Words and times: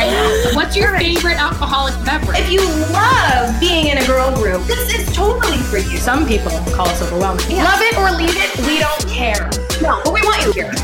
right. 0.00 0.52
What's 0.54 0.76
your 0.76 0.96
favorite 0.98 1.36
alcoholic 1.40 1.94
beverage? 2.04 2.38
If 2.38 2.50
you 2.50 2.60
love 2.92 3.58
being 3.60 3.86
in 3.86 3.98
a 3.98 4.06
girl 4.06 4.34
group, 4.34 4.62
this 4.66 4.94
is 4.94 5.14
totally 5.14 5.58
for 5.58 5.78
you. 5.78 5.98
Some 5.98 6.26
people 6.26 6.50
call 6.74 6.88
us 6.88 7.02
overwhelming. 7.02 7.44
Yeah. 7.50 7.64
Love 7.64 7.80
it 7.80 7.96
or 7.98 8.10
leave 8.16 8.36
it, 8.36 8.58
we 8.66 8.78
don't 8.78 9.06
care. 9.08 9.50
No, 9.82 10.00
but 10.04 10.12
we 10.12 10.20
want 10.22 10.44
you 10.44 10.52
here. 10.52 10.72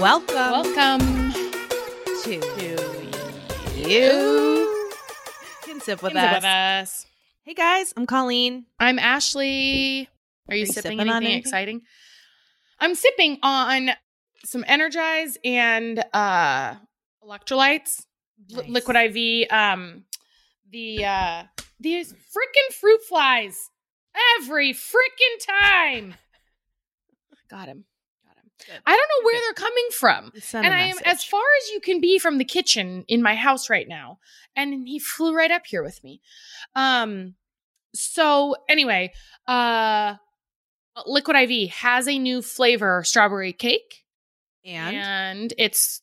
Welcome, 0.00 0.34
Welcome 0.34 1.32
to 2.24 2.40
to 2.40 3.88
you. 3.88 4.90
Can 5.62 5.80
sip 5.80 6.02
with 6.02 6.12
Sip 6.12 6.22
us. 6.22 6.34
with 6.34 6.44
us. 6.44 7.06
Hey 7.44 7.54
guys, 7.54 7.92
I'm 7.96 8.06
Colleen. 8.06 8.66
I'm 8.80 8.98
Ashley. 8.98 10.08
Are 10.48 10.54
you 10.56 10.60
you 10.60 10.66
sipping, 10.66 10.98
sipping 10.98 11.00
on 11.00 11.08
anything 11.08 11.24
anything? 11.26 11.38
exciting? 11.38 11.82
I'm 12.80 12.94
sipping 12.96 13.38
on 13.44 13.90
some 14.44 14.64
Energize 14.66 15.36
and 15.44 16.04
uh 16.12 16.74
electrolytes. 17.24 18.04
L- 18.54 18.64
Liquid 18.68 18.96
IV. 18.96 19.46
Um 19.50 20.04
the 20.70 21.04
uh 21.04 21.42
these 21.80 22.12
freaking 22.12 22.74
fruit 22.74 23.00
flies 23.08 23.70
every 24.40 24.72
freaking 24.72 25.46
time. 25.62 26.14
Got 27.50 27.68
him. 27.68 27.84
Got 28.26 28.36
him. 28.36 28.50
Good. 28.66 28.80
I 28.86 28.90
don't 28.96 29.08
know 29.08 29.24
where 29.26 29.34
Good. 29.34 29.42
they're 29.42 29.66
coming 29.66 29.88
from. 29.92 30.32
And 30.64 30.72
I 30.74 30.86
am 30.86 30.96
as 31.04 31.24
far 31.24 31.42
as 31.62 31.70
you 31.70 31.80
can 31.80 32.00
be 32.00 32.18
from 32.18 32.38
the 32.38 32.44
kitchen 32.44 33.04
in 33.08 33.22
my 33.22 33.34
house 33.34 33.68
right 33.68 33.86
now. 33.88 34.18
And 34.56 34.86
he 34.86 34.98
flew 34.98 35.34
right 35.34 35.50
up 35.50 35.66
here 35.66 35.82
with 35.82 36.02
me. 36.02 36.20
Um 36.74 37.34
so 37.94 38.56
anyway, 38.68 39.12
uh 39.46 40.14
Liquid 41.06 41.36
IV 41.36 41.70
has 41.70 42.06
a 42.08 42.18
new 42.18 42.42
flavor 42.42 43.02
strawberry 43.04 43.52
cake 43.52 44.01
and, 44.64 44.96
and 44.96 45.54
it's 45.58 46.00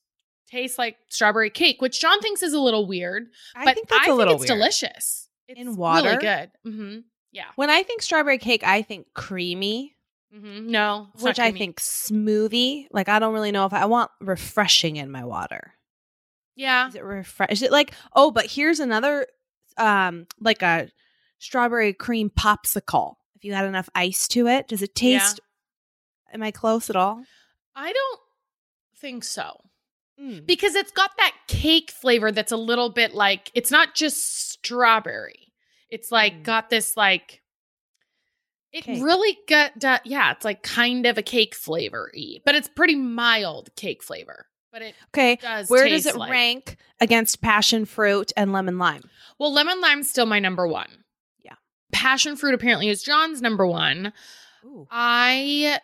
tastes 0.50 0.78
like 0.78 0.98
strawberry 1.10 1.50
cake, 1.50 1.82
which 1.82 2.00
John 2.02 2.20
thinks 2.22 2.42
is 2.44 2.54
a 2.54 2.60
little 2.60 2.88
weird, 2.88 3.28
I 3.56 3.66
but 3.66 3.76
think 3.76 3.88
that's 3.90 4.08
I 4.08 4.12
a 4.12 4.16
little 4.16 4.34
think 4.34 4.42
it's 4.44 4.50
weird. 4.52 4.60
delicious. 4.60 5.30
It's 5.48 5.60
In 5.60 5.76
water? 5.76 6.10
really 6.10 6.22
good. 6.22 6.52
Mhm. 6.66 7.04
Yeah. 7.32 7.46
When 7.56 7.70
I 7.70 7.84
think 7.84 8.02
strawberry 8.02 8.38
cake, 8.40 8.64
I 8.64 8.82
think 8.82 9.08
creamy, 9.14 9.96
Mhm. 10.34 10.66
No, 10.66 11.08
which 11.22 11.40
I 11.40 11.52
think 11.52 11.80
smoothie. 11.80 12.86
Like 12.92 13.10
I 13.10 13.18
don't 13.20 13.34
really 13.34 13.52
know 13.52 13.66
if 13.66 13.74
I 13.74 13.86
want 13.86 14.12
refreshing 14.22 14.96
in 14.98 15.10
my 15.12 15.24
water. 15.26 15.74
Yeah. 16.56 16.88
Is 16.88 16.96
it 16.96 17.04
refresh? 17.04 17.50
Is 17.52 17.62
it 17.64 17.72
like 17.72 17.94
oh? 18.14 18.30
But 18.32 18.46
here's 18.48 18.80
another, 18.80 19.26
um, 19.78 20.28
like 20.40 20.62
a 20.62 20.90
strawberry 21.40 21.94
cream 21.94 22.30
popsicle. 22.30 23.16
If 23.36 23.44
you 23.46 23.54
add 23.54 23.66
enough 23.66 23.90
ice 23.96 24.28
to 24.30 24.48
it, 24.48 24.68
does 24.68 24.82
it 24.82 24.92
Yeah. 25.02 25.20
taste? 25.20 25.40
Am 26.34 26.44
I 26.44 26.52
close 26.52 26.90
at 26.90 26.96
all? 26.96 27.24
I 27.76 27.92
don't 27.94 28.20
think 29.02 29.24
so. 29.24 29.62
Mm. 30.22 30.46
because 30.46 30.76
it's 30.76 30.92
got 30.92 31.12
that 31.16 31.34
cake 31.48 31.92
flavor 31.92 32.30
that's 32.30 32.52
a 32.52 32.58
little 32.58 32.90
bit 32.90 33.14
like 33.16 33.50
it's 33.54 33.72
not 33.72 33.96
just 33.96 34.50
strawberry. 34.52 35.54
It's 35.90 36.12
like 36.12 36.34
Mm. 36.40 36.44
got 36.44 36.70
this 36.70 36.98
like 36.98 37.42
it 38.74 38.84
Cake. 38.84 39.02
really 39.02 39.38
got 39.48 39.80
do- 39.80 39.96
yeah, 40.04 40.32
it's 40.34 40.44
like 40.44 40.62
kind 40.62 41.06
of 41.06 41.18
a 41.18 41.22
cake 41.24 41.56
flavor 41.56 42.12
y, 42.14 42.40
but 42.46 42.54
it's 42.54 42.68
pretty 42.68 42.96
mild 42.96 43.74
cake 43.78 44.04
flavor. 44.04 44.48
But 44.74 44.82
it 44.82 44.96
Okay, 45.08 45.38
does 45.38 45.70
where 45.70 45.88
does 45.88 46.06
it 46.06 46.18
like- 46.18 46.30
rank 46.32 46.76
against 47.00 47.42
passion 47.42 47.86
fruit 47.86 48.32
and 48.36 48.52
lemon 48.52 48.78
lime? 48.78 49.10
Well, 49.40 49.54
lemon 49.54 49.80
lime's 49.80 50.10
still 50.10 50.26
my 50.28 50.40
number 50.40 50.68
1. 50.68 51.06
Yeah. 51.46 51.56
Passion 51.94 52.36
fruit 52.36 52.54
apparently 52.54 52.90
is 52.90 53.02
John's 53.02 53.42
number 53.42 53.66
1. 53.66 54.12
Ooh. 54.66 54.86
I 54.92 55.80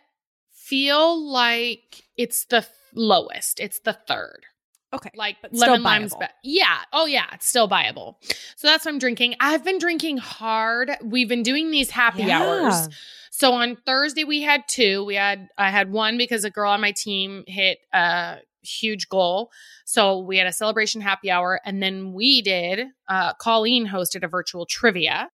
feel 0.52 1.18
like 1.32 2.04
it's 2.18 2.46
the 2.46 2.60
th- 2.62 2.72
lowest. 2.96 3.60
It's 3.60 3.80
the 3.80 3.94
third. 3.94 4.46
Okay, 4.94 5.10
like 5.16 5.38
But 5.42 5.54
lemon 5.54 5.84
lime's 5.84 6.16
be- 6.16 6.26
yeah 6.44 6.78
oh 6.94 7.06
yeah 7.06 7.26
it's 7.34 7.46
still 7.50 7.68
viable 7.68 8.18
so 8.56 8.68
that's 8.68 8.86
what 8.86 8.92
i'm 8.94 9.00
drinking 9.00 9.36
i've 9.42 9.62
been 9.66 9.78
drinking 9.78 10.18
hard 10.20 10.90
we've 11.04 11.28
been 11.28 11.44
doing 11.44 11.70
these 11.70 11.90
happy 11.90 12.24
Yeah. 12.24 12.40
hours 12.42 12.88
so 13.30 13.52
on 13.54 13.76
thursday 13.76 14.24
we 14.24 14.42
had 14.42 14.64
two 14.70 15.04
we 15.04 15.16
had 15.16 15.50
i 15.58 15.70
had 15.70 15.92
one 15.92 16.18
because 16.18 16.46
a 16.46 16.50
girl 16.50 16.72
on 16.72 16.80
my 16.80 16.94
team 16.94 17.44
hit 17.46 17.80
a 17.92 18.38
huge 18.62 19.10
goal 19.10 19.52
so 19.86 20.20
we 20.20 20.38
had 20.38 20.48
a 20.48 20.54
celebration 20.54 21.02
happy 21.02 21.30
hour 21.30 21.60
and 21.66 21.84
then 21.84 22.14
we 22.14 22.42
did 22.42 22.86
uh 23.10 23.34
colleen 23.34 23.86
hosted 23.88 24.24
a 24.24 24.28
virtual 24.30 24.66
trivia. 24.66 25.30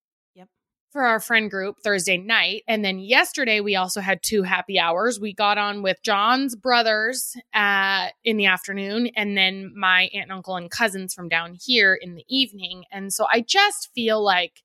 For 0.92 1.04
our 1.04 1.20
friend 1.20 1.50
group 1.50 1.80
Thursday 1.80 2.18
night. 2.18 2.64
And 2.68 2.84
then 2.84 3.00
yesterday 3.00 3.62
we 3.62 3.76
also 3.76 4.02
had 4.02 4.22
two 4.22 4.44
happy 4.44 4.78
hours. 4.78 5.20
We 5.20 5.34
got 5.34 5.58
on 5.58 5.82
with 5.82 6.04
John's 6.04 6.56
brothers 6.56 7.36
uh, 7.54 8.10
in 8.24 8.38
the 8.38 8.48
afternoon 8.48 9.08
and 9.16 9.38
then 9.38 9.72
my 9.76 10.10
aunt 10.14 10.24
and 10.24 10.32
uncle 10.32 10.58
and 10.58 10.70
cousins 10.70 11.14
from 11.14 11.30
down 11.30 11.58
here 11.60 11.96
in 11.96 12.16
the 12.16 12.26
evening. 12.28 12.84
And 12.92 13.14
so 13.14 13.26
I 13.32 13.40
just 13.42 13.90
feel 13.96 14.22
like 14.22 14.64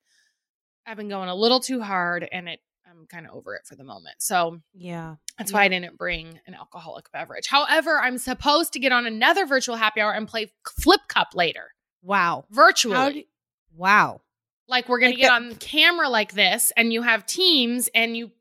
I've 0.84 0.96
been 0.96 1.08
going 1.08 1.28
a 1.28 1.34
little 1.34 1.60
too 1.60 1.80
hard 1.80 2.28
and 2.30 2.48
it 2.48 2.60
I'm 2.88 3.06
kind 3.06 3.26
of 3.26 3.32
over 3.34 3.54
it 3.54 3.62
for 3.66 3.74
the 3.76 3.84
moment. 3.84 4.16
So 4.20 4.60
Yeah. 4.72 5.16
that's 5.36 5.52
why 5.52 5.64
I 5.64 5.68
didn't 5.68 5.98
bring 5.98 6.38
an 6.46 6.54
alcoholic 6.54 7.10
beverage. 7.12 7.46
However, 7.48 8.00
I'm 8.00 8.16
supposed 8.16 8.72
to 8.74 8.78
get 8.78 8.90
on 8.92 9.06
another 9.06 9.44
virtual 9.44 9.76
happy 9.76 10.00
hour 10.00 10.12
and 10.12 10.26
play 10.26 10.52
Flip 10.82 11.00
Cup 11.08 11.28
later 11.34 11.72
Wow. 12.02 12.46
virtually. 12.50 13.28
Wow. 13.74 14.22
Like 14.68 14.88
we're 14.88 14.98
gonna 15.00 15.14
get 15.14 15.28
the- 15.28 15.34
on 15.34 15.54
camera 15.56 16.08
like 16.08 16.32
this, 16.32 16.72
and 16.76 16.92
you 16.92 17.02
have 17.02 17.24
teams, 17.26 17.88
and 17.94 18.16
you, 18.16 18.32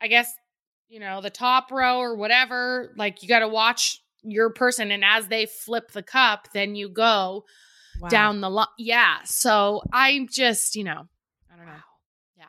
I 0.00 0.08
guess, 0.08 0.32
you 0.88 0.98
know, 1.00 1.20
the 1.20 1.30
top 1.30 1.70
row 1.70 1.98
or 1.98 2.16
whatever. 2.16 2.92
Like 2.96 3.22
you 3.22 3.28
got 3.28 3.40
to 3.40 3.48
watch 3.48 4.02
your 4.22 4.50
person, 4.50 4.90
and 4.90 5.04
as 5.04 5.28
they 5.28 5.46
flip 5.46 5.92
the 5.92 6.02
cup, 6.02 6.48
then 6.52 6.74
you 6.74 6.88
go 6.88 7.44
Wow. 8.00 8.08
down 8.08 8.40
the 8.40 8.50
line. 8.50 8.66
Yeah. 8.78 9.18
So 9.24 9.82
I'm 9.92 10.26
just, 10.28 10.74
you 10.74 10.84
know, 10.84 11.06
I 11.52 11.56
don't 11.56 11.66
know. 11.66 11.72
Yeah. 12.36 12.44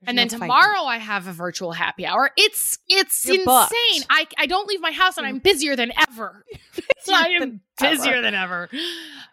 There's 0.00 0.08
and 0.08 0.16
no 0.16 0.20
then 0.20 0.28
fighting. 0.28 0.40
tomorrow 0.40 0.82
I 0.84 0.98
have 0.98 1.26
a 1.26 1.32
virtual 1.32 1.72
happy 1.72 2.04
hour. 2.06 2.30
It's 2.36 2.78
it's 2.88 3.24
You're 3.26 3.36
insane. 3.36 3.44
booked. 3.46 4.06
I 4.10 4.26
I 4.38 4.46
don't 4.46 4.68
leave 4.68 4.80
my 4.80 4.92
house, 4.92 5.16
and 5.16 5.26
I'm 5.26 5.38
busier 5.38 5.74
than 5.76 5.92
ever. 6.10 6.44
I 7.08 7.28
am 7.40 7.60
busier 7.80 8.20
than 8.22 8.34
ever. 8.34 8.68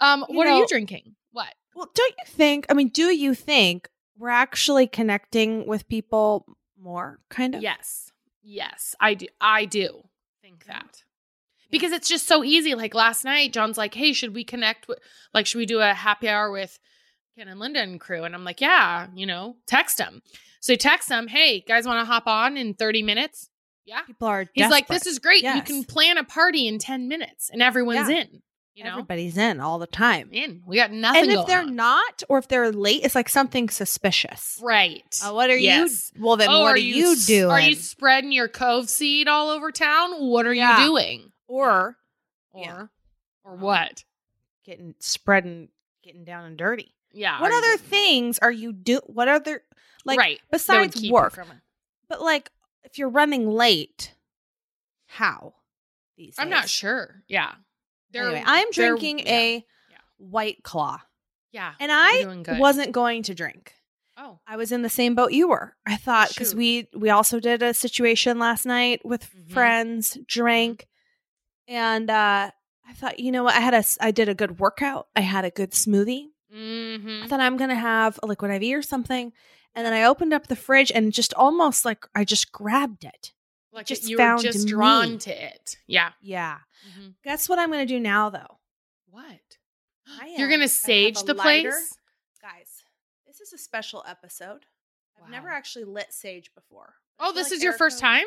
Um, 0.02 0.25
You 0.29 0.38
what 0.38 0.47
are 0.47 0.57
you 0.57 0.68
drinking? 0.68 1.16
Well, 1.75 1.89
don't 1.94 2.13
you 2.17 2.25
think? 2.28 2.66
I 2.69 2.73
mean, 2.73 2.89
do 2.89 3.03
you 3.16 3.34
think 3.34 3.89
we're 4.17 4.29
actually 4.29 4.88
connecting 4.88 5.66
with 5.67 5.88
people 5.88 6.45
more? 6.79 7.19
Kind 7.29 7.56
of. 7.56 7.61
Yes. 7.61 8.11
Yes, 8.44 8.94
I 9.00 9.13
do. 9.13 9.28
I 9.39 9.66
do 9.66 10.03
think 10.41 10.66
that. 10.66 11.03
Because 11.72 11.91
it's 11.91 12.07
just 12.09 12.28
so 12.28 12.44
easy. 12.44 12.75
Like 12.75 12.94
last 12.94 13.23
night, 13.25 13.53
John's 13.53 13.78
like, 13.78 13.95
hey, 13.95 14.13
should 14.13 14.35
we 14.35 14.44
connect 14.44 14.88
with, 14.88 15.00
like, 15.34 15.45
should 15.47 15.57
we 15.57 15.66
do 15.66 15.79
a 15.79 15.94
happy 15.94 16.28
hour 16.29 16.51
with 16.51 16.78
Ken 17.38 17.47
and 17.47 17.59
Linda 17.59 17.79
and 17.81 18.00
crew? 18.00 18.23
And 18.25 18.35
I'm 18.35 18.44
like, 18.44 18.61
yeah, 18.61 19.07
you 19.16 19.25
know, 19.25 19.55
text 19.66 19.97
them. 19.97 20.22
So 20.59 20.73
he 20.73 20.78
texts 20.78 21.09
him, 21.09 21.28
hey, 21.28 21.61
guys 21.61 21.85
want 21.88 22.00
to 22.01 22.05
hop 22.05 22.28
on 22.28 22.57
in 22.57 22.73
30 22.73 23.01
minutes? 23.03 23.50
Yeah. 23.85 24.01
People 24.01 24.28
are. 24.28 24.45
He's 24.53 24.69
like, 24.69 24.88
this 24.88 25.07
is 25.07 25.19
great. 25.19 25.44
You 25.44 25.61
can 25.61 25.84
plan 25.84 26.17
a 26.17 26.23
party 26.23 26.67
in 26.67 26.78
10 26.79 27.07
minutes 27.07 27.50
and 27.50 27.61
everyone's 27.61 28.09
Yeah. 28.09 28.17
in. 28.22 28.41
You 28.75 28.84
know, 28.85 28.91
Everybody's 28.91 29.38
in 29.38 29.59
all 29.59 29.78
the 29.78 29.85
time. 29.88 30.29
in. 30.31 30.63
We 30.66 30.78
got 30.78 30.91
nothing 30.91 31.23
And 31.23 31.31
if 31.31 31.45
they're 31.45 31.59
on. 31.61 31.75
not, 31.75 32.23
or 32.28 32.39
if 32.39 32.47
they're 32.47 32.72
late, 32.72 33.01
it's 33.03 33.13
like 33.13 33.29
something 33.29 33.69
suspicious. 33.69 34.59
right. 34.63 35.03
Uh, 35.23 35.31
what 35.31 35.51
are 35.51 35.56
Yes. 35.57 36.11
you? 36.16 36.23
Well, 36.25 36.38
then 36.38 36.50
Oh, 36.50 36.61
what 36.61 36.73
are, 36.73 36.78
you 36.78 36.95
you 37.09 37.16
doing? 37.17 37.51
Are 37.51 37.61
you 37.61 37.75
spreading 37.75 38.31
your 38.31 38.50
COVID 38.50 39.28
all 39.28 39.50
over 39.51 39.72
town? 39.72 40.13
What 40.25 40.47
are 40.47 40.53
Yeah. 40.53 40.79
you 40.81 40.88
doing? 40.88 41.31
or 41.47 41.97
Or 42.51 42.61
Yeah. 42.63 42.85
or 43.44 43.56
what? 43.57 44.03
getting 44.66 44.95
spreading, 45.00 45.69
getting 46.03 46.23
down 46.23 46.45
and 46.45 46.57
dirty? 46.57 46.95
Yeah. 47.11 47.40
what 47.41 47.51
other 47.51 47.78
things 47.78 48.40
are 48.40 48.51
you 48.51 48.73
do? 48.73 49.00
What 49.05 49.28
other 49.28 49.63
like 50.03 50.17
right 50.17 50.41
besides 50.50 51.00
work? 51.11 51.38
But 52.09 52.22
like, 52.23 52.50
if 52.84 52.97
you're 52.97 53.09
running 53.09 53.47
late, 53.47 54.16
how? 55.05 55.53
These 56.17 56.35
I'm 56.40 56.49
not 56.49 56.70
sure. 56.70 57.23
Yeah. 57.28 57.53
They're- 58.13 58.23
Anyway, 58.25 58.43
I'm 58.45 58.69
drinking 58.71 59.19
yeah. 59.19 59.31
a 59.33 59.53
Yeah. 59.89 59.97
White 60.17 60.63
Claw, 60.63 60.99
Yeah. 61.51 61.73
and 61.79 61.91
I 61.93 62.57
wasn't 62.59 62.91
going 62.93 63.23
to 63.23 63.33
drink. 63.35 63.73
Oh. 64.15 64.39
I 64.45 64.55
was 64.57 64.71
in 64.71 64.83
the 64.83 64.89
same 64.89 65.15
boat 65.15 65.31
you 65.33 65.47
were. 65.49 65.75
I 65.85 65.97
thought 65.97 66.29
because 66.29 66.53
we 66.53 66.87
we 66.95 67.09
also 67.09 67.39
did 67.39 67.63
a 67.63 67.73
situation 67.73 68.37
last 68.39 68.65
night 68.65 69.03
with 69.03 69.27
Mhm. 69.33 69.51
friends, 69.51 70.17
drank, 70.27 70.87
and 71.67 72.09
uh 72.09 72.51
I 72.85 72.93
thought, 72.93 73.17
you 73.19 73.31
know 73.31 73.43
what? 73.43 73.55
I 73.55 73.59
had 73.61 73.73
a 73.73 73.83
I 74.01 74.11
did 74.11 74.29
a 74.29 74.35
good 74.35 74.59
workout. 74.59 75.07
I 75.15 75.21
had 75.21 75.45
a 75.45 75.49
good 75.49 75.71
smoothie. 75.71 76.27
I 76.51 76.55
Mm-hmm. 76.55 77.27
thought 77.27 77.39
I'm 77.39 77.57
gonna 77.57 77.73
have 77.75 78.19
a 78.21 78.27
liquid 78.27 78.51
IV 78.51 78.77
or 78.77 78.81
something, 78.83 79.33
and 79.73 79.83
then 79.85 79.93
I 79.93 80.03
opened 80.03 80.33
up 80.33 80.45
the 80.47 80.55
fridge 80.55 80.91
and 80.93 81.11
just 81.11 81.33
almost 81.33 81.83
like 81.85 82.05
I 82.13 82.23
just 82.23 82.51
grabbed 82.51 83.03
it. 83.05 83.33
Like 83.73 83.85
just 83.87 84.08
you 84.08 84.17
found 84.17 84.40
were 84.40 84.43
just 84.43 84.66
me. 84.66 84.72
drawn 84.72 85.17
to 85.20 85.46
it. 85.46 85.78
Yeah. 85.87 86.11
Yeah. 86.22 86.58
Mm-hmm. 86.87 87.08
Guess 87.23 87.49
what 87.49 87.58
I'm 87.59 87.72
gonna 87.72 87.85
do 87.85 87.99
now 87.99 88.29
though? 88.29 88.59
What? 89.09 89.40
I 90.22 90.35
You're 90.37 90.49
gonna 90.49 90.67
sage 90.67 91.22
the 91.23 91.34
lighter. 91.34 91.70
place? 91.72 91.93
guys. 92.41 92.84
This 93.25 93.40
is 93.41 93.53
a 93.53 93.58
special 93.58 94.03
episode. 94.08 94.66
I've 95.23 95.29
never 95.31 95.47
actually 95.49 95.85
lit 95.85 96.11
sage 96.14 96.52
before. 96.53 96.96
I 97.20 97.28
Oh, 97.28 97.31
this 97.34 97.47
like 97.49 97.58
is 97.58 97.64
your 97.64 97.73
first 97.73 97.99
time? 97.99 98.25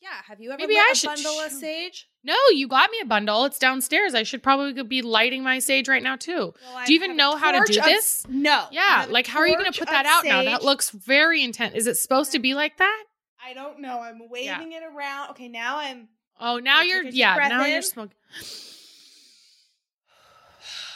Yeah. 0.00 0.08
Have 0.26 0.40
you 0.40 0.50
ever 0.50 0.58
Maybe 0.60 0.74
lit 0.74 0.82
I 0.88 0.90
a 0.92 0.94
should- 0.94 1.06
bundle 1.08 1.40
of 1.40 1.52
sage? 1.52 2.08
No, 2.24 2.34
you 2.52 2.66
got 2.68 2.90
me 2.90 2.98
a 3.02 3.06
bundle. 3.06 3.44
It's 3.44 3.58
downstairs. 3.58 4.14
I 4.14 4.22
should 4.22 4.42
probably 4.42 4.82
be 4.82 5.02
lighting 5.02 5.42
my 5.42 5.58
sage 5.58 5.88
right 5.88 6.02
now 6.02 6.16
too. 6.16 6.54
Well, 6.74 6.84
Do 6.86 6.92
you 6.94 6.98
even 7.02 7.16
know 7.16 7.36
how 7.36 7.52
to 7.52 7.70
do 7.72 7.78
of- 7.78 7.84
this? 7.84 8.24
No. 8.28 8.64
Yeah, 8.70 9.06
like 9.10 9.26
how 9.26 9.40
are 9.40 9.46
you 9.46 9.56
going 9.58 9.70
to 9.70 9.78
put 9.78 9.88
that 9.88 10.06
out 10.06 10.24
now? 10.24 10.42
That 10.42 10.64
looks 10.64 10.90
very 10.90 11.42
intense. 11.44 11.74
Is 11.74 11.86
it 11.86 11.96
supposed 11.96 12.32
to 12.32 12.38
be 12.38 12.54
like 12.54 12.78
that? 12.78 13.04
I 13.44 13.52
don't 13.54 13.80
know. 13.80 14.00
I'm 14.00 14.28
waving 14.30 14.72
it 14.72 14.82
around. 14.82 15.30
Okay, 15.30 15.48
now 15.48 15.78
I'm 15.78 16.08
Oh, 16.40 16.58
now 16.58 16.80
Okay, 16.80 16.88
you're 16.88 17.04
yeah, 17.04 17.36
now 17.48 17.64
you're 17.64 17.82
smoking. 17.82 18.16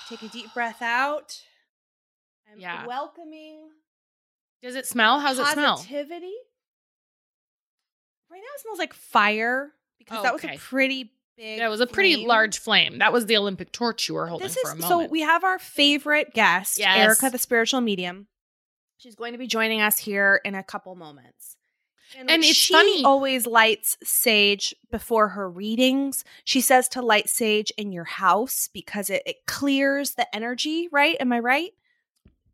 take 0.08 0.22
a 0.22 0.28
deep 0.28 0.52
breath 0.54 0.80
out. 0.82 1.40
I'm 2.50 2.58
Yeah. 2.58 2.86
welcoming 2.86 3.70
Does 4.62 4.74
it 4.74 4.86
smell? 4.86 5.20
How's 5.20 5.38
it 5.38 5.46
smell? 5.48 5.76
positivity. 5.76 6.34
Right 8.30 8.38
now 8.40 8.54
it 8.54 8.60
smells 8.60 8.78
like 8.78 8.92
fire 8.94 9.72
because 9.98 10.18
Oh, 10.18 10.22
that 10.22 10.32
was 10.32 10.44
okay. 10.44 10.56
a 10.56 10.58
pretty 10.58 11.12
big. 11.36 11.58
Yeah, 11.58 11.66
it 11.66 11.68
was 11.68 11.80
a 11.80 11.86
pretty 11.86 12.14
flame. 12.14 12.26
large 12.26 12.58
flame. 12.58 12.98
That 12.98 13.12
was 13.12 13.26
the 13.26 13.36
Olympic 13.36 13.70
torch 13.70 14.08
you 14.08 14.14
were 14.16 14.26
holding 14.26 14.48
This 14.48 14.56
for 14.56 14.70
a 14.70 14.74
is 14.74 14.80
moment. 14.80 15.08
so 15.08 15.12
we 15.12 15.20
have 15.20 15.44
our 15.44 15.58
favorite 15.60 16.34
guest, 16.34 16.78
Yes. 16.78 16.96
Erika, 16.98 17.30
the 17.30 17.38
spiritual 17.38 17.80
medium. 17.80 18.26
She's 18.96 19.14
going 19.14 19.30
to 19.32 19.38
be 19.38 19.46
joining 19.46 19.80
us 19.80 19.98
here 19.98 20.40
in 20.44 20.56
a 20.56 20.64
couple 20.64 20.96
moments. 20.96 21.56
And 22.16 22.30
it's 22.30 22.54
she 22.56 22.72
funny- 22.72 23.04
always 23.04 23.46
lights 23.46 23.96
sage 24.02 24.74
before 24.90 25.28
her 25.28 25.48
readings. 25.50 26.24
She 26.44 26.60
says 26.60 26.88
to 26.90 27.02
light 27.02 27.28
sage 27.28 27.70
in 27.76 27.92
your 27.92 28.04
house 28.04 28.68
because 28.72 29.10
it, 29.10 29.22
it 29.26 29.36
clears 29.46 30.12
the 30.14 30.26
energy, 30.34 30.88
right? 30.90 31.16
Am 31.20 31.32
I 31.32 31.38
right? 31.40 31.70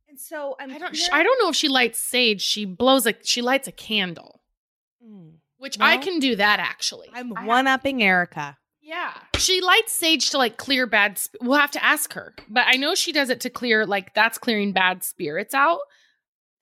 And 0.08 0.18
so 0.18 0.56
I'm 0.60 0.70
I 0.72 0.78
don't. 0.78 0.96
I 1.12 1.22
don't 1.22 1.42
know 1.42 1.48
if 1.50 1.56
she 1.56 1.68
lights 1.68 1.98
sage. 1.98 2.40
She 2.42 2.64
blows 2.64 3.06
a. 3.06 3.14
She 3.22 3.42
lights 3.42 3.66
a 3.68 3.72
candle, 3.72 4.40
Mm. 5.04 5.34
which 5.58 5.76
I 5.80 5.96
can 5.98 6.18
do 6.20 6.36
that 6.36 6.60
actually. 6.60 7.08
I'm 7.12 7.30
one 7.46 7.66
upping 7.66 8.02
Erika. 8.02 8.56
Yeah, 8.80 9.12
she 9.38 9.60
lights 9.60 9.92
sage 9.92 10.30
to 10.30 10.38
like 10.38 10.56
clear 10.56 10.86
bad. 10.86 11.18
Sp- 11.18 11.40
we'll 11.40 11.58
have 11.58 11.70
to 11.72 11.82
ask 11.84 12.12
her, 12.12 12.34
but 12.48 12.64
I 12.68 12.76
know 12.76 12.94
she 12.94 13.12
does 13.12 13.28
it 13.30 13.40
to 13.40 13.50
clear 13.50 13.86
like 13.86 14.14
that's 14.14 14.36
clearing 14.38 14.72
bad 14.72 15.02
spirits 15.02 15.54
out. 15.54 15.80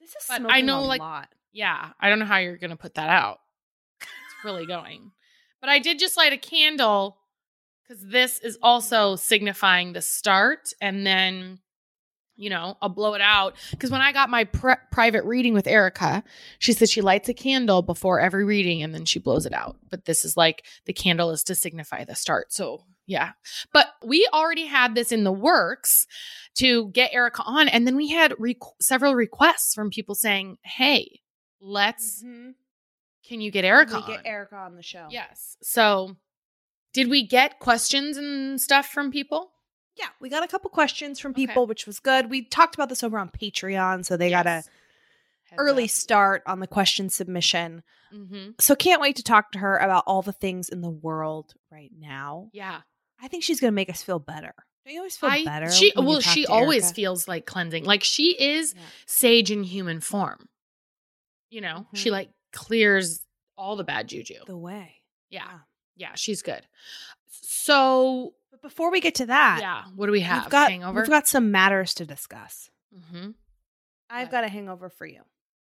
This 0.01 0.11
is 0.11 0.25
But 0.29 0.43
I 0.51 0.61
know, 0.63 0.81
a 0.81 0.87
like- 0.87 1.01
lot. 1.01 1.29
Yeah, 1.53 1.91
I 2.01 2.09
don't 2.09 2.19
know 2.19 2.25
how 2.25 2.39
you're 2.39 2.57
gonna 2.57 2.77
put 2.77 2.95
that 2.95 3.11
out. 3.11 3.39
It's 4.01 4.45
really 4.45 4.67
going, 4.67 5.13
but 5.61 5.71
I 5.71 5.79
did 5.79 5.99
just 5.99 6.17
light 6.17 6.33
a 6.33 6.39
candle 6.39 7.19
because 7.87 8.03
this 8.05 8.39
is 8.41 8.59
also 8.63 9.17
signifying 9.17 9.93
the 9.93 10.03
start, 10.03 10.73
and 10.81 11.07
then 11.07 11.61
you 12.35 12.49
know 12.49 12.77
I'll 12.81 12.89
blow 12.89 13.15
it 13.15 13.21
out 13.21 13.55
because 13.71 13.91
when 13.91 14.01
I 14.01 14.13
got 14.13 14.31
my 14.31 14.45
pri- 14.45 14.79
private 14.91 15.25
reading 15.25 15.53
with 15.53 15.67
Erika, 15.67 16.25
she 16.59 16.73
said 16.73 16.89
she 16.89 17.03
lights 17.03 17.29
a 17.29 17.35
candle 17.35 17.83
before 17.83 18.19
every 18.19 18.45
reading 18.45 18.83
and 18.83 18.95
then 18.95 19.05
she 19.05 19.19
blows 19.19 19.45
it 19.45 19.53
out. 19.53 19.77
But 19.91 20.07
this 20.07 20.25
is 20.25 20.37
like 20.37 20.65
the 20.87 20.95
candle 20.95 21.31
is 21.31 21.45
to 21.45 21.55
signify 21.55 22.05
the 22.05 22.15
start. 22.15 22.53
So 22.53 22.85
yeah, 23.07 23.33
but 23.73 23.89
we 24.05 24.27
already 24.33 24.67
had 24.67 24.95
this 24.95 25.13
in 25.13 25.25
the 25.25 25.33
works 25.33 26.07
to 26.57 26.89
get 26.91 27.13
Erika 27.13 27.43
on, 27.45 27.69
and 27.69 27.87
then 27.87 27.97
we 27.97 28.09
had 28.09 28.33
requ- 28.33 28.73
several 28.81 29.15
requests 29.15 29.75
from 29.75 29.91
people 29.91 30.15
saying, 30.15 30.57
"Hey, 30.63 31.21
let's 31.63 32.23
Mhm. 32.23 32.55
can 33.25 33.41
you 33.41 33.51
get 33.51 33.65
Erika 33.65 33.97
we 33.97 34.07
get 34.13 34.19
on?" 34.21 34.27
Erika 34.27 34.57
on 34.57 34.75
the 34.77 34.83
show. 34.83 35.07
Yes. 35.11 35.57
So, 35.63 36.17
did 36.93 37.09
we 37.09 37.27
get 37.27 37.59
questions 37.61 38.17
and 38.17 38.61
stuff 38.61 38.87
from 38.89 39.11
people? 39.11 39.53
Yeah, 39.97 40.09
we 40.21 40.29
got 40.29 40.43
a 40.43 40.49
couple 40.49 40.69
questions 40.71 41.21
from 41.21 41.31
Okay. 41.33 41.47
people, 41.47 41.67
which 41.67 41.87
was 41.87 42.01
good. 42.01 42.29
We 42.31 42.43
talked 42.45 42.75
about 42.75 42.89
this 42.89 43.03
over 43.03 43.19
on 43.19 43.31
Patreon, 43.31 44.05
so 44.05 44.17
they 44.17 44.29
got 44.31 44.47
a 44.47 44.65
early 45.59 45.85
up. 45.85 45.91
start 45.91 46.43
on 46.47 46.61
the 46.61 46.67
question 46.67 47.09
submission. 47.11 47.83
Mhm. 48.13 48.61
So 48.61 48.75
can't 48.75 49.01
wait 49.01 49.17
to 49.17 49.23
talk 49.23 49.53
to 49.53 49.59
her 49.59 49.77
about 49.79 50.05
all 50.07 50.23
the 50.23 50.33
things 50.33 50.69
in 50.71 50.81
the 50.81 50.91
world 50.91 51.55
right 51.71 51.91
now. 51.97 52.49
Yeah. 52.53 52.83
I 53.21 53.29
think 53.29 53.45
she's 53.45 53.61
going 53.61 53.71
to 53.71 53.75
make 53.75 53.91
us 53.91 54.03
feel 54.03 54.19
better. 54.19 54.55
Don't 54.85 54.95
you 54.95 55.01
always 55.01 55.17
feel 55.17 55.31
I, 55.31 55.45
better? 55.45 55.71
She 55.71 55.93
well, 55.95 56.21
she 56.21 56.45
always 56.47 56.91
feels 56.91 57.29
like 57.29 57.47
cleansing. 57.47 57.85
Like 57.85 58.03
she 58.03 58.31
is 58.43 58.75
Yeah. 58.75 58.83
sage 59.07 59.51
in 59.51 59.63
human 59.63 60.01
form. 60.01 60.49
You 61.53 61.61
know, 61.61 61.87
she 61.95 62.09
Mhm. 62.09 62.13
like 62.13 62.31
clears 62.53 63.25
all 63.59 63.77
the 63.77 63.85
bad 63.85 64.09
juju. 64.09 64.45
the 64.47 64.57
way. 64.57 65.03
yeah. 65.31 65.61
Yeah, 65.97 66.15
she's 66.15 66.41
good. 66.43 66.67
So, 67.31 68.35
But 68.51 68.63
before 68.63 68.91
we 68.91 69.01
get 69.01 69.15
to 69.17 69.27
that, 69.27 69.59
yeah, 69.61 69.85
what 69.95 70.07
do 70.07 70.13
we 70.13 70.21
have? 70.21 70.45
we've 70.45 70.51
got 70.51 70.71
hangover. 70.71 71.01
we've 71.01 71.09
got 71.11 71.27
some 71.29 71.51
matters 71.51 71.95
to 71.95 72.07
discuss. 72.07 72.71
Mm-hmm. 72.95 73.33
I've 74.11 74.31
got 74.31 74.45
a 74.45 74.49
hangover 74.49 74.89
for 74.89 75.07
you. 75.07 75.23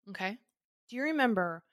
Okay. 0.10 0.38
Do 0.90 0.96
you 0.96 1.04
remember 1.04 1.64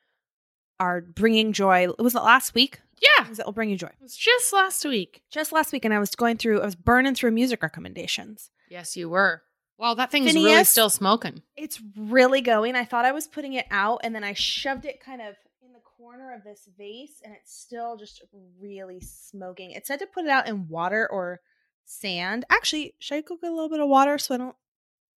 our 0.81 1.01
bringing 1.01 1.53
joy? 1.53 1.89
Was 1.99 2.15
it 2.15 2.21
last 2.23 2.55
week? 2.55 2.81
Yeah. 3.01 3.25
That 3.33 3.47
will 3.47 3.53
bring 3.53 3.71
you 3.71 3.77
joy. 3.77 3.89
It 3.89 4.01
was 4.03 4.17
just 4.17 4.53
last 4.53 4.85
week. 4.85 5.23
Just 5.31 5.53
last 5.53 5.73
week, 5.73 5.85
and 5.85 5.95
I 5.95 5.99
was 5.99 6.15
going 6.15 6.37
through. 6.37 6.61
I 6.61 6.65
was 6.65 6.75
burning 6.77 7.15
through 7.15 7.31
music 7.33 7.63
recommendations. 7.63 8.51
Yes, 8.69 8.97
you 8.97 9.09
were. 9.09 9.43
Well, 9.79 9.95
that 9.95 10.11
thing's 10.11 10.35
really 10.35 10.65
still 10.65 10.91
smoking. 10.91 11.43
It's 11.57 11.81
really 11.97 12.41
going. 12.41 12.75
I 12.75 12.85
thought 12.85 13.05
I 13.05 13.13
was 13.13 13.27
putting 13.29 13.53
it 13.55 13.67
out, 13.71 14.01
and 14.03 14.15
then 14.15 14.25
I 14.25 14.33
shoved 14.35 14.85
it 14.85 15.01
kind 15.01 15.23
of 15.23 15.37
in 15.65 15.73
the 15.73 15.79
corner 15.81 16.35
of 16.35 16.43
this 16.45 16.69
vase, 16.77 17.21
and 17.25 17.33
it's 17.35 17.55
still 17.57 17.97
just 17.97 18.23
really 18.61 19.01
smoking. 19.01 19.71
It 19.71 19.87
said 19.87 20.01
to 20.01 20.07
put 20.07 20.25
it 20.25 20.31
out 20.31 20.49
in 20.49 20.69
water 20.69 21.09
or 21.11 21.41
sand. 21.85 22.45
Actually, 22.51 22.95
should 22.99 23.15
I 23.17 23.21
go 23.21 23.37
get 23.41 23.51
a 23.51 23.55
little 23.55 23.69
bit 23.71 23.81
of 23.81 23.89
water 23.89 24.19
so 24.19 24.35
I 24.35 24.39
don't 24.39 24.57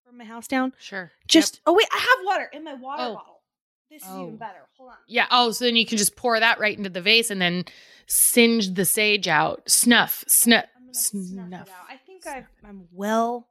burn 0.06 0.18
my 0.18 0.25
house 0.25 0.48
down? 0.48 0.74
Sure. 0.80 1.12
Just 1.28 1.60
oh 1.66 1.74
wait, 1.74 1.88
I 1.92 1.98
have 1.98 2.25
water 2.25 2.50
in 2.54 2.63
my 2.63 2.75
water 2.75 3.04
Oh. 3.04 3.13
bottle. 3.16 3.42
This 3.90 4.04
is 4.04 4.08
Oh. 4.10 4.22
even 4.24 4.38
better. 4.38 4.69
Hold 4.78 4.92
on. 4.92 4.96
Yeah. 5.08 5.25
Oh, 5.31 5.52
so 5.52 5.66
then 5.66 5.75
you 5.75 5.86
can 5.86 5.98
just 5.98 6.16
pour 6.16 6.40
that 6.40 6.60
right 6.60 6.78
into 6.78 6.90
the 6.90 7.02
vase 7.02 7.30
and 7.31 7.42
then 7.42 7.66
singe 8.08 8.75
the 8.75 8.86
sage 8.86 9.28
out. 9.28 9.69
Snuff. 9.69 10.24
Snuff. 10.28 10.66
Snuff, 10.94 11.25
Snuff. 11.25 11.68
it 11.68 11.74
out. 11.74 11.86
I 11.90 11.98
think 11.98 12.25
I've, 12.28 12.46
I'm 12.63 12.86
well 12.94 13.48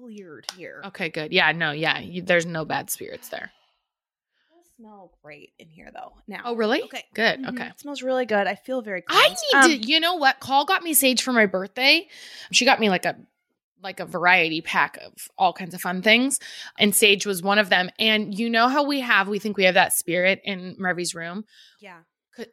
cleared 0.00 0.46
here. 0.56 0.82
Okay, 0.86 1.08
good. 1.08 1.32
Yeah, 1.32 1.52
no, 1.52 1.70
yeah. 1.72 1.98
You, 1.98 2.22
there's 2.22 2.46
no 2.46 2.64
bad 2.64 2.90
spirits 2.90 3.28
there. 3.28 3.50
It 4.60 4.66
smell 4.76 5.12
great 5.22 5.52
in 5.58 5.68
here 5.68 5.90
though. 5.92 6.12
Now. 6.26 6.42
Oh, 6.44 6.54
really? 6.56 6.82
Okay. 6.82 7.04
Good. 7.14 7.40
Mhm. 7.40 7.48
Okay. 7.50 7.66
It 7.68 7.80
smells 7.80 8.02
really 8.02 8.26
good. 8.26 8.46
I 8.46 8.54
feel 8.54 8.82
very. 8.82 9.02
I 9.08 9.28
need 9.28 9.58
Um, 9.58 9.70
to, 9.70 9.76
you 9.88 10.00
know 10.00 10.14
what? 10.14 10.40
Call 10.40 10.64
got 10.64 10.82
me 10.82 10.94
sage 10.94 11.22
for 11.22 11.32
my 11.32 11.46
birthday. 11.46 12.06
She 12.52 12.64
got 12.64 12.80
me 12.80 12.88
like 12.88 13.04
a 13.04 13.16
like 13.80 14.00
a 14.00 14.04
variety 14.06 14.60
pack 14.60 14.96
of 15.06 15.12
all 15.38 15.52
kinds 15.52 15.72
of 15.72 15.80
fun 15.80 16.02
things. 16.02 16.40
And 16.80 16.92
sage 16.94 17.24
was 17.24 17.42
one 17.44 17.58
of 17.58 17.68
them. 17.68 17.90
And 17.98 18.36
you 18.36 18.50
know 18.50 18.66
how 18.66 18.82
we 18.84 18.98
have, 18.98 19.28
we 19.28 19.38
think 19.38 19.56
we 19.56 19.64
have 19.64 19.74
that 19.74 19.92
spirit 19.92 20.40
in 20.44 20.74
Murphy's 20.78 21.14
room. 21.14 21.44
Yeah. 21.80 21.98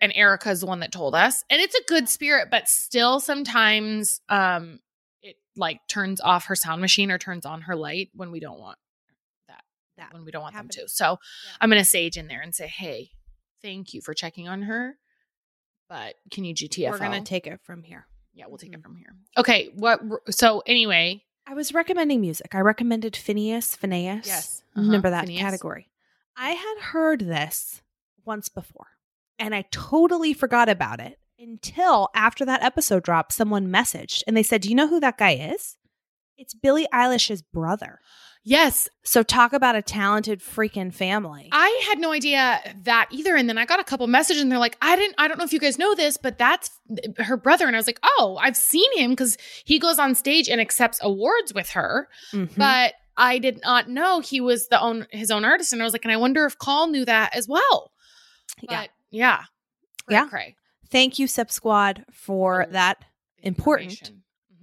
and 0.02 0.12
Erika's 0.16 0.60
the 0.62 0.68
one 0.68 0.82
that 0.82 0.92
told 0.92 1.16
us. 1.16 1.44
And 1.50 1.60
it's 1.62 1.74
a 1.76 1.84
good 1.88 2.10
spirit, 2.10 2.50
but 2.52 2.68
still 2.68 3.20
sometimes 3.20 4.20
um 4.30 4.80
it 5.26 5.38
like 5.58 5.80
turns 5.88 6.22
off 6.22 6.46
her 6.46 6.56
sound 6.56 6.82
machine 6.82 7.12
or 7.12 7.18
turns 7.18 7.46
on 7.46 7.62
her 7.62 7.76
light 7.76 8.10
when 8.14 8.32
we 8.32 8.40
don't 8.40 8.60
want 8.60 8.78
that. 9.48 9.64
That 9.98 10.14
when 10.14 10.24
we 10.26 10.32
don't 10.32 10.42
want 10.44 10.56
them 10.56 10.70
to. 10.70 10.88
So 10.88 11.18
I'm 11.60 11.70
gonna 11.70 11.84
sage 11.86 12.16
in 12.18 12.28
there 12.28 12.42
and 12.42 12.54
say, 12.54 12.68
Hey, 12.68 13.10
thank 13.62 13.94
you 13.94 14.02
for 14.02 14.14
checking 14.14 14.48
on 14.48 14.64
her. 14.64 14.98
But 15.90 16.16
can 16.32 16.44
you 16.46 16.54
GTFO? 16.54 16.92
We're 16.92 16.98
gonna 17.00 17.22
take 17.22 17.48
it 17.48 17.60
from 17.64 17.84
here. 17.84 18.08
Yeah, 18.34 18.46
we'll 18.48 18.58
take 18.58 18.72
Mhm. 18.72 18.76
it 18.80 18.84
from 18.84 18.96
here. 18.98 19.16
Okay. 19.38 19.70
What 19.76 20.02
so 20.30 20.62
anyway. 20.66 21.24
I 21.48 21.54
was 21.54 21.74
recommending 21.74 22.22
music. 22.22 22.56
I 22.56 22.60
recommended 22.60 23.14
Finneas, 23.14 23.78
Finneas. 23.78 24.26
Yes. 24.26 24.64
Uh-huh. 24.76 24.82
Remember 24.86 25.10
that 25.12 25.26
Finneas. 25.28 25.40
category. 25.40 25.90
I 26.36 26.52
had 26.52 26.78
heard 26.80 27.20
this 27.22 27.82
once 28.26 28.50
before, 28.50 28.88
and 29.40 29.54
I 29.56 29.62
totally 29.72 30.34
forgot 30.34 30.70
about 30.70 31.00
it 31.00 31.20
until 31.40 32.10
after 32.16 32.46
that 32.46 32.64
episode 32.64 33.04
dropped. 33.04 33.34
Someone 33.34 33.68
messaged 33.68 34.24
and 34.28 34.36
they 34.36 34.44
said, 34.44 34.62
"Do 34.62 34.70
you 34.70 34.76
know 34.76 34.88
who 34.88 35.00
that 35.00 35.18
guy 35.18 35.32
is? 35.36 35.78
It's 36.38 36.54
Billie 36.54 36.88
Eilish's 36.94 37.42
brother." 37.42 38.00
Yes, 38.48 38.88
So 39.04 39.24
talk 39.24 39.54
about 39.54 39.76
a 39.76 39.82
talented 39.82 40.40
freaking 40.40 40.94
family. 40.94 41.50
I 41.52 41.84
had 41.88 41.98
no 41.98 42.12
idea 42.12 42.60
that 42.84 43.08
either. 43.10 43.36
And 43.36 43.50
then 43.50 43.58
I 43.58 43.66
got 43.66 43.80
a 43.80 43.84
couple 43.84 44.06
messages 44.06 44.44
and 44.44 44.52
they're 44.52 44.60
like, 44.60 44.78
I 44.84 44.96
didn't, 44.96 45.16
I 45.18 45.28
don't 45.28 45.40
know 45.40 45.46
if 45.46 45.52
you 45.52 45.58
guys 45.60 45.80
know 45.80 45.96
this, 45.96 46.16
but 46.18 46.38
that's 46.38 46.70
her 47.18 47.38
brother. 47.38 47.66
And 47.66 47.76
I 47.76 47.80
was 47.80 47.88
like, 47.88 48.00
oh, 48.04 48.38
I've 48.40 48.56
seen 48.56 48.86
him 49.00 49.14
because 49.14 49.36
he 49.64 49.80
goes 49.80 49.98
on 49.98 50.14
stage 50.14 50.48
and 50.48 50.62
accepts 50.62 51.00
awards 51.02 51.56
with 51.56 51.70
her. 51.72 52.08
Mhm. 52.34 52.56
But 52.56 52.94
I 53.18 53.40
did 53.40 53.62
not 53.64 53.90
know 53.90 54.20
he 54.20 54.40
was 54.42 54.68
the 54.68 54.80
own 54.80 55.08
his 55.10 55.32
own 55.32 55.44
artist. 55.44 55.74
And 55.74 55.82
I 55.82 55.86
was 55.86 55.94
like, 55.94 56.06
and 56.06 56.12
I 56.12 56.18
wonder 56.18 56.46
if 56.46 56.56
Call 56.60 56.86
knew 56.86 57.04
that 57.06 57.36
as 57.36 57.48
well. 57.48 57.92
yeah. 58.62 58.86
Yeah. 59.10 59.38
Cray, 60.06 60.16
Yeah. 60.18 60.28
cray. 60.28 60.56
Thank 60.90 61.20
you, 61.20 61.28
Sip 61.28 61.52
Squad, 61.52 62.06
for 62.12 62.68
that 62.72 63.04
Important. 63.42 64.12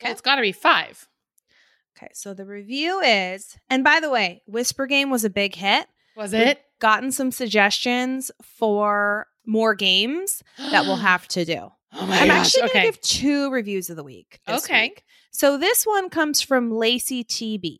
Well, 0.01 0.11
it's 0.11 0.21
got 0.21 0.35
to 0.35 0.41
be 0.41 0.51
five. 0.51 1.07
Okay, 1.97 2.09
so 2.13 2.33
the 2.33 2.45
review 2.45 2.99
is, 2.99 3.57
and 3.69 3.83
by 3.83 3.99
the 3.99 4.09
way, 4.09 4.41
Whisper 4.45 4.87
Game 4.87 5.09
was 5.09 5.23
a 5.23 5.29
big 5.29 5.55
hit. 5.55 5.87
Was 6.17 6.33
We've 6.33 6.41
it? 6.41 6.65
Gotten 6.79 7.11
some 7.11 7.31
suggestions 7.31 8.31
for 8.41 9.27
more 9.45 9.75
games 9.75 10.43
that 10.57 10.83
we'll 10.83 10.95
have 10.97 11.27
to 11.29 11.45
do. 11.45 11.71
Oh 11.93 12.05
my 12.05 12.19
I'm 12.19 12.27
gosh. 12.27 12.47
actually 12.47 12.61
going 12.61 12.71
to 12.71 12.77
okay. 12.79 12.87
give 12.87 13.01
two 13.01 13.51
reviews 13.51 13.89
of 13.89 13.95
the 13.95 14.03
week. 14.03 14.39
Okay. 14.49 14.83
week. 14.83 15.03
So 15.33 15.57
this 15.57 15.83
one 15.83 16.09
comes 16.09 16.41
from 16.41 16.71
Lacey 16.71 17.23
TB. 17.23 17.79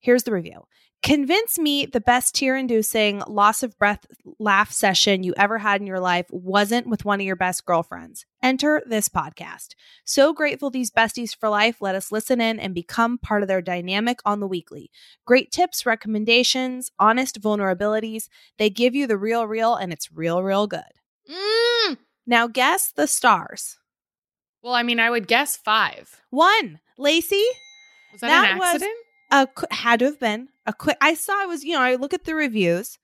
Here's 0.00 0.22
the 0.22 0.32
review. 0.32 0.64
Convince 1.02 1.58
me 1.58 1.86
the 1.86 2.00
best 2.00 2.34
tear 2.34 2.56
inducing 2.56 3.22
loss 3.26 3.62
of 3.62 3.78
breath 3.78 4.06
laugh 4.38 4.70
session 4.70 5.22
you 5.22 5.32
ever 5.36 5.56
had 5.56 5.80
in 5.80 5.86
your 5.86 6.00
life 6.00 6.26
wasn't 6.30 6.86
with 6.86 7.06
one 7.06 7.20
of 7.20 7.26
your 7.26 7.36
best 7.36 7.64
girlfriends. 7.64 8.26
Enter 8.42 8.82
this 8.86 9.08
podcast. 9.08 9.68
So 10.04 10.34
grateful 10.34 10.68
these 10.68 10.90
besties 10.90 11.34
for 11.34 11.48
life 11.48 11.80
let 11.80 11.94
us 11.94 12.12
listen 12.12 12.40
in 12.40 12.60
and 12.60 12.74
become 12.74 13.16
part 13.16 13.40
of 13.42 13.48
their 13.48 13.62
dynamic 13.62 14.18
on 14.26 14.40
the 14.40 14.46
weekly. 14.46 14.90
Great 15.24 15.50
tips, 15.50 15.86
recommendations, 15.86 16.90
honest 16.98 17.40
vulnerabilities. 17.40 18.28
They 18.58 18.68
give 18.68 18.94
you 18.94 19.06
the 19.06 19.18
real, 19.18 19.46
real, 19.46 19.74
and 19.76 19.94
it's 19.94 20.12
real, 20.12 20.42
real 20.42 20.66
good. 20.66 20.82
Mm. 21.30 21.96
Now 22.26 22.46
guess 22.46 22.92
the 22.92 23.06
stars. 23.06 23.79
Well, 24.62 24.74
I 24.74 24.82
mean, 24.82 25.00
I 25.00 25.10
would 25.10 25.26
guess 25.26 25.56
five. 25.56 26.20
One, 26.30 26.80
Lacey, 26.98 27.44
Was 28.12 28.20
that, 28.20 28.28
That 28.28 28.52
an 28.52 28.58
was- 28.58 28.68
accident? 28.74 28.96
a 29.32 29.46
qu- 29.46 29.66
had 29.70 30.00
to 30.00 30.06
have 30.06 30.18
been 30.20 30.48
a 30.66 30.72
quick. 30.72 30.96
I 31.00 31.14
saw 31.14 31.42
it 31.42 31.48
was 31.48 31.62
you 31.64 31.74
know 31.74 31.80
I 31.80 31.94
look 31.94 32.12
at 32.12 32.24
the 32.24 32.34
reviews. 32.34 32.98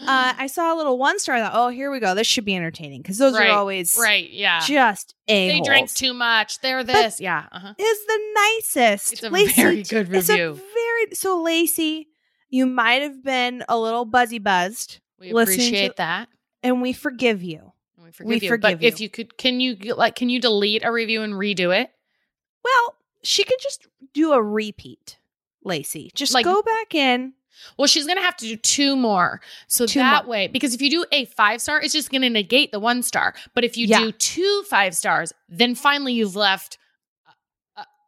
Uh, 0.00 0.32
I 0.38 0.46
saw 0.46 0.72
a 0.72 0.76
little 0.76 0.96
one 0.98 1.18
star. 1.18 1.34
I 1.36 1.40
thought, 1.42 1.52
oh, 1.54 1.68
here 1.68 1.90
we 1.90 1.98
go. 2.00 2.14
This 2.14 2.26
should 2.28 2.44
be 2.44 2.54
entertaining 2.56 3.02
because 3.02 3.18
those 3.18 3.34
Right, 3.34 3.50
are 3.50 3.58
always 3.58 3.96
right. 4.00 4.28
Yeah. 4.30 4.60
just 4.64 5.14
a. 5.28 5.48
they 5.50 5.60
drink 5.60 5.92
too 5.92 6.14
much. 6.14 6.60
They're 6.60 6.84
this. 6.84 7.20
yeah. 7.20 7.46
Uh-huh. 7.52 7.74
Is 7.78 8.06
the 8.06 8.20
nicest. 8.34 9.12
It's 9.14 9.22
a 9.24 9.30
Lacey, 9.30 9.62
very 9.62 9.82
good 9.82 10.14
It's 10.14 10.28
a 10.30 10.32
review. 10.32 10.54
very 10.74 11.14
so 11.14 11.42
Lacey. 11.42 12.08
You 12.50 12.66
might 12.66 13.02
have 13.02 13.22
been 13.24 13.64
a 13.68 13.76
little 13.76 14.04
buzzy 14.04 14.38
buzzed, 14.38 15.00
We 15.18 15.32
listening 15.32 15.58
to- 15.58 15.64
appreciate 15.66 15.96
that. 15.96 16.28
and 16.62 16.80
we 16.80 16.92
forgive 16.92 17.42
you. 17.42 17.72
We 18.04 18.12
forgive 18.12 18.28
We 18.28 18.34
you. 18.40 18.48
forgive 18.48 18.60
but 18.78 18.82
if 18.84 19.00
you. 19.00 19.04
you 19.04 19.10
could, 19.10 19.36
can 19.38 19.60
you 19.60 19.76
like, 19.94 20.14
can 20.14 20.28
you 20.28 20.40
delete 20.40 20.84
a 20.84 20.92
review 20.92 21.22
and 21.22 21.34
redo 21.34 21.74
it? 21.76 21.90
Well, 22.64 22.96
she 23.22 23.44
could 23.44 23.58
just 23.60 23.86
do 24.12 24.32
a 24.32 24.42
repeat, 24.42 25.18
Lacey. 25.64 26.10
Just 26.14 26.34
Like- 26.34 26.44
go 26.44 26.62
back 26.62 26.94
in. 26.94 27.32
Well, 27.78 27.86
she's 27.86 28.06
gonna 28.06 28.20
have 28.20 28.36
to 28.38 28.46
do 28.46 28.56
two 28.56 28.96
more, 28.96 29.40
so 29.68 29.86
Two 29.86 30.00
that 30.00 30.24
more. 30.24 30.32
way, 30.32 30.48
because 30.48 30.74
if 30.74 30.82
you 30.82 30.90
do 30.90 31.06
a 31.12 31.24
five 31.24 31.62
star, 31.62 31.80
it's 31.80 31.92
just 31.92 32.10
gonna 32.10 32.28
negate 32.28 32.72
the 32.72 32.80
one 32.80 33.02
star. 33.02 33.34
But 33.54 33.64
if 33.64 33.76
you 33.76 33.86
Yeah. 33.86 34.00
do 34.00 34.12
two 34.12 34.64
five 34.68 34.94
stars, 34.94 35.32
then 35.48 35.74
finally 35.74 36.12
you've 36.12 36.34
left 36.36 36.78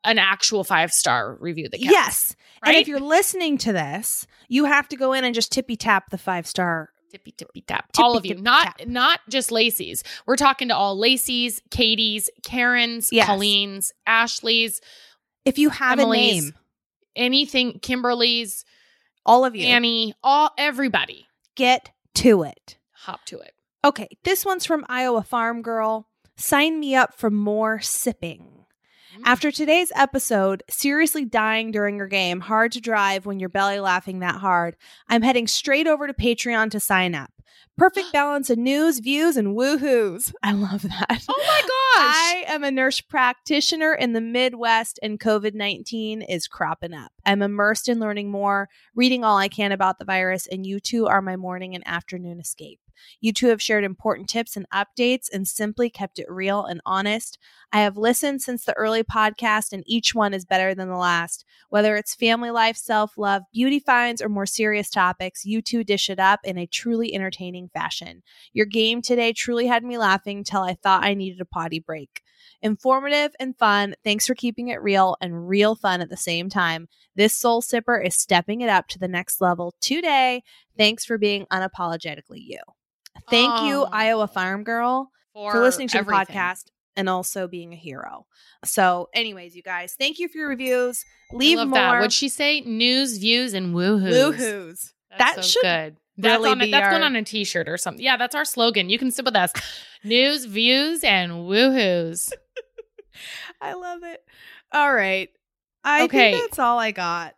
an 0.04 0.18
actual 0.18 0.62
five 0.64 0.90
star 0.92 1.36
review 1.40 1.68
that 1.68 1.78
counts. 1.78 1.90
Yes. 1.92 2.36
And 2.62 2.74
right? 2.74 2.80
if 2.82 2.88
you're 2.88 3.00
listening 3.00 3.56
to 3.58 3.72
this, 3.72 4.26
you 4.48 4.64
have 4.66 4.88
to 4.88 4.96
go 4.96 5.12
in 5.12 5.24
and 5.24 5.34
just 5.34 5.52
tippy 5.52 5.76
tap 5.76 6.10
the 6.10 6.18
five 6.18 6.46
star. 6.46 6.90
Tippy 7.18 7.32
tippy 7.32 7.60
tap, 7.62 7.92
Tippy 7.92 8.02
all 8.04 8.16
of 8.16 8.24
you, 8.26 8.30
tippy 8.32 8.42
not 8.42 8.78
tap. 8.78 8.86
not 8.88 9.20
just 9.28 9.50
Lacey's. 9.50 10.04
We're 10.26 10.36
talking 10.36 10.68
to 10.68 10.76
all 10.76 10.98
Lacey's, 10.98 11.62
Katie's, 11.70 12.28
Karen's, 12.42 13.10
Yes. 13.12 13.26
Colleen's, 13.26 13.92
Ashley's, 14.06 14.80
If 15.44 15.58
you 15.58 15.70
have 15.70 15.98
Emily's, 15.98 16.42
a 16.42 16.44
name, 16.46 16.54
anything, 17.14 17.78
Kimberly's, 17.80 18.64
all 19.24 19.44
of 19.44 19.56
you, 19.56 19.66
Annie, 19.66 20.14
all 20.22 20.50
everybody, 20.58 21.26
get 21.54 21.90
to 22.16 22.42
it. 22.42 22.76
hop 22.92 23.24
to 23.26 23.38
it. 23.38 23.52
Okay, 23.84 24.08
this 24.24 24.44
one's 24.44 24.66
from 24.66 24.84
Iowa 24.88 25.22
Farm 25.22 25.62
Girl. 25.62 26.08
Sign 26.36 26.80
me 26.80 26.94
up 26.94 27.14
for 27.14 27.30
more 27.30 27.80
sipping. 27.80 28.55
After 29.24 29.50
today's 29.50 29.92
episode, 29.94 30.62
seriously 30.68 31.24
dying 31.24 31.70
during 31.70 31.96
your 31.96 32.06
game, 32.06 32.40
hard 32.40 32.72
to 32.72 32.80
drive 32.80 33.26
when 33.26 33.40
you're 33.40 33.48
belly 33.48 33.80
laughing 33.80 34.20
that 34.20 34.36
hard, 34.36 34.76
I'm 35.08 35.22
heading 35.22 35.46
straight 35.46 35.86
over 35.86 36.06
to 36.06 36.12
Patreon 36.12 36.70
to 36.72 36.80
sign 36.80 37.14
up. 37.14 37.30
Perfect 37.76 38.10
balance 38.12 38.50
of 38.50 38.58
news, 38.58 38.98
views, 38.98 39.36
and 39.36 39.56
woohoos. 39.56 40.32
I 40.42 40.52
love 40.52 40.82
that. 40.82 41.24
Oh 41.28 41.44
my 41.46 41.60
gosh! 41.60 41.72
I 41.96 42.44
am 42.48 42.64
a 42.64 42.70
nurse 42.70 43.00
practitioner 43.00 43.94
in 43.94 44.12
the 44.12 44.20
Midwest, 44.20 44.98
and 45.02 45.20
COVID 45.20 45.54
19 45.54 46.22
is 46.22 46.48
cropping 46.48 46.94
up. 46.94 47.12
I'm 47.24 47.42
immersed 47.42 47.88
in 47.88 48.00
learning 48.00 48.30
more, 48.30 48.68
reading 48.94 49.24
all 49.24 49.38
I 49.38 49.48
can 49.48 49.72
about 49.72 49.98
the 49.98 50.04
virus, 50.04 50.46
and 50.46 50.66
you 50.66 50.80
two 50.80 51.06
are 51.06 51.22
my 51.22 51.36
morning 51.36 51.74
and 51.74 51.86
afternoon 51.86 52.40
escape. 52.40 52.80
You 53.20 53.32
two 53.32 53.48
have 53.48 53.62
shared 53.62 53.84
important 53.84 54.28
tips 54.28 54.56
and 54.56 54.66
updates 54.70 55.28
and 55.32 55.46
simply 55.46 55.90
kept 55.90 56.18
it 56.18 56.30
real 56.30 56.64
and 56.64 56.80
honest. 56.84 57.38
I 57.72 57.80
have 57.80 57.96
listened 57.96 58.42
since 58.42 58.64
the 58.64 58.72
early 58.74 59.02
podcast, 59.02 59.72
and 59.72 59.82
each 59.86 60.14
one 60.14 60.32
is 60.32 60.44
better 60.44 60.74
than 60.74 60.88
the 60.88 60.96
last. 60.96 61.44
Whether 61.68 61.96
it's 61.96 62.14
family 62.14 62.50
life, 62.50 62.76
self 62.76 63.18
love, 63.18 63.42
beauty 63.52 63.80
finds, 63.80 64.22
or 64.22 64.28
more 64.28 64.46
serious 64.46 64.88
topics, 64.88 65.44
you 65.44 65.60
two 65.60 65.84
dish 65.84 66.08
it 66.08 66.18
up 66.20 66.40
in 66.44 66.58
a 66.58 66.66
truly 66.66 67.14
entertaining 67.14 67.68
fashion. 67.68 68.22
Your 68.52 68.66
game 68.66 69.02
today 69.02 69.32
truly 69.32 69.66
had 69.66 69.84
me 69.84 69.98
laughing 69.98 70.44
till 70.44 70.62
I 70.62 70.74
thought 70.74 71.04
I 71.04 71.14
needed 71.14 71.40
a 71.40 71.44
potty 71.44 71.80
break. 71.80 72.22
Informative 72.62 73.32
and 73.40 73.56
fun. 73.58 73.94
Thanks 74.04 74.26
for 74.26 74.34
keeping 74.34 74.68
it 74.68 74.80
real 74.82 75.16
and 75.20 75.48
real 75.48 75.74
fun 75.74 76.00
at 76.00 76.08
the 76.08 76.16
same 76.16 76.48
time. 76.48 76.88
This 77.14 77.34
soul 77.34 77.60
sipper 77.62 78.04
is 78.04 78.14
stepping 78.14 78.60
it 78.60 78.68
up 78.70 78.86
to 78.88 78.98
the 78.98 79.08
next 79.08 79.40
level 79.40 79.74
today. 79.80 80.42
Thanks 80.78 81.04
for 81.04 81.18
being 81.18 81.46
unapologetically 81.52 82.38
you. 82.46 82.60
Thank 83.28 83.62
you, 83.62 83.82
Oh. 83.84 83.88
Iowa 83.92 84.28
Farm 84.28 84.62
Girl, 84.64 85.10
for 85.34 85.60
listening 85.60 85.88
to 85.88 85.98
the 85.98 86.04
podcast 86.10 86.64
and 86.96 87.08
also 87.08 87.46
being 87.46 87.72
a 87.72 87.76
hero. 87.76 88.26
So, 88.64 89.08
anyways, 89.12 89.54
you 89.54 89.62
guys, 89.62 89.94
thank 89.98 90.18
you 90.18 90.28
for 90.28 90.38
your 90.38 90.48
reviews. 90.48 91.04
Leave 91.32 91.58
I 91.58 91.60
love 91.62 91.68
more. 91.68 91.78
that. 91.78 91.92
What'd 91.98 92.12
she 92.12 92.28
say? 92.28 92.60
News, 92.62 93.18
views, 93.18 93.52
and 93.54 93.74
woohoos. 93.74 94.12
Woohoos. 94.34 94.92
That's 95.10 95.18
That 95.18 95.34
so 95.36 95.42
should 95.42 95.62
good. 95.62 95.96
That's, 96.18 96.38
really 96.38 96.50
on 96.50 96.60
a- 96.62 96.70
that's 96.70 96.90
going 96.90 97.02
on 97.02 97.14
a 97.16 97.22
t-shirt 97.22 97.68
or 97.68 97.76
something. 97.76 98.02
Yeah, 98.02 98.16
that's 98.16 98.34
our 98.34 98.44
slogan. 98.46 98.88
You 98.88 98.98
can 98.98 99.10
sit 99.10 99.24
with 99.24 99.36
us. 99.36 99.52
News, 100.04 100.44
views, 100.46 101.04
and 101.04 101.32
woohoos. 101.32 102.32
I 103.60 103.74
love 103.74 104.02
it. 104.02 104.24
All 104.72 104.92
right. 104.92 105.28
I 105.84 106.04
Okay. 106.04 106.32
think 106.32 106.44
that's 106.50 106.58
all 106.58 106.78
I 106.78 106.90
got 106.90 107.34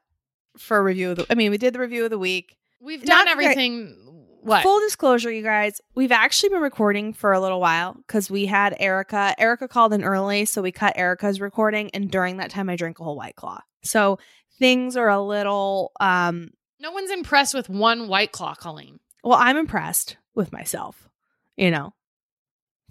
for 0.56 0.82
review 0.82 1.10
of 1.10 1.16
the 1.18 1.26
I 1.30 1.34
mean, 1.34 1.50
we 1.50 1.58
did 1.58 1.74
the 1.74 1.78
review 1.80 2.04
of 2.04 2.10
the 2.10 2.18
week. 2.18 2.56
We've 2.80 3.04
done 3.04 3.26
very- 3.26 3.44
everything 3.46 4.17
What? 4.48 4.62
Full 4.62 4.80
disclosure, 4.80 5.30
you 5.30 5.42
guys, 5.42 5.80
we've 5.94 6.12
actually 6.12 6.48
been 6.50 6.60
recording 6.62 7.12
for 7.12 7.32
a 7.32 7.40
little 7.40 7.60
while 7.60 7.94
because 7.94 8.30
we 8.30 8.46
had 8.46 8.74
Erika. 8.78 9.34
Erika 9.38 9.68
called 9.68 9.92
in 9.92 10.02
early, 10.04 10.44
so 10.44 10.62
we 10.62 10.72
cut 10.72 10.94
Erika's 10.96 11.40
recording, 11.40 11.90
and 11.92 12.10
during 12.10 12.38
that 12.38 12.50
time, 12.50 12.68
I 12.68 12.76
drank 12.76 12.98
a 13.00 13.04
whole 13.04 13.16
white 13.16 13.36
claw. 13.36 13.60
So 13.82 14.18
things 14.58 14.96
are 14.96 15.08
a 15.08 15.20
little. 15.22 15.92
um 16.00 16.50
no 16.80 16.90
one's 16.92 17.10
impressed 17.10 17.54
with 17.54 17.68
one 17.68 18.08
white 18.08 18.30
claw, 18.32 18.54
Colleen. 18.54 19.00
Well, 19.24 19.38
I'm 19.38 19.56
impressed 19.56 20.16
with 20.34 20.52
myself. 20.52 21.08
You 21.56 21.70
know, 21.72 21.92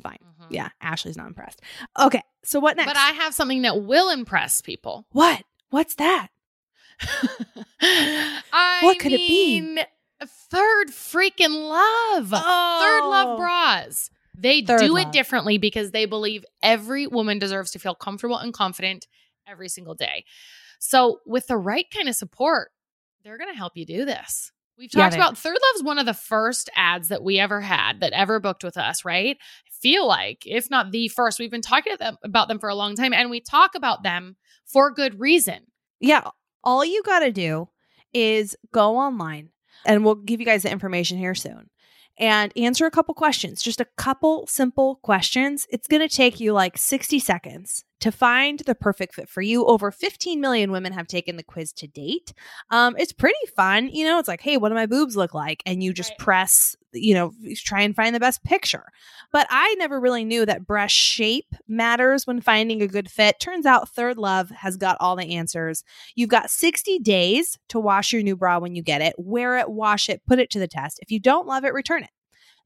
fine. 0.04 0.18
Mhm. 0.24 0.48
Yeah, 0.50 0.70
Ashley's 0.82 1.16
not 1.18 1.28
impressed. 1.28 1.62
Okay, 2.00 2.22
so 2.44 2.60
what 2.60 2.76
next? 2.78 2.88
But 2.88 2.98
I 2.98 3.12
have 3.12 3.34
something 3.34 3.62
that 3.64 3.82
will 3.84 4.10
impress 4.10 4.62
people. 4.62 5.06
what? 5.12 5.44
What's 5.70 5.96
that? 5.96 6.28
I 7.82 8.80
What 8.84 9.00
could 9.00 9.12
it 9.14 9.18
be? 9.18 9.80
Third 10.26 10.90
freaking 10.90 11.70
love. 11.70 12.30
Third 12.30 13.08
love 13.08 13.28
oh. 13.28 13.38
bras. 13.38 14.10
They 14.38 14.62
Third 14.62 14.80
do 14.80 14.94
Love. 14.94 15.08
it 15.08 15.12
differently 15.12 15.58
because 15.58 15.92
they 15.92 16.06
believe 16.06 16.46
every 16.62 17.08
woman 17.08 17.40
deserves 17.40 17.72
to 17.72 17.80
feel 17.80 17.96
comfortable 17.96 18.38
and 18.38 18.54
confident 18.54 19.08
every 19.48 19.68
single 19.68 19.96
day. 19.96 20.26
So, 20.80 21.22
with 21.26 21.48
the 21.48 21.58
right 21.58 21.88
kind 21.92 22.08
of 22.08 22.16
support, 22.16 22.72
they're 23.24 23.38
going 23.38 23.52
to 23.52 23.58
help 23.58 23.76
you 23.76 23.86
do 23.86 24.06
this. 24.06 24.52
We've 24.78 24.92
talked 24.92 25.14
they- 25.14 25.18
about 25.18 25.38
Third 25.38 25.58
Love's 25.74 25.84
one 25.84 25.98
of 25.98 26.06
the 26.06 26.14
first 26.14 26.70
ads 26.76 27.08
that 27.08 27.24
we 27.24 27.40
ever 27.40 27.62
had 27.62 28.02
that 28.02 28.14
ever 28.14 28.40
booked 28.40 28.64
with 28.64 28.78
us, 28.78 29.04
right? 29.04 29.38
I 29.40 29.70
feel 29.82 30.08
like, 30.08 30.44
if 30.46 30.70
not 30.70 30.92
the 30.92 31.08
first, 31.08 31.40
we've 31.40 31.50
been 31.50 31.62
talking 31.62 31.96
them, 32.00 32.18
about 32.24 32.48
them 32.48 32.60
for 32.60 32.70
a 32.70 32.76
long 32.76 32.96
time 32.96 33.14
and 33.14 33.32
we 33.32 33.40
talk 33.40 33.74
about 33.74 34.04
them 34.04 34.36
for 34.66 34.92
good 34.92 35.20
reason. 35.20 35.66
Yeah, 36.00 36.30
all 36.64 36.86
you 36.86 37.02
got 37.04 37.20
to 37.20 37.32
do 37.32 37.70
is 38.14 38.56
go 38.72 38.98
online, 38.98 39.50
and 39.88 40.06
we'll 40.06 40.16
give 40.16 40.40
you 40.40 40.46
guys 40.46 40.64
the 40.64 40.72
information 40.72 41.18
here 41.18 41.34
soon, 41.34 41.70
and 42.20 42.52
answer 42.56 42.86
a 42.86 42.92
couple 42.92 43.16
questions. 43.16 43.64
Just 43.64 43.82
a 43.82 43.88
couple 43.98 44.46
simple 44.46 45.00
questions. 45.02 45.66
It's 45.72 45.88
going 45.88 46.08
to 46.08 46.16
take 46.16 46.40
you 46.40 46.54
like 46.54 46.78
60 46.78 47.18
seconds 47.20 47.84
to 48.00 48.12
find 48.12 48.60
the 48.60 48.76
perfect 48.76 49.16
fit 49.16 49.28
for 49.30 49.42
you. 49.42 49.66
Over 49.66 49.92
15 49.92 50.40
million 50.40 50.72
women 50.72 50.94
have 50.94 51.08
taken 51.08 51.36
the 51.36 51.44
quiz 51.44 51.74
to 51.74 51.88
date. 51.88 52.34
Um, 52.70 52.96
it's 52.98 53.12
pretty 53.14 53.36
fun. 53.56 53.90
You 53.90 54.06
know, 54.06 54.20
it's 54.20 54.28
like, 54.28 54.42
hey, 54.42 54.58
what 54.58 54.70
do 54.70 54.76
my 54.76 54.86
boobs 54.86 55.16
look 55.18 55.34
like? 55.34 55.64
And 55.66 55.84
you 55.84 55.94
just 55.94 56.12
Right. 56.12 56.20
press, 56.20 56.76
you 56.94 57.14
know, 57.14 57.34
try 57.56 57.82
and 57.82 57.96
find 57.96 58.14
the 58.14 58.20
best 58.20 58.44
picture. 58.44 58.86
But 59.32 59.48
I 59.50 59.76
never 59.80 60.00
really 60.00 60.24
knew 60.24 60.46
that 60.46 60.66
breast 60.66 60.96
shape 60.96 61.54
matters 61.68 62.26
when 62.28 62.40
finding 62.40 62.82
a 62.82 62.88
good 62.88 63.10
fit. 63.12 63.40
Turns 63.40 63.66
out 63.66 63.90
Third 63.90 64.18
Love 64.18 64.50
has 64.52 64.78
got 64.78 64.98
all 65.00 65.16
the 65.16 65.36
answers. 65.36 65.84
You've 66.16 66.30
got 66.30 66.50
60 66.50 67.00
days 67.00 67.58
to 67.70 67.80
wash 67.80 68.14
your 68.14 68.22
new 68.22 68.36
bra 68.36 68.60
when 68.60 68.76
you 68.76 68.82
get 68.84 69.02
it. 69.02 69.16
Wear 69.18 69.58
it, 69.58 69.70
wash 69.70 70.08
it, 70.10 70.22
put 70.28 70.40
it 70.40 70.50
to 70.52 70.60
the 70.60 70.68
test. 70.68 71.00
If 71.02 71.12
you 71.12 71.20
don't 71.20 71.48
love 71.48 71.66
it, 71.66 71.74
return 71.74 72.04
it. 72.04 72.10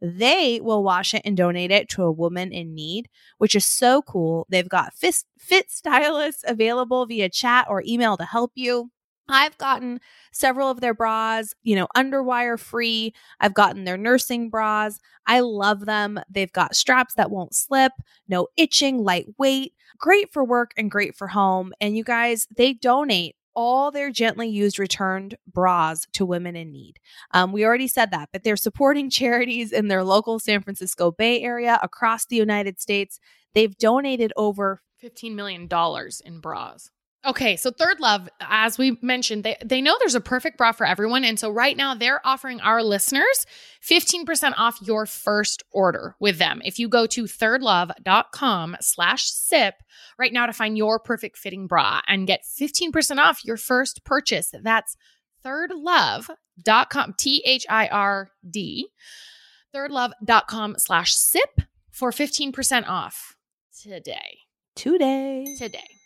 They 0.01 0.59
will 0.61 0.83
wash 0.83 1.13
it 1.13 1.21
and 1.25 1.37
donate 1.37 1.71
it 1.71 1.87
to 1.89 2.03
a 2.03 2.11
woman 2.11 2.51
in 2.51 2.73
need, 2.73 3.07
which 3.37 3.55
is 3.55 3.65
so 3.65 4.01
cool. 4.01 4.47
They've 4.49 4.67
got 4.67 4.93
fit, 4.95 5.15
fit 5.37 5.69
stylists 5.69 6.43
available 6.47 7.05
via 7.05 7.29
chat 7.29 7.67
or 7.69 7.83
email 7.85 8.17
to 8.17 8.25
help 8.25 8.51
you. 8.55 8.89
I've 9.29 9.57
gotten 9.57 10.01
several 10.33 10.69
of 10.69 10.81
their 10.81 10.93
bras, 10.93 11.53
you 11.63 11.75
know, 11.75 11.87
underwire 11.95 12.59
free. 12.59 13.13
I've 13.39 13.53
gotten 13.53 13.85
their 13.85 13.97
nursing 13.97 14.49
bras. 14.49 14.99
I 15.25 15.39
love 15.39 15.85
them. 15.85 16.19
They've 16.29 16.51
got 16.51 16.75
straps 16.75 17.13
that 17.13 17.31
won't 17.31 17.55
slip, 17.55 17.93
no 18.27 18.47
itching, 18.57 19.03
lightweight, 19.03 19.73
great 19.97 20.33
for 20.33 20.43
work 20.43 20.71
and 20.75 20.91
great 20.91 21.15
for 21.15 21.27
home. 21.27 21.71
And 21.79 21.95
you 21.95 22.03
guys, 22.03 22.47
they 22.55 22.73
donate 22.73 23.35
all 23.55 23.91
their 23.91 24.11
gently 24.11 24.47
used 24.47 24.79
returned 24.79 25.35
bras 25.51 26.05
to 26.13 26.25
women 26.25 26.55
in 26.55 26.71
need. 26.71 26.99
Um, 27.31 27.51
we 27.51 27.65
already 27.65 27.87
said 27.87 28.11
that, 28.11 28.29
but 28.31 28.43
they're 28.43 28.55
supporting 28.55 29.09
charities 29.21 29.71
in 29.71 29.87
their 29.87 30.03
local 30.03 30.39
San 30.39 30.61
Francisco 30.61 31.11
Bay 31.11 31.41
Area 31.41 31.79
across 31.81 32.25
the 32.25 32.35
United 32.35 32.79
States. 32.79 33.19
They've 33.53 33.77
donated 33.77 34.33
over 34.37 34.81
$15 35.03 35.33
million 35.33 35.67
in 36.25 36.39
bras. 36.39 36.89
Okay, 37.23 37.55
so 37.55 37.69
Third 37.69 37.99
Love, 37.99 38.27
as 38.39 38.79
we 38.79 38.97
mentioned, 39.03 39.43
they, 39.43 39.55
they 39.63 39.79
know 39.79 39.95
there's 39.99 40.15
a 40.15 40.21
perfect 40.21 40.57
bra 40.57 40.71
for 40.71 40.87
everyone. 40.87 41.23
And 41.23 41.37
so 41.37 41.51
right 41.51 41.77
now 41.77 41.93
they're 41.93 42.25
offering 42.25 42.59
our 42.61 42.81
listeners 42.81 43.45
15% 43.87 44.53
off 44.57 44.79
your 44.81 45.05
first 45.05 45.61
order 45.71 46.15
with 46.19 46.39
them. 46.39 46.63
If 46.65 46.79
you 46.79 46.89
go 46.89 47.05
to 47.05 47.25
thirdlove.com 47.25 48.77
slash 48.81 49.25
sip 49.25 49.75
right 50.17 50.33
now 50.33 50.47
to 50.47 50.53
find 50.53 50.75
your 50.75 50.99
perfect 50.99 51.37
fitting 51.37 51.67
bra 51.67 52.01
and 52.07 52.25
get 52.25 52.41
15% 52.43 53.17
off 53.17 53.45
your 53.45 53.57
first 53.57 54.03
purchase. 54.03 54.51
That's 54.59 54.97
thirdlove.com, 55.45 57.15
T 57.19 57.43
H 57.45 57.67
I 57.69 57.87
R 57.87 58.31
D, 58.49 58.89
thirdlove.com 59.75 60.75
slash 60.79 61.13
sip 61.13 61.61
for 61.91 62.11
15% 62.11 62.87
off 62.87 63.35
today. 63.79 64.39
today. 64.75 65.45
Today. 65.57 66.00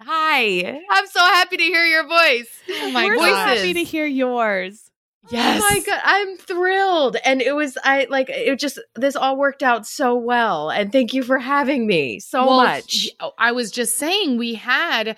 Hi. 0.00 0.80
I'm 0.90 1.06
so 1.06 1.20
happy 1.20 1.56
to 1.56 1.62
hear 1.62 1.84
your 1.84 2.06
voice. 2.06 2.48
Oh 2.70 2.90
my 2.90 3.06
We're 3.06 3.18
so 3.18 3.34
happy 3.34 3.74
to 3.74 3.84
hear 3.84 4.06
yours. 4.06 4.90
Yes. 5.30 5.62
Oh 5.62 5.74
my 5.74 5.80
god, 5.80 6.00
I'm 6.04 6.36
thrilled. 6.36 7.16
And 7.24 7.42
it 7.42 7.54
was 7.54 7.76
I 7.82 8.06
like 8.08 8.30
it 8.30 8.58
just 8.58 8.78
this 8.94 9.16
all 9.16 9.36
worked 9.36 9.62
out 9.62 9.86
so 9.86 10.16
well. 10.16 10.70
And 10.70 10.90
thank 10.92 11.12
you 11.12 11.22
for 11.22 11.38
having 11.38 11.86
me 11.86 12.20
so 12.20 12.46
Well, 12.46 12.56
much. 12.58 13.08
Oh, 13.20 13.32
I 13.38 13.52
was 13.52 13.70
just 13.70 13.96
saying 13.96 14.38
we 14.38 14.54
had 14.54 15.16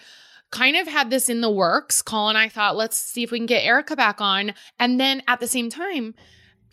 kind 0.51 0.77
of 0.77 0.89
had 0.89 1.11
this 1.11 1.29
in 1.29 1.43
the 1.43 1.51
works. 1.51 2.03
Colleen, 2.03 2.37
and 2.37 2.39
I 2.39 2.49
thought, 2.49 2.77
let's 2.77 2.97
see 2.97 3.23
if 3.23 3.31
we 3.31 3.39
can 3.39 3.47
get 3.47 3.65
Erika 3.65 3.95
back 3.95 4.21
on. 4.21 4.55
And 4.79 4.99
then 4.99 5.23
at 5.29 5.41
the 5.41 5.47
same 5.47 5.71
time, 5.71 6.15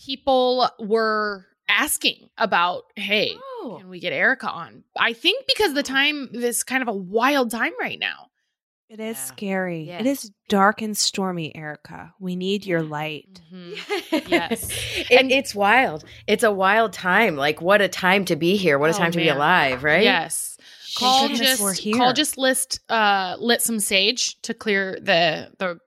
people 0.04 0.70
were 0.80 1.46
asking 1.70 2.30
about, 2.38 2.84
hey, 2.96 3.36
Oh. 3.74 3.78
can 3.80 3.90
we 3.90 4.00
get 4.00 4.14
Erika 4.14 4.50
on? 4.50 4.84
I 5.00 5.14
think 5.14 5.46
because 5.48 5.74
the 5.74 5.84
time 5.84 6.30
this 6.32 6.64
kind 6.64 6.82
of 6.82 6.88
a 6.88 6.94
wild 6.94 7.52
time 7.52 7.74
right 7.80 8.00
now. 8.00 8.28
It 8.90 9.02
is 9.02 9.18
Yeah. 9.18 9.24
scary. 9.26 9.84
Yeah. 9.84 10.00
It 10.00 10.06
is 10.06 10.32
dark 10.48 10.82
and 10.82 10.96
stormy, 10.98 11.54
Erika. 11.54 12.14
We 12.22 12.38
need 12.38 12.66
your 12.66 12.82
light. 12.82 13.42
Mhm. 13.54 14.30
Yes. 14.30 14.70
and 15.12 15.30
it's 15.32 15.54
wild. 15.54 16.06
It's 16.26 16.44
a 16.44 16.52
wild 16.52 16.94
time. 16.94 17.36
Like 17.36 17.62
what 17.62 17.82
a 17.82 17.90
time 17.90 18.24
to 18.26 18.36
be 18.38 18.56
here. 18.56 18.80
What 18.80 18.90
a 18.90 18.94
Oh, 18.96 18.98
time 18.98 19.12
to 19.12 19.18
be 19.18 19.28
alive, 19.28 19.84
right? 19.84 20.04
Yes. 20.04 20.58
Thank 21.00 21.00
Call 21.00 21.28
goodness 21.28 21.60
just 21.60 21.94
call 21.94 22.14
just 22.14 22.38
list 22.38 22.80
uh 22.90 23.36
lit 23.40 23.62
some 23.62 23.80
sage 23.80 24.42
to 24.44 24.54
clear 24.54 24.98
the 25.02 25.52
the 25.60 25.80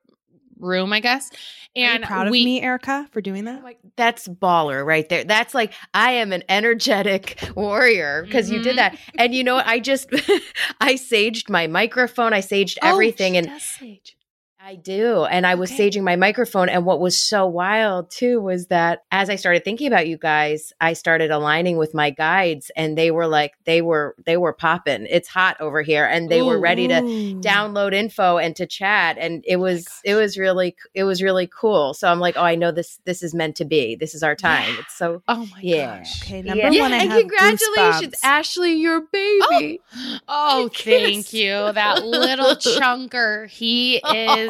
room, 0.60 0.92
I 0.92 1.00
guess. 1.00 1.30
Are 1.30 1.36
And 1.76 2.00
you 2.00 2.06
proud 2.06 2.26
of 2.26 2.30
we, 2.32 2.44
me, 2.44 2.62
Erika, 2.62 3.08
for 3.12 3.20
doing 3.20 3.44
that? 3.44 3.62
Like, 3.62 3.78
that's 3.96 4.26
baller 4.28 4.84
right 4.84 5.08
there. 5.08 5.24
That's 5.24 5.54
like 5.54 5.72
I 5.94 6.12
am 6.12 6.32
an 6.32 6.42
energetic 6.48 7.40
warrior 7.54 8.24
because 8.24 8.50
you 8.50 8.62
did 8.62 8.78
that. 8.78 8.92
Mm-hmm. 8.92 9.16
And 9.18 9.34
you 9.34 9.44
know 9.44 9.54
what? 9.56 9.66
I 9.66 9.78
just 9.78 10.08
I 10.80 10.94
saged 10.94 11.48
my 11.48 11.66
microphone. 11.66 12.32
I 12.32 12.40
saged 12.40 12.78
Oh, 12.82 12.88
everything 12.88 13.34
she 13.34 13.38
and 13.38 13.46
does 13.48 13.62
sage. 13.62 14.16
I 14.62 14.74
do. 14.74 15.24
And 15.24 15.46
I 15.46 15.54
was 15.54 15.72
Okay. 15.72 15.88
saging 15.88 16.02
my 16.02 16.16
microphone. 16.16 16.68
And 16.68 16.84
what 16.84 17.00
was 17.00 17.18
so 17.18 17.46
wild 17.46 18.10
too 18.10 18.42
was 18.42 18.66
that 18.66 19.04
as 19.10 19.30
I 19.30 19.36
started 19.36 19.64
thinking 19.64 19.86
about 19.86 20.06
you 20.06 20.18
guys, 20.18 20.74
I 20.80 20.92
started 20.92 21.30
aligning 21.30 21.78
with 21.78 21.94
my 21.94 22.10
guides 22.10 22.70
and 22.76 22.96
they 22.96 23.10
were 23.10 23.26
like, 23.26 23.54
they 23.64 23.80
were, 23.80 24.14
they 24.26 24.36
were 24.36 24.52
popping. 24.52 25.06
It's 25.08 25.28
hot 25.28 25.58
over 25.60 25.80
here. 25.80 26.04
And 26.04 26.28
they 26.28 26.42
were 26.42 26.60
ready 26.60 26.88
to 26.88 27.02
Ooh. 27.02 27.40
download 27.40 27.94
info 27.94 28.36
and 28.36 28.54
to 28.56 28.66
chat. 28.66 29.16
And 29.18 29.42
it 29.46 29.56
oh 29.56 29.60
was, 29.60 29.84
gosh. 29.88 30.00
it 30.04 30.14
was 30.14 30.36
really, 30.36 30.76
it 30.92 31.04
was 31.04 31.22
really 31.22 31.46
cool. 31.46 31.94
So 31.94 32.08
I'm 32.08 32.20
like, 32.20 32.36
oh, 32.36 32.42
I 32.44 32.54
know 32.54 32.70
this, 32.70 33.00
this 33.06 33.22
is 33.22 33.32
meant 33.34 33.56
to 33.56 33.64
be. 33.64 33.96
This 33.96 34.14
is 34.14 34.22
our 34.22 34.36
time. 34.36 34.74
It's 34.78 34.94
so, 34.94 35.22
Oh 35.26 35.46
my 35.52 35.60
Yeah. 35.62 35.98
gosh. 36.00 36.22
Okay, 36.22 36.42
number 36.42 36.68
yeah. 36.70 36.82
one, 36.82 36.92
I 36.92 36.98
and 36.98 37.10
have 37.10 37.20
congratulations, 37.20 38.14
goosebumps. 38.14 38.24
Ashley, 38.24 38.74
your 38.74 38.96
oh, 39.00 39.06
baby. 39.10 39.80
Oh, 40.28 40.68
Kiss. 40.72 40.84
thank 41.02 41.32
you. 41.32 41.70
That 41.80 42.04
little 42.04 42.56
chunker. 42.56 43.48
He 43.48 44.00
oh, 44.04 44.12
is 44.12 44.49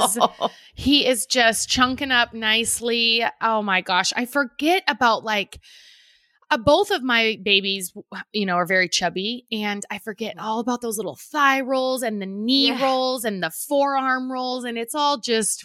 he 0.75 1.07
is 1.07 1.27
just 1.27 1.69
chunking 1.69 2.11
up 2.11 2.33
nicely. 2.35 3.25
Oh 3.41 3.63
my 3.63 3.81
gosh. 3.81 4.13
I 4.17 4.25
forget 4.27 4.83
about 4.89 5.25
like 5.25 5.59
uh, 6.51 6.57
both 6.59 6.91
of 6.91 7.03
my 7.03 7.39
babies, 7.43 7.93
you 8.33 8.45
know, 8.45 8.55
are 8.57 8.67
very 8.67 8.89
chubby, 8.89 9.47
and 9.53 9.85
I 9.91 9.99
forget 9.99 10.37
all 10.39 10.59
about 10.59 10.81
those 10.81 10.97
little 10.97 11.15
thigh 11.17 11.61
rolls 11.61 12.03
and 12.03 12.21
the 12.21 12.27
knee 12.27 12.69
Yeah. 12.69 12.83
rolls 12.85 13.25
and 13.25 13.41
the 13.43 13.51
forearm 13.51 14.31
rolls, 14.33 14.65
and 14.65 14.77
it's 14.77 14.95
all 14.95 15.19
just 15.21 15.65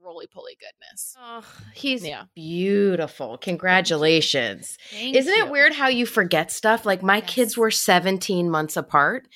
roly 0.00 0.26
poly 0.28 0.56
goodness. 0.60 1.16
Oh, 1.18 1.42
he's 1.74 2.06
Yeah. 2.06 2.24
beautiful. 2.34 3.38
Congratulations. 3.38 4.76
Thank 4.90 5.16
Isn't 5.16 5.34
you. 5.34 5.46
it 5.46 5.50
weird 5.50 5.72
how 5.72 5.88
you 5.88 6.06
forget 6.06 6.50
stuff? 6.52 6.84
Like 6.86 7.02
my 7.02 7.16
Yes. 7.18 7.30
kids 7.30 7.56
were 7.56 7.70
17 7.70 8.50
months 8.50 8.76
apart, 8.76 9.26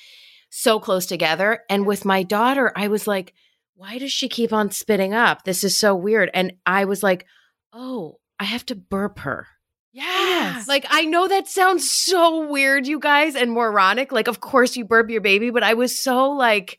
so 0.49 0.79
close 0.79 1.05
together. 1.05 1.63
And 1.69 1.85
with 1.85 2.05
my 2.05 2.23
daughter, 2.23 2.71
I 2.75 2.87
was 2.87 3.07
like, 3.07 3.33
why 3.79 3.97
does 3.97 4.11
she 4.11 4.27
keep 4.27 4.51
on 4.51 4.71
spitting 4.71 5.13
up? 5.13 5.45
This 5.45 5.63
is 5.63 5.77
so 5.77 5.95
weird. 5.95 6.29
And 6.33 6.51
I 6.65 6.83
was 6.83 7.01
like, 7.01 7.25
oh, 7.71 8.19
I 8.37 8.43
have 8.43 8.65
to 8.65 8.75
burp 8.75 9.19
her. 9.19 9.47
Yeah. 9.93 10.61
Like, 10.67 10.85
I 10.89 11.05
know 11.05 11.29
that 11.29 11.47
sounds 11.47 11.89
so 11.89 12.45
weird, 12.45 12.87
you 12.87 12.99
guys, 12.99 13.37
and 13.37 13.53
moronic. 13.53 14.11
Like, 14.11 14.27
of 14.27 14.41
course 14.41 14.75
you 14.75 14.83
burp 14.83 15.09
your 15.09 15.21
baby, 15.21 15.49
but 15.49 15.63
I 15.63 15.75
was 15.75 15.97
so 15.97 16.31
like, 16.31 16.77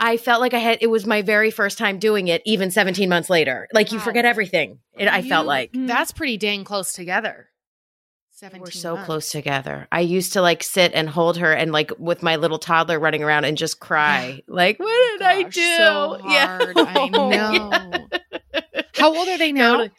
I 0.00 0.16
felt 0.16 0.40
like 0.40 0.52
I 0.52 0.58
had 0.58 0.78
it 0.80 0.88
was 0.88 1.06
my 1.06 1.22
very 1.22 1.52
first 1.52 1.78
time 1.78 2.00
doing 2.00 2.26
it, 2.26 2.42
even 2.44 2.72
17 2.72 3.08
months 3.08 3.30
later. 3.30 3.68
Like 3.72 3.92
you 3.92 4.00
forget 4.00 4.24
everything. 4.24 4.80
It, 4.94 5.06
I 5.06 5.22
felt 5.22 5.46
like 5.46 5.70
That's 5.72 6.10
pretty 6.10 6.38
dang 6.38 6.64
close 6.64 6.92
together. 6.92 7.50
We're 8.58 8.70
so 8.70 8.94
months. 8.94 9.06
close 9.06 9.30
together. 9.30 9.86
I 9.92 10.00
used 10.00 10.32
to 10.34 10.42
like 10.42 10.62
sit 10.62 10.92
and 10.94 11.08
hold 11.08 11.38
her 11.38 11.52
and 11.52 11.72
like 11.72 11.92
with 11.98 12.22
my 12.22 12.36
little 12.36 12.58
toddler 12.58 12.98
running 12.98 13.22
around 13.22 13.44
and 13.44 13.56
just 13.56 13.80
cry. 13.80 14.40
Like, 14.48 14.78
what 14.78 15.18
did 15.18 15.22
I 15.22 15.42
do? 15.44 15.76
So 15.76 16.18
hard. 16.22 16.74
I 16.76 17.08
know. 17.08 18.08
How 18.94 19.16
old 19.16 19.28
are 19.28 19.38
they 19.38 19.52
now? 19.52 19.72
Totally. 19.72 19.90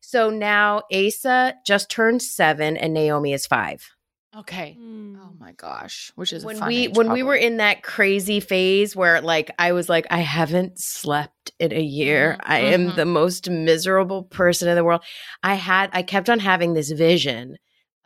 So 0.00 0.30
now 0.30 0.82
Asa 0.92 1.54
just 1.66 1.90
turned 1.90 2.22
seven 2.22 2.76
and 2.76 2.92
Naomi 2.92 3.32
is 3.32 3.46
five. 3.46 3.88
Okay. 4.36 4.76
Oh 4.78 5.32
my 5.38 5.52
gosh, 5.52 6.12
which 6.14 6.32
is 6.32 6.44
a 6.44 6.46
when 6.46 6.58
fun 6.58 6.68
we 6.68 6.86
age, 6.86 6.96
when 6.96 7.10
we 7.10 7.22
were 7.22 7.34
in 7.34 7.56
that 7.56 7.82
crazy 7.82 8.40
phase 8.40 8.94
where 8.94 9.20
like 9.22 9.50
I 9.58 9.72
was 9.72 9.88
like 9.88 10.06
I 10.10 10.18
haven't 10.18 10.78
slept 10.78 11.52
in 11.58 11.72
a 11.72 11.80
year. 11.80 12.36
Mhm, 12.38 12.44
I 12.44 12.58
am 12.60 12.90
mhm. 12.90 12.96
the 12.96 13.06
most 13.06 13.48
miserable 13.48 14.24
person 14.24 14.68
in 14.68 14.76
the 14.76 14.84
world. 14.84 15.02
I 15.42 15.54
had 15.54 15.90
I 15.92 16.02
kept 16.02 16.28
on 16.28 16.38
having 16.38 16.74
this 16.74 16.90
vision 16.90 17.56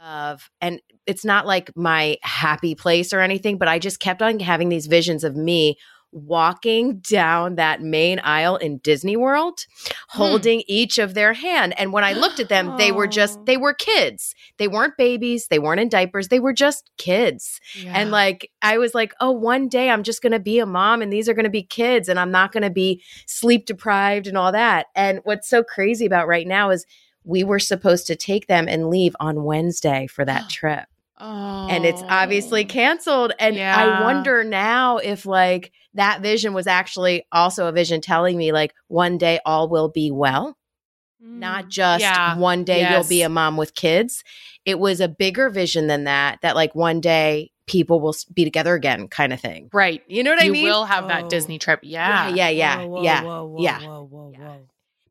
of 0.00 0.50
and 0.60 0.80
it's 1.06 1.24
not 1.24 1.46
like 1.46 1.70
my 1.76 2.16
happy 2.22 2.74
place 2.74 3.12
or 3.12 3.20
anything, 3.20 3.58
but 3.58 3.68
I 3.68 3.78
just 3.78 4.00
kept 4.00 4.22
on 4.22 4.40
having 4.40 4.68
these 4.68 4.86
visions 4.86 5.24
of 5.24 5.36
me 5.36 5.76
walking 6.12 6.98
down 6.98 7.54
that 7.54 7.80
main 7.80 8.18
aisle 8.20 8.56
in 8.56 8.78
Disney 8.78 9.16
World 9.16 9.60
hmm. 10.08 10.18
holding 10.18 10.64
each 10.66 10.98
of 10.98 11.14
their 11.14 11.32
hand 11.34 11.72
and 11.78 11.92
when 11.92 12.02
I 12.02 12.14
looked 12.14 12.40
at 12.40 12.48
them 12.48 12.76
they 12.78 12.90
were 12.90 13.06
just 13.06 13.38
oh. 13.38 13.44
they 13.44 13.56
were 13.56 13.74
kids. 13.74 14.34
They 14.56 14.66
weren't 14.66 14.96
babies, 14.96 15.46
they 15.48 15.60
weren't 15.60 15.80
in 15.80 15.88
diapers, 15.88 16.28
they 16.28 16.40
were 16.40 16.52
just 16.52 16.90
kids. 16.98 17.60
Yeah. 17.76 17.92
And 17.94 18.10
like, 18.10 18.50
I 18.60 18.78
was 18.78 18.94
like, 18.94 19.14
oh, 19.20 19.30
one 19.30 19.68
day 19.68 19.88
I'm 19.88 20.02
just 20.02 20.22
going 20.22 20.32
to 20.32 20.40
be 20.40 20.58
a 20.58 20.66
mom 20.66 21.00
and 21.00 21.12
these 21.12 21.28
are 21.28 21.34
going 21.34 21.44
to 21.44 21.50
be 21.50 21.62
kids 21.62 22.08
and 22.08 22.18
I'm 22.18 22.32
not 22.32 22.52
going 22.52 22.64
to 22.64 22.70
be 22.70 23.02
sleep 23.26 23.66
deprived 23.66 24.26
and 24.26 24.36
all 24.36 24.52
that. 24.52 24.86
And 24.96 25.20
what's 25.22 25.48
so 25.48 25.62
crazy 25.62 26.06
about 26.06 26.26
right 26.26 26.46
now 26.46 26.70
is 26.70 26.86
we 27.24 27.44
were 27.44 27.58
supposed 27.58 28.06
to 28.08 28.16
take 28.16 28.46
them 28.46 28.68
and 28.68 28.88
leave 28.90 29.14
on 29.20 29.44
Wednesday 29.44 30.06
for 30.06 30.24
that 30.24 30.48
trip. 30.50 30.86
oh. 31.18 31.68
And 31.70 31.84
it's 31.84 32.02
obviously 32.08 32.64
canceled. 32.64 33.32
And 33.38 33.56
Yeah. 33.56 33.76
I 33.76 34.02
wonder 34.04 34.42
now 34.44 34.96
if 34.98 35.26
like 35.26 35.72
that 35.94 36.22
vision 36.22 36.54
was 36.54 36.66
actually 36.66 37.26
also 37.32 37.66
a 37.66 37.72
vision 37.72 38.00
telling 38.00 38.36
me 38.38 38.52
like 38.52 38.74
one 38.88 39.18
day 39.18 39.40
all 39.44 39.68
will 39.68 39.88
be 39.88 40.10
well 40.10 40.56
not 41.22 41.66
mm, 41.66 41.68
just 41.68 42.00
Yeah. 42.00 42.38
one 42.38 42.64
day 42.64 42.90
you'll 42.90 43.06
be 43.06 43.20
a 43.22 43.28
mom 43.28 43.58
with 43.58 43.74
kids. 43.74 44.24
It 44.64 44.78
was 44.78 45.00
a 45.00 45.08
bigger 45.08 45.50
vision 45.50 45.86
than 45.86 46.04
that, 46.04 46.40
that 46.40 46.56
like 46.56 46.74
one 46.74 47.00
day 47.02 47.50
people 47.66 48.00
will 48.00 48.14
be 48.32 48.44
together 48.44 48.74
again 48.74 49.06
kind 49.08 49.32
of 49.34 49.38
thing. 49.40 49.68
right. 49.74 50.02
You 50.08 50.22
know 50.22 50.30
what 50.30 50.42
you 50.42 50.48
I 50.48 50.52
mean? 50.52 50.64
You 50.64 50.70
will 50.70 50.84
have 50.86 51.08
that 51.08 51.24
oh. 51.24 51.28
Disney 51.28 51.58
trip. 51.58 51.80
Yeah. 51.82 52.28
yeah, 52.30 52.48
yeah, 52.48 52.78
Whoa, 52.78 52.86
whoa, 52.88 53.02
yeah. 53.02 53.22
whoa, 53.22 53.44
whoa, 53.44 53.62
yeah. 53.62 53.80
Whoa, 53.80 54.02
whoa, 54.10 54.32
Yeah. 54.32 54.56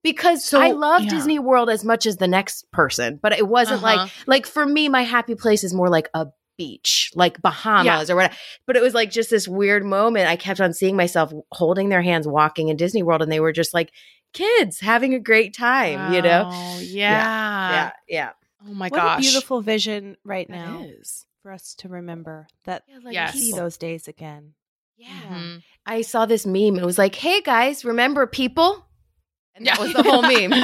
Whoa. 0.01 0.09
Because 0.09 0.43
So, 0.43 0.61
I 0.61 0.71
love 0.71 1.03
yeah. 1.03 1.09
Disney 1.09 1.39
World 1.39 1.69
as 1.69 1.83
much 1.83 2.05
as 2.05 2.17
the 2.17 2.27
next 2.27 2.71
person, 2.71 3.19
but 3.21 3.33
it 3.33 3.47
wasn't 3.47 3.83
Uh-huh. 3.83 3.97
like 4.03 4.11
like 4.27 4.45
for 4.45 4.65
me 4.65 4.89
my 4.89 5.03
happy 5.03 5.35
place 5.35 5.63
is 5.63 5.73
more 5.73 5.89
like 5.89 6.09
a 6.13 6.27
beach, 6.57 7.11
like 7.15 7.41
Bahamas 7.41 8.09
or 8.09 8.15
whatever. 8.17 8.35
But 8.67 8.75
it 8.75 8.81
was 8.81 8.93
like 8.93 9.11
just 9.11 9.29
this 9.29 9.47
weird 9.47 9.85
moment. 9.85 10.27
I 10.27 10.35
kept 10.35 10.59
on 10.59 10.73
seeing 10.73 10.95
myself 10.97 11.31
holding 11.51 11.87
their 11.89 12.01
hands 12.01 12.27
walking 12.27 12.67
in 12.69 12.75
Disney 12.77 13.01
World 13.03 13.21
and 13.21 13.31
they 13.31 13.39
were 13.39 13.53
just 13.53 13.73
like 13.73 13.91
kids 14.33 14.79
having 14.81 15.13
a 15.13 15.19
great 15.19 15.55
time, 15.55 16.13
you 16.13 16.21
know? 16.21 16.43
Wow, 16.43 16.77
Yeah. 16.81 17.71
yeah, 17.71 17.91
yeah. 18.09 18.29
Oh 18.67 18.73
my 18.73 18.89
what 18.89 18.97
gosh. 18.97 19.19
a 19.19 19.21
beautiful 19.21 19.61
vision 19.61 20.17
right 20.25 20.47
That 20.49 20.53
now 20.55 20.83
is. 20.85 21.25
for 21.41 21.51
us 21.53 21.73
to 21.75 21.87
remember 21.87 22.47
that 22.65 22.83
like, 23.03 23.13
Yes. 23.13 23.33
see 23.33 23.53
those 23.53 23.77
days 23.77 24.07
again. 24.09 24.53
Yeah. 24.97 25.07
Mhm. 25.31 25.63
I 25.85 26.01
saw 26.01 26.25
this 26.25 26.45
meme. 26.45 26.77
It 26.77 26.85
was 26.85 26.97
like, 26.97 27.15
"Hey 27.15 27.39
guys, 27.41 27.85
remember 27.85 28.27
people?" 28.27 28.85
And 29.59 29.67
that 29.67 29.79
was 29.79 29.93
the 29.93 30.03
whole 30.03 30.21
meme. 30.21 30.49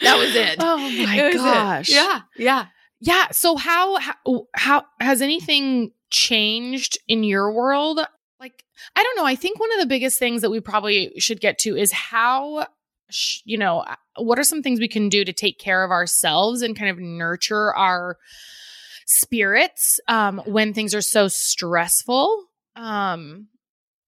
that 0.00 0.18
was 0.18 0.34
it. 0.34 0.56
Oh 0.58 0.78
my 0.78 1.16
It 1.16 1.34
gosh. 1.34 1.88
Yeah, 1.88 2.22
yeah. 2.36 2.66
Yeah. 3.00 3.28
So 3.30 3.56
how, 3.56 3.98
how 3.98 4.46
how 4.54 4.84
has 4.98 5.22
anything 5.22 5.92
changed 6.10 6.98
in 7.06 7.22
your 7.22 7.52
world? 7.52 8.00
Like 8.40 8.64
I 8.96 9.02
don't 9.02 9.16
know. 9.16 9.26
I 9.26 9.36
think 9.36 9.60
one 9.60 9.72
of 9.72 9.80
the 9.80 9.86
biggest 9.86 10.18
things 10.18 10.42
that 10.42 10.50
we 10.50 10.60
probably 10.60 11.12
should 11.18 11.40
get 11.40 11.58
to 11.60 11.76
is 11.76 11.92
how 11.92 12.66
sh- 13.10 13.40
you 13.44 13.58
know 13.58 13.84
what 14.16 14.38
are 14.38 14.44
some 14.44 14.62
things 14.62 14.80
we 14.80 14.88
can 14.88 15.08
do 15.08 15.24
to 15.24 15.32
take 15.32 15.58
care 15.58 15.84
of 15.84 15.90
ourselves 15.90 16.62
and 16.62 16.76
kind 16.76 16.90
of 16.90 16.98
nurture 16.98 17.74
our 17.74 18.16
spirits 19.06 19.98
um 20.08 20.42
when 20.44 20.74
things 20.74 20.94
are 20.94 21.00
so 21.00 21.28
stressful 21.28 22.44
um 22.76 23.48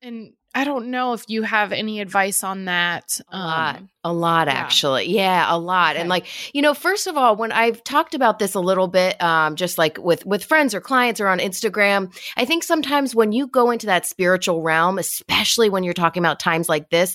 and 0.02 0.34
i 0.54 0.64
don't 0.64 0.86
know 0.90 1.12
if 1.12 1.24
you 1.28 1.42
have 1.42 1.72
any 1.72 2.00
advice 2.00 2.42
on 2.44 2.64
that 2.66 3.20
A 3.30 3.38
lot. 3.38 3.76
um 3.76 3.88
A 4.02 4.12
lot, 4.12 4.48
yeah. 4.48 4.54
actually. 4.54 5.10
Yeah, 5.10 5.44
a 5.48 5.58
lot. 5.58 5.96
And 5.96 6.08
like, 6.08 6.26
you 6.54 6.62
know, 6.62 6.72
first 6.72 7.06
of 7.06 7.18
all, 7.18 7.36
when 7.36 7.52
I've 7.52 7.84
talked 7.84 8.14
about 8.14 8.38
this 8.38 8.54
a 8.54 8.60
little 8.60 8.88
bit, 8.88 9.20
um, 9.22 9.56
just 9.56 9.76
like 9.76 9.98
with 9.98 10.24
with 10.24 10.42
friends 10.42 10.74
or 10.74 10.80
clients 10.80 11.20
or 11.20 11.28
on 11.28 11.38
Instagram, 11.38 12.10
I 12.36 12.46
think 12.46 12.62
sometimes 12.62 13.14
when 13.14 13.32
you 13.32 13.46
go 13.46 13.70
into 13.70 13.86
that 13.86 14.06
spiritual 14.06 14.62
realm, 14.62 14.98
especially 14.98 15.68
when 15.68 15.84
you're 15.84 15.92
talking 15.92 16.22
about 16.22 16.40
times 16.40 16.66
like 16.66 16.88
this, 16.88 17.14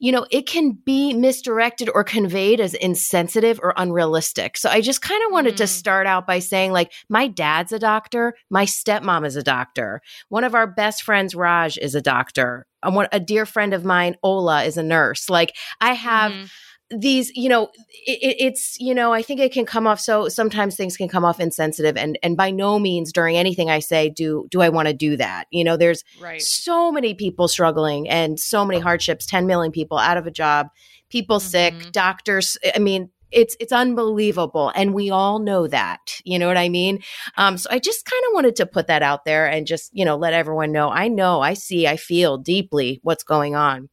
you 0.00 0.10
know, 0.10 0.26
it 0.30 0.46
can 0.46 0.72
be 0.84 1.12
misdirected 1.12 1.88
or 1.94 2.02
conveyed 2.02 2.58
as 2.58 2.74
insensitive 2.74 3.60
or 3.62 3.74
unrealistic. 3.76 4.56
So 4.56 4.68
I 4.70 4.80
just 4.80 5.02
kind 5.02 5.22
of 5.26 5.32
wanted 5.32 5.56
to 5.58 5.64
Mm. 5.64 5.68
start 5.68 6.06
out 6.06 6.26
by 6.26 6.38
saying, 6.40 6.72
like, 6.72 6.90
my 7.08 7.28
dad's 7.28 7.70
a 7.70 7.78
doctor, 7.78 8.34
my 8.50 8.64
stepmom 8.64 9.26
is 9.26 9.36
a 9.36 9.42
doctor, 9.42 10.00
one 10.30 10.42
of 10.42 10.54
our 10.54 10.66
best 10.66 11.02
friends, 11.02 11.34
Raj, 11.34 11.76
is 11.78 11.94
a 11.94 12.00
doctor. 12.00 12.66
And 12.82 12.96
one, 12.96 13.08
a 13.12 13.20
dear 13.20 13.44
friend 13.44 13.74
of 13.74 13.84
mine, 13.84 14.16
Ola, 14.22 14.64
is 14.64 14.78
a 14.78 14.82
nurse. 14.82 15.28
Like, 15.28 15.54
I 15.82 15.92
have 15.92 16.32
mhm. 16.32 16.50
These 16.90 17.30
you 17.36 17.48
know 17.48 17.68
it, 18.06 18.18
it- 18.20 18.36
it's 18.40 18.76
you 18.80 18.92
know 18.94 19.12
i 19.12 19.22
think 19.22 19.38
it 19.40 19.52
can 19.52 19.64
come 19.64 19.86
off 19.86 20.00
so 20.00 20.28
sometimes 20.28 20.74
things 20.74 20.96
can 20.96 21.08
come 21.08 21.24
off 21.24 21.38
insensitive 21.38 21.96
and 21.96 22.18
and 22.22 22.36
by 22.36 22.50
no 22.50 22.78
means 22.80 23.12
during 23.12 23.36
anything 23.36 23.70
i 23.70 23.78
say 23.78 24.08
do 24.10 24.46
do 24.50 24.60
i 24.60 24.68
want 24.68 24.88
to 24.88 24.94
do 24.94 25.16
that. 25.16 25.46
You 25.52 25.62
know 25.62 25.76
there's 25.76 26.02
right. 26.20 26.42
so 26.42 26.90
many 26.90 27.14
people 27.14 27.46
struggling 27.46 28.08
and 28.08 28.40
so 28.40 28.64
many 28.64 28.80
hardships 28.80 29.24
10 29.26 29.46
million 29.46 29.70
people 29.72 29.98
out 29.98 30.16
of 30.16 30.26
a 30.26 30.30
job 30.32 30.66
people 31.10 31.38
sick 31.38 31.74
Mhm. 31.74 31.92
doctors 31.92 32.58
i 32.74 32.78
mean 32.80 33.10
it's 33.30 33.56
it's 33.60 33.72
unbelievable 33.72 34.72
and 34.74 34.92
we 34.92 35.10
all 35.10 35.38
know 35.38 35.68
that. 35.68 36.00
You 36.24 36.36
know 36.40 36.48
what 36.48 36.56
i 36.56 36.68
mean? 36.68 37.00
Um 37.36 37.56
so 37.58 37.68
i 37.70 37.78
just 37.78 38.04
kind 38.04 38.22
of 38.28 38.34
wanted 38.34 38.56
to 38.56 38.66
put 38.66 38.88
that 38.88 39.02
out 39.04 39.24
there 39.24 39.46
and 39.46 39.64
just 39.68 39.90
you 39.92 40.04
know 40.04 40.16
let 40.16 40.32
everyone 40.32 40.72
know. 40.72 40.90
I 40.90 41.06
know 41.06 41.40
i 41.40 41.54
see 41.54 41.86
i 41.86 41.96
feel 41.96 42.36
deeply 42.38 42.98
what's 43.04 43.22
going 43.22 43.54
on. 43.54 43.88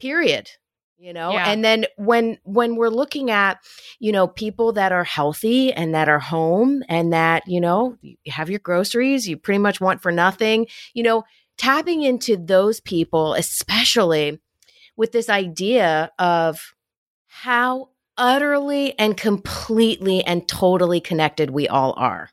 Period 0.00 0.50
you 0.98 1.12
know 1.12 1.32
Yeah. 1.32 1.50
and 1.50 1.64
then 1.64 1.86
when 1.96 2.38
when 2.44 2.76
we're 2.76 2.88
looking 2.88 3.30
at 3.30 3.58
you 3.98 4.12
know 4.12 4.26
people 4.26 4.72
that 4.72 4.92
are 4.92 5.04
healthy 5.04 5.72
and 5.72 5.94
that 5.94 6.08
are 6.08 6.18
home 6.18 6.82
and 6.88 7.12
that 7.12 7.42
you 7.46 7.60
know 7.60 7.96
you 8.02 8.16
have 8.28 8.48
your 8.50 8.58
groceries 8.60 9.28
you 9.28 9.36
pretty 9.36 9.58
much 9.58 9.80
want 9.80 10.00
for 10.02 10.10
nothing 10.12 10.66
you 10.94 11.02
know 11.02 11.24
tapping 11.58 12.02
into 12.02 12.36
those 12.36 12.80
people 12.80 13.34
especially 13.34 14.40
with 14.96 15.12
this 15.12 15.28
idea 15.28 16.10
of 16.18 16.74
how 17.26 17.90
utterly 18.16 18.98
and 18.98 19.16
completely 19.16 20.24
and 20.24 20.48
totally 20.48 21.00
connected 21.00 21.50
we 21.50 21.68
all 21.68 21.92
are 21.96 22.30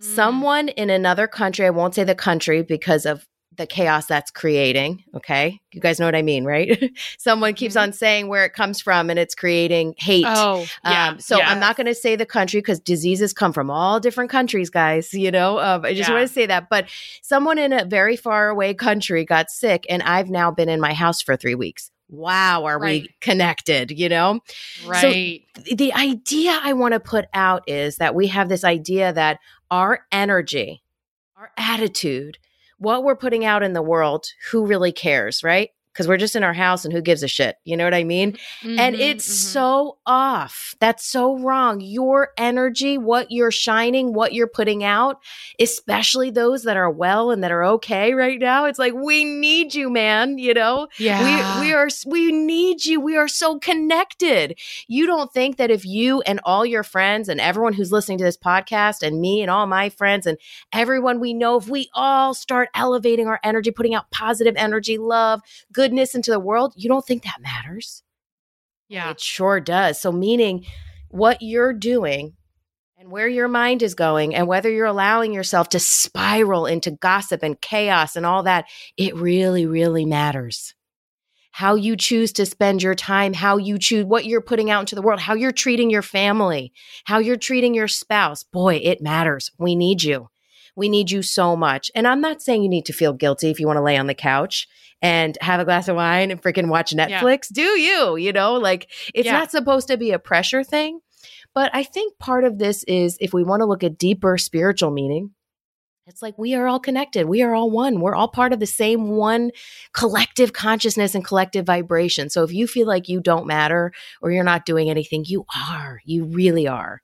Mm. 0.00 0.04
someone 0.04 0.68
in 0.68 0.90
another 0.90 1.26
country 1.26 1.66
i 1.66 1.70
won't 1.70 1.92
say 1.96 2.04
the 2.04 2.14
country 2.14 2.62
because 2.62 3.04
of 3.04 3.26
the 3.58 3.66
chaos 3.66 4.06
that's 4.06 4.30
creating 4.30 5.04
okay 5.14 5.60
you 5.72 5.80
guys 5.80 6.00
know 6.00 6.06
what 6.06 6.14
i 6.14 6.22
mean 6.22 6.44
right 6.44 6.90
someone 7.18 7.52
keeps 7.52 7.74
Mhm. 7.74 7.82
on 7.82 7.92
saying 7.92 8.28
where 8.28 8.44
it 8.46 8.54
comes 8.54 8.80
from 8.80 9.10
and 9.10 9.18
it's 9.18 9.34
creating 9.34 9.94
hate 9.98 10.24
oh 10.26 10.64
yeah 10.84 11.08
um, 11.08 11.20
so 11.20 11.36
yeah. 11.38 11.50
I'm 11.50 11.60
not 11.60 11.76
going 11.76 11.86
to 11.86 11.94
say 11.94 12.16
the 12.16 12.24
country 12.24 12.60
because 12.60 12.80
diseases 12.80 13.32
come 13.34 13.52
from 13.52 13.70
all 13.70 14.00
different 14.00 14.30
countries, 14.30 14.70
guys. 14.70 15.12
You 15.12 15.30
know, 15.30 15.58
um, 15.58 15.84
I 15.84 15.92
just 15.94 16.08
Yeah. 16.08 16.14
want 16.16 16.28
to 16.28 16.32
say 16.32 16.46
that. 16.46 16.68
But 16.70 16.86
someone 17.22 17.58
in 17.58 17.72
a 17.72 17.84
very 17.84 18.16
far 18.16 18.48
away 18.48 18.74
country 18.74 19.24
got 19.24 19.50
sick, 19.50 19.84
and 19.90 20.02
I've 20.02 20.30
now 20.30 20.50
been 20.50 20.68
in 20.68 20.80
my 20.80 20.92
house 20.94 21.20
for 21.22 21.36
three 21.36 21.54
weeks. 21.54 21.90
Wow, 22.08 22.64
are 22.64 22.78
Right. 22.78 23.02
we 23.02 23.10
connected? 23.20 23.90
You 23.90 24.08
know, 24.08 24.40
right 24.86 25.42
Th- 25.54 25.76
the 25.76 25.92
idea 25.94 26.58
I 26.62 26.72
want 26.72 26.94
to 26.94 27.00
put 27.00 27.26
out 27.34 27.62
is 27.66 27.96
that 27.96 28.14
we 28.14 28.28
have 28.28 28.48
this 28.48 28.64
idea 28.64 29.12
that 29.12 29.38
our 29.70 30.00
energy, 30.12 30.82
our 31.36 31.50
attitude, 31.56 32.38
what 32.78 33.04
we're 33.04 33.16
putting 33.16 33.44
out 33.44 33.62
in 33.62 33.72
the 33.72 33.82
world, 33.82 34.26
who 34.50 34.66
really 34.66 34.92
cares, 34.92 35.42
right? 35.42 35.70
Because 35.98 36.06
we're 36.06 36.16
just 36.16 36.36
in 36.36 36.44
our 36.44 36.54
house 36.54 36.84
and 36.84 36.94
who 36.94 37.02
gives 37.02 37.24
a 37.24 37.28
shit? 37.28 37.56
You 37.64 37.76
know 37.76 37.82
what 37.82 37.92
I 37.92 38.04
mean? 38.04 38.38
and 38.62 38.94
Mhm, 38.94 39.00
it's 39.00 39.28
mhm. 39.28 39.52
so 39.52 39.98
off. 40.06 40.76
That's 40.78 41.04
so 41.04 41.36
wrong. 41.36 41.80
Your 41.80 42.28
energy, 42.38 42.96
what 42.98 43.32
you're 43.32 43.50
shining, 43.50 44.12
what 44.12 44.32
you're 44.32 44.46
putting 44.46 44.84
out, 44.84 45.20
especially 45.58 46.30
those 46.30 46.62
that 46.62 46.76
are 46.76 46.88
well 46.88 47.32
and 47.32 47.42
that 47.42 47.50
are 47.50 47.64
okay 47.64 48.14
right 48.14 48.38
now. 48.38 48.64
It's 48.66 48.78
like, 48.78 48.94
we 48.94 49.24
need 49.24 49.74
you, 49.74 49.90
man. 49.90 50.38
You 50.38 50.54
know, 50.54 50.86
yeah. 50.98 51.60
we, 51.60 51.66
we 51.66 51.72
are, 51.72 51.88
we 52.06 52.30
need 52.30 52.84
you. 52.84 53.00
We 53.00 53.16
are 53.16 53.26
so 53.26 53.58
connected. 53.58 54.56
You 54.86 55.04
don't 55.04 55.32
think 55.32 55.56
that 55.56 55.72
if 55.72 55.84
you 55.84 56.20
and 56.22 56.38
all 56.44 56.64
your 56.64 56.84
friends 56.84 57.28
and 57.28 57.40
everyone 57.40 57.72
who's 57.72 57.90
listening 57.90 58.18
to 58.18 58.24
this 58.24 58.36
podcast 58.36 59.02
and 59.02 59.20
me 59.20 59.42
and 59.42 59.50
all 59.50 59.66
my 59.66 59.88
friends 59.88 60.26
and 60.26 60.38
everyone 60.72 61.18
we 61.18 61.34
know, 61.34 61.56
if 61.56 61.68
we 61.68 61.90
all 61.92 62.34
start 62.34 62.68
elevating 62.76 63.26
our 63.26 63.40
energy, 63.42 63.72
putting 63.72 63.96
out 63.96 64.08
positive 64.12 64.54
energy, 64.56 64.96
love, 64.96 65.40
goodness 65.88 66.14
into 66.14 66.30
the 66.30 66.40
world, 66.40 66.74
you 66.76 66.88
don't 66.88 67.06
think 67.06 67.22
that 67.24 67.40
matters? 67.40 68.02
yeah. 68.88 69.10
It 69.10 69.20
sure 69.20 69.60
does. 69.60 70.00
So, 70.00 70.10
meaning 70.10 70.64
what 71.08 71.42
you're 71.42 71.72
doing 71.72 72.34
and 72.96 73.10
where 73.10 73.28
your 73.28 73.48
mind 73.48 73.82
is 73.82 73.94
going, 73.94 74.34
and 74.34 74.48
whether 74.48 74.68
you're 74.68 74.86
allowing 74.86 75.32
yourself 75.32 75.68
to 75.68 75.78
spiral 75.78 76.66
into 76.66 76.90
gossip 76.90 77.44
and 77.44 77.60
chaos 77.60 78.16
and 78.16 78.26
all 78.26 78.42
that, 78.42 78.64
it 78.96 79.14
really, 79.14 79.66
really 79.66 80.04
matters. 80.04 80.74
How 81.52 81.76
you 81.76 81.96
choose 81.96 82.32
to 82.32 82.46
spend 82.46 82.82
your 82.82 82.96
time, 82.96 83.34
how 83.34 83.56
you 83.56 83.78
choose 83.78 84.04
what 84.04 84.26
you're 84.26 84.40
putting 84.40 84.70
out 84.70 84.80
into 84.80 84.96
the 84.96 85.02
world, 85.02 85.20
how 85.20 85.34
you're 85.34 85.52
treating 85.52 85.90
your 85.90 86.02
family, 86.02 86.72
how 87.04 87.18
you're 87.18 87.36
treating 87.36 87.72
your 87.72 87.88
spouse. 87.88 88.42
Boy, 88.42 88.80
it 88.82 89.00
matters. 89.00 89.52
We 89.58 89.76
need 89.76 90.02
you. 90.02 90.28
We 90.78 90.88
need 90.88 91.10
you 91.10 91.22
so 91.22 91.56
much. 91.56 91.90
And 91.94 92.06
I'm 92.06 92.20
not 92.20 92.40
saying 92.40 92.62
you 92.62 92.68
need 92.68 92.86
to 92.86 92.92
feel 92.92 93.12
guilty 93.12 93.50
if 93.50 93.58
you 93.58 93.66
want 93.66 93.78
to 93.78 93.82
lay 93.82 93.96
on 93.96 94.06
the 94.06 94.14
couch 94.14 94.68
and 95.02 95.36
have 95.40 95.60
a 95.60 95.64
glass 95.64 95.88
of 95.88 95.96
wine 95.96 96.30
and 96.30 96.40
freaking 96.40 96.68
watch 96.68 96.92
Netflix. 96.92 97.52
Do 97.52 97.62
you? 97.62 98.16
You 98.16 98.32
know, 98.32 98.54
like 98.54 98.90
it's 99.14 99.26
Yeah. 99.26 99.32
not 99.32 99.50
supposed 99.50 99.88
to 99.88 99.96
be 99.96 100.12
a 100.12 100.18
pressure 100.18 100.62
thing. 100.62 101.00
But 101.54 101.70
I 101.74 101.82
think 101.82 102.18
part 102.18 102.44
of 102.44 102.58
this 102.58 102.84
is 102.84 103.18
if 103.20 103.34
we 103.34 103.42
want 103.42 103.60
to 103.60 103.66
look 103.66 103.82
at 103.82 103.98
deeper 103.98 104.38
spiritual 104.38 104.92
meaning, 104.92 105.32
it's 106.06 106.22
like 106.22 106.38
we 106.38 106.54
are 106.54 106.66
all 106.66 106.80
connected. 106.80 107.26
We 107.26 107.42
are 107.42 107.54
all 107.54 107.70
one. 107.70 108.00
We're 108.00 108.14
all 108.14 108.28
part 108.28 108.52
of 108.52 108.60
the 108.60 108.66
same 108.66 109.10
one 109.10 109.50
collective 109.92 110.52
consciousness 110.52 111.14
and 111.14 111.24
collective 111.24 111.66
vibration. 111.66 112.30
So 112.30 112.44
if 112.44 112.52
you 112.52 112.66
feel 112.66 112.86
like 112.86 113.08
you 113.08 113.20
don't 113.20 113.46
matter 113.46 113.92
or 114.22 114.30
you're 114.30 114.44
not 114.44 114.64
doing 114.64 114.88
anything, 114.88 115.24
you 115.26 115.44
are. 115.70 116.00
You 116.04 116.24
really 116.24 116.66
are. 116.66 117.02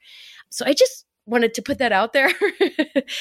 So 0.49 0.65
I 0.65 0.73
just 0.73 1.05
wanted 1.27 1.55
to 1.55 1.63
put 1.63 1.79
that 1.79 1.93
out 1.93 2.13
there. 2.13 2.31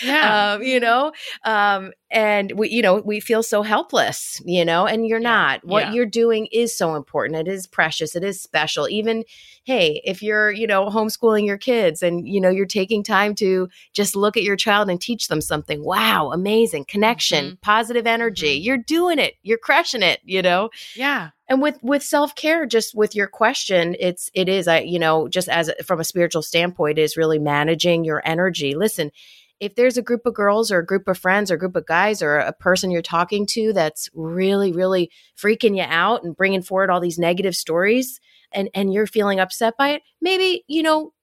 Yeah. 0.02 0.54
um, 0.54 0.64
you 0.64 0.80
know, 0.80 1.12
um, 1.44 1.92
and 2.14 2.52
we, 2.54 2.70
you 2.70 2.82
know, 2.82 3.02
we 3.04 3.20
feel 3.20 3.44
so 3.44 3.62
helpless, 3.64 4.42
you 4.46 4.64
know, 4.64 4.86
and 4.86 5.08
you're 5.08 5.20
Yeah. 5.20 5.30
not. 5.30 5.66
What 5.66 5.88
Yeah. 5.88 5.94
you're 5.94 6.06
doing 6.06 6.48
is 6.52 6.76
so 6.78 6.96
important. 6.96 7.48
It 7.48 7.52
is 7.52 7.68
precious. 7.68 8.16
It 8.16 8.24
is 8.24 8.42
special. 8.42 8.88
Even, 8.90 9.24
hey, 9.66 10.02
if 10.06 10.22
you're, 10.22 10.52
you 10.52 10.68
know, 10.68 10.86
homeschooling 10.90 11.46
your 11.46 11.58
kids 11.58 12.04
and, 12.04 12.28
you 12.28 12.40
know, 12.40 12.50
you're 12.50 12.66
taking 12.66 13.04
time 13.04 13.34
to 13.36 13.68
just 13.94 14.16
look 14.16 14.38
at 14.38 14.44
your 14.44 14.56
child 14.56 14.90
and 14.90 15.02
teach 15.02 15.28
them 15.28 15.42
something. 15.42 15.84
Wow, 15.84 16.32
amazing 16.32 16.86
connection, 16.86 17.52
Mhm. 17.52 17.62
positive 17.62 18.06
energy. 18.08 18.60
Mhm. 18.60 18.64
You're 18.66 18.78
doing 18.78 19.20
it. 19.20 19.36
You're 19.44 19.58
crushing 19.58 20.04
it, 20.04 20.20
you 20.24 20.42
know? 20.42 20.70
yeah. 20.96 21.30
and 21.50 21.62
with 21.62 21.78
with 21.84 22.02
self-care 22.02 22.66
just 22.66 22.96
with 22.96 23.14
your 23.14 23.28
question 23.28 23.98
it's 24.00 24.30
it 24.34 24.48
is 24.48 24.66
i 24.66 24.80
you 24.80 24.98
know 24.98 25.28
just 25.28 25.50
as 25.50 25.70
from 25.86 26.00
a 26.00 26.04
spiritual 26.06 26.42
standpoint 26.42 26.98
is 26.98 27.18
really 27.18 27.38
managing 27.38 28.06
your 28.06 28.22
energy 28.26 28.74
listen 28.76 29.12
if 29.64 29.76
there's 29.76 29.98
a 29.98 30.02
group 30.02 30.26
of 30.26 30.34
girls 30.34 30.72
or 30.72 30.80
a 30.80 30.86
group 30.86 31.08
of 31.08 31.18
friends 31.18 31.50
or 31.50 31.56
a 31.56 31.58
group 31.58 31.76
of 31.76 31.86
guys 31.86 32.22
or 32.22 32.38
a 32.38 32.52
person 32.52 32.92
you're 32.92 33.02
talking 33.02 33.46
to 33.46 33.72
that's 33.74 34.10
really 34.14 34.72
really 34.72 35.10
freaking 35.38 35.78
you 35.78 35.86
out 35.88 36.24
and 36.24 36.36
bringing 36.36 36.62
forward 36.62 36.90
all 36.90 37.00
these 37.00 37.18
negative 37.20 37.56
stories 37.56 38.20
and 38.52 38.70
and 38.74 38.94
you're 38.94 39.08
feeling 39.08 39.40
upset 39.40 39.74
by 39.78 39.90
it 39.90 40.02
maybe 40.22 40.64
you 40.68 40.84
know 40.84 41.14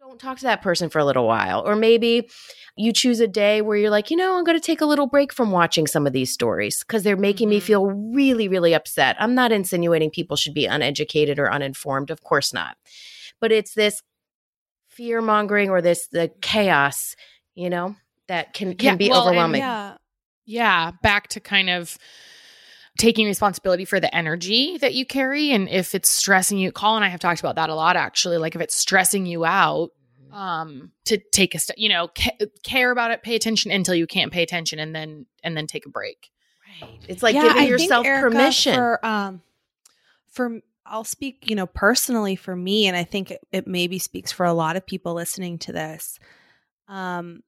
don't 0.00 0.20
talk 0.20 0.36
to 0.38 0.44
that 0.44 0.62
person 0.62 0.90
for 0.90 0.98
a 0.98 1.04
little 1.04 1.28
while. 1.28 1.62
Or 1.64 1.76
maybe 1.76 2.28
you 2.76 2.92
choose 2.92 3.20
a 3.20 3.28
day 3.28 3.62
where 3.62 3.76
you're 3.76 3.90
like 3.90 4.10
you 4.10 4.16
know 4.16 4.36
i'm 4.36 4.44
going 4.44 4.58
to 4.58 4.66
take 4.66 4.80
a 4.80 4.86
little 4.86 5.06
break 5.06 5.32
from 5.32 5.50
watching 5.52 5.86
some 5.86 6.06
of 6.06 6.12
these 6.12 6.32
stories 6.32 6.80
because 6.80 7.02
they're 7.04 7.16
making 7.16 7.48
me 7.48 7.60
Mhm. 7.60 7.62
feel 7.62 7.86
really 7.86 8.48
really 8.48 8.74
upset. 8.74 9.14
I'm 9.20 9.34
not 9.34 9.52
insinuating 9.52 10.10
people 10.10 10.36
should 10.36 10.54
be 10.54 10.66
uneducated 10.66 11.38
or 11.38 11.52
uninformed 11.52 12.10
of 12.10 12.22
course 12.24 12.52
not. 12.52 12.76
But 13.40 13.52
it's 13.52 13.74
this 13.74 14.02
fear 14.88 15.20
mongering 15.22 15.70
or 15.70 15.80
this 15.80 16.08
the 16.08 16.30
chaos 16.40 17.14
you 17.54 17.70
know 17.70 17.94
that 18.28 18.54
can 18.54 18.74
can 18.74 18.92
Yeah, 18.92 18.96
be 18.96 19.10
well, 19.10 19.28
overwhelming 19.28 19.60
Yeah. 19.60 19.96
yeah 20.44 20.90
back 21.02 21.28
to 21.28 21.40
kind 21.40 21.70
of 21.70 21.98
taking 22.98 23.26
responsibility 23.26 23.84
for 23.84 24.00
the 24.00 24.14
energy 24.14 24.76
that 24.78 24.94
you 24.94 25.06
carry 25.06 25.50
and 25.50 25.68
if 25.68 25.94
it's 25.94 26.10
stressing 26.10 26.58
you 26.58 26.70
Colleen 26.72 26.96
and 26.96 27.04
I 27.06 27.08
have 27.08 27.20
talked 27.20 27.40
about 27.40 27.56
that 27.56 27.70
a 27.70 27.74
lot 27.74 27.96
actually 27.96 28.36
like 28.38 28.54
if 28.54 28.60
it's 28.60 28.76
stressing 28.76 29.24
you 29.26 29.44
out 29.44 29.90
um 30.30 30.92
to 31.06 31.18
take 31.32 31.54
a 31.54 31.58
step 31.58 31.76
you 31.78 31.88
know 31.88 32.08
ca- 32.16 32.36
care 32.62 32.90
about 32.90 33.10
it 33.10 33.22
pay 33.22 33.34
attention 33.34 33.70
until 33.70 33.94
you 33.94 34.06
can't 34.06 34.32
pay 34.32 34.42
attention 34.42 34.78
and 34.78 34.94
then 34.94 35.26
and 35.42 35.56
then 35.56 35.66
take 35.66 35.86
a 35.86 35.90
break 35.90 36.30
right 36.66 37.00
it's 37.08 37.22
like 37.22 37.34
Yeah, 37.34 37.42
giving 37.42 37.62
I 37.62 37.66
think, 37.66 37.70
yourself 37.70 38.06
Erika, 38.06 38.28
permission 38.28 38.74
For, 38.74 39.06
um, 39.06 39.42
for 40.30 40.60
I'll 40.84 41.04
speak, 41.04 41.48
you 41.48 41.54
know, 41.54 41.66
personally 41.66 42.34
for 42.36 42.56
me, 42.56 42.86
and 42.88 42.96
I 42.96 43.04
think 43.04 43.30
it, 43.30 43.40
it 43.52 43.66
maybe 43.66 43.98
speaks 43.98 44.32
for 44.32 44.44
a 44.44 44.52
lot 44.52 44.76
of 44.76 44.86
people 44.86 45.14
listening 45.14 45.58
to 45.60 45.72
this. 45.72 46.18
Um, 46.92 47.40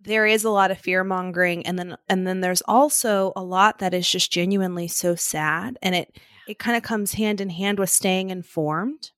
there 0.00 0.26
is 0.26 0.42
a 0.42 0.50
lot 0.50 0.72
of 0.72 0.78
fear 0.78 1.04
mongering, 1.04 1.64
and 1.64 1.78
then 1.78 1.96
and 2.08 2.26
then 2.26 2.40
there's 2.40 2.62
also 2.62 3.32
a 3.36 3.42
lot 3.42 3.78
that 3.78 3.94
is 3.94 4.10
just 4.10 4.32
genuinely 4.32 4.88
so 4.88 5.14
sad, 5.14 5.78
and 5.80 5.94
it 5.94 6.18
it 6.48 6.58
kind 6.58 6.76
of 6.76 6.82
comes 6.82 7.12
hand 7.12 7.40
in 7.40 7.50
hand 7.50 7.78
with 7.78 7.90
staying 7.90 8.30
informed. 8.30 9.12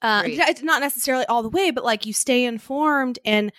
Uh, 0.00 0.22
it's 0.26 0.62
not 0.62 0.80
necessarily 0.80 1.24
all 1.26 1.42
the 1.42 1.48
way, 1.48 1.70
but 1.70 1.84
like 1.84 2.06
you 2.06 2.12
stay 2.12 2.44
informed 2.44 3.18
and 3.24 3.52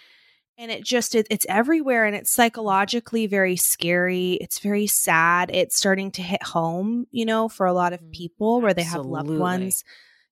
and 0.58 0.72
it 0.72 0.86
just 0.86 1.16
it, 1.16 1.28
it's 1.30 1.46
everywhere 1.50 2.06
and 2.06 2.16
it's 2.16 2.34
psychologically 2.34 3.28
very 3.28 3.58
scary 3.58 4.34
it's 4.40 4.60
very 4.60 4.88
sad 4.88 5.52
it's 5.54 5.76
starting 5.76 6.12
to 6.12 6.22
hit 6.22 6.42
home 6.42 7.06
you 7.12 7.26
know 7.26 7.50
for 7.50 7.66
a 7.66 7.74
lot 7.74 7.92
of 7.92 8.00
Mhm. 8.00 8.12
people 8.14 8.62
where 8.62 8.74
they 8.74 8.84
have 8.84 9.06
loved 9.06 9.28
ones 9.38 9.84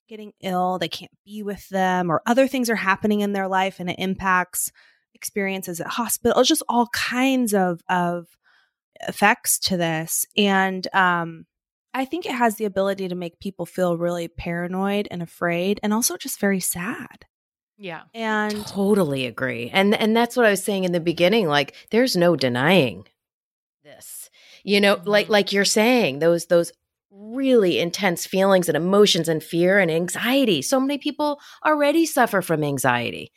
getting 0.07 0.33
ill 0.41 0.77
they 0.79 0.87
can't 0.89 1.11
be 1.25 1.41
with 1.43 1.67
them 1.69 2.11
or 2.11 2.21
other 2.25 2.47
things 2.47 2.69
are 2.69 2.75
happening 2.75 3.21
in 3.21 3.33
their 3.33 3.47
life 3.47 3.79
and 3.79 3.89
it 3.89 3.95
impacts 3.99 4.71
experiences 5.13 5.79
at 5.79 5.87
hospital 5.87 6.43
just 6.43 6.63
all 6.67 6.87
kinds 6.87 7.53
of 7.53 7.81
of 7.89 8.27
effects 9.07 9.57
to 9.59 9.77
this. 9.77 10.25
And 10.37 10.87
um 10.93 11.45
i 11.93 12.05
think 12.05 12.25
it 12.25 12.33
has 12.33 12.55
the 12.55 12.65
ability 12.65 13.07
to 13.07 13.15
make 13.15 13.39
people 13.39 13.65
feel 13.65 13.97
really 13.97 14.27
paranoid 14.27 15.07
and 15.11 15.21
afraid 15.21 15.79
and 15.83 15.93
also 15.93 16.17
just 16.17 16.39
very 16.39 16.59
sad. 16.59 17.25
Yeah 17.77 18.03
and 18.13 18.65
totally 18.67 19.25
agree. 19.25 19.69
And 19.71 19.95
and 19.95 20.15
that's 20.15 20.35
what 20.37 20.45
i 20.45 20.49
was 20.51 20.63
saying 20.63 20.83
in 20.83 20.91
the 20.91 20.99
beginning 20.99 21.47
like 21.47 21.73
there's 21.91 22.15
no 22.15 22.35
denying 22.35 23.05
this. 23.83 24.29
You 24.63 24.79
know 24.81 25.01
like 25.05 25.27
Mhm. 25.27 25.29
like 25.31 25.51
you're 25.53 25.65
saying 25.65 26.19
those 26.19 26.45
those 26.47 26.71
really 27.15 27.79
intense 27.79 28.25
feelings 28.25 28.67
and 28.67 28.75
emotions 28.75 29.29
and 29.29 29.43
fear 29.43 29.79
and 29.79 29.91
anxiety. 29.91 30.61
So 30.61 30.79
many 30.79 30.97
people 30.97 31.39
already 31.65 32.05
suffer 32.05 32.41
from 32.41 32.63
anxiety 32.63 33.31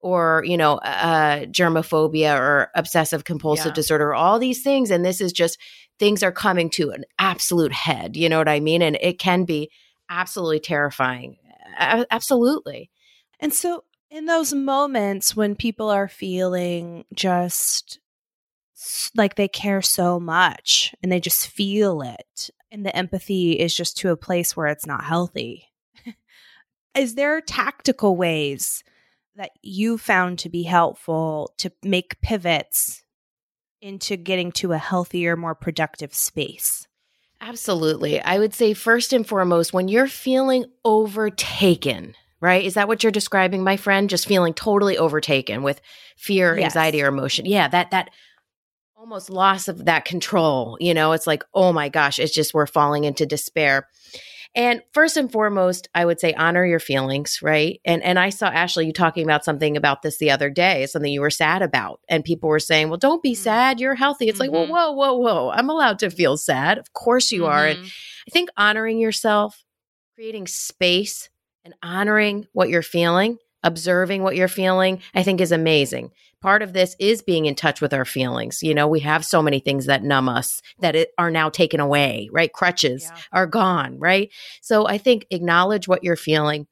or 0.00 0.44
you 0.46 0.56
know 0.56 0.74
uh 0.78 1.40
germophobia 1.46 2.38
or 2.38 2.70
obsessive 2.74 3.24
compulsive 3.24 3.66
Yeah. 3.66 3.72
disorder 3.72 4.14
all 4.14 4.38
these 4.38 4.62
things. 4.62 4.90
And 4.90 5.04
this 5.04 5.20
is 5.20 5.32
just 5.32 5.58
things 5.98 6.22
are 6.22 6.32
coming 6.32 6.68
to 6.70 6.90
an 6.90 7.04
absolute 7.18 7.72
head 7.72 8.16
you 8.16 8.28
know 8.28 8.38
what 8.38 8.48
i 8.48 8.60
mean? 8.60 8.82
And 8.82 8.96
it 9.00 9.18
can 9.18 9.44
be 9.44 9.70
absolutely 10.10 10.60
terrifying 10.60 11.36
A- 11.80 12.06
absolutely. 12.10 12.90
And 13.40 13.52
so, 13.52 13.84
in 14.10 14.26
those 14.26 14.52
moments 14.54 15.34
when 15.34 15.56
people 15.56 15.90
are 15.90 16.08
feeling 16.08 17.04
just 17.14 17.98
like 19.14 19.36
they 19.36 19.48
care 19.48 19.82
so 19.82 20.18
much 20.20 20.94
and 21.02 21.10
they 21.10 21.20
just 21.20 21.48
feel 21.48 22.02
it, 22.02 22.50
and 22.70 22.84
the 22.84 22.96
empathy 22.96 23.52
is 23.52 23.74
just 23.74 23.96
to 23.98 24.10
a 24.10 24.16
place 24.16 24.56
where 24.56 24.66
it's 24.66 24.86
not 24.86 25.04
healthy, 25.04 25.68
is 26.94 27.14
there 27.14 27.40
tactical 27.40 28.16
ways 28.16 28.82
that 29.36 29.50
you 29.62 29.98
found 29.98 30.38
to 30.40 30.48
be 30.48 30.62
helpful 30.62 31.52
to 31.58 31.70
make 31.82 32.20
pivots 32.22 33.02
into 33.82 34.16
getting 34.16 34.50
to 34.52 34.72
a 34.72 34.78
healthier, 34.78 35.36
more 35.36 35.54
productive 35.54 36.14
space? 36.14 36.88
Absolutely. 37.40 38.20
I 38.20 38.38
would 38.38 38.54
say, 38.54 38.72
first 38.72 39.12
and 39.12 39.26
foremost, 39.26 39.74
when 39.74 39.88
you're 39.88 40.06
feeling 40.06 40.64
overtaken, 40.84 42.14
right? 42.40 42.64
Is 42.64 42.74
that 42.74 42.88
what 42.88 43.02
you're 43.02 43.12
describing, 43.12 43.62
my 43.62 43.76
friend? 43.76 44.08
Just 44.08 44.26
feeling 44.26 44.54
totally 44.54 44.96
overtaken 44.96 45.62
with 45.62 45.80
fear, 46.16 46.56
Yes. 46.56 46.64
anxiety, 46.64 47.02
or 47.02 47.08
emotion. 47.08 47.44
Yeah, 47.44 47.68
that, 47.68 47.90
that 47.90 48.10
almost 48.96 49.28
loss 49.30 49.68
of 49.68 49.84
that 49.84 50.04
control. 50.04 50.76
You 50.80 50.94
know, 50.94 51.12
it's 51.12 51.26
like, 51.26 51.44
oh 51.54 51.72
my 51.72 51.88
gosh, 51.88 52.18
it's 52.18 52.32
just 52.34 52.54
we're 52.54 52.66
falling 52.66 53.04
into 53.04 53.26
despair. 53.26 53.88
And 54.54 54.80
first 54.94 55.18
and 55.18 55.30
foremost, 55.30 55.90
I 55.94 56.06
would 56.06 56.18
say 56.18 56.32
honor 56.32 56.64
your 56.64 56.78
feelings, 56.80 57.40
right? 57.42 57.78
And 57.84 58.02
and 58.02 58.18
I 58.18 58.30
saw 58.30 58.46
Ashley 58.46 58.86
you 58.86 58.92
talking 58.94 59.22
about 59.24 59.44
something 59.44 59.76
about 59.76 60.00
this 60.00 60.16
the 60.16 60.30
other 60.30 60.48
day, 60.48 60.86
something 60.86 61.12
you 61.12 61.20
were 61.20 61.28
sad 61.28 61.60
about, 61.60 62.00
and 62.08 62.24
people 62.24 62.48
were 62.48 62.58
saying, 62.58 62.88
"Well, 62.88 62.96
don't 62.96 63.22
be 63.22 63.32
Mm. 63.32 63.36
sad. 63.36 63.80
You're 63.80 63.94
healthy." 63.96 64.28
It's 64.28 64.40
like, 64.40 64.48
Mhm. 64.48 64.52
well, 64.54 64.66
whoa, 64.68 64.92
whoa, 64.92 65.14
whoa. 65.18 65.50
I'm 65.50 65.68
allowed 65.68 65.98
to 65.98 66.10
feel 66.10 66.38
sad. 66.38 66.78
Of 66.78 66.94
course 66.94 67.30
you 67.32 67.44
are. 67.44 67.66
And 67.66 67.78
Mhm. 67.80 67.92
I 68.28 68.30
think 68.30 68.48
honoring 68.56 68.98
yourself, 68.98 69.62
creating 70.14 70.46
space, 70.46 71.28
and 71.62 71.74
honoring 71.82 72.46
what 72.52 72.70
you're 72.70 72.80
feeling, 72.80 73.36
observing 73.62 74.22
what 74.22 74.36
you're 74.36 74.48
feeling, 74.48 75.02
I 75.14 75.22
think 75.22 75.42
is 75.42 75.52
amazing. 75.52 76.12
Part 76.46 76.62
of 76.62 76.72
this 76.72 76.94
is 77.00 77.22
being 77.22 77.46
in 77.46 77.56
touch 77.56 77.80
with 77.80 77.92
our 77.92 78.04
feelings. 78.04 78.62
You 78.62 78.72
know, 78.72 78.86
we 78.86 79.00
have 79.00 79.24
so 79.24 79.42
many 79.42 79.58
things 79.58 79.86
that 79.86 80.04
numb 80.04 80.28
us 80.28 80.62
that 80.78 80.94
it, 80.94 81.10
are 81.18 81.28
now 81.28 81.48
taken 81.48 81.80
away, 81.80 82.28
right? 82.30 82.52
Crutches 82.52 83.02
Yeah. 83.02 83.20
are 83.32 83.46
gone, 83.48 83.98
right? 83.98 84.30
So 84.60 84.86
I 84.86 84.96
think 84.96 85.26
acknowledge 85.32 85.88
what 85.88 86.04
you're 86.04 86.14
feeling 86.14 86.68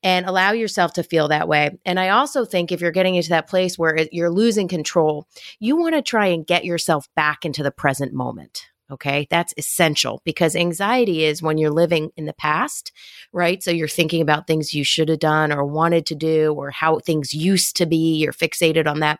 and 0.00 0.26
allow 0.26 0.52
yourself 0.52 0.92
to 0.92 1.02
feel 1.02 1.26
that 1.26 1.48
way. 1.48 1.76
And 1.84 1.98
I 1.98 2.10
also 2.10 2.44
think 2.44 2.70
if 2.70 2.80
you're 2.80 2.92
getting 2.92 3.16
into 3.16 3.30
that 3.30 3.48
place 3.48 3.76
where 3.76 3.98
you're 4.12 4.30
losing 4.30 4.68
control, 4.68 5.26
you 5.58 5.74
want 5.74 5.96
to 5.96 6.02
try 6.02 6.26
and 6.26 6.46
get 6.46 6.64
yourself 6.64 7.08
back 7.16 7.44
into 7.44 7.64
the 7.64 7.72
present 7.72 8.12
moment. 8.12 8.66
Okay. 8.90 9.26
That's 9.30 9.52
essential 9.56 10.22
because 10.24 10.54
anxiety 10.54 11.24
is 11.24 11.42
when 11.42 11.58
you're 11.58 11.70
living 11.70 12.10
in 12.16 12.26
the 12.26 12.32
past, 12.32 12.92
right? 13.32 13.60
So 13.60 13.72
you're 13.72 13.88
thinking 13.88 14.22
about 14.22 14.46
things 14.46 14.74
you 14.74 14.84
should 14.84 15.08
have 15.08 15.18
done 15.18 15.52
or 15.52 15.64
wanted 15.64 16.06
to 16.06 16.14
do 16.14 16.54
or 16.54 16.70
how 16.70 17.00
things 17.00 17.34
used 17.34 17.76
to 17.78 17.86
be. 17.86 18.16
You're 18.16 18.32
fixated 18.32 18.86
on 18.86 19.00
that. 19.00 19.18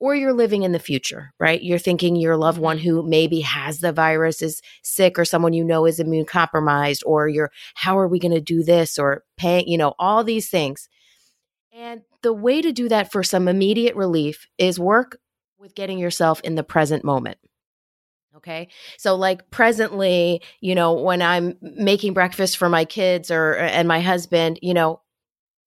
Or 0.00 0.14
you're 0.14 0.32
living 0.32 0.62
in 0.62 0.70
the 0.70 0.78
future, 0.78 1.32
right? 1.40 1.60
You're 1.60 1.78
thinking 1.78 2.14
your 2.14 2.36
loved 2.36 2.58
one 2.58 2.78
mm-hmm. 2.78 2.88
who 2.88 3.02
maybe 3.02 3.40
has 3.40 3.80
the 3.80 3.92
virus 3.92 4.42
is 4.42 4.62
sick 4.82 5.18
or 5.18 5.24
someone 5.24 5.52
you 5.52 5.64
know 5.64 5.86
is 5.86 5.98
immune 5.98 6.24
compromised 6.24 7.02
or 7.04 7.28
you're, 7.28 7.50
how 7.74 7.98
are 7.98 8.06
we 8.06 8.20
going 8.20 8.34
to 8.34 8.40
do 8.40 8.62
this 8.62 8.96
or 8.98 9.24
paying, 9.36 9.66
you 9.66 9.76
know, 9.76 9.94
all 9.98 10.22
these 10.22 10.48
things. 10.48 10.88
And 11.72 12.02
the 12.22 12.32
way 12.32 12.62
to 12.62 12.72
do 12.72 12.88
that 12.88 13.10
for 13.10 13.22
some 13.22 13.48
immediate 13.48 13.96
relief 13.96 14.46
is 14.56 14.78
work 14.78 15.18
with 15.58 15.74
getting 15.74 15.98
yourself 15.98 16.40
in 16.42 16.54
the 16.54 16.64
present 16.64 17.04
moment. 17.04 17.38
Okay. 18.38 18.68
So 18.98 19.16
like 19.16 19.50
presently, 19.50 20.42
you 20.60 20.74
know, 20.74 20.92
when 20.92 21.22
I'm 21.22 21.54
making 21.60 22.14
breakfast 22.14 22.56
for 22.56 22.68
my 22.68 22.84
kids 22.84 23.30
or 23.30 23.54
and 23.56 23.88
my 23.88 24.00
husband, 24.00 24.58
you 24.62 24.74
know, 24.74 25.00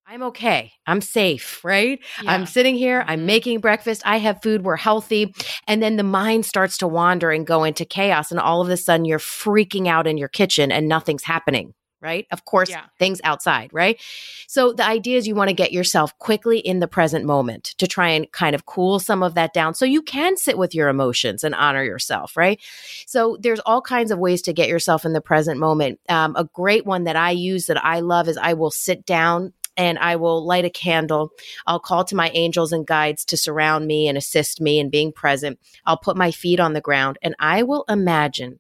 I'm 0.08 0.24
okay. 0.24 0.74
I'm 0.88 1.02
safe, 1.02 1.64
right? 1.64 2.00
I'm 2.28 2.46
sitting 2.46 2.76
here, 2.76 3.06
I'm 3.08 3.22
Mhm. 3.22 3.26
making 3.26 3.60
breakfast, 3.62 4.02
I 4.06 4.18
have 4.18 4.42
food, 4.42 4.64
we're 4.64 4.76
healthy. 4.78 5.34
And 5.68 5.82
then 5.82 5.98
the 5.98 6.04
mind 6.04 6.46
starts 6.46 6.78
to 6.80 6.88
wander 6.88 7.32
and 7.32 7.48
go 7.48 7.64
into 7.64 7.86
chaos. 7.86 8.32
And 8.32 8.40
all 8.40 8.62
of 8.62 8.70
a 8.70 8.78
sudden 8.78 9.06
you're 9.06 9.20
freaking 9.20 9.88
out 9.88 10.08
in 10.08 10.18
your 10.18 10.30
kitchen 10.30 10.72
and 10.72 10.88
nothing's 10.90 11.24
happening, 11.24 11.74
right? 12.02 12.28
Of 12.32 12.46
course, 12.46 12.70
Yeah. 12.70 12.86
things 13.00 13.22
outside, 13.24 13.70
right? 13.72 14.00
So 14.48 14.74
the 14.74 14.86
idea 14.86 15.18
is 15.18 15.28
you 15.28 15.36
want 15.36 15.50
to 15.50 15.54
get 15.56 15.72
yourself 15.72 16.18
quickly 16.20 16.60
in 16.60 16.80
the 16.80 16.88
present 16.88 17.26
moment 17.26 17.76
to 17.78 17.88
try 17.88 18.10
and 18.10 18.32
kind 18.32 18.56
of 18.56 18.66
cool 18.66 19.00
some 19.00 19.24
of 19.24 19.36
that 19.36 19.54
down 19.54 19.76
so 19.76 19.86
you 19.86 20.02
can 20.02 20.38
sit 20.38 20.58
with 20.58 20.74
your 20.74 20.90
emotions 20.90 21.44
and 21.44 21.54
honor 21.56 21.84
yourself, 21.84 22.36
right? 22.36 22.60
So 23.06 23.38
there's 23.40 23.60
all 23.62 23.82
kinds 23.82 24.12
of 24.12 24.20
ways 24.20 24.42
to 24.44 24.54
get 24.54 24.70
yourself 24.70 25.06
in 25.06 25.14
the 25.14 25.22
present 25.22 25.60
moment. 25.60 26.00
Um, 26.10 26.36
a 26.36 26.46
great 26.46 26.86
one 26.86 27.04
that 27.06 27.16
I 27.16 27.32
use 27.32 27.68
that 27.68 27.84
I 27.84 28.00
love 28.00 28.28
is 28.28 28.38
I 28.38 28.54
will 28.54 28.72
sit 28.72 29.06
down 29.06 29.54
and 29.78 29.98
I 30.00 30.18
will 30.18 30.46
light 30.46 30.66
a 30.66 30.70
candle. 30.70 31.32
I'll 31.66 31.80
call 31.80 32.04
to 32.06 32.16
my 32.16 32.30
angels 32.32 32.74
and 32.74 32.86
guides 32.86 33.24
to 33.26 33.38
surround 33.38 33.88
me 33.88 34.08
and 34.08 34.18
assist 34.18 34.60
me 34.60 34.80
in 34.80 34.90
being 34.90 35.14
present. 35.14 35.60
I'll 35.86 35.98
put 35.98 36.18
my 36.18 36.32
feet 36.32 36.60
on 36.60 36.74
the 36.74 36.82
ground 36.82 37.18
and 37.22 37.36
I 37.40 37.64
will 37.64 37.86
imagine 37.88 38.60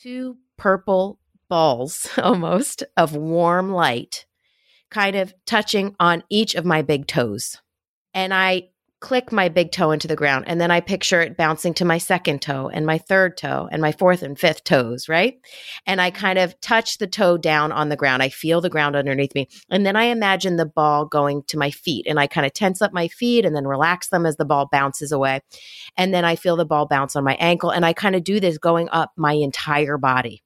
two 0.00 0.36
purple 0.56 1.18
balls 1.48 2.08
almost 2.18 2.82
of 2.96 3.14
warm 3.14 3.72
light 3.72 4.26
kind 4.90 5.16
of 5.16 5.34
touching 5.46 5.94
on 5.98 6.22
each 6.30 6.54
of 6.54 6.64
my 6.64 6.82
big 6.82 7.06
toes. 7.06 7.60
And 8.14 8.32
I 8.32 8.68
click 9.00 9.30
my 9.30 9.48
big 9.48 9.70
toe 9.70 9.90
into 9.90 10.08
the 10.08 10.16
ground 10.16 10.44
and 10.48 10.58
then 10.58 10.70
I 10.70 10.80
picture 10.80 11.20
it 11.20 11.36
bouncing 11.36 11.74
to 11.74 11.84
my 11.84 11.98
second 11.98 12.40
toe 12.40 12.70
and 12.72 12.86
my 12.86 12.96
third 12.96 13.36
toe 13.36 13.68
and 13.70 13.82
my 13.82 13.92
fourth 13.92 14.22
and 14.22 14.38
fifth 14.38 14.64
toes, 14.64 15.06
right? 15.06 15.34
And 15.86 16.00
I 16.00 16.10
kind 16.10 16.38
of 16.38 16.58
touch 16.62 16.96
the 16.96 17.06
toe 17.06 17.36
down 17.36 17.72
on 17.72 17.90
the 17.90 17.96
ground. 17.96 18.22
I 18.22 18.30
feel 18.30 18.62
the 18.62 18.70
ground 18.70 18.96
underneath 18.96 19.34
me. 19.34 19.48
And 19.70 19.84
then 19.84 19.96
I 19.96 20.04
imagine 20.04 20.56
the 20.56 20.64
ball 20.64 21.04
going 21.04 21.42
to 21.48 21.58
my 21.58 21.70
feet 21.70 22.06
and 22.08 22.18
I 22.18 22.26
kind 22.26 22.46
of 22.46 22.54
tense 22.54 22.80
up 22.80 22.94
my 22.94 23.08
feet 23.08 23.44
and 23.44 23.54
then 23.54 23.66
relax 23.66 24.08
them 24.08 24.24
as 24.24 24.36
the 24.36 24.46
ball 24.46 24.66
bounces 24.72 25.12
away. 25.12 25.40
And 25.98 26.14
then 26.14 26.24
I 26.24 26.34
feel 26.34 26.56
the 26.56 26.64
ball 26.64 26.86
bounce 26.86 27.16
on 27.16 27.24
my 27.24 27.34
ankle 27.34 27.70
and 27.70 27.84
I 27.84 27.92
kind 27.92 28.16
of 28.16 28.24
do 28.24 28.40
this 28.40 28.56
going 28.56 28.88
up 28.88 29.12
my 29.16 29.32
entire 29.34 29.98
body 29.98 30.42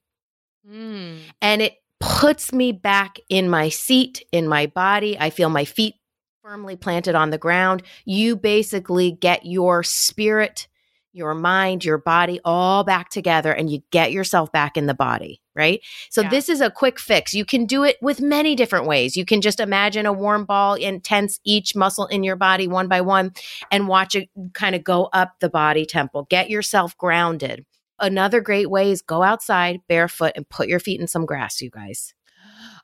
Mm. 0.69 1.19
and 1.41 1.63
it 1.63 1.77
puts 2.01 2.53
me 2.53 2.73
back 2.73 3.19
in 3.29 3.49
my 3.49 3.69
seat, 3.69 4.25
in 4.33 4.49
my 4.49 4.67
body. 4.67 5.19
I 5.19 5.31
feel 5.31 5.51
my 5.51 5.65
feet 5.65 5.95
firmly 6.43 6.77
planted 6.77 7.15
on 7.15 7.31
the 7.31 7.39
ground. 7.39 7.83
You 8.07 8.37
basically 8.37 9.13
get 9.13 9.45
your 9.45 9.83
spirit, 9.83 10.67
your 11.13 11.35
mind, 11.35 11.85
your 11.85 11.99
body 11.99 12.41
all 12.45 12.85
back 12.85 13.11
together 13.11 13.53
and 13.53 13.71
you 13.71 13.83
get 13.91 14.13
yourself 14.13 14.51
back 14.51 14.77
in 14.77 14.87
the 14.87 14.95
body, 14.95 15.43
right? 15.55 15.81
So 16.09 16.23
Yeah. 16.23 16.31
this 16.31 16.49
is 16.49 16.61
a 16.61 16.71
quick 16.71 16.99
fix. 16.99 17.35
You 17.35 17.45
can 17.45 17.67
do 17.67 17.85
it 17.85 17.97
with 18.01 18.21
many 18.21 18.55
different 18.55 18.87
ways. 18.87 19.17
You 19.17 19.25
can 19.27 19.41
just 19.41 19.61
imagine 19.61 20.07
a 20.07 20.13
warm 20.13 20.45
ball 20.47 20.77
and 20.81 21.05
tense 21.05 21.39
each 21.45 21.77
muscle 21.77 22.07
in 22.07 22.23
your 22.23 22.37
body 22.37 22.67
one 22.67 22.89
by 22.89 23.01
one 23.03 23.33
and 23.71 23.89
watch 23.89 24.15
it 24.15 24.31
kind 24.55 24.75
of 24.75 24.85
go 24.85 25.11
up 25.13 25.41
the 25.41 25.51
body 25.51 25.85
temple. 25.85 26.27
Get 26.31 26.49
yourself 26.49 26.97
grounded. 26.97 27.67
Another 28.01 28.41
great 28.41 28.71
way 28.71 28.91
is 28.91 29.03
go 29.03 29.23
outside 29.23 29.81
barefoot 29.89 30.33
and 30.37 30.49
put 30.49 30.69
your 30.69 30.81
feet 30.81 31.01
in 31.01 31.07
some 31.07 31.27
grass, 31.27 31.61
you 31.61 31.71
guys. 31.71 32.15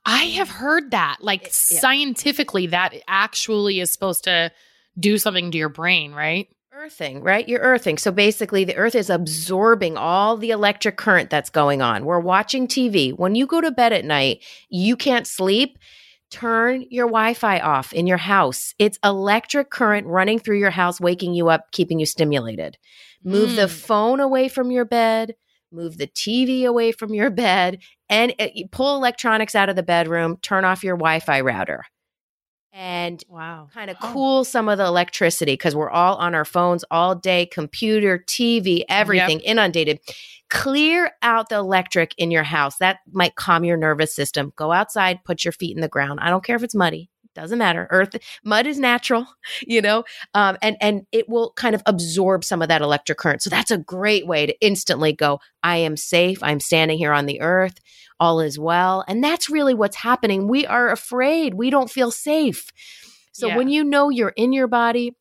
I 0.04 0.24
have 0.24 0.48
heard 0.48 0.92
that, 0.92 1.16
like 1.20 1.42
It- 1.42 1.66
yeah. 1.70 1.80
scientifically, 1.80 2.66
that 2.68 2.94
actually 3.08 3.80
is 3.80 3.92
supposed 3.92 4.24
to 4.24 4.52
do 4.98 5.18
something 5.18 5.50
to 5.50 5.58
your 5.58 5.68
brain, 5.68 6.12
right? 6.12 6.48
Earthing, 6.72 7.22
right? 7.22 7.48
You're 7.48 7.60
earthing. 7.60 7.96
So 7.98 8.12
basically, 8.12 8.64
the 8.64 8.76
earth 8.76 8.94
is 8.94 9.08
absorbing 9.10 9.96
all 9.96 10.36
the 10.36 10.50
electric 10.50 10.96
current 10.96 11.30
that's 11.30 11.50
going 11.50 11.80
on. 11.80 12.04
We're 12.04 12.20
watching 12.20 12.68
TV. 12.68 13.12
When 13.12 13.34
you 13.34 13.46
go 13.46 13.60
to 13.60 13.70
bed 13.70 13.92
at 13.94 14.04
night, 14.04 14.44
you 14.68 14.94
can't 14.96 15.26
sleep. 15.26 15.78
Turn 16.30 16.84
your 16.90 17.06
Wi 17.06 17.34
Fi 17.34 17.60
off 17.60 17.92
in 17.92 18.06
your 18.06 18.18
house. 18.18 18.74
It's 18.78 18.98
electric 19.02 19.70
current 19.70 20.06
running 20.06 20.38
through 20.38 20.58
your 20.58 20.70
house, 20.70 21.00
waking 21.00 21.34
you 21.34 21.48
up, 21.48 21.70
keeping 21.72 21.98
you 21.98 22.06
stimulated. 22.06 22.76
Move 23.24 23.56
the 23.56 23.62
Mm. 23.66 23.70
phone 23.70 24.20
away 24.20 24.48
from 24.48 24.70
your 24.70 24.84
bed, 24.84 25.34
move 25.72 25.98
the 25.98 26.06
TV 26.06 26.64
away 26.64 26.92
from 26.92 27.12
your 27.14 27.30
bed, 27.30 27.78
and 28.08 28.34
uh, 28.38 28.48
pull 28.70 28.96
electronics 28.96 29.54
out 29.54 29.68
of 29.68 29.76
the 29.76 29.82
bedroom, 29.82 30.38
turn 30.42 30.64
off 30.64 30.84
your 30.84 30.96
Wi 30.96 31.20
Fi 31.20 31.40
router. 31.40 31.84
And 32.72 33.24
Wow. 33.28 33.68
kind 33.72 33.90
of 33.90 33.96
Oh. 34.02 34.12
cool 34.12 34.44
some 34.44 34.68
of 34.68 34.76
the 34.78 34.84
electricity 34.84 35.54
because 35.54 35.74
we're 35.74 35.90
all 35.90 36.16
on 36.16 36.34
our 36.34 36.44
phones 36.44 36.84
all 36.90 37.14
day, 37.14 37.46
computer, 37.46 38.18
TV, 38.18 38.84
everything 38.88 39.40
inundated. 39.40 39.98
Clear 40.50 41.10
out 41.22 41.48
the 41.48 41.56
electric 41.56 42.14
in 42.18 42.30
your 42.30 42.42
house. 42.44 42.76
That 42.76 42.98
might 43.10 43.34
calm 43.34 43.64
your 43.64 43.78
nervous 43.78 44.14
system. 44.14 44.52
Go 44.56 44.72
outside, 44.72 45.24
put 45.24 45.44
your 45.44 45.52
feet 45.52 45.74
in 45.74 45.80
the 45.80 45.88
ground. 45.88 46.20
I 46.20 46.28
don't 46.28 46.44
care 46.44 46.56
if 46.56 46.62
it's 46.62 46.74
muddy. 46.74 47.08
Doesn't 47.36 47.58
matter. 47.58 47.86
Earth, 47.90 48.16
mud 48.44 48.66
is 48.66 48.78
natural, 48.78 49.26
you 49.66 49.82
know, 49.82 50.04
um, 50.32 50.56
and 50.62 50.78
and 50.80 51.06
it 51.12 51.28
will 51.28 51.52
kind 51.52 51.74
of 51.74 51.82
absorb 51.84 52.42
some 52.44 52.62
of 52.62 52.68
that 52.68 52.80
electric 52.80 53.18
current. 53.18 53.42
So 53.42 53.50
that's 53.50 53.70
a 53.70 53.76
great 53.76 54.26
way 54.26 54.46
to 54.46 54.58
instantly 54.60 55.12
go. 55.12 55.40
I 55.62 55.76
am 55.76 55.98
safe. 55.98 56.42
I'm 56.42 56.60
standing 56.60 56.96
here 56.96 57.12
on 57.12 57.26
the 57.26 57.42
earth. 57.42 57.78
All 58.18 58.40
is 58.40 58.58
well, 58.58 59.04
and 59.06 59.22
that's 59.22 59.50
really 59.50 59.74
what's 59.74 59.96
happening. 59.96 60.48
We 60.48 60.64
are 60.66 60.90
afraid. 60.90 61.52
We 61.52 61.68
don't 61.68 61.90
feel 61.90 62.10
safe. 62.10 62.70
So 63.32 63.48
Yeah. 63.48 63.58
when 63.58 63.68
you 63.68 63.84
know 63.84 64.08
you're 64.08 64.30
in 64.34 64.54
your 64.54 64.66
body, 64.66 65.14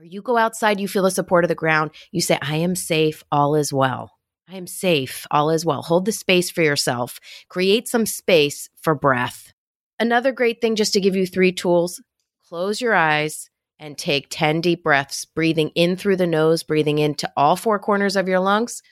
or 0.00 0.04
you 0.04 0.22
go 0.22 0.36
outside, 0.36 0.80
you 0.80 0.88
feel 0.88 1.04
the 1.04 1.12
support 1.12 1.44
of 1.44 1.48
the 1.48 1.54
ground. 1.54 1.92
You 2.10 2.20
say, 2.20 2.36
"I 2.42 2.56
am 2.56 2.74
safe. 2.74 3.22
All 3.30 3.54
is 3.54 3.72
well." 3.72 4.10
I 4.48 4.56
am 4.56 4.66
safe. 4.66 5.24
All 5.30 5.48
is 5.50 5.64
well. 5.64 5.82
Hold 5.82 6.04
the 6.04 6.12
space 6.12 6.50
for 6.50 6.62
yourself. 6.62 7.20
Create 7.48 7.86
some 7.88 8.04
space 8.06 8.68
for 8.82 8.94
breath. 8.96 9.53
Another 9.98 10.32
great 10.32 10.60
thing, 10.60 10.76
just 10.76 10.92
to 10.94 11.00
give 11.00 11.16
you 11.16 11.26
three 11.26 11.52
tools 11.52 12.00
close 12.48 12.80
your 12.80 12.94
eyes 12.94 13.48
and 13.78 13.96
take 13.98 14.26
10 14.30 14.60
deep 14.60 14.84
breaths, 14.84 15.24
breathing 15.24 15.70
in 15.74 15.96
through 15.96 16.16
the 16.16 16.26
nose, 16.26 16.62
breathing 16.62 16.98
into 16.98 17.30
all 17.36 17.56
four 17.56 17.78
corners 17.78 18.16
of 18.16 18.28
your 18.28 18.40
lungs. 18.40 18.82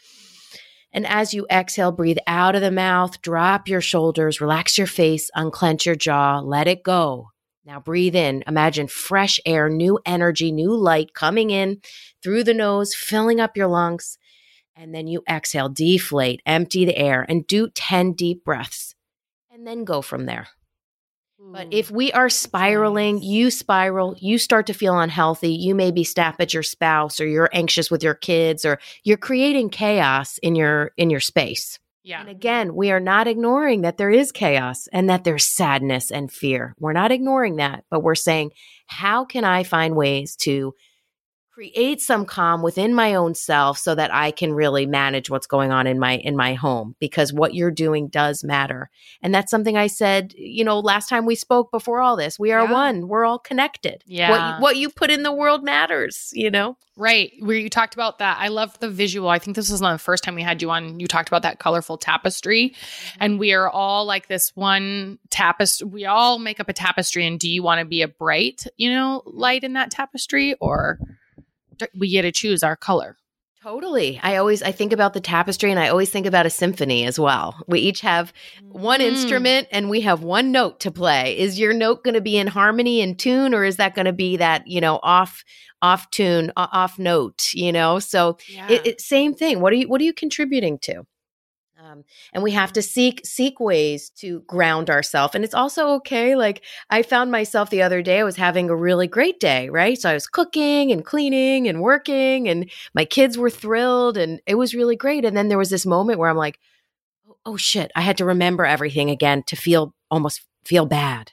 And 0.93 1.07
as 1.07 1.33
you 1.33 1.47
exhale, 1.51 1.93
breathe 1.93 2.19
out 2.27 2.55
of 2.55 2.61
the 2.61 2.71
mouth, 2.71 3.23
drop 3.23 3.69
your 3.69 3.81
shoulders, 3.81 4.41
relax 4.41 4.77
your 4.77 4.87
face, 4.87 5.31
unclench 5.35 5.87
your 5.87 5.95
jaw, 5.95 6.41
let 6.41 6.67
it 6.67 6.83
go. 6.83 7.29
Now 7.65 7.79
breathe 7.79 8.17
in. 8.17 8.43
Imagine 8.47 8.89
fresh 8.89 9.39
air, 9.47 9.69
new 9.71 9.99
energy, 10.05 10.51
new 10.51 10.75
light 10.75 11.15
coming 11.15 11.51
in 11.51 11.81
through 12.23 12.45
the 12.45 12.55
nose, 12.55 12.95
filling 12.95 13.41
up 13.41 13.57
your 13.57 13.69
lungs. 13.69 14.19
And 14.75 14.95
then 14.95 15.07
you 15.07 15.23
exhale, 15.29 15.69
deflate, 15.69 16.43
empty 16.45 16.85
the 16.85 16.97
air, 16.97 17.25
and 17.29 17.47
do 17.47 17.69
10 17.71 18.15
deep 18.15 18.45
breaths. 18.45 18.95
And 19.51 19.67
then 19.67 19.85
go 19.85 20.03
from 20.03 20.27
there. 20.27 20.49
But 21.51 21.69
if 21.71 21.91
we 21.91 22.13
are 22.13 22.29
spiraling, 22.29 23.17
nice. 23.17 23.25
you 23.25 23.51
spiral, 23.51 24.15
you 24.19 24.39
start 24.39 24.67
to 24.69 24.75
feel 24.75 24.99
unhealthy, 24.99 25.53
you 25.53 25.75
maybe 25.75 26.05
snap 26.05 26.41
at 26.41 26.55
your 26.55 26.63
spouse 26.63 27.21
or 27.21 27.27
you're 27.27 27.51
anxious 27.53 27.91
with 27.91 28.03
your 28.03 28.15
kids 28.15 28.65
or 28.65 28.79
you're 29.03 29.17
creating 29.17 29.71
chaos 29.71 30.39
in 30.39 30.55
your 30.55 30.93
in 30.97 31.11
your 31.11 31.21
space. 31.21 31.79
Yeah. 32.05 32.21
And 32.21 32.29
again, 32.29 32.75
we 32.75 32.91
are 32.91 33.01
not 33.01 33.29
ignoring 33.29 33.83
that 33.83 33.97
there 33.97 34.11
is 34.11 34.33
chaos 34.33 34.89
and 34.93 35.09
that 35.09 35.25
there's 35.25 35.45
sadness 35.45 36.11
and 36.11 36.33
fear. 36.33 36.75
We're 36.81 36.93
not 36.93 37.13
ignoring 37.13 37.57
that, 37.57 37.85
but 37.91 38.03
we're 38.03 38.17
saying, 38.17 38.53
how 38.87 39.25
can 39.25 39.45
I 39.45 39.63
find 39.63 39.95
ways 39.95 40.35
to 40.37 40.75
create 41.53 42.01
some 42.01 42.25
calm 42.25 42.63
within 42.63 42.95
my 42.95 43.15
own 43.15 43.35
self 43.35 43.77
so 43.77 43.95
that 43.95 44.13
I 44.13 44.31
can 44.31 44.55
really 44.55 44.87
manage 44.87 45.29
what's 45.29 45.47
going 45.47 45.71
on 45.71 45.87
in 45.87 45.99
my 45.99 46.17
in 46.17 46.35
my 46.35 46.55
home 46.55 46.97
because 46.99 47.33
what 47.33 47.55
you're 47.55 47.71
doing 47.71 48.09
does 48.09 48.43
matter. 48.43 48.89
And 49.23 49.35
that's 49.35 49.51
something 49.51 49.77
I 49.77 49.87
said, 49.87 50.33
you 50.37 50.65
know, 50.65 50.81
last 50.81 51.09
time 51.11 51.27
we 51.27 51.35
spoke 51.35 51.71
before 51.71 52.01
all 52.01 52.17
this. 52.17 52.39
We 52.39 52.53
are 52.53 52.65
Yeah. 52.65 52.73
one. 52.73 53.09
We're 53.09 53.27
all 53.27 53.39
connected. 53.39 54.03
Yeah. 54.07 54.31
What 54.31 54.57
you, 54.57 54.63
what 54.63 54.77
you 54.77 54.89
put 54.91 55.11
in 55.11 55.25
the 55.25 55.33
world 55.33 55.63
matters, 55.63 56.31
you 56.33 56.51
know. 56.51 56.77
Right. 56.97 57.33
Where 57.41 57.57
you 57.57 57.69
talked 57.71 57.95
about 57.95 58.19
that. 58.19 58.39
I 58.39 58.49
love 58.49 58.79
the 58.81 58.89
visual. 58.91 59.29
I 59.29 59.39
think 59.39 59.57
this 59.57 59.71
was 59.71 59.81
not 59.81 59.93
the 59.93 59.99
first 59.99 60.25
time 60.25 60.35
we 60.35 60.43
had 60.43 60.61
you 60.63 60.71
on. 60.71 61.01
You 61.01 61.07
talked 61.07 61.29
about 61.29 61.43
that 61.43 61.59
colorful 61.59 61.97
tapestry. 61.99 62.71
Mm-hmm. 62.71 63.19
And 63.21 63.39
we 63.39 63.53
are 63.53 63.69
all 63.69 64.05
like 64.05 64.29
this 64.29 64.53
one 64.55 65.19
tapestry. 65.31 65.87
We 65.89 66.05
all 66.07 66.39
make 66.39 66.61
up 66.61 66.69
a 66.69 66.75
tapestry. 66.75 67.27
And 67.27 67.39
do 67.39 67.49
you 67.49 67.63
want 67.63 67.79
to 67.81 67.85
be 67.87 68.03
a 68.03 68.09
bright, 68.09 68.67
you 68.77 68.91
know, 68.91 69.23
light 69.27 69.65
in 69.65 69.73
that 69.75 69.91
tapestry 69.91 70.55
or 70.61 70.99
we 71.97 72.11
get 72.11 72.23
to 72.23 72.33
choose 72.33 72.63
our 72.63 72.77
color? 72.77 73.17
Totally. 73.63 74.19
I 74.25 74.37
always 74.37 74.61
I 74.61 74.73
think 74.73 74.93
about 74.93 75.15
the 75.15 75.21
tapestry 75.21 75.71
and 75.71 75.79
I 75.79 75.87
always 75.89 76.11
think 76.11 76.27
about 76.27 76.47
a 76.47 76.51
symphony 76.51 77.05
as 77.05 77.17
well. 77.19 77.63
We 77.69 77.79
each 77.79 78.01
have 78.01 78.33
one 78.73 78.99
Mm. 79.01 79.05
instrument 79.05 79.69
and 79.71 79.89
we 79.89 80.01
have 80.01 80.25
one 80.25 80.51
note 80.51 80.81
to 80.81 80.91
play. 80.91 81.39
Is 81.39 81.61
your 81.61 81.73
note 81.73 82.03
going 82.03 82.15
to 82.15 82.21
be 82.21 82.37
in 82.37 82.49
harmony 82.49 83.01
and 83.01 83.17
tune 83.17 83.55
or 83.55 83.65
is 83.65 83.77
that 83.77 83.95
going 83.95 84.07
to 84.07 84.13
be 84.13 84.37
that, 84.39 84.67
you 84.67 84.81
know, 84.81 84.99
off 85.05 85.45
off 85.81 86.11
tune, 86.11 86.51
off 86.57 86.99
note, 86.99 87.55
you 87.55 87.71
know? 87.73 88.01
So 88.01 88.37
Yeah. 88.49 88.67
it, 88.69 88.87
it 88.87 89.01
same 89.01 89.33
thing. 89.33 89.61
What 89.61 89.73
are 89.73 89.77
you 89.77 89.89
what 89.89 90.01
are 90.01 90.05
you 90.05 90.13
contributing 90.13 90.79
to? 90.81 91.05
Um, 91.93 92.05
and 92.33 92.43
we 92.43 92.53
have 92.53 92.73
to 92.75 92.83
seek 92.83 93.21
seek 93.25 93.61
ways 93.61 94.11
to 94.17 94.41
ground 94.41 94.91
ourselves. 94.91 95.35
And 95.35 95.45
it's 95.45 95.55
also 95.55 95.89
okay. 95.95 96.37
Like 96.37 96.63
I 96.91 97.03
found 97.03 97.31
myself 97.31 97.71
the 97.71 97.83
other 97.83 98.03
day, 98.03 98.21
I 98.21 98.25
was 98.25 98.37
having 98.37 98.71
a 98.71 98.77
really 98.77 99.07
great 99.07 99.41
day, 99.41 99.69
right? 99.69 99.99
So 99.99 100.11
I 100.11 100.15
was 100.15 100.27
cooking 100.27 100.91
and 100.93 101.05
cleaning 101.05 101.69
and 101.69 101.81
working, 101.81 102.49
and 102.49 102.71
my 102.95 103.05
kids 103.05 103.37
were 103.39 103.51
thrilled, 103.51 104.17
and 104.17 104.41
it 104.47 104.57
was 104.57 104.75
really 104.75 104.97
great. 104.97 105.25
And 105.25 105.37
then 105.37 105.49
there 105.49 105.59
was 105.59 105.71
this 105.71 105.87
moment 105.87 106.19
where 106.19 106.31
I'm 106.31 106.37
like, 106.37 106.59
oh, 107.29 107.37
oh 107.47 107.57
shit, 107.57 107.91
I 107.95 108.01
had 108.01 108.17
to 108.19 108.25
remember 108.25 108.65
everything 108.65 109.11
again 109.11 109.43
to 109.45 109.57
feel 109.57 109.95
almost 110.11 110.43
feel 110.65 110.87
bad. 110.87 111.33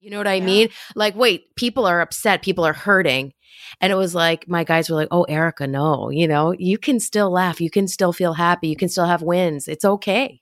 You 0.00 0.10
know 0.10 0.18
what 0.18 0.28
I 0.28 0.34
Yeah. 0.34 0.44
mean? 0.44 0.68
Like, 0.94 1.16
wait, 1.16 1.56
people 1.56 1.84
are 1.86 2.00
upset, 2.00 2.42
people 2.42 2.64
are 2.64 2.72
hurting. 2.72 3.32
And 3.80 3.92
it 3.92 3.96
was 3.96 4.14
like, 4.14 4.48
my 4.48 4.64
guys 4.64 4.88
were 4.88 4.96
like, 4.96 5.08
oh, 5.10 5.24
Erika, 5.24 5.66
no, 5.66 6.10
you 6.10 6.28
know, 6.28 6.52
you 6.52 6.78
can 6.78 7.00
still 7.00 7.30
laugh. 7.30 7.60
You 7.60 7.70
can 7.70 7.88
still 7.88 8.12
feel 8.12 8.34
happy. 8.34 8.68
You 8.68 8.76
can 8.76 8.88
still 8.88 9.06
have 9.06 9.22
wins. 9.22 9.68
It's 9.68 9.84
okay. 9.84 10.40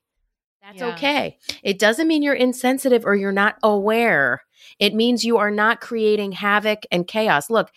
That's 0.63 0.81
Yeah. 0.81 0.95
okay. 0.95 1.39
It 1.63 1.79
doesn't 1.79 2.09
mean 2.09 2.23
you're 2.23 2.35
insensitive 2.35 3.05
or 3.05 3.15
you're 3.15 3.33
not 3.33 3.57
aware. 3.63 4.43
It 4.79 4.95
means 4.95 5.25
you 5.25 5.37
are 5.37 5.51
not 5.51 5.81
creating 5.81 6.33
havoc 6.33 6.85
and 6.91 7.07
chaos. 7.07 7.51
Look, 7.51 7.71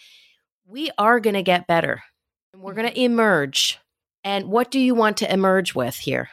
we 0.65 0.89
are 0.97 1.19
going 1.19 1.33
to 1.35 1.43
get 1.43 1.67
better 1.67 2.03
and 2.53 2.61
we're 2.61 2.73
going 2.73 2.88
to 2.88 2.93
mm-hmm. 2.93 3.13
emerge. 3.13 3.79
And 4.23 4.49
what 4.49 4.71
do 4.71 4.79
you 4.79 4.95
want 4.95 5.17
to 5.17 5.31
emerge 5.31 5.75
with 5.75 5.95
here? 5.95 6.29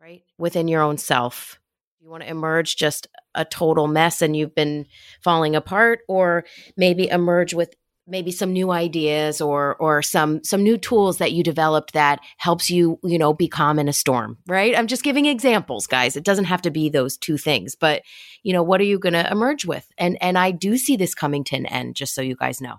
Right? 0.00 0.22
Within 0.38 0.68
your 0.68 0.82
own 0.82 0.98
self. 0.98 1.58
You 2.00 2.10
want 2.10 2.22
to 2.22 2.28
emerge 2.28 2.76
just 2.76 3.06
a 3.34 3.44
total 3.44 3.86
mess 3.86 4.22
and 4.22 4.36
you've 4.36 4.54
been 4.54 4.86
falling 5.22 5.54
apart 5.54 6.00
or 6.08 6.44
maybe 6.76 7.08
emerge 7.08 7.54
with 7.54 7.74
maybe 8.12 8.30
some 8.30 8.52
new 8.52 8.70
ideas 8.70 9.40
or 9.40 9.74
or 9.76 10.02
some 10.02 10.44
some 10.44 10.62
new 10.62 10.78
tools 10.78 11.18
that 11.18 11.32
you 11.32 11.42
developed 11.42 11.94
that 11.94 12.20
helps 12.36 12.70
you 12.70 13.00
you 13.02 13.18
know 13.18 13.32
be 13.32 13.48
calm 13.48 13.80
in 13.80 13.88
a 13.88 13.92
storm 13.92 14.38
right 14.46 14.78
i'm 14.78 14.86
just 14.86 15.02
giving 15.02 15.26
examples 15.26 15.88
guys 15.88 16.14
it 16.14 16.22
doesn't 16.22 16.44
have 16.44 16.62
to 16.62 16.70
be 16.70 16.88
those 16.88 17.16
two 17.16 17.36
things 17.36 17.74
but 17.74 18.02
you 18.44 18.52
know 18.52 18.62
what 18.62 18.80
are 18.80 18.84
you 18.84 18.98
going 18.98 19.12
to 19.12 19.30
emerge 19.32 19.64
with 19.64 19.88
and 19.98 20.16
and 20.20 20.38
i 20.38 20.52
do 20.52 20.76
see 20.76 20.96
this 20.96 21.14
coming 21.14 21.42
to 21.42 21.56
an 21.56 21.66
end 21.66 21.96
just 21.96 22.14
so 22.14 22.22
you 22.22 22.36
guys 22.36 22.60
know 22.60 22.76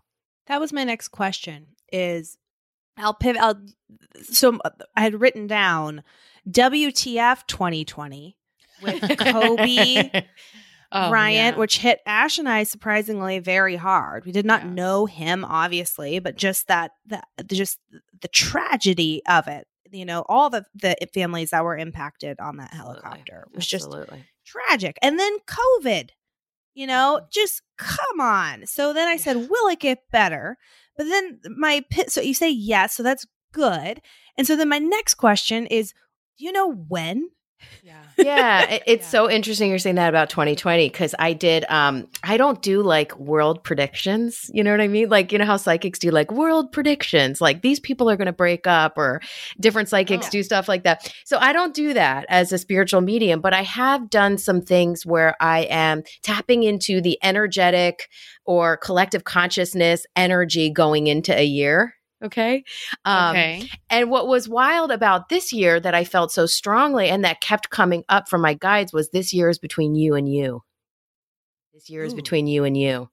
That 0.48 0.60
was 0.60 0.74
my 0.74 0.84
next 0.84 1.10
question. 1.10 1.68
Is 1.92 2.38
I'll 2.98 3.14
pivot. 3.14 3.42
I'll, 3.42 3.62
so 4.24 4.60
I 4.96 5.02
had 5.02 5.22
written 5.22 5.48
down 5.48 6.04
WTF 6.50 7.48
2020 7.48 8.38
with 8.82 9.18
Kobe 9.18 10.12
Oh, 10.96 11.10
Bryant, 11.10 11.56
yeah. 11.56 11.60
which 11.60 11.80
hit 11.80 12.00
Ash 12.06 12.38
and 12.38 12.48
I 12.48 12.64
surprisingly 12.64 13.40
very 13.40 13.76
hard. 13.76 14.26
We 14.26 14.32
did 14.32 14.46
not 14.46 14.64
Yeah. 14.64 14.70
know 14.70 15.06
him, 15.08 15.44
obviously, 15.44 16.20
but 16.20 16.38
just 16.38 16.68
that, 16.68 16.92
that 17.08 17.28
just 17.48 17.80
the 18.22 18.28
tragedy 18.28 19.22
of 19.28 19.48
it. 19.48 19.68
You 19.92 20.06
know, 20.06 20.24
all 20.30 20.50
the 20.50 20.66
the 20.74 20.96
families 21.14 21.52
that 21.52 21.64
were 21.64 21.78
impacted 21.78 22.40
on 22.40 22.58
that 22.58 22.74
helicopter 22.74 23.48
was 23.54 23.66
just 23.68 23.86
Absolutely. 23.86 24.24
tragic. 24.46 24.98
And 25.02 25.20
then 25.20 25.38
COVID, 25.48 26.10
you 26.74 26.88
know, 26.88 27.18
mm-hmm. 27.20 27.26
just 27.32 27.62
come 27.78 28.20
on. 28.20 28.66
So 28.66 28.94
then 28.94 29.08
I 29.08 29.18
said, 29.18 29.36
will 29.50 29.68
it 29.70 29.80
get 29.80 30.00
better? 30.12 30.58
But 30.98 31.06
then 31.06 31.40
my 31.58 31.84
pit, 31.90 32.12
so 32.12 32.22
you 32.22 32.34
say 32.34 32.50
yes, 32.50 32.96
so 32.96 33.04
that's 33.04 33.26
good. 33.52 34.02
And 34.38 34.48
so 34.48 34.56
then 34.56 34.70
my 34.70 34.80
next 34.80 35.16
question 35.16 35.66
is, 35.68 35.94
do 36.38 36.46
you 36.46 36.52
know 36.52 36.72
when? 36.72 37.30
Yeah. 37.84 37.94
yeah, 38.18 38.70
it- 38.70 38.84
it's 38.86 39.06
Yeah. 39.06 39.10
so 39.10 39.30
interesting 39.30 39.70
you're 39.70 39.80
saying 39.80 39.96
that 39.96 40.10
about 40.10 40.30
2020 40.30 40.88
because 40.88 41.16
I 41.18 41.34
did. 41.34 41.66
Um, 41.70 42.08
I 42.24 42.38
don't 42.38 42.62
do 42.62 42.84
like 42.84 43.18
world 43.18 43.64
predictions. 43.64 44.50
You 44.54 44.64
know 44.64 44.72
what 44.72 44.82
I 44.82 44.88
mean? 44.88 45.10
Like 45.10 45.32
you 45.32 45.38
know 45.40 45.46
how 45.46 45.58
psychics 45.58 45.98
do 46.00 46.12
like 46.12 46.32
world 46.32 46.72
predictions, 46.72 47.42
like 47.42 47.62
these 47.62 47.80
people 47.80 48.10
are 48.10 48.16
going 48.16 48.28
to 48.28 48.32
break 48.34 48.68
up, 48.68 48.98
or 48.98 49.22
different 49.60 49.90
psychics 49.90 50.28
Oh. 50.28 50.30
do 50.30 50.44
stuff 50.44 50.68
like 50.68 50.84
that. 50.84 51.12
So 51.26 51.38
I 51.40 51.54
don't 51.54 51.74
do 51.74 51.94
that 51.96 52.26
as 52.30 52.52
a 52.52 52.58
spiritual 52.58 53.02
medium, 53.02 53.42
but 53.42 53.54
I 53.54 53.64
have 53.64 54.10
done 54.10 54.38
some 54.38 54.62
things 54.62 55.06
where 55.06 55.36
I 55.42 55.62
am 55.70 56.04
tapping 56.22 56.64
into 56.64 57.02
the 57.02 57.18
energetic 57.24 58.10
or 58.46 58.78
collective 58.78 59.24
consciousness 59.24 60.06
energy 60.16 60.70
going 60.70 61.08
into 61.08 61.36
a 61.38 61.44
year. 61.46 61.96
Okay. 62.24 62.64
Um, 63.04 63.32
okay. 63.32 63.70
and 63.90 64.10
what 64.10 64.28
was 64.28 64.48
wild 64.48 64.92
about 64.92 65.28
this 65.28 65.52
year 65.52 65.80
that 65.80 65.94
I 65.94 66.06
felt 66.06 66.32
so 66.32 66.46
strongly 66.46 67.10
and 67.10 67.26
that 67.26 67.42
kept 67.42 67.70
coming 67.70 68.04
up 68.08 68.30
from 68.30 68.42
my 68.42 68.54
guides 68.54 68.94
was 68.94 69.10
this 69.10 69.34
year 69.34 69.50
is 69.50 69.60
between 69.60 69.94
you 69.94 70.16
and 70.16 70.32
you. 70.32 70.62
This 71.74 71.90
year 71.90 72.04
is 72.04 72.14
between 72.14 72.48
you 72.48 72.64
and 72.64 72.78
you. 72.78 73.10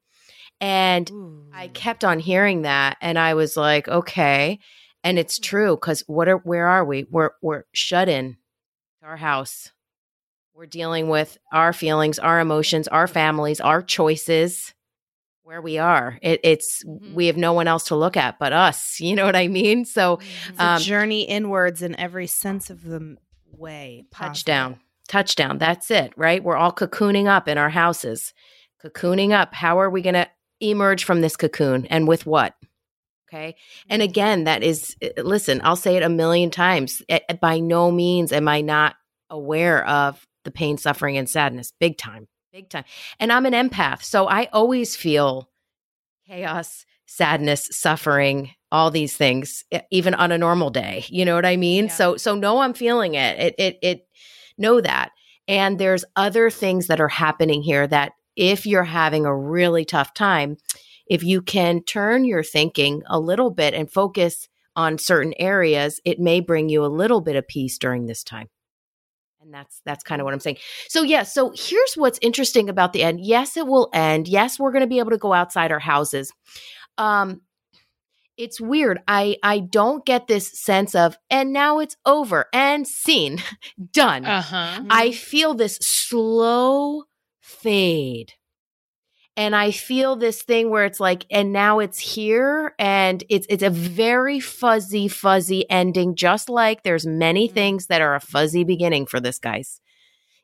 And 0.60 1.10
I 1.52 1.68
kept 1.68 2.04
on 2.04 2.18
hearing 2.18 2.62
that 2.62 2.98
and 3.00 3.18
I 3.18 3.34
was 3.34 3.56
like, 3.56 3.88
okay. 3.88 4.58
And 5.02 5.18
it's 5.18 5.38
true 5.38 5.76
because 5.76 6.04
what 6.06 6.28
are 6.28 6.36
where 6.36 6.68
are 6.68 6.84
we? 6.84 7.06
We're 7.10 7.30
we're 7.40 7.64
shut 7.72 8.08
in 8.08 8.36
to 9.00 9.06
our 9.06 9.16
house. 9.16 9.72
We're 10.54 10.66
dealing 10.66 11.08
with 11.08 11.38
our 11.52 11.72
feelings, 11.72 12.18
our 12.18 12.38
emotions, 12.38 12.86
our 12.86 13.06
families, 13.06 13.60
our 13.62 13.80
choices. 13.80 14.74
Where 15.42 15.62
we 15.62 15.78
are, 15.78 16.18
it, 16.22 16.40
it's 16.44 16.84
Mhm. 16.84 17.14
we 17.14 17.26
have 17.26 17.36
no 17.36 17.52
one 17.54 17.66
else 17.66 17.84
to 17.84 17.96
look 17.96 18.16
at 18.16 18.38
but 18.38 18.52
us. 18.52 19.00
You 19.00 19.16
know 19.16 19.24
what 19.24 19.36
I 19.36 19.48
mean? 19.48 19.84
So 19.84 20.16
Mhm. 20.18 20.50
It's 20.50 20.60
a 20.60 20.64
Um, 20.64 20.80
journey 20.80 21.22
inwards 21.22 21.82
in 21.82 21.98
every 21.98 22.26
sense 22.26 22.70
of 22.70 22.82
the 22.82 23.16
way. 23.52 24.04
possible. 24.10 24.28
touchdown 24.34 24.80
touchdown 25.08 25.58
that's 25.58 25.90
it 25.90 26.12
right 26.16 26.44
we're 26.44 26.56
all 26.56 26.70
cocooning 26.72 27.26
up 27.26 27.48
in 27.48 27.58
our 27.58 27.68
houses 27.68 28.32
cocooning 28.82 29.32
up 29.32 29.52
how 29.54 29.80
are 29.80 29.90
we 29.90 30.02
going 30.02 30.14
to 30.14 30.26
emerge 30.60 31.02
from 31.04 31.20
this 31.20 31.36
cocoon 31.36 31.84
and 31.86 32.06
with 32.06 32.24
what 32.26 32.54
okay 33.28 33.56
and 33.88 34.02
again 34.02 34.44
that 34.44 34.62
is 34.62 34.96
uh, 35.02 35.08
listen 35.22 35.60
i'll 35.64 35.74
say 35.74 35.96
it 35.96 36.04
a 36.04 36.08
million 36.08 36.48
times 36.48 37.02
Eh, 37.08 37.18
eh, 37.28 37.34
by 37.34 37.58
no 37.58 37.90
means 37.90 38.32
am 38.32 38.46
i 38.46 38.60
not 38.60 38.94
aware 39.30 39.84
of 39.86 40.24
the 40.44 40.52
pain 40.52 40.78
suffering 40.78 41.18
and 41.18 41.28
sadness 41.28 41.72
big 41.80 41.98
time 41.98 42.28
big 42.52 42.68
time. 42.68 42.84
And 43.18 43.32
i'm 43.32 43.46
an 43.46 43.52
empath 43.52 44.02
so 44.02 44.26
i 44.28 44.48
always 44.52 44.96
feel 44.96 45.48
chaos 46.26 46.84
sadness 47.06 47.68
suffering 47.72 48.50
all 48.72 48.90
these 48.90 49.16
things 49.16 49.64
even 49.90 50.14
on 50.14 50.30
a 50.30 50.38
normal 50.38 50.70
day 50.70 51.04
you 51.08 51.24
know 51.24 51.34
what 51.34 51.46
i 51.46 51.56
mean? 51.56 51.86
Yeah. 51.86 51.92
so 51.92 52.16
so 52.16 52.34
no 52.34 52.58
i'm 52.60 52.74
feeling 52.74 53.14
it 53.14 53.38
it 53.38 53.54
it, 53.58 53.78
it 53.82 54.06
know 54.60 54.80
that. 54.80 55.10
And 55.48 55.78
there's 55.78 56.04
other 56.14 56.50
things 56.50 56.86
that 56.86 57.00
are 57.00 57.08
happening 57.08 57.62
here 57.62 57.86
that 57.88 58.12
if 58.36 58.66
you're 58.66 58.84
having 58.84 59.26
a 59.26 59.36
really 59.36 59.84
tough 59.84 60.14
time 60.14 60.56
if 61.06 61.24
you 61.24 61.42
can 61.42 61.82
turn 61.82 62.24
your 62.24 62.44
thinking 62.44 63.02
a 63.08 63.18
little 63.18 63.50
bit 63.50 63.74
and 63.74 63.90
focus 63.90 64.48
on 64.76 64.98
certain 64.98 65.34
areas 65.38 66.00
it 66.04 66.20
may 66.20 66.38
bring 66.38 66.68
you 66.68 66.84
a 66.84 66.86
little 66.86 67.20
bit 67.20 67.34
of 67.34 67.48
peace 67.48 67.76
during 67.78 68.06
this 68.06 68.22
time 68.22 68.48
and 69.40 69.52
that's 69.52 69.80
that's 69.84 70.04
kind 70.04 70.20
of 70.20 70.24
what 70.24 70.34
i'm 70.34 70.40
saying. 70.40 70.58
So 70.88 71.02
yeah 71.02 71.22
so 71.22 71.52
here's 71.56 71.94
what's 71.94 72.18
interesting 72.22 72.68
about 72.68 72.92
the 72.92 73.02
end. 73.02 73.20
Yes 73.20 73.56
it 73.56 73.66
will 73.66 73.88
end. 73.92 74.28
Yes 74.28 74.58
we're 74.58 74.72
going 74.72 74.82
to 74.82 74.88
be 74.88 74.98
able 74.98 75.10
to 75.10 75.18
go 75.18 75.32
outside 75.32 75.72
our 75.72 75.78
houses. 75.78 76.32
Um 76.98 77.40
it's 78.36 78.60
weird. 78.60 79.00
I 79.06 79.36
i 79.42 79.58
don't 79.60 80.04
get 80.06 80.26
this 80.26 80.50
sense 80.58 80.94
of 80.94 81.16
and 81.30 81.52
now 81.52 81.78
it's 81.78 81.96
over. 82.06 82.46
And 82.52 82.86
seen 82.86 83.42
done. 83.92 84.24
Uh-huh. 84.24 84.84
I 84.90 85.12
feel 85.12 85.54
this 85.54 85.78
slow 85.80 87.04
fade. 87.40 88.32
And 89.36 89.54
I 89.56 89.70
feel 89.70 90.16
this 90.16 90.42
thing 90.42 90.70
where 90.70 90.84
it's 90.84 91.00
like, 91.00 91.24
and 91.30 91.52
now 91.52 91.78
it's 91.78 91.98
here, 91.98 92.74
and 92.78 93.22
it's 93.28 93.46
it's 93.48 93.62
a 93.62 93.70
very 93.70 94.40
fuzzy, 94.40 95.08
fuzzy 95.08 95.68
ending. 95.70 96.14
Just 96.14 96.48
like 96.48 96.82
there's 96.82 97.06
many 97.06 97.48
Mhm. 97.48 97.52
things 97.54 97.86
that 97.86 98.00
are 98.02 98.14
a 98.14 98.20
fuzzy 98.20 98.64
beginning 98.64 99.06
for 99.06 99.20
this, 99.20 99.38
guys. 99.38 99.80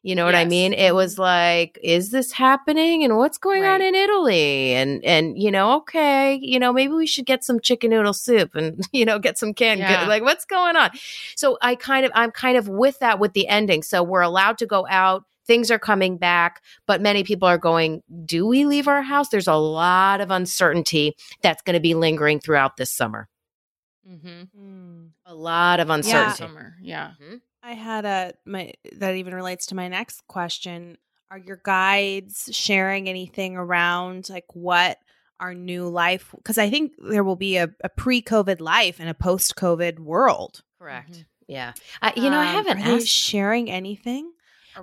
You 0.03 0.15
know 0.15 0.25
what 0.25 0.37
I 0.37 0.45
mean? 0.45 0.73
It 0.73 0.95
was 0.95 1.19
like, 1.19 1.81
is 1.83 2.13
this 2.13 2.31
happening? 2.31 3.03
And 3.03 3.17
what's 3.17 3.39
going 3.39 3.65
on 3.65 3.83
in 3.83 3.97
Italy? 3.97 4.73
And 4.75 5.05
and 5.05 5.37
you 5.37 5.51
know, 5.51 5.79
okay, 5.79 6.39
you 6.41 6.61
know, 6.61 6.73
maybe 6.73 6.93
we 6.93 7.09
should 7.09 7.27
get 7.27 7.43
some 7.43 7.59
chicken 7.59 7.91
noodle 7.91 8.13
soup 8.13 8.55
and 8.55 8.87
you 8.93 9.05
know, 9.05 9.19
get 9.19 9.37
some 9.37 9.53
canned 9.53 9.81
good. 9.81 9.89
Yeah. 9.91 10.07
Like, 10.07 10.23
what's 10.23 10.45
going 10.45 10.77
on? 10.77 10.91
So 11.35 11.59
I 11.61 11.75
kind 11.75 12.07
of 12.07 12.13
I'm 12.15 12.31
kind 12.31 12.57
of 12.57 12.69
with 12.69 13.01
that 13.01 13.19
with 13.19 13.33
the 13.33 13.49
ending. 13.49 13.83
So 13.83 14.05
we're 14.05 14.21
allowed 14.21 14.59
to 14.59 14.67
go 14.67 14.87
out. 14.89 15.25
Things 15.47 15.71
are 15.71 15.79
coming 15.79 16.17
back, 16.19 16.63
but 16.87 17.01
many 17.01 17.23
people 17.23 17.47
are 17.49 17.59
going, 17.59 18.03
do 18.25 18.47
we 18.47 18.65
leave 18.65 18.89
our 18.89 19.03
house? 19.03 19.29
There's 19.29 19.47
a 19.47 19.55
lot 19.55 20.21
of 20.21 20.31
uncertainty 20.31 21.15
that's 21.43 21.63
going 21.63 21.75
to 21.75 21.81
be 21.81 21.95
lingering 21.95 22.41
throughout 22.41 22.77
this 22.77 22.91
summer. 22.91 23.29
Mm-hmm. 24.09 25.07
A 25.27 25.35
lot 25.35 25.81
of 25.81 25.91
uncertainty. 25.91 26.37
Summer. 26.37 26.75
Yeah. 26.81 27.13
I 27.63 27.73
had 27.73 28.05
a 28.05 28.35
my 28.45 28.73
that 28.93 29.17
even 29.17 29.35
relates 29.35 29.67
to 29.67 29.75
my 29.75 29.89
next 29.89 30.27
question. 30.29 30.99
Are 31.31 31.39
your 31.39 31.61
guides 31.65 32.49
sharing 32.53 33.09
anything 33.09 33.57
around 33.57 34.29
like 34.31 34.47
what 34.55 34.99
our 35.41 35.55
new 35.55 35.89
life? 35.89 36.33
Because 36.37 36.59
I 36.59 36.71
think 36.71 36.93
there 36.99 37.25
will 37.25 37.37
be 37.37 37.57
a, 37.57 37.69
a 37.83 37.89
pre-COVID 37.89 38.61
life 38.61 39.01
and 39.01 39.09
a 39.09 39.15
post-COVID 39.15 39.99
world. 39.99 40.63
Correct. 40.79 41.11
Mhm. 41.11 41.25
Yeah. 41.49 41.73
I, 42.01 42.13
you 42.15 42.31
know, 42.31 42.39
I 42.39 42.47
Um, 42.49 42.55
haven't 42.55 42.79
are 42.79 42.85
they 42.85 42.97
asked 42.97 43.09
sharing 43.09 43.69
anything. 43.71 44.31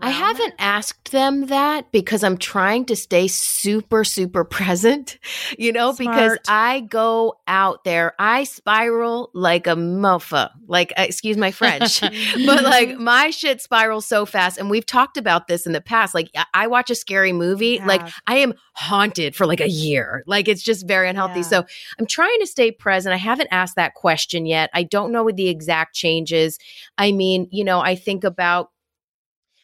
I 0.01 0.09
haven't 0.09 0.57
that? 0.57 0.63
asked 0.63 1.11
them 1.11 1.47
that 1.47 1.91
because 1.91 2.23
I'm 2.23 2.37
trying 2.37 2.85
to 2.85 2.95
stay 2.95 3.27
super, 3.27 4.03
super 4.03 4.43
present, 4.57 5.17
you 5.57 5.71
know, 5.71 5.93
because 5.93 6.37
I 6.47 6.81
go 6.81 7.35
out 7.47 7.83
there, 7.83 8.13
I 8.19 8.45
spiral 8.45 9.29
like 9.33 9.67
a 9.67 9.75
mofa, 9.75 10.49
like, 10.67 10.91
uh, 10.97 11.03
excuse 11.03 11.37
my 11.37 11.51
French, 11.51 12.01
but 12.45 12.63
like 12.63 12.97
my 12.97 13.29
shit 13.29 13.61
spirals 13.61 14.05
so 14.05 14.25
fast. 14.25 14.57
And 14.57 14.69
we've 14.69 14.85
talked 14.85 15.17
about 15.17 15.47
this 15.47 15.65
in 15.65 15.73
the 15.73 15.81
past. 15.81 16.13
Like, 16.15 16.29
I- 16.35 16.45
I 16.55 16.67
watch 16.67 16.89
a 16.89 16.95
scary 16.95 17.33
movie, 17.33 17.79
We 17.79 17.85
like. 17.85 18.01
I 18.27 18.37
am 18.37 18.53
haunted 18.73 19.35
for 19.35 19.45
like 19.45 19.59
a 19.61 19.69
year. 19.69 20.23
Like, 20.27 20.47
it's 20.47 20.63
just 20.63 20.87
very 20.87 21.09
unhealthy. 21.09 21.39
Yeah. 21.41 21.47
So 21.47 21.65
I'm 21.99 22.05
trying 22.05 22.39
to 22.39 22.47
stay 22.47 22.71
present. 22.71 23.13
I 23.13 23.17
haven't 23.17 23.49
asked 23.51 23.75
that 23.75 23.93
question 23.93 24.45
yet. 24.45 24.69
I 24.73 24.83
don't 24.83 25.11
know 25.11 25.23
what 25.23 25.35
the 25.35 25.49
exact 25.49 25.95
changes. 25.95 26.57
I 26.97 27.11
mean, 27.11 27.47
you 27.51 27.63
know, 27.63 27.79
I 27.79 27.95
think 27.95 28.23
about 28.23 28.69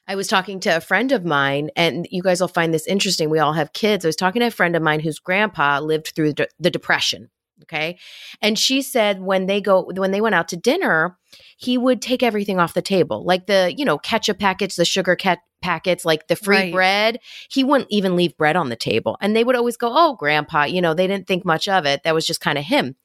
I 0.10 0.16
was 0.16 0.28
talking 0.28 0.60
to 0.62 0.76
a 0.76 0.82
friend 0.82 1.12
of 1.12 1.24
mine, 1.24 1.70
and 1.76 2.08
you 2.10 2.24
guys 2.24 2.42
will 2.42 2.48
find 2.48 2.74
this 2.74 2.88
interesting. 2.88 3.30
We 3.30 3.38
all 3.38 3.54
have 3.54 3.74
kids. 3.74 4.04
I 4.04 4.08
was 4.08 4.16
talking 4.16 4.40
to 4.40 4.48
a 4.48 4.52
friend 4.52 4.76
of 4.76 4.82
mine 4.82 5.02
whose 5.02 5.20
grandpa 5.20 5.80
lived 5.82 6.14
through 6.16 6.34
the, 6.34 6.48
the 6.60 6.72
depression. 6.72 7.30
Okay. 7.64 8.00
And 8.42 8.58
she 8.58 8.82
said 8.82 9.22
when 9.22 9.46
they 9.46 9.62
go, 9.62 9.92
when 9.96 10.10
they 10.10 10.22
went 10.22 10.34
out 10.34 10.48
to 10.48 10.58
dinner, 10.58 11.16
he 11.58 11.78
would 11.78 12.02
take 12.02 12.24
everything 12.24 12.58
off 12.60 12.74
the 12.74 12.82
table, 12.82 13.24
like 13.24 13.46
the, 13.46 13.72
you 13.78 13.86
know, 13.86 14.00
ketchup 14.00 14.40
packets, 14.40 14.78
the 14.78 14.86
sugar 14.86 15.16
cat 15.16 15.40
packets, 15.62 16.06
like 16.06 16.28
the 16.28 16.38
free 16.38 16.56
Right. 16.58 16.74
bread. 16.74 17.20
He 17.52 17.64
wouldn't 17.64 17.92
even 17.92 18.16
leave 18.16 18.36
bread 18.38 18.56
on 18.56 18.70
the 18.70 18.76
table. 18.78 19.16
And 19.22 19.36
they 19.36 19.44
would 19.44 19.58
always 19.58 19.78
go, 19.78 19.92
Oh, 19.94 20.16
grandpa, 20.16 20.64
you 20.64 20.82
know, 20.82 20.94
they 20.96 21.06
didn't 21.06 21.28
think 21.28 21.46
much 21.46 21.68
of 21.68 21.86
it. 21.86 22.02
That 22.04 22.16
was 22.16 22.26
just 22.26 22.42
kind 22.42 22.58
of 22.58 22.64
him. 22.64 22.96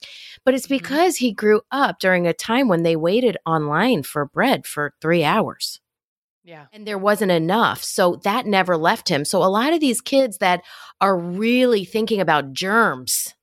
But 0.44 0.54
it's 0.54 0.66
Mhm. 0.66 0.78
because 0.78 1.16
he 1.16 1.32
grew 1.32 1.60
up 1.70 1.98
during 1.98 2.26
a 2.26 2.32
time 2.32 2.68
when 2.68 2.84
they 2.84 2.96
waited 2.96 3.36
online 3.44 4.04
for 4.04 4.24
bread 4.24 4.66
for 4.66 4.94
three 5.02 5.24
hours 5.24 5.80
Yeah. 6.44 6.66
and 6.72 6.86
there 6.86 6.98
wasn't 6.98 7.32
enough. 7.32 7.82
So 7.82 8.16
that 8.24 8.44
never 8.46 8.76
left 8.76 9.08
him. 9.08 9.24
So 9.24 9.42
a 9.42 9.48
lot 9.48 9.72
of 9.72 9.80
these 9.80 10.00
kids 10.02 10.38
that 10.38 10.62
are 11.00 11.16
really 11.16 11.84
thinking 11.86 12.20
about 12.20 12.52
germs, 12.52 13.34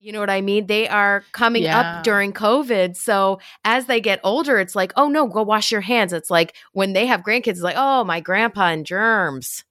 you 0.00 0.12
know 0.12 0.20
what 0.20 0.30
I 0.30 0.40
mean? 0.40 0.66
They 0.66 0.88
are 0.88 1.22
coming 1.32 1.62
Yeah. 1.64 1.78
up 1.98 2.04
during 2.04 2.32
COVID. 2.32 2.96
So 2.96 3.38
as 3.64 3.86
they 3.86 4.00
get 4.00 4.18
older, 4.24 4.58
it's 4.58 4.74
like, 4.74 4.92
oh 4.96 5.08
no, 5.08 5.26
go 5.28 5.42
wash 5.42 5.70
your 5.70 5.82
hands. 5.82 6.12
It's 6.12 6.30
like 6.30 6.56
when 6.72 6.94
they 6.94 7.06
have 7.06 7.20
grandkids, 7.22 7.48
it's 7.48 7.60
like, 7.60 7.76
oh, 7.78 8.02
my 8.04 8.20
grandpa 8.20 8.68
and 8.68 8.84
germs. 8.86 9.62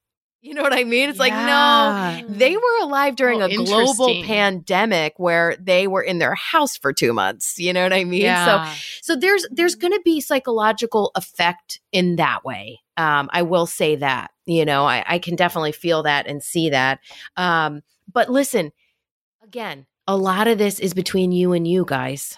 You 0.42 0.54
know 0.54 0.62
what 0.62 0.72
I 0.74 0.86
mean? 0.86 1.10
It's 1.10 1.20
like, 1.20 1.34
no, 1.34 2.26
they 2.30 2.56
were 2.56 2.78
alive 2.82 3.18
during 3.18 3.42
Oh, 3.42 3.46
a 3.46 3.56
global 3.56 4.08
pandemic 4.24 5.14
where 5.18 5.58
they 5.60 5.86
were 5.86 6.02
in 6.02 6.20
their 6.20 6.34
house 6.36 6.78
for 6.78 6.94
two 6.94 7.12
months. 7.12 7.60
You 7.60 7.74
know 7.74 7.84
what 7.84 7.92
I 7.92 8.06
mean? 8.06 8.22
So 8.46 8.80
so 9.02 9.16
there's 9.20 9.46
there's 9.52 9.76
going 9.76 9.92
to 9.94 10.02
be 10.06 10.22
psychological 10.22 11.12
effect 11.16 11.82
in 11.92 12.16
that 12.16 12.46
way. 12.46 12.80
Um, 12.96 13.30
I 13.34 13.42
will 13.42 13.66
say 13.66 13.98
that. 13.98 14.32
You 14.46 14.64
know, 14.66 14.86
I, 14.86 15.04
I 15.06 15.20
can 15.20 15.36
definitely 15.36 15.74
feel 15.74 16.04
that 16.04 16.26
and 16.26 16.42
see 16.42 16.70
that. 16.70 17.00
Um, 17.36 17.82
but 18.12 18.30
listen, 18.30 18.72
again, 19.44 19.86
a 20.08 20.16
lot 20.16 20.48
of 20.48 20.58
this 20.58 20.80
is 20.80 20.94
between 20.94 21.32
you 21.32 21.52
and 21.54 21.68
you 21.68 21.84
guys. 21.86 22.38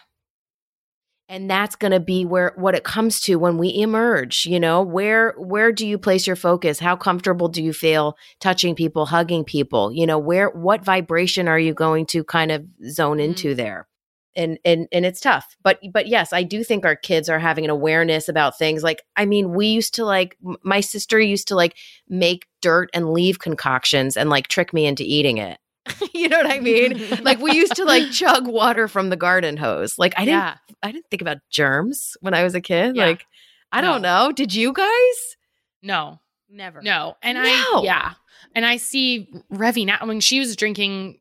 And 1.31 1.49
that's 1.49 1.77
going 1.77 1.91
to 1.93 2.01
be 2.01 2.25
where 2.25 2.51
what 2.57 2.75
it 2.75 2.83
comes 2.83 3.21
to 3.21 3.37
when 3.37 3.57
we 3.57 3.73
emerge, 3.73 4.45
you 4.45 4.59
know, 4.59 4.81
where 4.81 5.33
where 5.37 5.71
do 5.71 5.87
you 5.87 5.97
place 5.97 6.27
your 6.27 6.35
focus? 6.35 6.77
How 6.77 6.97
comfortable 6.97 7.47
do 7.47 7.63
you 7.63 7.71
feel 7.71 8.17
touching 8.41 8.75
people, 8.75 9.05
hugging 9.05 9.45
people? 9.45 9.93
You 9.93 10.05
know, 10.05 10.19
where 10.19 10.49
what 10.49 10.83
vibration 10.83 11.47
are 11.47 11.57
you 11.57 11.73
going 11.73 12.05
to 12.07 12.25
kind 12.25 12.51
of 12.51 12.65
zone 12.89 13.19
mm. 13.19 13.23
into 13.23 13.55
there? 13.55 13.87
and 14.35 14.57
and 14.63 14.87
and 14.91 15.05
it's 15.05 15.19
tough 15.19 15.57
but 15.61 15.79
but 15.91 16.07
yes 16.07 16.31
i 16.31 16.41
do 16.41 16.63
think 16.63 16.85
our 16.85 16.95
kids 16.95 17.27
are 17.27 17.39
having 17.39 17.65
an 17.65 17.69
awareness 17.69 18.29
about 18.29 18.57
things 18.57 18.81
like 18.81 19.03
i 19.17 19.25
mean 19.25 19.53
we 19.53 19.67
used 19.67 19.93
to 19.93 20.05
like 20.05 20.37
m- 20.45 20.55
my 20.63 20.79
sister 20.79 21.19
used 21.19 21.49
to 21.49 21.55
like 21.55 21.75
make 22.07 22.47
dirt 22.61 22.89
and 22.93 23.11
leave 23.11 23.39
concoctions 23.39 24.15
and 24.15 24.29
like 24.29 24.47
trick 24.47 24.73
me 24.73 24.85
into 24.85 25.03
eating 25.03 25.37
it 25.37 25.57
you 26.13 26.29
know 26.29 26.37
what 26.37 26.51
i 26.51 26.59
mean 26.59 27.07
like 27.23 27.39
we 27.39 27.53
used 27.53 27.75
to 27.75 27.85
like 27.85 28.11
chug 28.11 28.47
water 28.47 28.87
from 28.87 29.09
the 29.09 29.15
garden 29.17 29.57
hose 29.57 29.97
like 29.97 30.13
i 30.17 30.25
didn't 30.25 30.39
yeah. 30.39 30.55
i 30.83 30.91
didn't 30.91 31.05
think 31.09 31.21
about 31.21 31.37
germs 31.49 32.15
when 32.21 32.33
i 32.33 32.43
was 32.43 32.53
a 32.55 32.61
kid 32.61 32.95
Yeah. 32.95 33.05
like 33.05 33.25
i 33.71 33.81
don't 33.81 34.01
know 34.01 34.31
did 34.31 34.53
you 34.53 34.73
guys 34.73 35.37
No. 35.81 36.19
Never. 36.53 36.81
No. 36.81 37.15
And 37.23 37.37
No. 37.37 37.43
I, 37.43 37.81
yeah. 37.83 38.13
And 38.53 38.65
I 38.65 38.75
see 38.75 39.29
Revi 39.53 39.85
now 39.85 39.99
when 40.05 40.19
she 40.19 40.39
was 40.39 40.57
drinking 40.57 41.19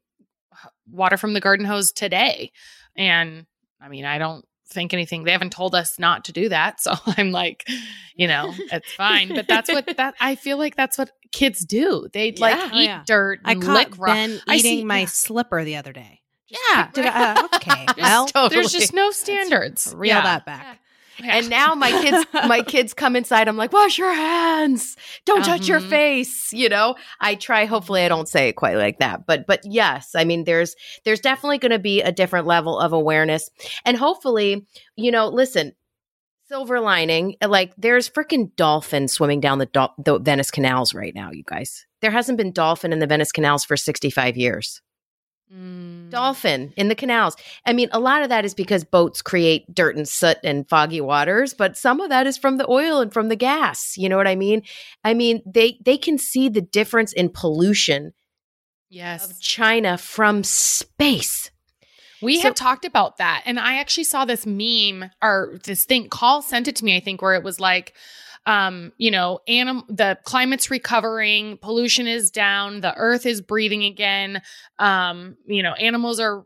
water 0.91 1.17
from 1.17 1.35
the 1.35 1.41
garden 1.41 1.65
hose 1.65 1.93
today. 1.93 2.51
And 2.97 3.47
I 3.81 3.89
mean, 3.89 4.05
I 4.05 4.19
don't 4.19 4.45
think 4.71 4.93
anything, 4.95 5.25
they 5.25 5.33
haven't 5.33 5.53
told 5.53 5.75
us 5.75 5.99
not 5.99 6.25
to 6.27 6.33
do 6.33 6.49
that. 6.49 6.81
So 6.81 6.95
I'm 7.07 7.31
like, 7.33 7.69
you 8.15 8.27
know, 8.29 8.55
it's 8.73 8.93
fine. 8.93 9.29
But 9.35 9.47
that's 9.49 9.71
what 9.71 9.87
that, 9.97 10.15
I 10.21 10.35
feel 10.35 10.57
like 10.59 10.77
that's 10.77 10.97
what 10.97 11.11
kids 11.33 11.65
do. 11.65 12.09
They 12.13 12.33
like 12.39 12.57
Yeah. 12.57 12.71
Oh, 12.73 12.77
eat 12.79 12.85
yeah. 12.85 13.03
dirt 13.07 13.41
I 13.45 13.53
and 13.53 13.63
caught 13.63 13.75
lick 13.75 13.99
rock. 13.99 14.15
Ben 14.15 14.41
I 14.49 14.57
eating 14.57 14.79
see- 14.81 14.85
my 14.85 15.01
yeah. 15.01 15.07
slipper 15.07 15.65
the 15.65 15.77
other 15.77 15.93
day. 15.93 16.21
Yeah. 16.75 16.91
Did 16.93 17.07
I, 17.07 17.35
uh, 17.35 17.49
okay. 17.57 17.85
Just 17.87 17.99
well, 17.99 18.27
totally. 18.27 18.57
There's 18.61 18.73
just 18.73 18.93
no 18.93 19.11
standards. 19.13 19.93
reel 19.97 20.09
Yeah. 20.09 20.23
that 20.23 20.47
back. 20.47 20.81
Yeah. 21.23 21.37
And 21.37 21.51
now 21.51 21.75
my 21.75 21.91
kids, 21.91 22.27
my 22.49 22.63
kids 22.67 22.95
come 22.95 23.17
inside. 23.17 23.49
I'm 23.49 23.57
like, 23.57 23.73
wash 23.73 23.99
your 23.99 24.13
hands. 24.15 24.97
Don't 25.27 25.45
touch 25.45 25.69
your 25.69 25.81
Mhm. 25.81 25.89
face. 25.91 26.53
You 26.53 26.69
know, 26.69 26.95
I 27.21 27.35
try. 27.35 27.65
Hopefully, 27.67 28.03
I 28.03 28.09
don't 28.09 28.29
say 28.29 28.49
it 28.49 28.55
quite 28.55 28.77
like 28.77 28.99
that, 29.01 29.27
but 29.27 29.47
but 29.47 29.61
yes, 29.65 30.15
I 30.15 30.25
mean, 30.25 30.45
there's 30.45 30.75
there's 31.05 31.21
definitely 31.21 31.59
going 31.59 31.73
to 31.73 31.79
be 31.79 32.03
a 32.03 32.13
different 32.13 32.47
level 32.47 32.79
of 32.79 32.93
awareness, 32.93 33.51
and 33.85 33.97
hopefully, 33.97 34.67
you 34.97 35.11
know, 35.11 35.29
listen. 35.29 35.73
Silver 36.49 36.81
lining, 36.81 37.37
like 37.47 37.73
there's 37.79 38.11
freaking 38.11 38.51
dolphins 38.57 39.13
swimming 39.13 39.39
down 39.39 39.59
the, 39.59 39.67
Dol- 39.67 39.95
the 40.05 40.19
Venice 40.19 40.51
canals 40.51 40.93
right 40.93 41.15
now, 41.15 41.31
you 41.31 41.45
guys. 41.47 41.87
There 42.03 42.11
hasn't 42.11 42.39
been 42.39 42.51
dolphin 42.51 42.93
in 42.93 42.99
the 42.99 43.07
Venice 43.07 43.31
canals 43.31 43.65
for 43.65 43.77
65 43.77 44.37
years 44.37 44.83
Mm. 45.53 46.11
dolphin 46.11 46.73
in 46.77 46.87
the 46.87 46.95
canals. 46.95 47.37
I 47.67 47.73
mean, 47.73 47.89
a 47.91 47.99
lot 47.99 48.23
of 48.23 48.29
that 48.29 48.45
is 48.45 48.55
because 48.55 48.85
boats 48.85 49.21
create 49.21 49.75
dirt 49.75 49.97
and 49.97 50.09
soot 50.09 50.39
and 50.45 50.69
foggy 50.69 51.01
waters, 51.01 51.55
but 51.55 51.77
some 51.77 52.01
of 52.01 52.09
that 52.11 52.29
is 52.29 52.39
from 52.39 52.57
the 52.57 52.71
oil 52.71 53.01
and 53.01 53.13
from 53.13 53.29
the 53.29 53.35
gas. 53.37 53.97
You 53.97 54.09
know 54.09 54.17
what 54.17 54.29
I 54.29 54.37
mean? 54.37 54.63
I 55.03 55.13
mean, 55.13 55.43
they 55.45 55.77
they 55.85 55.97
can 55.99 56.19
see 56.19 56.49
the 56.49 56.61
difference 56.61 57.13
in 57.13 57.31
pollution 57.31 58.13
Yes. 58.89 59.29
of 59.29 59.41
China 59.41 59.99
from 59.99 60.45
space. 60.45 61.51
We 62.23 62.37
So- 62.37 62.43
have 62.49 62.55
talked 62.55 62.85
about 62.85 63.17
that. 63.17 63.43
And 63.47 63.59
I 63.59 63.79
actually 63.79 64.05
saw 64.05 64.25
this 64.25 64.45
meme 64.47 65.11
or 65.23 65.59
this 65.65 65.85
thing, 65.85 66.09
Call 66.09 66.43
sent 66.43 66.69
it 66.69 66.77
to 66.77 66.85
me, 66.85 66.97
I 66.97 67.01
think, 67.01 67.23
where 67.23 67.35
it 67.35 67.43
was 67.43 67.59
like, 67.59 67.95
um, 68.47 68.93
you 68.97 69.11
know, 69.11 69.41
anim- 69.47 69.85
the 69.89 70.19
climate's 70.25 70.71
recovering, 70.71 71.59
pollution 71.59 72.07
is 72.07 72.31
down, 72.31 72.81
the 72.81 72.95
earth 72.97 73.27
is 73.27 73.41
breathing 73.41 73.85
again. 73.85 74.43
Um, 74.79 75.37
you 75.47 75.63
know, 75.63 75.75
animals 75.75 76.19
are 76.21 76.45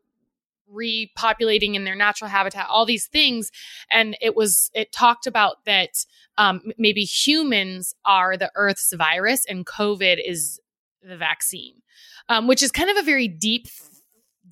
repopulating 0.73 1.75
in 1.75 1.85
their 1.85 1.95
natural 1.95 2.29
habitat, 2.29 2.67
all 2.69 2.85
these 2.85 3.07
things. 3.07 3.51
And 3.91 4.17
it 4.21 4.35
was, 4.35 4.71
it 4.75 4.93
talked 4.93 5.27
about 5.27 5.65
that 5.67 5.91
um, 6.37 6.63
maybe 6.79 7.05
humans 7.05 7.95
are 8.05 8.37
the 8.37 8.51
earth's 8.57 8.93
virus 8.93 9.45
and 9.47 9.65
COVID 9.65 10.19
is 10.25 10.61
the 11.03 11.17
vaccine, 11.17 11.83
um, 12.29 12.49
which 12.49 12.63
is 12.63 12.73
kind 12.73 12.91
of 12.91 12.97
a 12.97 13.03
very 13.03 13.29
deep, 13.29 13.69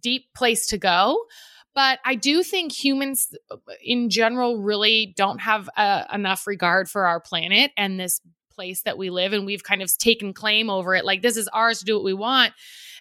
deep 0.00 0.32
place 0.34 0.66
to 0.68 0.78
go. 0.78 1.18
But 1.74 2.00
I 2.04 2.14
do 2.14 2.42
think 2.42 2.72
humans 2.72 3.34
in 3.82 4.10
general 4.10 4.60
really 4.60 5.14
don't 5.16 5.40
have 5.40 5.70
uh, 5.76 6.04
enough 6.12 6.46
regard 6.46 6.90
for 6.90 7.06
our 7.06 7.20
planet 7.20 7.70
and 7.76 7.98
this 7.98 8.20
place 8.52 8.82
that 8.82 8.98
we 8.98 9.10
live 9.10 9.32
and 9.32 9.46
we've 9.46 9.64
kind 9.64 9.82
of 9.82 9.96
taken 9.96 10.34
claim 10.34 10.68
over 10.70 10.94
it. 10.94 11.04
Like 11.04 11.22
this 11.22 11.36
is 11.36 11.48
ours 11.48 11.78
to 11.78 11.84
do 11.84 11.94
what 11.94 12.04
we 12.04 12.12
want 12.12 12.52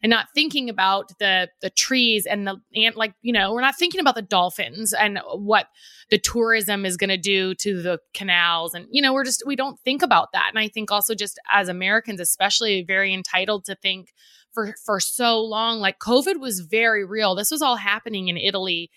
and 0.01 0.09
not 0.09 0.27
thinking 0.33 0.69
about 0.69 1.11
the 1.19 1.49
the 1.61 1.69
trees 1.69 2.25
and 2.25 2.47
the 2.47 2.57
and 2.75 2.95
like 2.95 3.13
you 3.21 3.33
know 3.33 3.53
we're 3.53 3.61
not 3.61 3.77
thinking 3.77 3.99
about 3.99 4.15
the 4.15 4.21
dolphins 4.21 4.93
and 4.93 5.19
what 5.33 5.67
the 6.09 6.17
tourism 6.17 6.85
is 6.85 6.97
going 6.97 7.09
to 7.09 7.17
do 7.17 7.53
to 7.55 7.81
the 7.81 7.99
canals. 8.13 8.73
And 8.73 8.87
you 8.91 9.01
know 9.01 9.13
we're 9.13 9.23
just 9.23 9.43
we 9.45 9.55
don't 9.55 9.79
think 9.79 10.01
about 10.01 10.29
that. 10.33 10.49
And 10.49 10.59
i 10.59 10.67
think 10.67 10.91
also 10.91 11.13
just 11.13 11.39
as 11.51 11.69
americans 11.69 12.19
especially 12.19 12.83
very 12.83 13.13
entitled 13.13 13.65
to 13.65 13.75
think 13.75 14.13
for 14.53 14.73
for 14.85 14.99
so 14.99 15.41
long 15.41 15.79
like 15.79 15.99
covid 15.99 16.39
was 16.39 16.59
very 16.61 17.05
real 17.05 17.35
this 17.35 17.51
was 17.51 17.61
all 17.61 17.75
happening 17.75 18.27
in 18.27 18.37
italy 18.37 18.89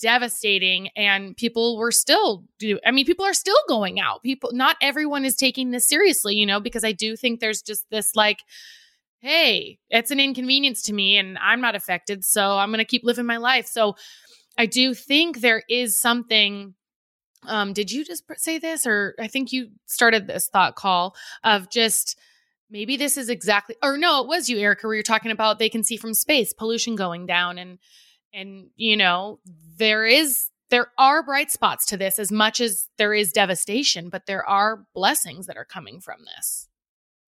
devastating 0.00 0.88
and 0.96 1.36
people 1.36 1.76
were 1.78 1.92
still 1.92 2.44
do 2.58 2.78
I 2.84 2.90
mean 2.90 3.06
people 3.06 3.24
are 3.24 3.34
still 3.34 3.58
going 3.68 3.98
out. 4.00 4.22
People 4.22 4.50
not 4.52 4.76
everyone 4.80 5.24
is 5.24 5.36
taking 5.36 5.70
this 5.70 5.88
seriously, 5.88 6.34
you 6.34 6.46
know, 6.46 6.60
because 6.60 6.84
I 6.84 6.92
do 6.92 7.16
think 7.16 7.40
there's 7.40 7.62
just 7.62 7.88
this 7.90 8.14
like 8.14 8.40
hey, 9.20 9.78
it's 9.90 10.10
an 10.10 10.20
inconvenience 10.20 10.82
to 10.82 10.92
me 10.92 11.16
and 11.16 11.38
I'm 11.38 11.60
not 11.60 11.74
affected, 11.74 12.24
so 12.24 12.58
I'm 12.58 12.68
going 12.68 12.78
to 12.78 12.84
keep 12.84 13.02
living 13.02 13.26
my 13.26 13.38
life. 13.38 13.66
So 13.66 13.96
I 14.58 14.66
do 14.66 14.94
think 14.94 15.40
there 15.40 15.62
is 15.68 16.00
something 16.00 16.74
um 17.46 17.72
did 17.72 17.90
you 17.90 18.04
just 18.04 18.24
say 18.36 18.58
this 18.58 18.86
or 18.86 19.14
I 19.18 19.28
think 19.28 19.52
you 19.52 19.68
started 19.86 20.26
this 20.26 20.48
thought 20.48 20.74
call 20.74 21.14
of 21.44 21.70
just 21.70 22.18
maybe 22.70 22.96
this 22.96 23.16
is 23.16 23.28
exactly 23.28 23.76
or 23.82 23.96
no, 23.96 24.22
it 24.22 24.28
was 24.28 24.48
you 24.48 24.58
Erika 24.58 24.86
where 24.86 24.94
you're 24.94 25.02
talking 25.02 25.30
about 25.30 25.58
they 25.58 25.68
can 25.68 25.84
see 25.84 25.96
from 25.96 26.14
space 26.14 26.52
pollution 26.52 26.96
going 26.96 27.26
down 27.26 27.58
and 27.58 27.78
and, 28.32 28.68
you 28.76 28.96
know, 28.96 29.40
there 29.78 30.04
is 30.04 30.50
there 30.68 30.88
are 30.98 31.22
bright 31.22 31.50
spots 31.50 31.86
to 31.86 31.96
this 31.96 32.18
as 32.18 32.32
much 32.32 32.60
as 32.60 32.88
there 32.98 33.14
is 33.14 33.32
devastation, 33.32 34.08
but 34.10 34.26
there 34.26 34.44
are 34.44 34.84
blessings 34.94 35.46
that 35.46 35.56
are 35.56 35.64
coming 35.64 36.00
from 36.00 36.18
this. 36.36 36.68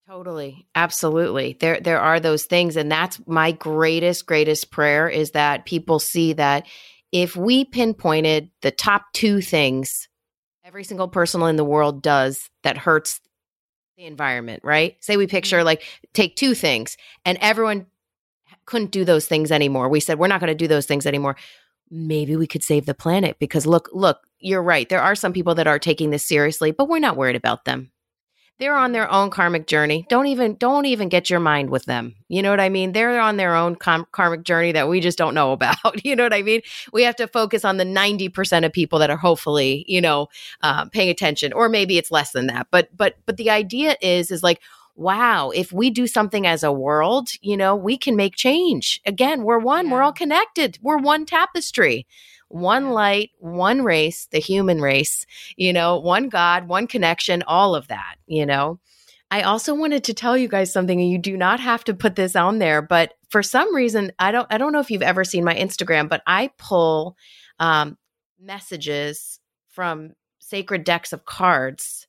Totally. 0.06 0.66
Absolutely. 0.74 1.56
There 1.60 1.80
there 1.80 2.00
are 2.00 2.20
those 2.20 2.44
things 2.44 2.76
and 2.76 2.90
that's 2.90 3.20
my 3.26 3.52
greatest 3.52 4.26
greatest 4.26 4.70
prayer 4.70 5.08
is 5.08 5.32
that 5.32 5.66
people 5.66 5.98
see 5.98 6.32
that 6.34 6.66
if 7.12 7.36
we 7.36 7.64
pinpointed 7.64 8.50
the 8.62 8.70
top 8.70 9.06
2 9.14 9.40
things 9.40 10.08
every 10.64 10.84
single 10.84 11.08
person 11.08 11.42
in 11.42 11.56
the 11.56 11.64
world 11.64 12.02
does 12.02 12.48
that 12.62 12.76
hurts 12.76 13.20
the 13.98 14.06
environment, 14.06 14.62
right? 14.62 14.96
Say 15.00 15.16
we 15.16 15.26
picture 15.26 15.56
mm-hmm. 15.56 15.66
like 15.66 15.82
take 16.14 16.36
two 16.36 16.54
things 16.54 16.96
and 17.24 17.36
everyone 17.40 17.86
couldn't 18.64 18.92
do 18.92 19.04
those 19.04 19.26
things 19.26 19.50
anymore. 19.50 19.88
We 19.88 19.98
said, 19.98 20.20
we're 20.20 20.28
not 20.28 20.38
going 20.40 20.52
to 20.52 20.54
do 20.54 20.68
those 20.68 20.86
things 20.86 21.04
anymore. 21.04 21.34
Maybe 21.90 22.36
we 22.36 22.46
could 22.46 22.62
save 22.62 22.86
the 22.86 22.94
planet 22.94 23.38
because 23.40 23.66
look, 23.66 23.88
look, 23.92 24.18
you're 24.38 24.62
right. 24.62 24.88
There 24.88 25.02
are 25.02 25.16
some 25.16 25.32
people 25.32 25.56
that 25.56 25.66
are 25.66 25.80
taking 25.80 26.10
this 26.10 26.22
seriously, 26.22 26.70
but 26.70 26.88
we're 26.88 27.00
not 27.00 27.16
worried 27.16 27.34
about 27.34 27.64
them. 27.64 27.90
They're 28.58 28.76
on 28.76 28.90
their 28.90 29.10
own 29.10 29.30
karmic 29.30 29.68
journey. 29.68 30.04
Don't 30.08 30.26
even 30.26 30.56
don't 30.56 30.84
even 30.86 31.08
get 31.08 31.30
your 31.30 31.38
mind 31.38 31.70
with 31.70 31.84
them. 31.84 32.16
You 32.28 32.42
know 32.42 32.50
what 32.50 32.60
I 32.60 32.68
mean? 32.68 32.92
They're 32.92 33.20
on 33.20 33.36
their 33.36 33.54
own 33.54 33.76
karmic 33.76 34.42
journey 34.42 34.72
that 34.72 34.88
we 34.88 35.00
just 35.00 35.16
don't 35.16 35.34
know 35.34 35.52
about. 35.52 35.76
you 36.04 36.16
know 36.16 36.24
what 36.24 36.34
I 36.34 36.42
mean? 36.42 36.62
We 36.92 37.04
have 37.04 37.16
to 37.16 37.28
focus 37.28 37.64
on 37.64 37.76
the 37.76 37.84
90% 37.84 38.66
of 38.66 38.72
people 38.72 38.98
that 38.98 39.10
are 39.10 39.16
hopefully, 39.16 39.84
you 39.86 40.00
know, 40.00 40.28
um, 40.62 40.90
paying 40.90 41.08
attention 41.08 41.52
or 41.52 41.68
maybe 41.68 41.98
it's 41.98 42.10
less 42.10 42.32
than 42.32 42.48
that. 42.48 42.66
But 42.70 42.88
but 42.96 43.14
but 43.26 43.36
the 43.36 43.50
idea 43.50 43.96
is 44.00 44.30
is 44.30 44.42
like 44.42 44.60
wow, 44.98 45.50
if 45.50 45.72
we 45.72 45.90
do 45.90 46.08
something 46.08 46.44
as 46.44 46.64
a 46.64 46.72
world, 46.72 47.28
you 47.40 47.56
know, 47.56 47.76
we 47.76 47.96
can 47.96 48.16
make 48.16 48.34
change. 48.34 49.00
Again, 49.06 49.44
we're 49.44 49.60
one, 49.60 49.86
yeah. 49.86 49.92
we're 49.92 50.02
all 50.02 50.12
connected, 50.12 50.76
we're 50.82 50.98
one 50.98 51.24
tapestry. 51.24 52.04
One 52.48 52.90
light, 52.90 53.30
one 53.38 53.82
race, 53.82 54.26
the 54.30 54.38
human 54.38 54.80
race, 54.80 55.26
you 55.56 55.72
know, 55.72 55.98
one 55.98 56.28
God, 56.28 56.68
one 56.68 56.86
connection, 56.86 57.42
all 57.46 57.74
of 57.74 57.88
that, 57.88 58.16
you 58.26 58.46
know. 58.46 58.80
I 59.30 59.42
also 59.42 59.74
wanted 59.74 60.04
to 60.04 60.14
tell 60.14 60.38
you 60.38 60.48
guys 60.48 60.72
something 60.72 60.98
and 60.98 61.10
you 61.10 61.18
do 61.18 61.36
not 61.36 61.60
have 61.60 61.84
to 61.84 61.94
put 61.94 62.16
this 62.16 62.34
on 62.34 62.58
there, 62.58 62.80
but 62.80 63.12
for 63.28 63.42
some 63.42 63.74
reason, 63.74 64.12
I 64.18 64.32
don't 64.32 64.46
I 64.50 64.56
don't 64.56 64.72
know 64.72 64.80
if 64.80 64.90
you've 64.90 65.02
ever 65.02 65.24
seen 65.24 65.44
my 65.44 65.54
Instagram, 65.54 66.08
but 66.08 66.22
I 66.26 66.50
pull 66.56 67.16
um, 67.58 67.98
messages 68.40 69.38
from 69.68 70.14
sacred 70.38 70.84
decks 70.84 71.12
of 71.12 71.26
cards 71.26 72.06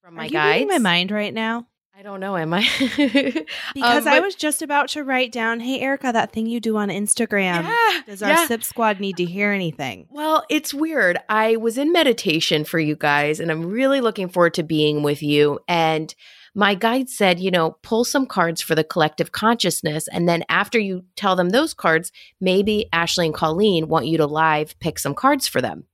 from 0.00 0.14
my 0.14 0.22
Are 0.22 0.26
you 0.26 0.30
guides. 0.32 0.68
my 0.68 0.78
mind 0.78 1.10
right 1.10 1.34
now? 1.34 1.66
I 1.96 2.02
don't 2.02 2.18
know. 2.18 2.36
Am 2.36 2.52
I? 2.52 2.68
because 3.74 4.06
um, 4.06 4.12
I 4.12 4.18
was 4.18 4.34
just 4.34 4.62
about 4.62 4.88
to 4.90 5.04
write 5.04 5.30
down, 5.30 5.60
"Hey 5.60 5.80
Erika, 5.80 6.10
that 6.12 6.32
thing 6.32 6.46
you 6.46 6.58
do 6.58 6.76
on 6.76 6.88
Instagram. 6.88 7.62
Yeah, 7.62 8.00
Does 8.04 8.20
our 8.20 8.30
yeah. 8.30 8.46
SIP 8.48 8.64
squad 8.64 8.98
need 8.98 9.16
to 9.18 9.24
hear 9.24 9.52
anything?" 9.52 10.08
Well, 10.10 10.44
it's 10.50 10.74
weird. 10.74 11.18
I 11.28 11.54
was 11.54 11.78
in 11.78 11.92
meditation 11.92 12.64
for 12.64 12.80
you 12.80 12.96
guys, 12.96 13.38
and 13.38 13.48
I'm 13.48 13.66
really 13.66 14.00
looking 14.00 14.28
forward 14.28 14.54
to 14.54 14.64
being 14.64 15.04
with 15.04 15.22
you. 15.22 15.60
And 15.68 16.12
my 16.52 16.74
guide 16.74 17.08
said, 17.08 17.38
you 17.38 17.52
know, 17.52 17.76
pull 17.82 18.02
some 18.02 18.26
cards 18.26 18.60
for 18.60 18.74
the 18.74 18.84
collective 18.84 19.30
consciousness, 19.30 20.08
and 20.08 20.28
then 20.28 20.42
after 20.48 20.80
you 20.80 21.04
tell 21.14 21.36
them 21.36 21.50
those 21.50 21.74
cards, 21.74 22.10
maybe 22.40 22.88
Ashley 22.92 23.26
and 23.26 23.34
Colleen 23.34 23.86
want 23.86 24.08
you 24.08 24.18
to 24.18 24.26
live 24.26 24.76
pick 24.80 24.98
some 24.98 25.14
cards 25.14 25.46
for 25.46 25.60
them. 25.60 25.84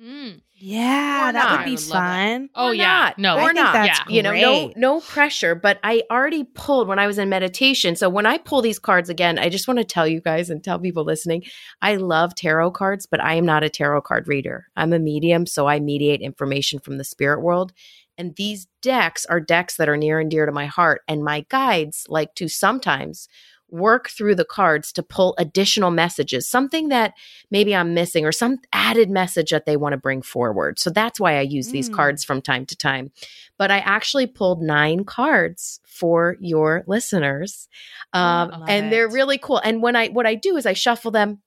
Mm. 0.00 0.40
Yeah, 0.60 1.30
that 1.32 1.58
would 1.58 1.64
be 1.64 1.72
would 1.72 1.80
fun. 1.80 2.50
Oh 2.54 2.68
or 2.68 2.74
yeah, 2.74 3.12
not. 3.16 3.18
no, 3.18 3.38
or 3.38 3.52
not. 3.52 3.72
That's 3.72 4.00
yeah. 4.00 4.14
you 4.14 4.22
know, 4.22 4.32
no, 4.32 4.72
no 4.76 5.00
pressure. 5.00 5.54
But 5.54 5.78
I 5.84 6.02
already 6.10 6.44
pulled 6.44 6.88
when 6.88 6.98
I 6.98 7.06
was 7.06 7.18
in 7.18 7.28
meditation. 7.28 7.94
So 7.94 8.08
when 8.08 8.26
I 8.26 8.38
pull 8.38 8.60
these 8.60 8.78
cards 8.78 9.08
again, 9.08 9.38
I 9.38 9.48
just 9.48 9.68
want 9.68 9.78
to 9.78 9.84
tell 9.84 10.06
you 10.06 10.20
guys 10.20 10.50
and 10.50 10.62
tell 10.62 10.78
people 10.78 11.04
listening, 11.04 11.44
I 11.80 11.96
love 11.96 12.34
tarot 12.34 12.72
cards, 12.72 13.06
but 13.06 13.22
I 13.22 13.34
am 13.34 13.46
not 13.46 13.62
a 13.62 13.70
tarot 13.70 14.02
card 14.02 14.26
reader. 14.26 14.66
I'm 14.76 14.92
a 14.92 14.98
medium, 14.98 15.46
so 15.46 15.66
I 15.68 15.78
mediate 15.78 16.20
information 16.20 16.80
from 16.80 16.98
the 16.98 17.04
spirit 17.04 17.40
world. 17.40 17.72
And 18.16 18.34
these 18.34 18.66
decks 18.82 19.24
are 19.26 19.40
decks 19.40 19.76
that 19.76 19.88
are 19.88 19.96
near 19.96 20.18
and 20.18 20.28
dear 20.28 20.44
to 20.44 20.50
my 20.50 20.66
heart. 20.66 21.02
And 21.06 21.22
my 21.22 21.46
guides 21.48 22.04
like 22.08 22.34
to 22.34 22.48
sometimes 22.48 23.28
work 23.70 24.08
through 24.08 24.34
the 24.34 24.44
cards 24.44 24.92
to 24.92 25.02
pull 25.02 25.34
additional 25.38 25.90
messages, 25.90 26.48
something 26.48 26.88
that 26.88 27.14
maybe 27.50 27.74
I'm 27.74 27.94
missing 27.94 28.24
or 28.24 28.32
some 28.32 28.58
added 28.72 29.10
message 29.10 29.50
that 29.50 29.66
they 29.66 29.76
want 29.76 29.92
to 29.92 29.98
bring 29.98 30.22
forward. 30.22 30.78
So 30.78 30.90
that's 30.90 31.20
why 31.20 31.38
I 31.38 31.42
use 31.42 31.68
mm. 31.68 31.72
these 31.72 31.88
cards 31.88 32.24
from 32.24 32.40
time 32.40 32.66
to 32.66 32.76
time. 32.76 33.10
But 33.58 33.70
I 33.70 33.78
actually 33.78 34.26
pulled 34.26 34.62
nine 34.62 35.04
cards 35.04 35.80
for 35.84 36.36
your 36.40 36.84
listeners. 36.86 37.68
Um, 38.12 38.64
and 38.68 38.86
it. 38.86 38.90
they're 38.90 39.08
really 39.08 39.38
cool. 39.38 39.58
And 39.58 39.82
when 39.82 39.96
I, 39.96 40.08
what 40.08 40.26
I 40.26 40.34
do 40.34 40.56
is 40.56 40.64
I 40.64 40.72
shuffle 40.72 41.10
them. 41.10 41.42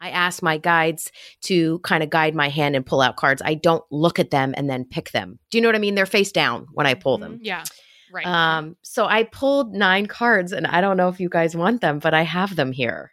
I 0.00 0.10
ask 0.10 0.42
my 0.42 0.58
guides 0.58 1.12
to 1.42 1.78
kind 1.80 2.02
of 2.02 2.10
guide 2.10 2.34
my 2.34 2.48
hand 2.48 2.74
and 2.74 2.84
pull 2.84 3.00
out 3.00 3.16
cards. 3.16 3.40
I 3.44 3.54
don't 3.54 3.84
look 3.92 4.18
at 4.18 4.32
them 4.32 4.52
and 4.56 4.68
then 4.68 4.84
pick 4.84 5.12
them. 5.12 5.38
Do 5.50 5.58
you 5.58 5.62
know 5.62 5.68
what 5.68 5.76
I 5.76 5.78
mean? 5.78 5.94
They're 5.94 6.06
face 6.06 6.32
down 6.32 6.66
when 6.72 6.88
I 6.88 6.94
pull 6.94 7.18
them. 7.18 7.34
Mm-hmm. 7.34 7.44
Yeah. 7.44 7.64
Right. 8.12 8.26
Um, 8.26 8.76
so 8.82 9.06
I 9.06 9.24
pulled 9.24 9.72
nine 9.72 10.06
cards 10.06 10.52
and 10.52 10.66
I 10.66 10.82
don't 10.82 10.98
know 10.98 11.08
if 11.08 11.18
you 11.18 11.30
guys 11.30 11.56
want 11.56 11.80
them, 11.80 11.98
but 11.98 12.12
I 12.12 12.22
have 12.22 12.54
them 12.54 12.70
here. 12.70 13.10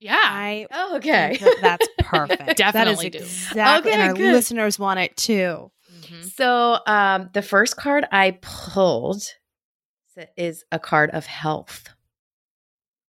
Yeah. 0.00 0.18
I 0.18 0.66
oh, 0.72 0.96
okay. 0.96 1.38
That's 1.60 1.86
perfect. 1.98 2.56
Definitely 2.56 3.10
that 3.10 3.20
is 3.20 3.48
exactly, 3.48 3.92
okay, 3.92 4.00
and 4.00 4.10
our 4.10 4.14
good. 4.14 4.32
listeners 4.32 4.78
want 4.78 5.00
it 5.00 5.16
too. 5.16 5.70
Mm-hmm. 6.00 6.22
So 6.22 6.78
um, 6.86 7.30
the 7.34 7.42
first 7.42 7.76
card 7.76 8.06
I 8.10 8.38
pulled 8.40 9.22
is 10.36 10.64
a 10.72 10.78
card 10.78 11.10
of 11.10 11.26
health. 11.26 11.88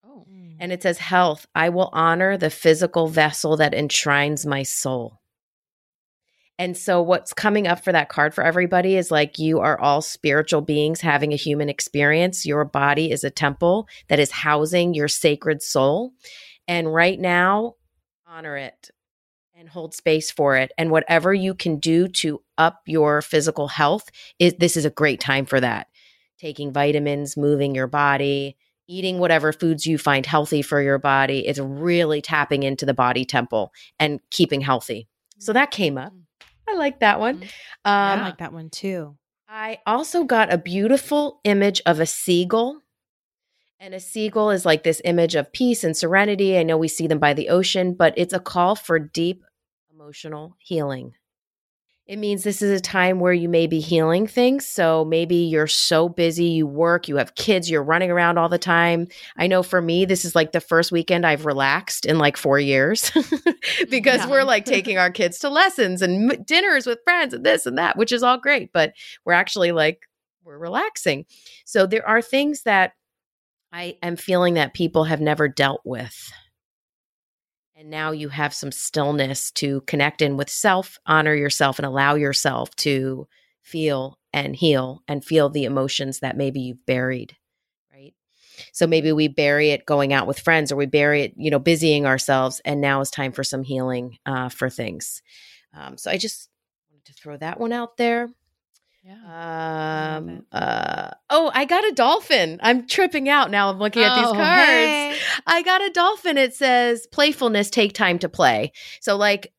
Oh. 0.07 0.27
And 0.59 0.73
it 0.73 0.83
says, 0.83 0.99
Health, 0.99 1.47
I 1.55 1.71
will 1.71 1.91
honor 1.93 2.37
the 2.37 2.51
physical 2.51 3.09
vessel 3.09 3.57
that 3.57 3.75
enshrines 3.75 4.47
my 4.47 4.63
soul. 4.63 5.20
And 6.61 6.77
so, 6.77 7.01
what's 7.01 7.33
coming 7.33 7.67
up 7.67 7.83
for 7.83 7.91
that 7.91 8.11
card 8.11 8.35
for 8.35 8.45
everybody 8.45 8.95
is 8.95 9.11
like 9.11 9.39
you 9.39 9.61
are 9.61 9.81
all 9.81 10.03
spiritual 10.03 10.61
beings 10.61 11.01
having 11.01 11.33
a 11.33 11.37
human 11.37 11.71
experience. 11.71 12.45
Your 12.45 12.67
body 12.67 13.11
is 13.11 13.25
a 13.25 13.31
temple 13.31 13.89
that 14.09 14.19
is 14.19 14.31
housing 14.31 14.93
your 14.93 15.09
sacred 15.09 15.63
soul. 15.63 16.13
And 16.69 16.93
right 16.93 17.19
now, 17.19 17.77
honor 18.27 18.59
it 18.59 18.91
and 19.55 19.71
hold 19.71 19.95
space 19.95 20.31
for 20.31 20.55
it. 20.59 20.71
And 20.77 20.91
whatever 20.91 21.33
you 21.33 21.55
can 21.55 21.79
do 21.79 22.09
to 22.09 22.43
up 22.59 22.83
your 22.85 23.23
physical 23.23 23.69
health, 23.69 24.11
is 24.39 24.53
this 24.59 24.77
is 24.77 24.85
a 24.85 24.91
great 24.91 25.19
time 25.19 25.47
for 25.47 25.63
that. 25.63 25.87
Taking 26.39 26.75
vitamins, 26.75 27.39
moving 27.39 27.75
your 27.75 27.87
body, 27.87 28.59
eating 28.87 29.19
whatever 29.19 29.55
foods 29.55 29.87
you 29.87 29.97
find 29.97 30.27
healthy 30.27 30.61
for 30.61 30.83
your 30.83 30.99
body. 30.99 31.47
It's 31.47 31.59
really 31.59 32.21
tapping 32.21 32.65
into 32.65 32.85
the 32.85 32.93
body 32.93 33.25
temple 33.25 33.73
and 33.99 34.21
keeping 34.31 34.61
healthy. 34.61 35.09
So 35.39 35.55
that 35.55 35.71
came 35.71 35.97
up. 35.97 36.13
Mm. 36.13 36.25
I 36.71 36.77
like 36.77 37.01
that 37.01 37.21
one. 37.21 37.43
Um, 37.43 37.49
I 37.85 38.23
like 38.23 38.39
that 38.39 38.53
one 38.53 38.71
too. 38.71 39.16
I 39.49 39.79
also 39.87 40.25
got 40.25 40.53
a 40.53 40.59
beautiful 40.59 41.41
image 41.45 41.83
of 41.85 41.99
a 41.99 42.07
seagull. 42.07 42.83
And 43.81 43.95
a 43.95 44.01
seagull 44.01 44.51
is 44.51 44.66
like 44.66 44.83
this 44.83 45.01
image 45.05 45.35
of 45.35 45.53
peace 45.53 45.83
and 45.83 45.97
serenity. 45.97 46.59
I 46.59 46.62
know 46.62 46.77
we 46.77 46.89
see 46.89 47.07
them 47.07 47.18
by 47.18 47.35
the 47.35 47.49
ocean, 47.49 47.95
but 47.95 48.14
it's 48.16 48.35
a 48.35 48.39
call 48.39 48.77
for 48.77 48.99
deep 48.99 49.43
emotional 49.93 50.55
healing. 50.59 51.14
It 52.11 52.19
means 52.19 52.43
this 52.43 52.61
is 52.61 52.77
a 52.77 52.83
time 52.83 53.21
where 53.21 53.33
you 53.33 53.49
may 53.49 53.69
be 53.69 53.79
healing 53.79 54.27
things. 54.27 54.67
So 54.67 55.05
maybe 55.05 55.37
you're 55.37 55.69
so 55.69 56.09
busy, 56.09 56.47
you 56.47 56.67
work, 56.67 57.07
you 57.07 57.19
have 57.19 57.37
kids, 57.37 57.71
you're 57.71 57.85
running 57.85 58.11
around 58.11 58.37
all 58.37 58.49
the 58.49 58.59
time. 58.59 59.07
I 59.37 59.47
know 59.47 59.63
for 59.63 59.81
me, 59.81 60.07
this 60.07 60.25
is 60.25 60.35
like 60.35 60.51
the 60.51 60.61
first 60.61 60.91
weekend 60.91 61.25
I've 61.25 61.47
relaxed 61.47 62.07
in 62.07 62.19
like 62.19 62.37
four 62.37 62.59
years 62.59 63.13
because 63.89 64.19
yeah. 64.19 64.29
we're 64.29 64.43
like 64.43 64.65
taking 64.65 64.99
our 64.99 65.13
kids 65.13 65.39
to 65.39 65.49
lessons 65.49 66.03
and 66.03 66.45
dinners 66.45 66.85
with 66.85 66.99
friends 67.05 67.33
and 67.33 67.47
this 67.47 67.65
and 67.65 67.79
that, 67.79 67.97
which 67.97 68.11
is 68.11 68.25
all 68.25 68.39
great. 68.39 68.73
But 68.73 68.95
we're 69.25 69.33
actually 69.35 69.71
like, 69.71 70.09
we're 70.43 70.59
relaxing. 70.59 71.27
So 71.65 71.87
there 71.87 72.09
are 72.09 72.21
things 72.21 72.63
that 72.63 72.95
I 73.73 73.99
am 74.03 74.17
feeling 74.17 74.55
that 74.55 74.75
people 74.75 75.05
have 75.05 75.21
never 75.21 75.47
dealt 75.47 75.83
with. 75.85 76.33
And 77.81 77.89
now 77.89 78.11
you 78.11 78.28
have 78.28 78.53
some 78.53 78.72
stillness 78.72 79.51
to 79.53 79.81
connect 79.87 80.20
in 80.20 80.37
with 80.37 80.51
self, 80.51 80.99
honor 81.07 81.35
yourself, 81.35 81.78
and 81.78 81.87
allow 81.87 82.14
yourself 82.14 82.76
to 82.76 83.26
feel 83.62 84.18
and 84.35 84.55
heal 84.55 85.03
and 85.09 85.24
feel 85.24 85.49
the 85.49 85.64
emotions 85.64 86.18
that 86.18 86.37
maybe 86.37 86.61
you've 86.61 86.85
buried. 86.85 87.39
Right. 87.91 88.12
So 88.74 88.87
maybe 88.87 89.12
we 89.12 89.28
bury 89.28 89.70
it 89.70 89.87
going 89.87 90.12
out 90.12 90.26
with 90.26 90.41
friends 90.41 90.70
or 90.70 90.76
we 90.76 90.85
bury 90.85 91.22
it, 91.22 91.33
you 91.39 91.51
know, 91.51 91.59
busying 91.59 92.05
ourselves. 92.05 92.61
And 92.66 92.83
now 92.83 93.01
it's 93.01 93.11
time 93.11 93.33
for 93.33 93.43
some 93.43 93.62
healing 93.62 94.18
uh, 94.26 94.51
for 94.51 94.68
things. 94.68 95.22
Um, 95.72 95.97
so 95.97 96.11
I 96.11 96.18
just 96.18 96.51
wanted 96.91 97.07
to 97.07 97.14
throw 97.14 97.39
that 97.39 97.59
one 97.59 97.72
out 97.72 97.97
there. 97.97 98.28
Yeah. 99.03 100.17
Um. 100.19 100.45
Uh. 100.53 101.11
Oh, 101.31 101.51
I 101.55 101.65
got 101.65 101.85
a 101.89 101.93
dolphin. 101.93 102.59
I'm 102.63 102.87
tripping 102.87 103.29
out 103.29 103.51
now. 103.51 103.71
I'm 103.71 103.79
looking 103.79 104.03
at 104.03 104.15
these 104.17 104.27
Oh, 104.27 104.33
cards. 104.35 104.61
Hey. 104.61 105.17
I 105.47 105.63
got 105.63 105.83
a 105.83 105.91
dolphin. 105.91 106.37
It 106.37 106.55
says 106.55 107.07
playfulness. 107.11 107.71
Take 107.71 107.93
time 107.95 108.19
to 108.21 108.29
play. 108.29 108.73
So 109.01 109.17
like. 109.17 109.53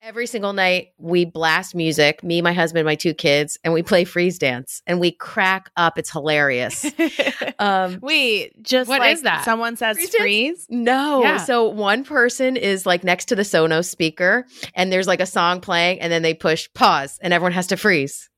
Every 0.00 0.28
single 0.28 0.52
night, 0.52 0.90
we 0.96 1.24
blast 1.24 1.74
music, 1.74 2.22
me, 2.22 2.40
my 2.40 2.52
husband, 2.52 2.86
my 2.86 2.94
two 2.94 3.12
kids, 3.14 3.58
and 3.64 3.74
we 3.74 3.82
play 3.82 4.04
freeze 4.04 4.38
dance 4.38 4.80
and 4.86 5.00
we 5.00 5.10
crack 5.10 5.70
up. 5.76 5.98
It's 5.98 6.08
hilarious. 6.10 6.86
Um, 7.58 7.98
Wait, 8.00 8.62
just 8.62 8.88
What 8.88 9.00
like 9.00 9.14
is 9.14 9.22
that? 9.22 9.44
someone 9.44 9.74
says 9.76 9.96
Freeze 9.96 10.14
freeze. 10.14 10.66
No. 10.70 11.22
Yeah. 11.22 11.38
So 11.38 11.66
one 11.68 12.04
person 12.04 12.56
is 12.56 12.86
like 12.86 13.02
next 13.02 13.24
to 13.26 13.34
the 13.34 13.42
Sonos 13.42 13.86
speaker 13.86 14.46
and 14.76 14.92
there's 14.92 15.08
like 15.08 15.18
a 15.20 15.26
song 15.26 15.60
playing 15.60 16.00
and 16.00 16.12
then 16.12 16.22
they 16.22 16.34
push 16.34 16.68
pause 16.74 17.18
and 17.20 17.32
everyone 17.34 17.50
has 17.50 17.66
to 17.66 17.76
freeze. 17.76 18.30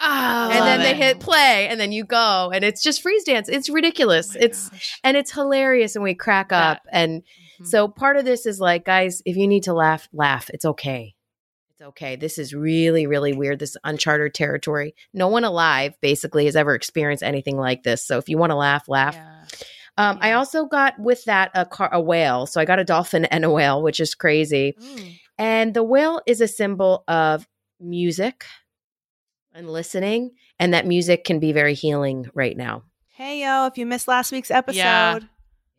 Oh, 0.00 0.48
and 0.50 0.52
then 0.66 0.78
love 0.78 0.80
they 0.80 0.94
hit 0.94 1.20
play 1.20 1.66
and 1.68 1.78
then 1.80 1.90
you 1.92 2.04
go 2.04 2.50
and 2.54 2.64
it's 2.64 2.82
just 2.82 3.02
freeze 3.02 3.24
dance. 3.24 3.48
It's 3.48 3.68
ridiculous. 3.68 4.36
Oh 4.36 4.38
it's 4.40 4.68
gosh. 4.68 5.00
and 5.02 5.16
it's 5.16 5.32
hilarious 5.32 5.96
and 5.96 6.02
we 6.04 6.14
crack 6.14 6.50
That- 6.50 6.76
up 6.78 6.82
and 6.92 7.22
Mhm. 7.60 7.66
so 7.66 7.88
part 7.88 8.16
of 8.16 8.24
this 8.24 8.46
is 8.46 8.60
like 8.60 8.84
guys, 8.84 9.20
if 9.26 9.36
you 9.36 9.48
need 9.48 9.64
to 9.64 9.72
laugh, 9.74 10.08
laugh. 10.12 10.48
It's 10.54 10.64
okay. 10.64 11.14
It's 11.72 11.82
okay. 11.82 12.14
This 12.16 12.38
is 12.38 12.54
really 12.54 13.06
really 13.08 13.32
weird 13.32 13.58
this 13.58 13.76
uncharted 13.82 14.34
territory. 14.34 14.94
No 15.12 15.26
one 15.28 15.42
alive 15.44 15.94
basically 16.00 16.44
has 16.44 16.54
ever 16.54 16.74
experienced 16.74 17.22
anything 17.24 17.56
like 17.56 17.82
this. 17.82 18.04
So 18.06 18.18
if 18.18 18.28
you 18.28 18.38
want 18.38 18.50
to 18.50 18.56
laugh, 18.56 18.88
laugh. 18.88 19.14
Yeah. 19.16 19.44
Um, 19.96 20.18
I 20.20 20.32
also 20.32 20.66
got 20.66 20.96
with 21.00 21.24
that 21.24 21.50
a 21.54 21.66
car, 21.66 21.88
a 21.92 22.00
whale. 22.00 22.46
So 22.46 22.60
I 22.60 22.64
got 22.64 22.78
a 22.78 22.84
dolphin 22.84 23.24
and 23.24 23.44
a 23.44 23.50
whale, 23.50 23.82
which 23.82 23.98
is 23.98 24.14
crazy. 24.14 24.76
Mm. 24.80 25.18
And 25.38 25.74
the 25.74 25.82
whale 25.82 26.20
is 26.24 26.40
a 26.40 26.46
symbol 26.46 27.02
of 27.08 27.48
music 27.80 28.44
and 29.58 29.68
listening, 29.68 30.30
and 30.60 30.72
that 30.72 30.86
music 30.86 31.24
can 31.24 31.40
be 31.40 31.52
very 31.52 31.74
healing 31.74 32.26
right 32.32 32.56
now. 32.56 32.84
Hey 33.14 33.42
yo, 33.42 33.66
if 33.66 33.76
you 33.76 33.84
missed 33.84 34.06
last 34.06 34.30
week's 34.30 34.50
episode, 34.52 34.78
Yeah. 34.78 35.18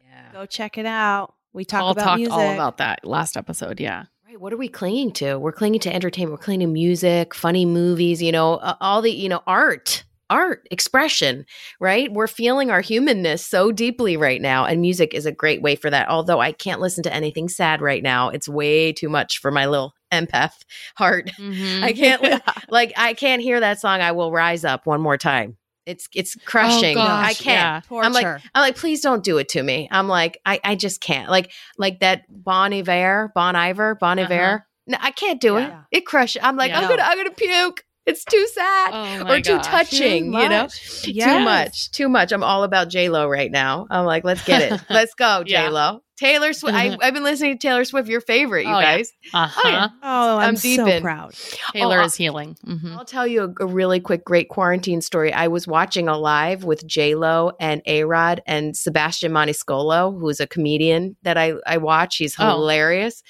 Yeah. 0.04 0.32
go 0.34 0.46
check 0.46 0.78
it 0.78 0.86
out. 0.86 1.34
We 1.54 1.64
talk 1.64 1.80
Paul 1.82 1.92
about 1.92 2.04
talked 2.04 2.18
music. 2.18 2.34
all 2.34 2.54
about 2.54 2.78
that 2.78 3.06
last 3.06 3.38
episode. 3.38 3.80
Yeah. 3.80 4.04
Right. 4.28 4.40
What 4.40 4.52
are 4.54 4.58
we 4.58 4.68
clinging 4.68 5.14
to? 5.14 5.40
We're 5.40 5.54
clinging 5.54 5.80
to 5.82 5.96
entertainment. 5.96 6.34
We're 6.38 6.44
clinging 6.44 6.68
to 6.68 6.72
music, 6.72 7.34
funny 7.34 7.66
movies, 7.66 8.22
you 8.22 8.32
know, 8.34 8.56
uh, 8.56 8.76
all 8.82 9.02
the, 9.02 9.12
you 9.12 9.30
know, 9.30 9.42
art, 9.48 10.04
art, 10.30 10.68
expression, 10.70 11.46
right? 11.80 12.12
We're 12.12 12.28
feeling 12.28 12.70
our 12.70 12.82
humanness 12.82 13.44
so 13.46 13.72
deeply 13.72 14.18
right 14.18 14.42
now. 14.42 14.66
And 14.66 14.82
music 14.82 15.14
is 15.16 15.26
a 15.26 15.32
great 15.32 15.62
way 15.64 15.76
for 15.76 15.90
that. 15.90 16.10
Although 16.10 16.40
I 16.40 16.52
can't 16.52 16.82
listen 16.82 17.02
to 17.04 17.14
anything 17.14 17.48
sad 17.50 17.82
right 17.82 18.04
now. 18.04 18.30
It's 18.30 18.48
way 18.50 18.92
too 18.92 19.10
much 19.10 19.40
for 19.40 19.50
my 19.50 19.66
little 19.66 19.94
empath 20.12 20.60
heart. 20.96 21.32
Mhm. 21.38 21.84
I 21.84 21.94
can't 21.94 22.22
li- 22.22 22.40
like 22.70 22.94
I 22.98 23.14
can't 23.14 23.42
hear 23.42 23.60
that 23.60 23.80
song. 23.80 24.02
I 24.02 24.12
will 24.12 24.32
rise 24.32 24.66
up 24.66 24.86
one 24.86 25.02
more 25.02 25.18
time. 25.18 25.58
It's 25.86 26.08
it's 26.14 26.36
crushing. 26.46 26.98
Oh, 26.98 27.02
I 27.02 27.34
can't. 27.34 27.86
yeah. 27.90 27.98
I'm 28.00 28.14
like 28.14 28.26
I'm 28.26 28.62
like 28.62 28.76
please 28.76 29.02
don't 29.02 29.24
do 29.24 29.38
it 29.40 29.50
to 29.50 29.64
me. 29.64 29.88
I'm 29.92 30.08
like 30.08 30.40
I 30.46 30.60
I 30.64 30.76
just 30.76 31.02
can't. 31.02 31.30
Like 31.32 31.52
like 31.78 32.00
that 32.02 32.26
Bon 32.30 32.72
Iver, 32.74 33.32
Bon 33.34 33.56
Iver, 33.56 33.96
Bon 33.96 34.20
Iver. 34.20 34.34
Uh-huh. 34.34 34.60
No, 34.88 34.98
I 35.02 35.12
can't 35.12 35.40
do 35.42 35.58
it. 35.58 35.62
Yeah. 35.68 35.82
It 35.92 36.06
crushes. 36.06 36.42
I'm 36.44 36.58
like 36.58 36.70
Yeah. 36.72 36.82
I'm 36.82 36.90
gonna 36.90 37.02
I'm 37.04 37.18
gonna 37.18 37.32
puke. 37.32 37.84
It's 38.10 38.26
too 38.26 38.48
sad 38.54 38.90
Oh 38.94 39.32
or 39.34 39.40
too 39.42 39.58
gosh. 39.58 39.66
touching. 39.66 40.26
you 40.34 40.50
know, 40.50 40.64
much. 40.64 41.02
too 41.04 41.40
much, 41.40 41.92
too 41.92 42.10
much. 42.10 42.32
I'm 42.32 42.44
all 42.44 42.64
about 42.64 42.90
J 42.90 43.10
Lo 43.10 43.28
right 43.28 43.52
now. 43.52 43.88
I'm 43.90 44.06
like, 44.06 44.24
let's 44.24 44.44
get 44.44 44.72
it. 44.72 44.82
Let's 44.90 45.14
go, 45.14 45.44
Yeah. 45.46 45.66
J 45.66 45.70
Lo. 45.70 46.02
Taylor 46.18 46.52
Swift. 46.52 46.76
I, 46.76 46.98
I've 47.02 47.14
been 47.14 47.24
listening 47.24 47.58
to 47.58 47.68
Taylor 47.68 47.86
Swift. 47.86 48.10
Your 48.10 48.20
favorite, 48.20 48.66
you 48.66 48.74
Oh, 48.74 48.80
yeah. 48.80 48.98
guys. 48.98 49.14
Uh-huh. 49.34 49.62
Oh, 49.64 49.70
yeah. 49.70 49.88
Oh, 50.04 50.38
I'm, 50.40 50.50
I'm 50.50 50.56
deep 50.56 50.76
so 50.82 50.86
in. 50.86 51.02
proud. 51.02 51.34
Taylor 51.72 52.02
Oh, 52.02 52.04
is 52.04 52.14
healing. 52.16 52.58
Mhm. 52.66 52.98
I'll 52.98 53.06
tell 53.06 53.26
you 53.26 53.44
a, 53.58 53.64
a 53.64 53.66
really 53.66 54.02
quick, 54.02 54.26
great 54.26 54.50
quarantine 54.50 55.00
story. 55.00 55.32
I 55.32 55.48
was 55.48 55.66
watching 55.66 56.10
a 56.10 56.18
live 56.18 56.66
with 56.66 56.86
J 56.86 57.16
Lo 57.16 57.54
and 57.62 57.82
A 57.86 58.04
Rod 58.04 58.42
and 58.46 58.76
Sebastian 58.76 59.32
Maniscalco, 59.32 60.20
who's 60.20 60.42
a 60.42 60.48
comedian 60.48 61.16
that 61.24 61.38
I 61.38 61.54
I 61.66 61.78
watch. 61.78 62.18
He's 62.18 62.36
Oh. 62.38 62.50
hilarious, 62.50 63.24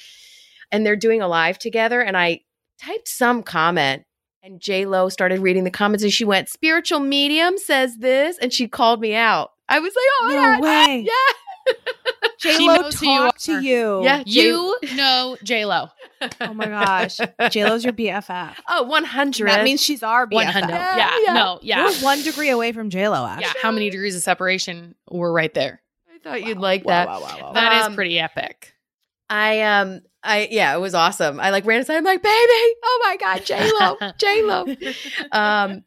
and 0.71 0.83
they're 0.83 0.95
doing 0.95 1.21
a 1.21 1.27
live 1.27 1.59
together. 1.59 2.01
And 2.01 2.17
I 2.17 2.39
typed 2.81 3.07
some 3.07 3.43
comment, 3.43 4.01
and 4.43 4.59
J 4.59 4.85
Lo 4.85 5.09
started 5.09 5.39
reading 5.39 5.63
the 5.63 5.71
comments, 5.71 6.03
and 6.03 6.11
she 6.13 6.25
went, 6.25 6.49
"Spiritual 6.49 6.99
medium 6.99 7.57
says 7.57 7.97
this," 7.97 8.37
and 8.39 8.51
she 8.53 8.67
called 8.67 8.99
me 9.01 9.15
out. 9.15 9.51
I 9.67 9.79
was 9.79 9.93
like, 9.95 10.05
"Oh 10.21 10.27
my 10.27 10.33
No 10.33 10.41
god, 10.41 10.63
way. 10.63 11.05
yeah." 11.07 11.73
J 12.39 12.53
She 12.57 12.67
Lo 12.67 12.75
knows 12.77 12.99
who 12.99 13.07
you 13.07 13.17
talked 13.19 13.43
to 13.45 13.61
you. 13.61 14.03
Yeah. 14.03 14.23
You 14.25 14.75
know 14.95 15.37
J 15.43 15.65
Lo. 15.65 15.89
Oh 16.41 16.53
my 16.53 16.65
gosh. 16.65 17.17
J 17.49 17.63
Lo's 17.65 17.83
your 17.85 17.93
BFF. 17.93 18.55
Oh, 18.67 18.83
100. 18.83 19.47
That 19.47 19.63
means 19.63 19.81
she's 19.81 20.03
our 20.03 20.25
BFF. 20.27 20.33
One 20.33 20.45
hundred. 20.47 20.69
Yeah, 20.71 20.97
Yeah. 20.97 21.17
yeah. 21.25 21.33
No. 21.33 21.59
Yeah. 21.61 21.85
We're 21.85 21.93
one 22.01 22.21
degree 22.23 22.49
away 22.49 22.71
from 22.73 22.89
J 22.89 23.07
Lo. 23.07 23.25
Actually, 23.25 23.43
Yeah. 23.45 23.53
How 23.61 23.71
many 23.71 23.89
degrees 23.89 24.15
of 24.17 24.21
separation 24.21 24.95
were 25.09 25.31
right 25.31 25.53
there? 25.53 25.81
I 26.13 26.17
thought 26.21 26.43
you'd 26.43 26.57
like 26.57 26.83
Wow, 26.85 26.91
that. 26.91 27.07
wow, 27.07 27.21
wow, 27.21 27.37
wow. 27.41 27.53
That 27.53 27.79
is 27.81 27.85
Um, 27.87 27.95
pretty 27.95 28.19
epic. 28.19 28.73
I 29.29 29.61
um 29.61 30.01
I 30.23 30.47
yeah, 30.51 30.75
it 30.75 30.79
was 30.79 30.93
awesome. 30.93 31.39
I 31.39 31.49
like 31.49 31.65
ran 31.65 31.79
inside. 31.79 31.97
I'm 31.97 32.03
like, 32.03 32.21
baby, 32.21 32.75
oh 32.83 33.01
my 33.05 33.17
god, 33.17 33.45
J 33.45 33.71
Lo, 33.79 34.11
J 34.17 34.43
Lo. 34.43 34.65
Um, 35.31 35.83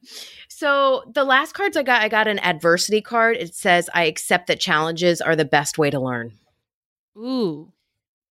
so 0.48 1.02
the 1.12 1.24
last 1.24 1.52
cards 1.54 1.76
I 1.76 1.82
got, 1.82 2.02
I 2.02 2.08
got 2.08 2.28
an 2.28 2.38
adversity 2.38 3.00
card. 3.00 3.36
It 3.36 3.54
says, 3.54 3.90
"I 3.94 4.04
accept 4.04 4.46
that 4.46 4.60
challenges 4.60 5.20
are 5.20 5.36
the 5.36 5.44
best 5.44 5.76
way 5.76 5.90
to 5.90 6.00
learn," 6.00 6.32
Ooh. 7.16 7.72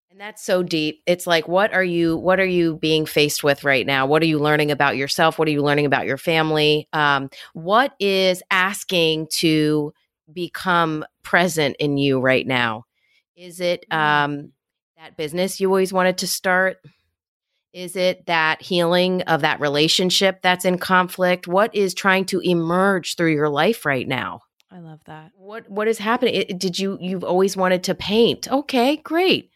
and 0.09 0.19
that's 0.19 0.43
so 0.43 0.63
deep. 0.63 1.01
It's 1.05 1.27
like, 1.27 1.47
what 1.47 1.73
are 1.73 1.83
you, 1.83 2.17
what 2.17 2.39
are 2.39 2.45
you 2.45 2.77
being 2.77 3.05
faced 3.05 3.43
with 3.43 3.63
right 3.63 3.85
now? 3.85 4.05
What 4.07 4.23
are 4.23 4.27
you 4.27 4.39
learning 4.39 4.71
about 4.71 4.97
yourself? 4.97 5.37
What 5.37 5.47
are 5.47 5.51
you 5.51 5.61
learning 5.61 5.85
about 5.85 6.05
your 6.05 6.17
family? 6.17 6.87
Um, 6.93 7.29
what 7.53 7.93
is 7.99 8.41
asking 8.49 9.27
to 9.33 9.93
become 10.33 11.05
present 11.23 11.75
in 11.79 11.97
you 11.97 12.19
right 12.19 12.47
now? 12.47 12.85
Is 13.35 13.59
it 13.59 13.85
um, 13.91 14.51
that 15.01 15.17
business 15.17 15.59
you 15.59 15.67
always 15.67 15.91
wanted 15.91 16.19
to 16.19 16.27
start? 16.27 16.77
Is 17.73 17.95
it 17.95 18.25
that 18.27 18.61
healing 18.61 19.21
of 19.23 19.41
that 19.41 19.59
relationship 19.59 20.41
that's 20.43 20.63
in 20.65 20.77
conflict? 20.77 21.47
What 21.47 21.73
is 21.73 21.93
trying 21.93 22.25
to 22.25 22.39
emerge 22.41 23.15
through 23.15 23.33
your 23.33 23.49
life 23.49 23.85
right 23.85 24.07
now? 24.07 24.41
I 24.69 24.79
love 24.79 24.99
that. 25.05 25.31
What 25.35 25.69
what 25.69 25.87
is 25.87 25.97
happening? 25.97 26.35
It- 26.35 26.59
did 26.59 26.77
you 26.77 26.97
you've 27.01 27.23
always 27.23 27.57
wanted 27.57 27.83
to 27.85 27.95
paint? 27.95 28.51
Okay, 28.51 28.97
great. 28.97 29.49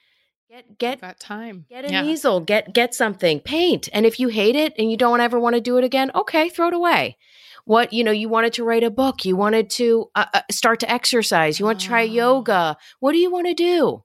Get 0.49 0.77
get 0.79 1.01
got 1.01 1.19
time. 1.19 1.65
get 1.69 1.85
an 1.85 1.91
Yeah. 1.93 2.03
easel, 2.05 2.39
get 2.39 2.73
get 2.73 2.95
something, 2.95 3.39
paint. 3.39 3.87
And 3.93 4.05
if 4.05 4.19
you 4.19 4.29
hate 4.29 4.55
it 4.55 4.73
and 4.79 4.89
you 4.89 4.97
don't 4.97 5.19
ever 5.21 5.39
want 5.39 5.55
to 5.55 5.61
do 5.61 5.77
it 5.77 5.83
again, 5.83 6.09
okay, 6.15 6.49
throw 6.49 6.69
it 6.69 6.73
away. 6.73 7.17
What 7.65 7.93
you 7.93 8.03
know, 8.03 8.11
you 8.11 8.29
wanted 8.29 8.53
to 8.53 8.63
write 8.63 8.83
a 8.83 8.89
book, 8.91 9.25
you 9.25 9.35
wanted 9.35 9.69
to 9.71 10.09
uh, 10.15 10.25
uh, 10.33 10.41
start 10.51 10.79
to 10.81 10.91
exercise, 10.91 11.59
you 11.59 11.65
want 11.65 11.79
to 11.81 11.85
try 11.85 12.01
Oh. 12.01 12.05
yoga. 12.05 12.77
What 12.99 13.11
do 13.11 13.19
you 13.19 13.29
want 13.31 13.47
to 13.47 13.53
do? 13.53 14.03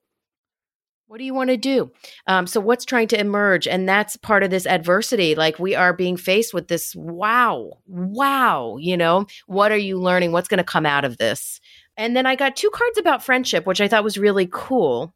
What 1.11 1.17
do 1.17 1.25
you 1.25 1.33
want 1.33 1.49
to 1.49 1.57
do? 1.57 1.91
Um, 2.25 2.47
so, 2.47 2.61
what's 2.61 2.85
trying 2.85 3.09
to 3.09 3.19
emerge? 3.19 3.67
And 3.67 3.85
that's 3.87 4.15
part 4.15 4.43
of 4.43 4.49
this 4.49 4.65
adversity. 4.65 5.35
Like, 5.35 5.59
we 5.59 5.75
are 5.75 5.91
being 5.91 6.15
faced 6.15 6.53
with 6.53 6.69
this 6.69 6.95
wow, 6.95 7.79
wow, 7.85 8.77
you 8.79 8.95
know, 8.95 9.25
what 9.45 9.73
are 9.73 9.77
you 9.77 9.99
learning? 9.99 10.31
What's 10.31 10.47
going 10.47 10.59
to 10.59 10.63
come 10.63 10.85
out 10.85 11.03
of 11.03 11.17
this? 11.17 11.59
And 11.97 12.15
then 12.15 12.25
I 12.25 12.37
got 12.37 12.55
two 12.55 12.69
cards 12.69 12.97
about 12.97 13.25
friendship, 13.25 13.65
which 13.65 13.81
I 13.81 13.89
thought 13.89 14.05
was 14.05 14.17
really 14.17 14.47
cool. 14.49 15.13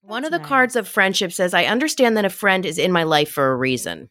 One 0.00 0.24
of 0.24 0.32
the 0.32 0.38
That's 0.38 0.48
cards 0.48 0.74
of 0.74 0.88
friendship 0.88 1.30
says, 1.30 1.54
I 1.54 1.66
understand 1.66 2.16
that 2.16 2.24
a 2.24 2.28
friend 2.28 2.66
is 2.66 2.76
in 2.76 2.90
my 2.90 3.04
life 3.04 3.30
for 3.30 3.52
a 3.52 3.56
reason. 3.56 4.10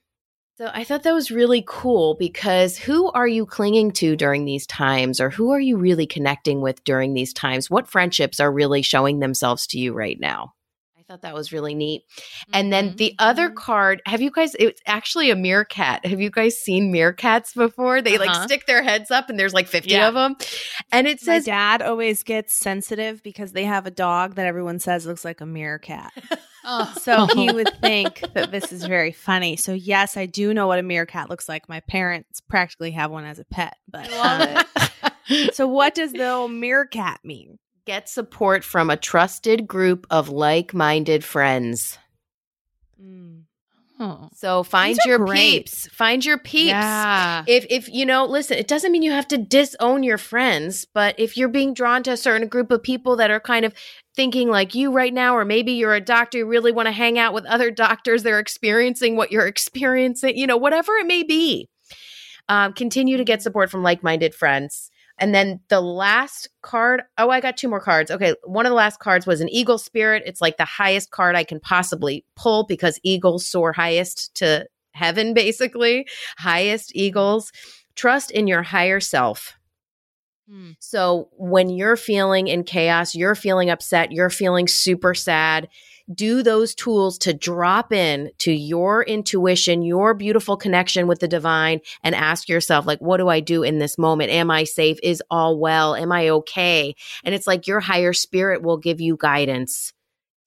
So 0.58 0.72
I 0.74 0.86
thought 0.86 1.04
that 1.04 1.14
was 1.14 1.32
really 1.32 1.66
cool 1.68 2.16
because 2.16 2.78
who 2.78 3.12
are 3.12 3.28
you 3.28 3.46
clinging 3.46 3.92
to 3.92 4.16
during 4.16 4.46
these 4.46 4.66
times 4.66 5.20
or 5.20 5.30
who 5.30 5.52
are 5.52 5.60
you 5.60 5.76
really 5.76 6.08
connecting 6.08 6.62
with 6.62 6.82
during 6.86 7.14
these 7.14 7.34
times? 7.34 7.70
What 7.70 7.90
friendships 7.90 8.40
are 8.40 8.54
really 8.54 8.84
showing 8.84 9.20
themselves 9.20 9.68
to 9.68 9.78
you 9.78 9.92
right 9.92 10.18
now? 10.18 10.54
I 11.10 11.14
thought 11.14 11.22
that 11.24 11.34
was 11.34 11.52
really 11.52 11.74
neat. 11.74 12.04
And 12.54 12.72
then 12.72 12.96
the 12.98 13.16
other 13.18 13.50
Mhm. 13.50 13.56
card, 13.56 14.02
have 14.06 14.22
you 14.22 14.30
guys, 14.30 14.56
it's 14.60 14.80
actually 14.86 15.32
a 15.32 15.36
meerkat. 15.36 16.06
Have 16.06 16.22
you 16.22 16.30
guys 16.30 16.56
seen 16.60 16.94
meerkats 16.94 17.56
before? 17.56 18.00
They 18.04 18.20
like 18.20 18.30
Uh-huh. 18.30 18.44
stick 18.46 18.68
their 18.68 18.84
heads 18.84 19.10
up 19.10 19.28
and 19.28 19.40
there's 19.40 19.54
like 19.54 19.68
50 19.68 19.90
Yeah. 19.90 20.08
of 20.08 20.14
them. 20.14 20.36
And 20.92 21.08
it 21.08 21.20
My 21.24 21.26
says, 21.26 21.46
dad 21.46 21.82
always 21.82 22.22
gets 22.22 22.54
sensitive 22.54 23.24
because 23.24 23.54
they 23.54 23.64
have 23.64 23.88
a 23.88 23.92
dog 23.92 24.36
that 24.36 24.46
everyone 24.46 24.78
says 24.78 25.08
looks 25.08 25.26
like 25.26 25.42
a 25.42 25.48
meerkat. 25.48 26.12
Oh. 26.66 26.94
So 27.02 27.26
he 27.28 27.52
would 27.52 27.72
think 27.82 28.22
that 28.34 28.52
this 28.52 28.74
is 28.74 28.84
very 28.84 29.14
funny. 29.14 29.56
So 29.56 29.72
yes, 29.74 30.18
I 30.18 30.26
do 30.26 30.54
know 30.54 30.68
what 30.68 30.78
a 30.78 30.84
meerkat 30.84 31.30
looks 31.30 31.48
like. 31.48 31.70
My 31.70 31.80
parents 31.80 32.42
practically 32.42 32.92
have 32.92 33.10
one 33.10 33.24
as 33.24 33.40
a 33.40 33.46
pet. 33.46 33.78
But 33.88 34.12
Love 34.12 34.66
um, 34.76 35.50
so 35.54 35.68
what 35.68 35.96
does 35.96 36.12
the 36.12 36.30
old 36.30 36.52
meerkat 36.52 37.22
mean? 37.24 37.58
Get 37.90 38.08
support 38.08 38.64
from 38.64 38.92
a 38.92 38.96
trusted 38.96 39.68
group 39.68 40.06
of 40.12 40.30
like 40.30 40.76
minded 40.76 41.24
friends. 41.24 41.98
Oh. 44.00 44.30
So 44.32 44.62
find 44.62 44.96
your 45.06 45.18
great. 45.18 45.66
peeps. 45.66 45.88
Find 45.88 46.24
your 46.24 46.38
peeps. 46.38 46.70
Yeah. 46.70 47.44
If 47.48 47.66
if 47.72 47.90
you 47.90 48.06
know, 48.06 48.26
listen, 48.26 48.60
it 48.60 48.68
doesn't 48.68 48.92
mean 48.92 49.02
you 49.02 49.12
have 49.12 49.28
to 49.30 49.40
disown 49.40 50.04
your 50.04 50.20
friends, 50.20 50.86
but 50.94 51.16
if 51.18 51.36
you're 51.36 51.50
being 51.50 51.74
drawn 51.74 52.04
to 52.04 52.12
a 52.12 52.18
certain 52.18 52.48
group 52.48 52.70
of 52.70 52.84
people 52.84 53.16
that 53.16 53.32
are 53.32 53.40
kind 53.40 53.66
of 53.66 53.74
thinking 54.16 54.52
like 54.52 54.76
you 54.76 54.92
right 54.92 55.14
now, 55.14 55.36
or 55.36 55.44
maybe 55.44 55.72
you're 55.72 55.96
a 55.96 56.00
doctor, 56.00 56.38
you 56.38 56.46
really 56.46 56.72
want 56.72 56.86
to 56.86 56.92
hang 56.92 57.18
out 57.18 57.34
with 57.34 57.46
other 57.46 57.72
doctors, 57.72 58.22
they're 58.22 58.40
experiencing 58.40 59.16
what 59.16 59.32
you're 59.32 59.48
experiencing, 59.48 60.38
you 60.38 60.46
know, 60.46 60.58
whatever 60.58 60.94
it 60.94 61.08
may 61.08 61.24
be. 61.24 61.68
Um, 62.48 62.74
continue 62.74 63.18
to 63.18 63.26
get 63.26 63.42
support 63.42 63.72
from 63.72 63.82
like-minded 63.82 64.36
friends. 64.36 64.92
And 65.20 65.36
then 65.36 65.60
the 65.68 65.82
last 65.82 66.50
card, 66.62 67.04
oh, 67.18 67.30
I 67.30 67.42
got 67.42 67.58
two 67.58 67.68
more 67.68 67.82
cards. 67.82 68.10
Okay, 68.10 68.36
one 68.44 68.66
of 68.66 68.70
the 68.70 68.76
last 68.76 69.00
cards 69.00 69.28
was 69.28 69.42
an 69.42 69.50
eagle 69.50 69.78
spirit. 69.78 70.24
It's 70.26 70.42
like 70.42 70.58
the 70.58 70.66
highest 70.66 71.12
card 71.12 71.36
I 71.36 71.44
can 71.44 71.60
possibly 71.60 72.26
pull 72.36 72.66
because 72.66 73.00
eagles 73.04 73.46
soar 73.46 73.74
highest 73.74 74.34
to 74.36 74.68
heaven, 74.92 75.34
basically. 75.36 76.08
Highest 76.38 76.96
eagles. 76.96 77.52
Trust 77.96 78.32
in 78.32 78.48
your 78.48 78.64
higher 78.64 79.00
self. 79.00 79.58
Hmm. 80.50 80.72
So 80.80 81.30
when 81.34 81.70
you're 81.70 81.98
feeling 81.98 82.48
in 82.48 82.64
chaos, 82.64 83.14
you're 83.14 83.36
feeling 83.36 83.70
upset, 83.70 84.12
you're 84.12 84.32
feeling 84.32 84.68
super 84.68 85.14
sad, 85.14 85.68
do 86.14 86.42
those 86.42 86.74
tools 86.74 87.18
to 87.20 87.34
drop 87.34 87.94
in 87.94 88.32
to 88.40 88.52
your 88.52 89.04
intuition, 89.04 89.82
your 89.82 90.14
beautiful 90.14 90.58
connection 90.58 91.08
with 91.08 91.20
the 91.20 91.28
divine 91.28 91.82
and 92.04 92.16
ask 92.16 92.50
yourself 92.50 92.86
like 92.86 93.00
what 93.00 93.18
do 93.18 93.28
I 93.28 93.40
do 93.40 93.64
in 93.64 93.78
this 93.80 93.98
moment? 93.98 94.32
Am 94.32 94.50
I 94.50 94.64
safe? 94.64 94.98
Is 95.04 95.22
all 95.30 95.60
well? 95.60 95.96
Am 95.96 96.12
I 96.12 96.30
okay? 96.30 96.96
And 97.24 97.36
it's 97.36 97.48
like 97.48 97.68
your 97.68 97.80
higher 97.80 98.14
spirit 98.14 98.62
will 98.62 98.78
give 98.78 99.00
you 99.00 99.18
guidance. 99.18 99.94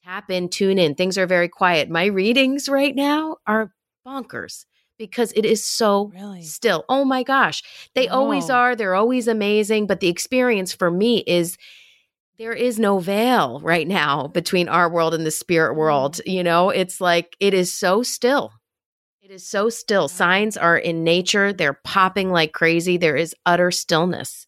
Tap 0.04 0.30
in, 0.30 0.48
tune 0.48 0.78
in. 0.78 0.96
Things 0.96 1.16
are 1.16 1.26
very 1.28 1.48
quiet. 1.48 1.88
My 1.88 2.06
readings 2.06 2.68
right 2.68 2.94
now 2.94 3.36
are 3.46 3.72
bonkers 4.06 4.64
because 4.98 5.32
it 5.36 5.44
is 5.44 5.64
so 5.64 6.10
Really? 6.12 6.42
still. 6.42 6.84
Oh 6.88 7.04
my 7.04 7.22
gosh. 7.22 7.62
They 7.94 8.08
always 8.08 8.50
Oh. 8.50 8.54
are. 8.54 8.74
They're 8.76 8.96
always 8.96 9.28
amazing. 9.28 9.86
But 9.86 10.00
the 10.00 10.08
experience 10.08 10.72
for 10.72 10.90
me 10.90 11.18
is 11.26 11.56
there 12.38 12.52
is 12.52 12.78
no 12.78 12.98
veil 12.98 13.60
right 13.62 13.86
now 13.86 14.26
between 14.28 14.68
our 14.68 14.90
world 14.90 15.14
and 15.14 15.26
the 15.26 15.30
spirit 15.30 15.74
world. 15.76 16.14
Mm-hmm. 16.14 16.30
You 16.30 16.44
know, 16.44 16.70
it's 16.70 17.00
like 17.00 17.36
it 17.40 17.54
is 17.54 17.72
so 17.72 18.02
still. 18.02 18.52
It 19.20 19.30
is 19.30 19.46
so 19.46 19.68
still. 19.68 20.08
Signs 20.08 20.56
are 20.56 20.76
in 20.76 21.04
nature, 21.04 21.52
they're 21.52 21.78
popping 21.84 22.30
like 22.30 22.52
crazy. 22.52 22.96
There 22.96 23.16
is 23.16 23.34
utter 23.46 23.70
stillness. 23.70 24.46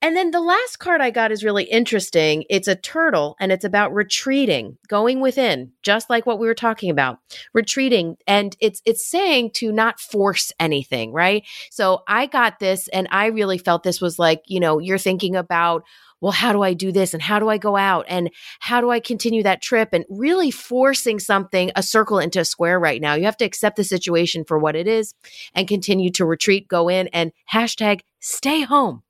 And 0.00 0.16
then 0.16 0.30
the 0.30 0.40
last 0.40 0.78
card 0.78 1.00
I 1.00 1.10
got 1.10 1.32
is 1.32 1.42
really 1.42 1.64
interesting. 1.64 2.44
It's 2.48 2.68
a 2.68 2.76
turtle 2.76 3.34
and 3.40 3.50
it's 3.50 3.64
about 3.64 3.92
retreating, 3.92 4.78
going 4.86 5.20
within, 5.20 5.72
just 5.82 6.08
like 6.08 6.24
what 6.24 6.38
we 6.38 6.46
were 6.46 6.54
talking 6.54 6.90
about. 6.90 7.18
Retreating 7.52 8.16
and 8.26 8.56
it's 8.60 8.80
it's 8.84 9.08
saying 9.08 9.50
to 9.54 9.72
not 9.72 9.98
force 9.98 10.52
anything, 10.60 11.12
right? 11.12 11.44
So 11.70 12.02
I 12.06 12.26
got 12.26 12.60
this 12.60 12.86
and 12.88 13.08
I 13.10 13.26
really 13.26 13.58
felt 13.58 13.82
this 13.82 14.00
was 14.00 14.20
like, 14.20 14.42
you 14.46 14.60
know, 14.60 14.78
you're 14.78 14.98
thinking 14.98 15.34
about 15.34 15.82
well, 16.20 16.32
how 16.32 16.52
do 16.52 16.62
I 16.62 16.74
do 16.74 16.90
this? 16.92 17.14
And 17.14 17.22
how 17.22 17.38
do 17.38 17.48
I 17.48 17.58
go 17.58 17.76
out? 17.76 18.06
And 18.08 18.30
how 18.60 18.80
do 18.80 18.90
I 18.90 19.00
continue 19.00 19.42
that 19.44 19.62
trip? 19.62 19.90
And 19.92 20.04
really 20.08 20.50
forcing 20.50 21.18
something, 21.18 21.70
a 21.76 21.82
circle 21.82 22.18
into 22.18 22.40
a 22.40 22.44
square 22.44 22.78
right 22.78 23.00
now. 23.00 23.14
You 23.14 23.24
have 23.24 23.36
to 23.38 23.44
accept 23.44 23.76
the 23.76 23.84
situation 23.84 24.44
for 24.44 24.58
what 24.58 24.76
it 24.76 24.88
is 24.88 25.14
and 25.54 25.68
continue 25.68 26.10
to 26.12 26.24
retreat, 26.24 26.68
go 26.68 26.88
in 26.88 27.08
and 27.08 27.32
hashtag 27.52 28.00
stay 28.20 28.62
home. 28.62 29.02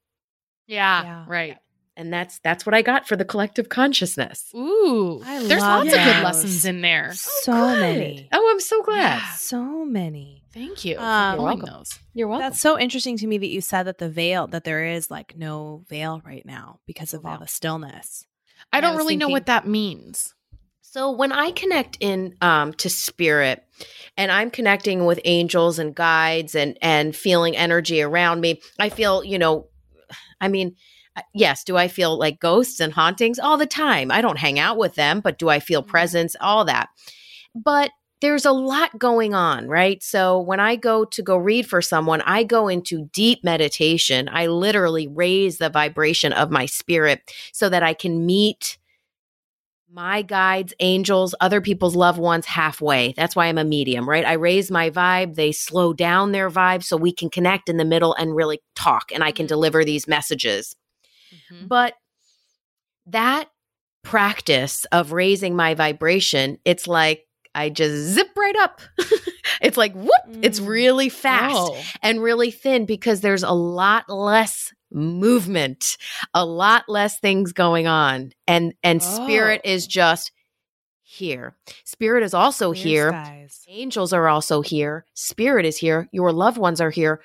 Yeah, 0.66 1.02
Yeah. 1.02 1.24
Right. 1.26 1.56
And 1.96 2.12
that's 2.12 2.38
that's 2.44 2.64
what 2.64 2.74
I 2.76 2.82
got 2.82 3.09
for 3.09 3.16
the 3.16 3.24
collective 3.24 3.68
consciousness. 3.70 4.52
Ooh. 4.54 5.20
I 5.26 5.42
There's 5.42 5.61
love 5.61 5.86
lots 5.86 5.92
of 5.92 6.04
good 6.04 6.22
lessons 6.22 6.64
in 6.64 6.80
there. 6.80 7.11
So 7.14 7.52
Good. 7.52 7.80
many. 7.80 8.28
Oh, 8.30 8.48
I'm 8.52 8.61
so 8.61 8.82
glad. 8.84 9.16
Yeah. 9.16 9.32
So 9.32 9.84
many. 9.84 10.44
Thank 10.59 10.84
you 10.84 10.98
Um, 10.98 11.36
for 11.36 11.42
knowing 11.42 11.59
welcome. 11.61 11.74
those. 11.78 11.98
You're 12.14 12.26
welcome. 12.26 12.46
That's 12.46 12.61
so 12.61 12.76
interesting 12.76 13.16
to 13.18 13.26
me 13.28 13.38
that 13.38 13.46
you 13.46 13.61
said 13.61 13.84
that 13.84 13.98
the 13.98 14.09
veil, 14.09 14.48
that 14.48 14.64
there 14.64 14.84
is 14.84 15.09
like 15.09 15.36
no 15.36 15.84
veil 15.88 16.20
right 16.24 16.44
now 16.44 16.80
because 16.84 17.14
of 17.14 17.24
all 17.24 17.38
the 17.38 17.46
stillness. 17.46 18.26
I 18.72 18.78
I 18.78 18.80
don't 18.80 18.94
was 18.94 18.98
really 18.98 19.16
know 19.16 19.28
what 19.28 19.46
that 19.46 19.68
means. 19.68 20.34
So 20.82 21.12
when 21.12 21.30
I 21.30 21.52
connect 21.52 21.98
in 22.00 22.34
um, 22.40 22.72
to 22.74 22.90
spirit, 22.90 23.62
and 24.16 24.32
I'm 24.32 24.50
connecting 24.50 25.04
with 25.04 25.20
angels 25.24 25.78
and 25.78 25.94
guides, 25.94 26.56
and 26.56 26.76
and 26.82 27.14
feeling 27.14 27.56
energy 27.56 28.02
around 28.02 28.40
me, 28.40 28.61
I 28.80 28.88
feel 28.88 29.22
you 29.22 29.38
know, 29.38 29.68
I 30.40 30.48
mean, 30.48 30.74
uh, 31.14 31.22
yes, 31.34 31.62
do 31.62 31.76
I 31.76 31.86
feel 31.86 32.18
like 32.18 32.40
ghosts 32.40 32.80
and 32.80 32.92
hauntings 32.92 33.38
all 33.38 33.59
the 33.59 33.66
time? 33.66 34.11
I 34.11 34.20
don't 34.20 34.38
hang 34.38 34.59
out 34.59 34.76
with 34.76 34.96
them, 34.96 35.20
but 35.20 35.38
do 35.38 35.48
I 35.48 35.61
feel 35.61 35.84
Mhm. 35.84 35.88
presence? 35.88 36.34
All 36.40 36.64
that, 36.64 36.88
but 37.54 37.92
there's 38.21 38.45
a 38.45 38.53
lot 38.53 38.99
going 38.99 39.35
on, 39.35 39.69
right? 39.69 40.03
So 40.03 40.41
when 40.41 40.61
I 40.61 40.77
go 40.77 41.05
to 41.05 41.23
go 41.23 41.37
read 41.37 41.69
for 41.69 41.81
someone, 41.81 42.21
I 42.23 42.43
go 42.43 42.69
into 42.69 43.09
deep 43.12 43.45
meditation. 43.45 44.29
I 44.33 44.47
literally 44.47 45.07
raise 45.07 45.59
the 45.59 45.71
vibration 45.71 46.33
of 46.33 46.51
my 46.51 46.66
spirit 46.66 47.33
so 47.53 47.69
that 47.69 47.83
I 47.83 47.95
can 47.95 48.27
meet 48.27 48.79
my 49.91 50.21
guides, 50.21 50.75
angels, 50.81 51.35
other 51.41 51.61
people's 51.61 51.97
loved 51.97 52.19
ones 52.19 52.45
halfway. 52.45 53.14
That's 53.16 53.35
why 53.35 53.47
I'm 53.47 53.57
a 53.57 53.64
medium, 53.64 54.07
right? 54.09 54.25
I 54.25 54.35
raise 54.35 54.71
my 54.71 54.91
vibe, 54.91 55.35
they 55.35 55.51
slow 55.51 55.95
down 55.95 56.33
their 56.33 56.51
vibe 56.51 56.83
so 56.85 56.97
we 56.97 57.12
can 57.12 57.31
connect 57.31 57.71
in 57.71 57.79
the 57.79 57.87
middle 57.87 58.14
and 58.14 58.37
really 58.37 58.61
talk 58.75 59.11
and 59.14 59.25
I 59.25 59.33
can 59.33 59.47
Mhm. 59.47 59.49
deliver 59.49 59.85
these 59.85 60.07
messages. 60.07 60.77
Mhm. 61.33 61.69
But 61.69 61.95
that 63.07 63.49
practice 64.05 64.85
of 64.93 65.12
raising 65.12 65.57
my 65.57 65.75
vibration, 65.75 66.59
it's 66.64 66.87
like 66.87 67.28
I 67.55 67.70
just 67.70 68.14
zip 68.14 68.28
right 68.36 68.57
up. 68.57 68.80
it's 69.62 69.76
like 69.76 69.92
whoop, 69.94 70.11
it's 70.42 70.61
Mm. 70.61 70.68
really 70.68 71.09
fast 71.09 71.55
Oh. 71.57 71.82
and 72.03 72.22
really 72.22 72.51
thin 72.51 72.86
because 72.86 73.20
there's 73.20 73.42
a 73.42 73.53
lot 73.53 74.09
less 74.09 74.72
movement, 74.90 75.96
a 76.34 76.44
lot 76.44 76.84
less 76.88 77.18
things 77.18 77.53
going 77.53 77.86
on. 77.86 78.32
And 78.46 78.74
and 78.82 79.03
spirit 79.03 79.62
Oh. 79.64 79.68
is 79.70 79.86
just 79.86 80.32
here. 81.03 81.57
Spirit 81.84 82.22
is 82.22 82.34
also 82.34 82.72
Clear 82.72 82.84
here. 82.84 83.09
skies. 83.11 83.64
Angels 83.68 84.12
are 84.12 84.28
also 84.28 84.61
here. 84.62 85.05
Spirit 85.14 85.64
is 85.64 85.76
here. 85.78 86.09
Your 86.12 86.32
loved 86.32 86.59
ones 86.59 86.80
are 86.80 86.90
here 86.90 87.20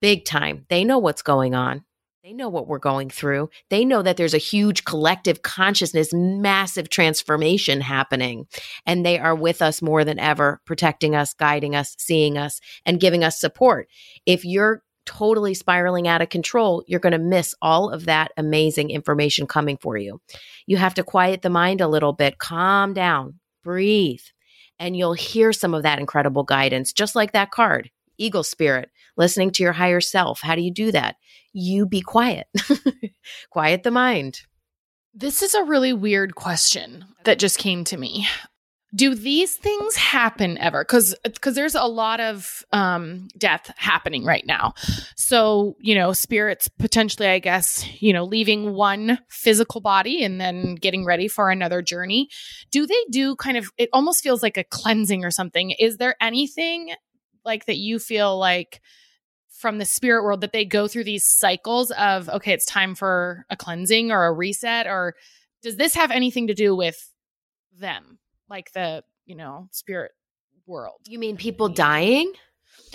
big 0.00 0.24
time. 0.24 0.64
They 0.68 0.84
know 0.84 0.98
what's 0.98 1.22
going 1.22 1.54
on. 1.54 1.82
They 2.28 2.34
know 2.34 2.50
what 2.50 2.66
we're 2.66 2.78
going 2.78 3.08
through. 3.08 3.48
They 3.70 3.86
know 3.86 4.02
that 4.02 4.18
there's 4.18 4.34
a 4.34 4.38
huge 4.38 4.84
collective 4.84 5.40
consciousness, 5.40 6.12
massive 6.12 6.90
transformation 6.90 7.80
happening. 7.80 8.48
And 8.84 9.02
they 9.02 9.18
are 9.18 9.34
with 9.34 9.62
us 9.62 9.80
more 9.80 10.04
than 10.04 10.18
ever, 10.18 10.60
protecting 10.66 11.16
us, 11.16 11.32
guiding 11.32 11.74
us, 11.74 11.96
seeing 11.98 12.36
us, 12.36 12.60
and 12.84 13.00
giving 13.00 13.24
us 13.24 13.40
support. 13.40 13.88
If 14.26 14.44
you're 14.44 14.82
totally 15.06 15.54
spiraling 15.54 16.06
out 16.06 16.20
of 16.20 16.28
control, 16.28 16.84
you're 16.86 17.00
going 17.00 17.14
to 17.14 17.18
miss 17.18 17.54
all 17.62 17.88
of 17.88 18.04
that 18.04 18.32
amazing 18.36 18.90
information 18.90 19.46
coming 19.46 19.78
for 19.78 19.96
you. 19.96 20.20
You 20.66 20.76
have 20.76 20.92
to 20.96 21.04
quiet 21.04 21.40
the 21.40 21.48
mind 21.48 21.80
a 21.80 21.88
little 21.88 22.12
bit, 22.12 22.36
calm 22.36 22.92
down, 22.92 23.40
breathe, 23.64 24.20
and 24.78 24.94
you'll 24.94 25.14
hear 25.14 25.54
some 25.54 25.72
of 25.72 25.82
that 25.84 25.98
incredible 25.98 26.42
guidance, 26.42 26.92
just 26.92 27.16
like 27.16 27.32
that 27.32 27.52
card, 27.52 27.90
Eagle 28.18 28.44
Spirit, 28.44 28.90
listening 29.16 29.50
to 29.52 29.62
your 29.62 29.72
higher 29.72 30.02
self. 30.02 30.42
How 30.42 30.54
do 30.56 30.60
you 30.60 30.74
do 30.74 30.92
that? 30.92 31.16
You 31.58 31.86
be 31.86 32.00
quiet, 32.00 32.46
quiet 33.50 33.82
the 33.82 33.90
mind. 33.90 34.42
This 35.12 35.42
is 35.42 35.54
a 35.54 35.64
really 35.64 35.92
weird 35.92 36.36
question 36.36 37.04
that 37.24 37.40
just 37.40 37.58
came 37.58 37.82
to 37.84 37.96
me. 37.96 38.28
Do 38.94 39.16
these 39.16 39.56
things 39.56 39.96
happen 39.96 40.56
ever? 40.58 40.84
Because 40.84 41.16
because 41.24 41.56
there's 41.56 41.74
a 41.74 41.82
lot 41.82 42.20
of 42.20 42.62
um, 42.72 43.26
death 43.36 43.72
happening 43.76 44.24
right 44.24 44.46
now. 44.46 44.74
So 45.16 45.74
you 45.80 45.96
know, 45.96 46.12
spirits 46.12 46.68
potentially, 46.68 47.26
I 47.26 47.40
guess, 47.40 47.84
you 48.00 48.12
know, 48.12 48.22
leaving 48.22 48.74
one 48.74 49.18
physical 49.28 49.80
body 49.80 50.22
and 50.22 50.40
then 50.40 50.76
getting 50.76 51.04
ready 51.04 51.26
for 51.26 51.50
another 51.50 51.82
journey. 51.82 52.28
Do 52.70 52.86
they 52.86 53.04
do 53.10 53.34
kind 53.34 53.56
of? 53.56 53.68
It 53.78 53.88
almost 53.92 54.22
feels 54.22 54.44
like 54.44 54.56
a 54.56 54.64
cleansing 54.64 55.24
or 55.24 55.32
something. 55.32 55.72
Is 55.72 55.96
there 55.96 56.14
anything 56.20 56.94
like 57.44 57.66
that 57.66 57.78
you 57.78 57.98
feel 57.98 58.38
like? 58.38 58.80
From 59.58 59.78
the 59.78 59.84
spirit 59.84 60.22
world 60.22 60.40
that 60.40 60.52
they 60.52 60.64
go 60.64 60.86
through 60.86 61.04
these 61.04 61.24
cycles 61.26 61.90
of 61.92 62.28
okay 62.28 62.52
it's 62.52 62.64
time 62.66 62.94
for 62.94 63.44
a 63.50 63.56
cleansing 63.56 64.12
or 64.12 64.26
a 64.26 64.32
reset 64.32 64.86
or 64.86 65.14
does 65.62 65.76
this 65.76 65.94
have 65.94 66.10
anything 66.10 66.46
to 66.46 66.54
do 66.54 66.74
with 66.74 67.12
them 67.78 68.18
like 68.48 68.72
the, 68.72 69.04
you 69.26 69.34
know, 69.34 69.68
spirit 69.70 70.12
world. 70.66 71.00
You 71.06 71.18
mean 71.18 71.36
people 71.36 71.68
dying? 71.68 72.32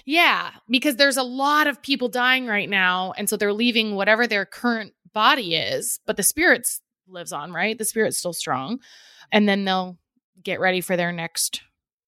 Yeah, 0.05 0.51
because 0.70 0.95
there's 0.95 1.18
a 1.18 1.24
lot 1.24 1.68
of 1.68 1.82
people 1.82 2.09
dying 2.09 2.47
right 2.47 2.70
now. 2.70 3.14
And 3.18 3.30
so 3.30 3.38
they're 3.38 3.53
leaving 3.53 3.95
whatever 3.95 4.28
their 4.28 4.45
current 4.45 4.93
body 5.14 5.55
is, 5.55 5.99
but 6.05 6.18
the 6.18 6.24
spirit 6.24 6.68
lives 7.07 7.32
on, 7.32 7.51
right? 7.51 7.78
The 7.78 7.86
spirit's 7.86 8.18
still 8.18 8.34
strong. 8.34 8.80
And 9.32 9.47
then 9.47 9.66
they'll 9.66 9.97
get 10.43 10.59
ready 10.59 10.82
for 10.82 10.97
their 10.97 11.11
next 11.11 11.61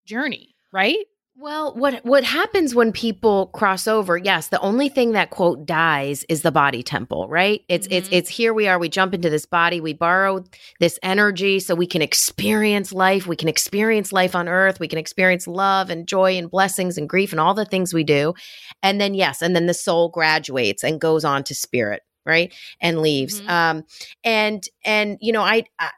journey, 0.05 0.55
right? 0.71 1.05
Well, 1.37 1.73
what 1.75 2.05
what 2.05 2.23
happens 2.23 2.73
when 2.73 2.93
people 2.93 3.47
cross 3.47 3.87
over? 3.89 4.17
Yes, 4.17 4.47
the 4.47 4.59
only 4.61 4.87
thing 4.87 5.11
that 5.11 5.31
quote 5.31 5.65
dies 5.65 6.23
is 6.29 6.43
the 6.43 6.51
body 6.51 6.81
temple, 6.81 7.27
right? 7.27 7.61
It's 7.67 7.87
it's 7.91 8.07
Mhm. 8.07 8.13
it's 8.13 8.29
here 8.29 8.53
we 8.53 8.69
are, 8.69 8.79
we 8.79 8.87
jump 8.87 9.13
into 9.13 9.29
this 9.29 9.45
body, 9.45 9.81
we 9.81 9.91
borrow 9.91 10.45
this 10.79 10.97
energy 11.03 11.59
so 11.59 11.75
we 11.75 11.87
can 11.87 12.01
experience 12.01 12.93
life, 12.93 13.27
we 13.27 13.35
can 13.35 13.49
experience 13.49 14.13
life 14.13 14.33
on 14.33 14.47
earth, 14.47 14.79
we 14.79 14.87
can 14.87 14.97
experience 14.97 15.45
love 15.45 15.89
and 15.89 16.07
joy 16.07 16.37
and 16.37 16.49
blessings 16.49 16.97
and 16.97 17.09
grief 17.09 17.33
and 17.33 17.41
all 17.41 17.53
the 17.53 17.65
things 17.65 17.93
we 17.93 18.05
do. 18.05 18.33
And 18.81 19.01
then 19.01 19.13
yes, 19.13 19.41
and 19.41 19.53
then 19.57 19.65
the 19.65 19.73
soul 19.73 20.07
graduates 20.07 20.85
and 20.85 21.01
goes 21.01 21.25
on 21.25 21.43
to 21.45 21.53
spirit, 21.53 22.01
right? 22.25 22.53
And 22.79 23.01
leaves. 23.01 23.41
Mhm. 23.41 23.49
Um 23.49 23.83
and 24.23 24.63
and 24.85 25.17
you 25.19 25.33
know, 25.33 25.41
I, 25.41 25.65
I 25.79 25.89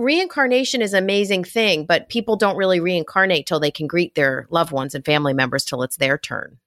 reincarnation 0.00 0.82
is 0.82 0.92
an 0.92 1.02
amazing 1.02 1.44
thing, 1.44 1.84
but 1.86 2.08
people 2.08 2.36
don't 2.36 2.56
really 2.56 2.80
reincarnate 2.80 3.46
till 3.46 3.60
they 3.60 3.70
can 3.70 3.86
greet 3.86 4.14
their 4.14 4.46
loved 4.50 4.72
ones 4.72 4.94
and 4.94 5.04
family 5.04 5.32
members 5.32 5.64
till 5.64 5.82
it's 5.82 5.96
their 5.96 6.18
turn. 6.18 6.58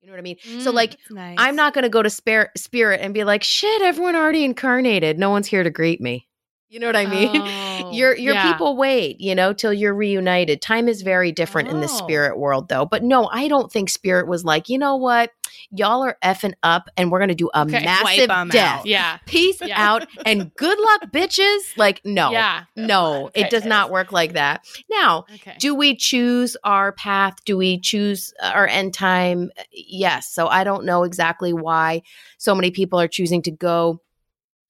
You 0.00 0.08
know 0.08 0.12
what 0.12 0.20
I 0.20 0.22
mean? 0.22 0.36
So 0.60 0.70
Mm. 0.70 0.74
like 0.74 0.96
nice. 1.10 1.34
I'm 1.38 1.56
not 1.56 1.74
going 1.74 1.82
to 1.82 1.88
go 1.88 2.02
to 2.02 2.10
spirit 2.10 2.50
spirit 2.56 3.00
and 3.02 3.12
be 3.12 3.24
like, 3.24 3.42
"Shit, 3.42 3.82
everyone 3.82 4.16
already 4.16 4.44
incarnated. 4.44 5.18
No 5.18 5.30
one's 5.30 5.48
here 5.48 5.62
to 5.62 5.70
greet 5.70 6.00
me." 6.00 6.27
You 6.70 6.80
know 6.80 6.86
what 6.86 6.96
I 6.96 7.06
mean? 7.06 7.42
Oh, 7.80 7.92
your 7.92 8.16
your 8.16 8.34
yeah. 8.34 8.50
people 8.52 8.76
wait, 8.76 9.20
you 9.20 9.36
know, 9.36 9.52
till 9.52 9.72
you're 9.72 9.94
reunited. 9.94 10.60
Time 10.60 10.88
is 10.88 11.02
very 11.02 11.30
different 11.30 11.68
in 11.68 11.80
the 11.80 11.86
Oh. 11.86 11.96
spirit 11.96 12.36
world 12.36 12.68
though. 12.68 12.84
But 12.84 13.04
no, 13.04 13.28
I 13.32 13.46
don't 13.46 13.70
think 13.70 13.88
spirit 13.88 14.26
was 14.26 14.44
like, 14.44 14.68
"You 14.68 14.78
know 14.78 14.96
what? 14.96 15.30
Y'all 15.70 16.02
are 16.02 16.18
effing 16.24 16.54
up 16.64 16.88
and 16.96 17.12
we're 17.12 17.20
going 17.20 17.28
to 17.28 17.36
do 17.36 17.48
a 17.54 17.60
Okay, 17.62 17.84
massive 17.84 18.26
death. 18.50 18.80
out. 18.80 18.86
Yeah. 18.86 19.18
Peace 19.26 19.60
Yeah. 19.64 19.80
out 19.80 20.08
and 20.26 20.52
good 20.56 20.76
luck, 20.80 21.12
bitches." 21.12 21.60
Like, 21.76 22.00
no. 22.04 22.32
Yeah. 22.32 22.64
No, 22.74 23.26
Okay. 23.26 23.42
it 23.42 23.50
does 23.50 23.64
not 23.64 23.92
work 23.92 24.10
like 24.10 24.32
that. 24.32 24.64
Now, 24.90 25.24
Okay. 25.32 25.54
do 25.60 25.76
we 25.76 25.94
choose 25.94 26.56
our 26.64 26.90
path? 26.90 27.34
Do 27.44 27.56
we 27.56 27.78
choose 27.78 28.34
uh, 28.42 28.50
our 28.52 28.66
end 28.66 28.92
time? 28.92 29.50
Yes. 29.70 30.26
So 30.28 30.48
I 30.48 30.64
don't 30.64 30.84
know 30.84 31.04
exactly 31.04 31.52
why 31.52 32.02
so 32.38 32.56
many 32.56 32.72
people 32.72 32.98
are 33.00 33.08
choosing 33.08 33.40
to 33.42 33.52
go 33.52 34.00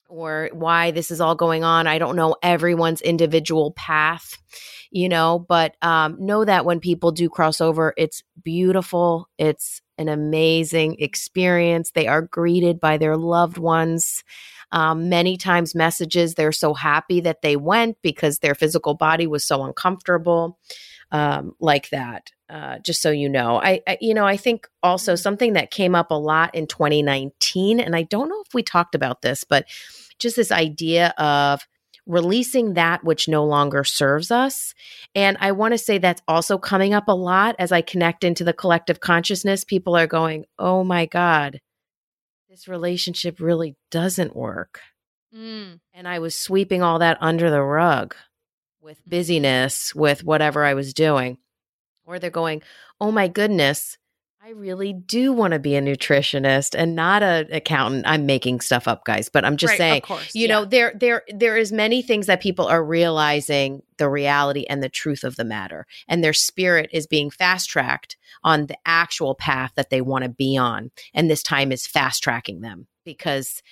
or 0.09 0.51
why 0.53 0.91
this 0.91 1.11
is 1.11 1.21
all 1.21 1.35
going 1.35 1.65
on. 1.65 1.87
I 1.87 1.99
don't 1.99 2.17
know 2.17 2.37
everyone's 2.43 3.01
individual 3.01 3.73
path, 3.73 4.39
you 4.91 5.09
know, 5.09 5.45
but 5.49 5.77
um, 5.83 6.17
know 6.19 6.45
that 6.45 6.65
when 6.65 6.81
people 6.81 7.13
do 7.13 7.29
cross 7.29 7.61
over, 7.61 7.95
it's 7.97 8.23
beautiful. 8.43 9.29
It's 9.39 9.83
an 9.99 10.09
amazing 10.09 10.97
experience. 11.01 11.91
They 11.91 12.07
are 12.07 12.23
greeted 12.23 12.81
by 12.81 12.97
their 12.97 13.17
loved 13.17 13.59
ones. 13.59 14.25
Um, 14.71 15.09
many 15.09 15.37
times, 15.37 15.75
messages 15.75 16.35
they're 16.35 16.53
so 16.53 16.75
happy 16.75 17.21
that 17.21 17.43
they 17.43 17.57
went 17.57 17.97
because 18.03 18.39
their 18.39 18.55
physical 18.55 18.95
body 18.95 19.27
was 19.27 19.45
so 19.45 19.65
uncomfortable, 19.65 20.59
um, 21.11 21.53
like 21.59 21.89
that. 21.91 22.33
Uh, 22.51 22.79
just 22.79 23.03
so 23.03 23.11
you 23.11 23.29
know, 23.29 23.61
I, 23.61 23.83
I, 23.87 23.99
you 24.01 24.15
know, 24.15 24.27
I 24.27 24.39
think 24.39 24.67
also 24.83 25.15
something 25.15 25.53
that 25.53 25.71
came 25.71 25.95
up 25.95 26.11
a 26.11 26.15
lot 26.15 26.55
in 26.55 26.67
2019, 26.67 27.79
and 27.79 27.95
I 27.95 28.05
don't 28.05 28.29
know 28.29 28.43
if 28.47 28.55
we 28.55 28.63
talked 28.63 28.95
about 28.95 29.21
this, 29.21 29.45
but 29.45 29.67
just 30.19 30.37
this 30.37 30.51
idea 30.51 31.09
of 31.19 31.67
releasing 32.09 32.73
that 32.75 33.05
which 33.05 33.29
no 33.29 33.45
longer 33.45 33.85
serves 33.85 34.31
us. 34.31 34.75
And 35.15 35.37
I 35.41 35.53
want 35.53 35.73
to 35.73 35.79
say 35.79 35.99
that's 35.99 36.23
also 36.27 36.57
coming 36.57 36.95
up 36.95 37.07
a 37.07 37.13
lot 37.13 37.55
as 37.59 37.71
I 37.71 37.83
connect 37.83 38.25
into 38.25 38.45
the 38.45 38.55
collective 38.55 39.01
consciousness. 39.01 39.63
People 39.63 39.95
are 39.95 40.07
going, 40.07 40.47
oh 40.59 40.83
my 40.83 41.05
God, 41.05 41.61
this 42.49 42.67
relationship 42.67 43.41
really 43.41 43.77
doesn't 43.91 44.35
work. 44.35 44.81
Mm. 45.37 45.81
And 45.93 46.09
I 46.09 46.19
was 46.19 46.35
sweeping 46.35 46.83
all 46.83 46.99
that 47.01 47.19
under 47.21 47.51
the 47.51 47.63
rug 47.63 48.17
with 48.81 48.99
busyness, 49.07 49.95
with 49.95 50.25
whatever 50.25 50.65
I 50.65 50.73
was 50.73 50.95
doing. 50.95 51.37
Or 52.09 52.19
they're 52.19 52.31
going, 52.31 52.63
oh 53.01 53.13
my 53.13 53.29
goodness, 53.29 53.99
I 54.43 54.53
really 54.53 54.95
do 54.95 55.35
want 55.35 55.53
to 55.53 55.59
be 55.59 55.77
a 55.77 55.83
nutritionist 55.83 56.75
and 56.75 56.97
not 56.97 57.23
an 57.23 57.49
accountant. 57.53 58.05
I'm 58.07 58.25
making 58.25 58.61
stuff 58.61 58.89
up, 58.89 59.05
guys, 59.05 59.29
but 59.29 59.45
I'm 59.45 59.59
just 59.59 59.73
Right, 59.73 59.77
saying, 59.79 60.03
of 60.03 60.09
course. 60.09 60.35
you 60.35 60.49
yeah. 60.49 60.55
know, 60.55 60.65
there 60.65 60.95
there 60.99 61.23
there 61.29 61.59
is 61.59 61.71
many 61.71 62.01
things 62.01 62.27
that 62.27 62.41
people 62.41 62.67
are 62.67 62.83
realizing 62.83 63.83
the 63.99 64.09
reality 64.09 64.65
and 64.71 64.83
the 64.83 64.89
truth 64.89 65.23
of 65.23 65.37
the 65.37 65.45
matter. 65.45 65.87
And 66.09 66.25
their 66.25 66.33
spirit 66.33 66.89
is 66.95 67.07
being 67.07 67.29
fast 67.29 67.69
tracked 67.69 68.17
on 68.43 68.67
the 68.67 68.79
actual 68.87 69.35
path 69.35 69.73
that 69.77 69.91
they 69.91 70.01
want 70.01 70.23
to 70.25 70.31
be 70.31 70.57
on. 70.57 70.93
And 71.13 71.31
this 71.31 71.43
time 71.43 71.71
is 71.71 71.87
fast 71.87 72.23
tracking 72.23 72.63
them 72.63 72.87
because 73.05 73.63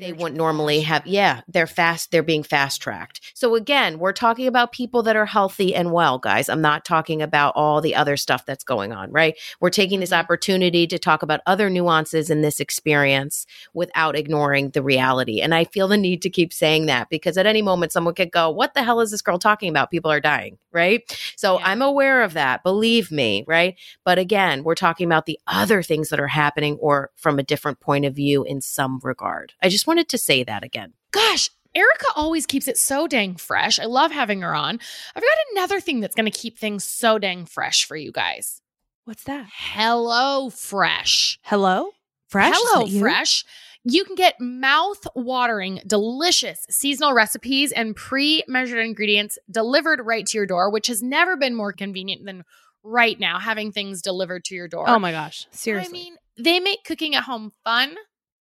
they 0.00 0.12
wouldn't 0.12 0.36
normally 0.36 0.80
have 0.80 1.06
yeah 1.06 1.40
they're 1.48 1.66
fast 1.66 2.10
they're 2.10 2.22
being 2.22 2.42
fast 2.42 2.80
tracked 2.80 3.20
so 3.34 3.54
again 3.54 3.98
we're 3.98 4.12
talking 4.12 4.46
about 4.46 4.72
people 4.72 5.02
that 5.02 5.16
are 5.16 5.26
healthy 5.26 5.74
and 5.74 5.92
well 5.92 6.18
guys. 6.18 6.48
I'm 6.48 6.60
not 6.60 6.84
talking 6.84 7.20
about 7.22 7.52
all 7.56 7.80
the 7.80 7.94
other 7.94 8.16
stuff 8.16 8.44
that's 8.46 8.64
going 8.64 8.92
on 8.92 9.10
right? 9.12 9.34
We're 9.60 9.70
taking 9.70 10.00
this 10.00 10.10
Mhm. 10.10 10.18
opportunity 10.18 10.86
to 10.86 10.98
talk 10.98 11.22
about 11.22 11.40
other 11.46 11.68
nuances 11.70 12.30
in 12.30 12.42
this 12.42 12.60
experience 12.60 13.46
without 13.74 14.16
ignoring 14.16 14.70
the 14.70 14.82
reality. 14.82 15.40
And 15.40 15.54
i 15.54 15.64
feel 15.64 15.88
the 15.88 15.96
need 15.96 16.22
to 16.22 16.30
keep 16.30 16.52
saying 16.52 16.86
that 16.86 17.08
because 17.10 17.36
at 17.36 17.46
any 17.46 17.62
moment 17.62 17.92
someone 17.92 18.14
could 18.14 18.30
go 18.32 18.50
what 18.50 18.74
the 18.74 18.82
hell 18.82 19.00
is 19.00 19.10
this 19.10 19.22
girl 19.22 19.38
talking 19.38 19.68
about? 19.68 19.90
People 19.90 20.10
are 20.10 20.20
dying 20.20 20.58
right 20.72 21.02
so 21.36 21.58
Yeah. 21.58 21.66
i'm 21.68 21.82
aware 21.82 22.22
of 22.22 22.34
that 22.34 22.62
believe 22.62 23.10
me 23.10 23.44
right 23.46 23.76
but 24.04 24.18
again 24.18 24.64
we're 24.64 24.74
talking 24.74 25.06
about 25.06 25.26
the 25.26 25.38
other 25.46 25.82
things 25.82 26.08
that 26.10 26.20
are 26.20 26.28
happening 26.28 26.76
or 26.80 27.10
from 27.16 27.38
a 27.38 27.42
different 27.42 27.80
point 27.80 28.04
of 28.04 28.14
view 28.14 28.44
in 28.44 28.60
some 28.60 29.00
regard 29.02 29.52
i 29.62 29.68
just 29.68 29.86
wanted 29.86 30.08
to 30.10 30.18
say 30.18 30.44
that 30.44 30.62
again 30.64 30.92
Gosh, 31.10 31.48
Erika 31.74 32.04
always 32.16 32.44
keeps 32.44 32.68
it 32.68 32.76
so 32.76 33.06
dang 33.08 33.36
fresh. 33.36 33.78
I 33.78 33.86
love 33.86 34.10
having 34.12 34.42
her 34.42 34.54
on. 34.54 34.78
I've 35.16 35.22
got 35.22 35.38
another 35.52 35.80
thing 35.80 36.00
that's 36.00 36.14
going 36.14 36.30
to 36.30 36.38
keep 36.38 36.58
things 36.58 36.84
so 36.84 37.18
dang 37.18 37.46
fresh 37.46 37.86
for 37.86 37.96
you 37.96 38.12
guys. 38.12 38.60
What's 39.04 39.24
that? 39.24 39.46
Hello 39.50 40.50
Fresh. 40.50 41.38
Hello? 41.42 41.90
Fresh? 42.28 42.54
Hello 42.56 42.84
that 42.84 42.90
you? 42.92 43.00
Fresh. 43.00 43.44
You 43.90 44.04
can 44.04 44.16
get 44.16 44.38
mouth-watering, 44.38 45.80
delicious 45.86 46.66
seasonal 46.68 47.14
recipes 47.14 47.72
and 47.72 47.96
pre-measured 47.96 48.84
ingredients 48.84 49.38
delivered 49.50 50.00
right 50.04 50.26
to 50.26 50.36
your 50.36 50.46
door, 50.46 50.70
which 50.70 50.88
has 50.88 51.02
never 51.02 51.38
been 51.38 51.54
more 51.54 51.72
convenient 51.72 52.26
than 52.26 52.44
right 52.82 53.18
now 53.18 53.38
having 53.38 53.72
things 53.72 54.02
delivered 54.02 54.44
to 54.44 54.54
your 54.54 54.68
door. 54.68 54.84
Oh 54.86 54.98
my 54.98 55.10
gosh. 55.10 55.46
Seriously. 55.52 55.88
I 55.88 56.02
mean, 56.02 56.16
they 56.36 56.60
make 56.60 56.84
cooking 56.84 57.14
at 57.14 57.24
home 57.24 57.52
fun, 57.64 57.96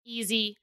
easy, 0.04 0.56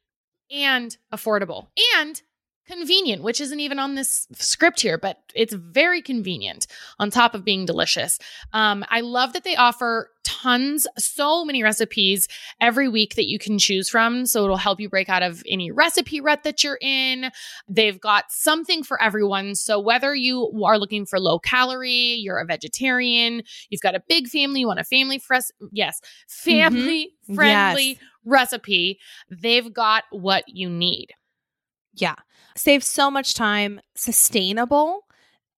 and 0.52 0.98
affordable 1.14 1.68
and 1.98 2.22
convenient, 2.66 3.24
which 3.24 3.40
isn't 3.42 3.60
even 3.60 3.80
on 3.80 3.96
this 3.96 4.28
script 4.34 4.82
here, 4.82 4.98
but 4.98 5.20
it's 5.34 5.54
very 5.54 6.02
convenient 6.02 6.68
on 7.00 7.10
top 7.10 7.36
of 7.36 7.46
being 7.46 7.66
delicious. 7.66 8.20
Um, 8.54 8.84
I 8.90 9.02
love 9.02 9.34
that 9.34 9.44
they 9.44 9.56
offer 9.56 10.10
tons, 10.24 10.88
so 10.98 11.46
many 11.46 11.62
recipes 11.62 12.28
every 12.60 12.90
week 12.90 13.16
that 13.16 13.28
you 13.28 13.38
can 13.38 13.60
choose 13.60 13.88
from. 13.88 14.26
So 14.26 14.44
it'll 14.44 14.58
help 14.58 14.80
you 14.80 14.90
break 14.90 15.08
out 15.08 15.22
of 15.22 15.44
any 15.48 15.72
recipe 15.72 16.20
rut 16.20 16.44
that 16.44 16.64
you're 16.64 16.80
in. 16.82 17.32
They've 17.70 18.00
got 18.00 18.32
something 18.32 18.84
for 18.84 19.02
everyone. 19.02 19.54
So 19.56 19.80
whether 19.80 20.16
you 20.16 20.52
are 20.66 20.80
looking 20.80 21.06
for 21.06 21.20
low 21.20 21.38
calorie, 21.40 22.16
you're 22.16 22.40
a 22.40 22.46
vegetarian, 22.46 23.44
you've 23.70 23.82
got 23.82 23.96
a 23.96 24.04
big 24.08 24.28
family, 24.28 24.62
you 24.62 24.68
want 24.68 24.80
a 24.80 24.84
family 24.84 25.20
fresh, 25.20 25.44
yes, 25.72 26.02
family 26.28 27.12
friendly 27.34 27.90
Yes. 27.90 27.98
recipe, 28.24 29.00
they've 29.30 29.72
got 29.72 30.04
what 30.12 30.44
you 30.48 30.70
need. 30.70 31.10
Yeah. 31.96 32.16
Save 32.56 32.84
so 32.84 33.12
much 33.12 33.34
time, 33.34 33.82
sustainable. 33.96 35.02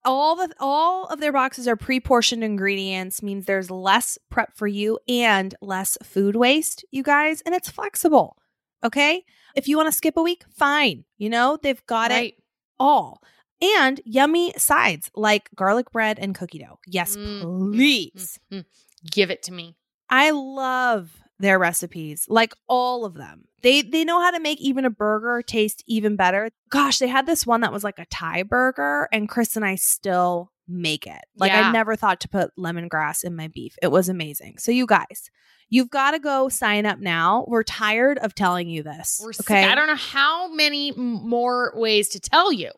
All 0.06 0.36
the 0.36 0.54
all 0.60 1.06
of 1.08 1.20
their 1.20 1.34
boxes 1.34 1.68
are 1.68 1.76
pre-portioned 1.76 2.44
ingredients, 2.44 3.22
means 3.22 3.46
there's 3.46 3.70
less 3.70 4.18
prep 4.30 4.56
for 4.56 4.68
you 4.68 5.00
and 5.08 5.54
less 5.62 5.98
food 6.04 6.36
waste, 6.36 6.86
you 6.92 7.04
guys, 7.04 7.42
and 7.42 7.54
it's 7.54 7.70
flexible. 7.70 8.38
Okay? 8.84 9.24
If 9.56 9.68
you 9.68 9.76
want 9.76 9.88
to 9.88 9.98
skip 9.98 10.16
a 10.18 10.22
week, 10.22 10.44
fine. 10.50 11.04
You 11.18 11.30
know, 11.30 11.58
they've 11.62 11.86
got 11.88 12.12
it 12.12 12.36
all. 12.80 13.22
And 13.60 14.00
yummy 14.06 14.54
sides 14.56 15.10
like 15.16 15.50
garlic 15.56 15.92
bread 15.92 16.20
and 16.20 16.36
cookie 16.36 16.60
dough. 16.60 16.80
Yes, 16.86 17.18
Mm, 17.18 17.74
please. 17.74 18.40
Mm, 18.52 18.60
mm. 18.60 18.66
Give 19.12 19.32
it 19.32 19.42
to 19.44 19.52
me. 19.52 19.76
I 20.10 20.30
love 20.30 21.12
their 21.40 21.60
recipes, 21.60 22.26
like 22.28 22.54
all 22.68 23.06
of 23.06 23.14
them. 23.14 23.46
They 23.62 23.82
they 23.82 24.04
know 24.04 24.22
how 24.22 24.32
to 24.32 24.40
make 24.40 24.60
even 24.62 24.86
a 24.86 24.90
burger 24.90 25.42
taste 25.42 25.84
even 25.88 26.16
better. 26.16 26.50
Gosh, 26.70 27.00
they 27.00 27.08
had 27.08 27.26
this 27.26 27.46
one 27.46 27.62
that 27.62 27.74
was 27.74 27.84
like 27.84 28.00
a 28.00 28.06
Thai 28.06 28.44
burger, 28.44 29.08
and 29.12 29.30
Chris 29.30 29.56
and 29.56 29.66
I 29.66 29.76
still 29.76 30.52
make 30.68 31.08
it. 31.08 31.22
Like 31.36 31.52
Yeah. 31.52 31.70
I 31.70 31.72
never 31.72 31.96
thought 31.96 32.20
to 32.22 32.30
put 32.30 32.52
lemongrass 32.58 33.24
in 33.24 33.36
my 33.36 33.48
beef. 33.48 33.76
It 33.82 33.92
was 33.92 34.10
amazing. 34.10 34.58
So 34.58 34.72
you 34.72 34.86
guys, 34.86 35.30
you've 35.70 35.90
got 35.90 36.12
to 36.12 36.20
go 36.20 36.50
sign 36.50 36.86
up 36.86 37.00
now. 37.00 37.46
We're 37.48 37.64
tired 37.64 38.18
of 38.20 38.36
telling 38.36 38.68
you 38.70 38.84
this. 38.84 39.20
We're 39.24 39.34
sick. 39.34 39.50
okay. 39.50 39.64
I 39.64 39.76
don't 39.76 39.88
know 39.88 39.96
how 39.96 40.52
many 40.54 40.92
more 40.92 41.72
ways 41.76 42.10
to 42.10 42.20
tell 42.20 42.52
you. 42.52 42.72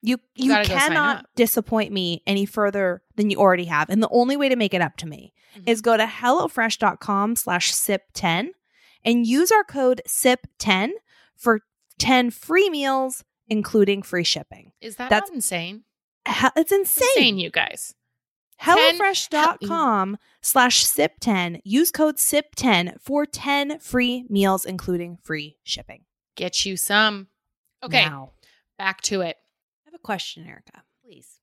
You 0.00 0.18
You 0.34 0.46
you, 0.46 0.50
gotta 0.50 0.68
go 0.68 0.78
sign 0.78 0.88
cannot 0.88 1.26
disappoint 1.36 1.92
me 1.92 2.22
any 2.26 2.46
further 2.46 3.02
than 3.16 3.30
you 3.30 3.38
already 3.38 3.64
have. 3.64 3.90
And 3.90 4.02
the 4.02 4.08
only 4.10 4.36
way 4.36 4.48
to 4.48 4.56
make 4.56 4.74
it 4.74 4.80
up 4.80 4.96
to 4.98 5.06
me 5.06 5.32
Mhm. 5.58 5.68
is 5.68 5.80
go 5.80 5.96
to 5.96 6.04
HelloFresh.com 6.04 7.36
slash 7.36 7.72
SIP10 7.72 8.48
and 9.04 9.26
use 9.26 9.50
our 9.52 9.64
code 9.64 10.00
SIP10 10.06 10.90
for 11.36 11.60
10 11.98 12.30
free 12.30 12.68
meals, 12.70 13.24
including 13.48 14.02
free 14.02 14.24
shipping. 14.24 14.72
Is 14.80 14.96
that 14.96 15.10
That's 15.10 15.30
insane? 15.30 15.84
He- 16.26 16.48
It's 16.56 16.72
insane. 16.72 17.08
Insane, 17.16 17.38
you 17.38 17.50
guys. 17.50 17.94
HelloFresh.com 18.60 20.18
slash 20.42 20.84
SIP10. 20.84 21.60
Use 21.64 21.90
code 21.90 22.16
SIP10 22.16 23.00
for 23.00 23.24
10 23.26 23.78
free 23.78 24.24
meals, 24.28 24.64
including 24.64 25.16
free 25.22 25.58
shipping. 25.62 26.04
Get 26.34 26.64
you 26.66 26.76
some. 26.76 27.28
Okay, 27.82 28.04
Now, 28.04 28.32
back 28.76 29.00
to 29.02 29.20
it. 29.20 29.36
I 29.86 29.90
have 29.90 29.94
a 29.94 29.98
question, 29.98 30.46
Erika. 30.46 30.82
Please. 31.04 31.37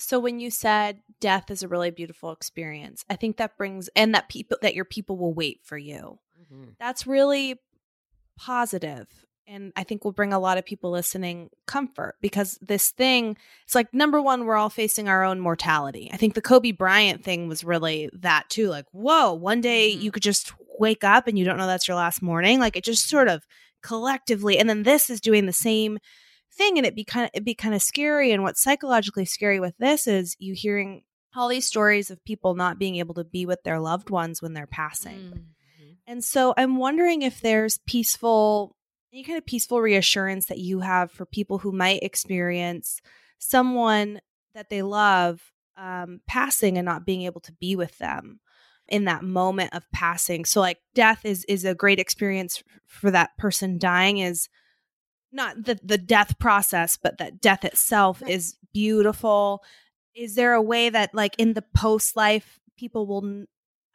So 0.00 0.18
when 0.18 0.40
you 0.40 0.50
said 0.50 1.00
death 1.20 1.50
is 1.50 1.62
a 1.62 1.68
really 1.68 1.90
beautiful 1.90 2.32
experience, 2.32 3.04
I 3.10 3.16
think 3.16 3.36
that 3.36 3.56
brings 3.58 3.88
and 3.94 4.14
that 4.14 4.28
people 4.28 4.56
that 4.62 4.74
your 4.74 4.84
people 4.86 5.16
will 5.16 5.34
wait 5.34 5.60
for 5.62 5.76
you. 5.78 6.18
Mhm. 6.50 6.74
That's 6.78 7.06
really 7.06 7.60
positive 8.38 9.06
and 9.46 9.72
I 9.76 9.82
think 9.84 10.04
will 10.04 10.12
bring 10.12 10.32
a 10.32 10.38
lot 10.38 10.56
of 10.58 10.64
people 10.64 10.90
listening 10.90 11.50
comfort 11.66 12.14
because 12.22 12.58
this 12.62 12.90
thing 12.90 13.36
it's 13.64 13.74
like 13.74 13.92
number 13.92 14.22
1 14.22 14.46
we're 14.46 14.56
all 14.56 14.70
facing 14.70 15.08
our 15.08 15.24
own 15.24 15.40
mortality. 15.40 16.08
I 16.12 16.16
think 16.16 16.34
the 16.34 16.40
Kobe 16.42 16.70
Bryant 16.72 17.22
thing 17.24 17.48
was 17.48 17.64
really 17.64 18.08
that 18.14 18.48
too 18.48 18.68
like 18.68 18.86
whoa, 18.92 19.34
one 19.34 19.60
day 19.60 19.94
Mhm. 19.94 20.00
you 20.02 20.10
could 20.12 20.22
just 20.22 20.52
wake 20.78 21.04
up 21.04 21.26
and 21.26 21.38
you 21.38 21.44
don't 21.44 21.58
know 21.58 21.66
that's 21.66 21.86
your 21.88 21.96
last 21.96 22.22
morning 22.22 22.58
like 22.58 22.76
it 22.76 22.84
just 22.84 23.08
sort 23.08 23.28
of 23.28 23.44
collectively 23.82 24.58
and 24.58 24.68
then 24.70 24.82
this 24.84 25.10
is 25.10 25.20
doing 25.20 25.44
the 25.46 25.52
same 25.52 25.98
thing 26.52 26.76
and 26.78 26.86
it 26.86 26.94
be 26.94 27.04
kind 27.04 27.24
of 27.24 27.30
it 27.34 27.44
be 27.44 27.54
kind 27.54 27.74
of 27.74 27.82
scary 27.82 28.32
and 28.32 28.42
what's 28.42 28.62
psychologically 28.62 29.24
scary 29.24 29.60
with 29.60 29.74
this 29.78 30.06
is 30.06 30.36
you 30.38 30.54
hearing 30.54 31.02
all 31.36 31.48
these 31.48 31.66
stories 31.66 32.10
of 32.10 32.24
people 32.24 32.54
not 32.54 32.78
being 32.78 32.96
able 32.96 33.14
to 33.14 33.24
be 33.24 33.46
with 33.46 33.62
their 33.62 33.78
loved 33.78 34.10
ones 34.10 34.42
when 34.42 34.52
they're 34.52 34.66
passing 34.66 35.44
Mm. 35.80 35.96
and 36.06 36.24
so 36.24 36.52
i'm 36.56 36.76
wondering 36.76 37.22
if 37.22 37.40
there's 37.40 37.78
peaceful 37.86 38.76
any 39.12 39.22
kind 39.24 39.38
of 39.38 39.46
peaceful 39.46 39.80
reassurance 39.80 40.46
that 40.46 40.58
you 40.58 40.80
have 40.80 41.10
for 41.10 41.24
people 41.26 41.58
who 41.58 41.72
might 41.72 42.02
experience 42.02 43.00
someone 43.38 44.20
that 44.54 44.70
they 44.70 44.82
love 44.82 45.40
um, 45.76 46.20
passing 46.26 46.76
and 46.76 46.84
not 46.84 47.06
being 47.06 47.22
able 47.22 47.40
to 47.40 47.52
be 47.52 47.74
with 47.74 47.96
them 47.98 48.40
in 48.88 49.04
that 49.04 49.22
moment 49.22 49.72
of 49.74 49.84
passing 49.92 50.44
so 50.44 50.60
like 50.60 50.78
death 50.94 51.24
is 51.24 51.44
is 51.44 51.64
a 51.64 51.74
great 51.74 51.98
experience 52.00 52.62
for 52.86 53.10
that 53.10 53.30
person 53.38 53.78
dying 53.78 54.18
is 54.18 54.48
not 55.32 55.64
the 55.64 55.78
the 55.82 55.98
death 55.98 56.38
process 56.38 56.96
but 57.00 57.18
that 57.18 57.40
death 57.40 57.64
itself 57.64 58.22
is 58.26 58.56
beautiful 58.72 59.62
is 60.14 60.34
there 60.34 60.54
a 60.54 60.62
way 60.62 60.88
that 60.88 61.14
like 61.14 61.34
in 61.38 61.54
the 61.54 61.62
post 61.74 62.16
life 62.16 62.58
people 62.76 63.06
will 63.06 63.44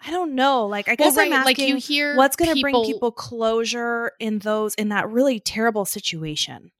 I 0.06 0.12
don't 0.12 0.36
know 0.36 0.66
like 0.66 0.88
i 0.88 0.96
Well, 0.98 1.10
guess 1.10 1.18
right, 1.18 1.32
i'm 1.32 1.44
like 1.44 1.58
you 1.58 1.76
hear 1.78 2.16
what's 2.16 2.36
going 2.36 2.54
to 2.56 2.62
bring 2.62 2.84
people 2.84 3.12
closure 3.12 4.12
in 4.20 4.40
those 4.40 4.76
in 4.76 4.90
that 4.90 5.10
really 5.10 5.40
terrible 5.40 5.86
situation 5.86 6.72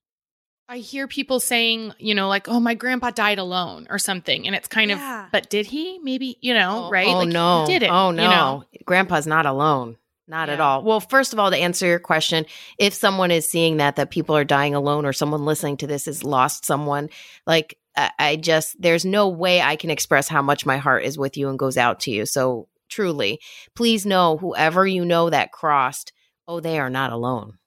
I 0.68 0.80
hear 0.80 1.08
people 1.08 1.40
saying, 1.40 1.94
you 2.00 2.16
know, 2.16 2.28
like, 2.28 2.50
"Oh, 2.50 2.60
my 2.60 2.74
grandpa 2.74 3.12
died 3.12 3.38
alone" 3.38 3.86
or 3.92 4.00
something, 4.00 4.48
and 4.48 4.56
it's 4.56 4.68
kind 4.68 4.90
Yeah. 4.90 5.26
of, 5.26 5.32
but 5.32 5.48
did 5.52 5.68
he? 5.68 6.00
Maybe, 6.00 6.40
you 6.42 6.56
know, 6.56 6.88
Oh, 6.88 6.90
right? 6.90 7.08
Oh 7.08 7.20
like, 7.20 7.30
no! 7.30 7.66
he 7.68 7.74
did 7.74 7.84
it? 7.84 7.92
Oh 7.92 8.10
no! 8.10 8.24
You 8.24 8.30
know? 8.30 8.64
Grandpa's 8.84 9.28
not 9.28 9.46
alone. 9.46 9.98
Not 10.28 10.50
at 10.50 10.60
all. 10.60 10.84
Well, 10.84 11.00
first 11.00 11.34
of 11.34 11.40
all, 11.40 11.52
to 11.52 11.58
answer 11.58 11.86
your 11.86 12.00
question, 12.00 12.46
if 12.80 12.94
someone 12.94 13.30
is 13.30 13.48
seeing 13.48 13.78
that 13.78 13.96
that 13.98 14.10
people 14.10 14.36
are 14.36 14.44
dying 14.44 14.74
alone, 14.74 15.06
or 15.06 15.14
someone 15.14 15.46
listening 15.46 15.78
to 15.78 15.88
this 15.88 16.06
has 16.06 16.24
lost 16.24 16.66
someone, 16.66 17.10
like 17.46 17.78
I, 17.96 18.12
I 18.18 18.36
just 18.36 18.76
there's 18.82 19.06
no 19.06 19.28
way 19.28 19.62
I 19.62 19.76
can 19.76 19.92
express 19.92 20.28
how 20.28 20.42
much 20.42 20.66
my 20.66 20.78
heart 20.78 21.04
is 21.04 21.18
with 21.18 21.38
you 21.38 21.50
and 21.50 21.60
goes 21.60 21.78
out 21.78 22.00
to 22.02 22.12
you. 22.12 22.26
So 22.26 22.68
truly, 22.90 23.40
please 23.76 24.06
know 24.06 24.38
whoever 24.38 24.88
you 24.88 25.06
know 25.06 25.30
that 25.30 25.52
crossed, 25.52 26.12
oh, 26.48 26.60
they 26.60 26.80
are 26.80 26.90
not 26.90 27.12
alone. 27.12 27.60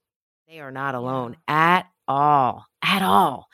They 0.49 0.59
are 0.59 0.73
not 0.73 0.97
alone 0.97 1.37
at 1.47 1.87
all. 2.09 2.67
At 2.83 3.03
all 3.03 3.49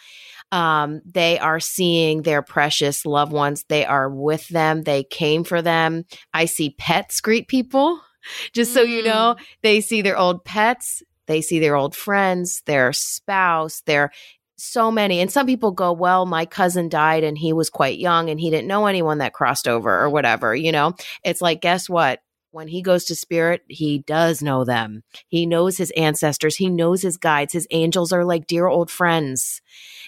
um, 0.54 1.02
they 1.04 1.36
are 1.40 1.58
seeing 1.58 2.22
their 2.22 2.40
precious 2.40 3.04
loved 3.04 3.32
ones. 3.32 3.64
They 3.68 3.84
are 3.84 4.08
with 4.08 4.46
them. 4.48 4.84
They 4.84 5.02
came 5.02 5.42
for 5.42 5.60
them. 5.60 6.04
I 6.32 6.44
see 6.44 6.76
pets 6.78 7.20
greet 7.20 7.48
people. 7.48 8.00
Just 8.52 8.74
so 8.74 8.82
you 8.82 9.02
know, 9.02 9.36
mm. 9.38 9.44
they 9.62 9.80
see 9.80 10.02
their 10.02 10.18
old 10.18 10.44
pets. 10.44 11.02
They 11.26 11.40
see 11.40 11.58
their 11.58 11.76
old 11.76 11.96
friends, 11.96 12.62
their 12.66 12.92
spouse, 12.92 13.82
their 13.86 14.10
so 14.56 14.90
many. 14.90 15.20
And 15.20 15.30
some 15.30 15.46
people 15.46 15.72
go, 15.72 15.92
well, 15.92 16.26
my 16.26 16.46
cousin 16.46 16.88
died 16.88 17.24
and 17.24 17.36
he 17.36 17.52
was 17.52 17.70
quite 17.70 17.98
young 17.98 18.30
and 18.30 18.38
he 18.38 18.50
didn't 18.50 18.68
know 18.68 18.86
anyone 18.86 19.18
that 19.18 19.32
crossed 19.32 19.66
over 19.66 20.00
or 20.00 20.10
whatever. 20.10 20.54
You 20.54 20.72
know, 20.72 20.94
it's 21.24 21.40
like, 21.42 21.60
guess 21.60 21.88
what? 21.88 22.20
When 22.54 22.68
he 22.68 22.82
goes 22.82 23.04
to 23.06 23.16
spirit, 23.16 23.64
he 23.66 23.98
does 23.98 24.40
know 24.40 24.64
them. 24.64 25.02
He 25.26 25.44
knows 25.44 25.76
his 25.76 25.90
ancestors. 25.96 26.54
He 26.54 26.70
knows 26.70 27.02
his 27.02 27.16
guides. 27.16 27.52
His 27.52 27.66
angels 27.72 28.12
are 28.12 28.24
like 28.24 28.46
dear 28.46 28.68
old 28.68 28.92
friends. 28.92 29.60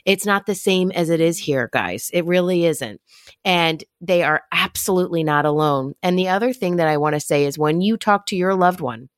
It's 0.05 0.25
not 0.25 0.47
the 0.47 0.55
same 0.55 0.93
as 0.93 1.11
it 1.11 1.21
is 1.21 1.39
here, 1.39 1.69
guys. 1.73 2.09
It 2.13 2.25
really 2.25 2.65
isn't. 2.65 3.01
And 3.45 3.83
they 4.01 4.23
are 4.23 4.45
absolutely 4.53 5.25
not 5.25 5.45
alone. 5.45 5.95
And 6.05 6.17
the 6.17 6.29
other 6.29 6.53
thing 6.53 6.77
that 6.77 6.87
I 6.87 6.99
want 6.99 7.15
to 7.15 7.21
say 7.21 7.47
is 7.47 7.59
when 7.59 7.81
you 7.81 7.97
talk 7.97 8.27
to 8.27 8.37
your 8.37 8.55
loved 8.55 8.81
one 8.81 9.09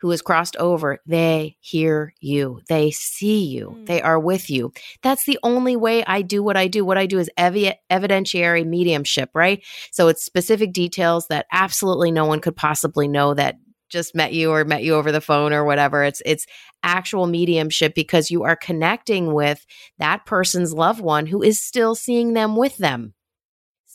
who 0.00 0.10
has 0.10 0.22
crossed 0.22 0.56
over, 0.56 0.98
they 1.06 1.56
hear 1.60 2.12
you, 2.20 2.60
they 2.68 2.90
see 2.90 3.44
you, 3.44 3.70
Mm. 3.76 3.86
they 3.86 4.00
are 4.00 4.18
with 4.18 4.48
you. 4.48 4.72
That's 5.02 5.24
the 5.24 5.38
only 5.42 5.76
way 5.76 6.04
I 6.04 6.22
do 6.22 6.42
what 6.42 6.56
I 6.56 6.68
do. 6.68 6.84
What 6.84 6.98
I 6.98 7.06
do 7.06 7.18
is 7.18 7.30
evi- 7.38 7.74
evidentiary 7.90 8.66
mediumship, 8.66 9.30
right? 9.34 9.62
So 9.90 10.08
it's 10.08 10.24
specific 10.24 10.72
details 10.72 11.26
that 11.28 11.46
absolutely 11.52 12.10
no 12.10 12.26
one 12.26 12.40
could 12.40 12.56
possibly 12.56 13.08
know 13.08 13.34
that 13.34 13.56
just 13.90 14.14
met 14.14 14.34
you 14.34 14.52
or 14.52 14.64
met 14.64 14.82
you 14.84 14.94
over 14.94 15.10
the 15.10 15.20
phone 15.20 15.52
or 15.52 15.64
whatever. 15.64 16.04
It's 16.04 16.20
it's 16.26 16.44
actual 16.82 17.26
mediumship 17.26 17.94
because 17.94 18.30
you 18.30 18.44
are 18.44 18.54
connecting 18.54 19.32
with 19.32 19.64
that 19.98 20.26
person's 20.26 20.74
loved 20.74 21.00
one 21.00 21.26
who 21.26 21.42
is 21.42 21.60
still 21.60 21.94
seeing 21.94 22.34
them 22.34 22.54
with 22.54 22.76
them. 22.76 23.14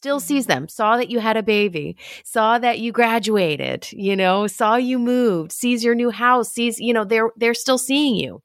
Still 0.04 0.20
sees 0.20 0.48
them, 0.48 0.68
saw 0.68 0.98
that 0.98 1.10
you 1.10 1.20
had 1.20 1.38
a 1.38 1.42
baby, 1.44 1.96
saw 2.26 2.58
that 2.60 2.80
you 2.80 2.92
graduated, 2.92 3.88
you 3.94 4.18
know, 4.18 4.48
saw 4.48 4.76
you 4.76 5.00
moved, 5.00 5.54
sees 5.54 5.82
your 5.82 5.96
new 5.96 6.10
house, 6.10 6.52
sees, 6.52 6.78
you 6.78 6.92
know, 6.92 7.06
they're 7.06 7.32
they're 7.38 7.54
still 7.54 7.78
seeing 7.78 8.18
you. 8.18 8.44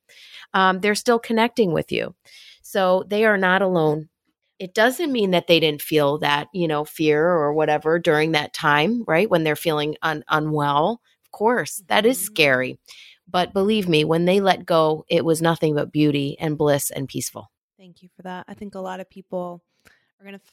Um, 0.54 0.78
they're 0.78 0.94
still 0.94 1.18
connecting 1.18 1.72
with 1.72 1.90
you. 1.90 2.14
So 2.62 3.02
they 3.08 3.24
are 3.24 3.36
not 3.36 3.60
alone. 3.60 4.08
It 4.60 4.72
doesn't 4.72 5.10
mean 5.10 5.32
that 5.32 5.48
they 5.48 5.58
didn't 5.58 5.82
feel 5.82 6.18
that, 6.18 6.46
you 6.52 6.68
know, 6.68 6.84
fear 6.84 7.28
or 7.28 7.52
whatever 7.52 7.98
during 7.98 8.30
that 8.32 8.54
time, 8.54 9.02
right? 9.08 9.28
When 9.28 9.42
they're 9.42 9.56
feeling 9.56 9.96
un- 10.00 10.22
unwell. 10.28 11.00
Of 11.24 11.32
course, 11.32 11.82
that 11.88 12.06
is 12.06 12.18
Mhm. 12.18 12.22
scary. 12.24 12.78
But 13.26 13.52
believe 13.52 13.88
me, 13.88 14.04
when 14.04 14.26
they 14.26 14.38
let 14.38 14.64
go, 14.64 15.04
it 15.08 15.24
was 15.24 15.42
nothing 15.42 15.74
but 15.74 15.90
beauty 15.90 16.36
and 16.38 16.56
bliss 16.56 16.90
and 16.92 17.08
peaceful. 17.08 17.50
thank 17.76 18.00
you 18.02 18.08
for 18.16 18.22
that 18.22 18.44
i 18.48 18.54
think 18.54 18.74
a 18.76 18.80
lot 18.80 18.98
of 19.00 19.08
people 19.10 19.62
are 20.20 20.24
going 20.26 20.38
to 20.38 20.44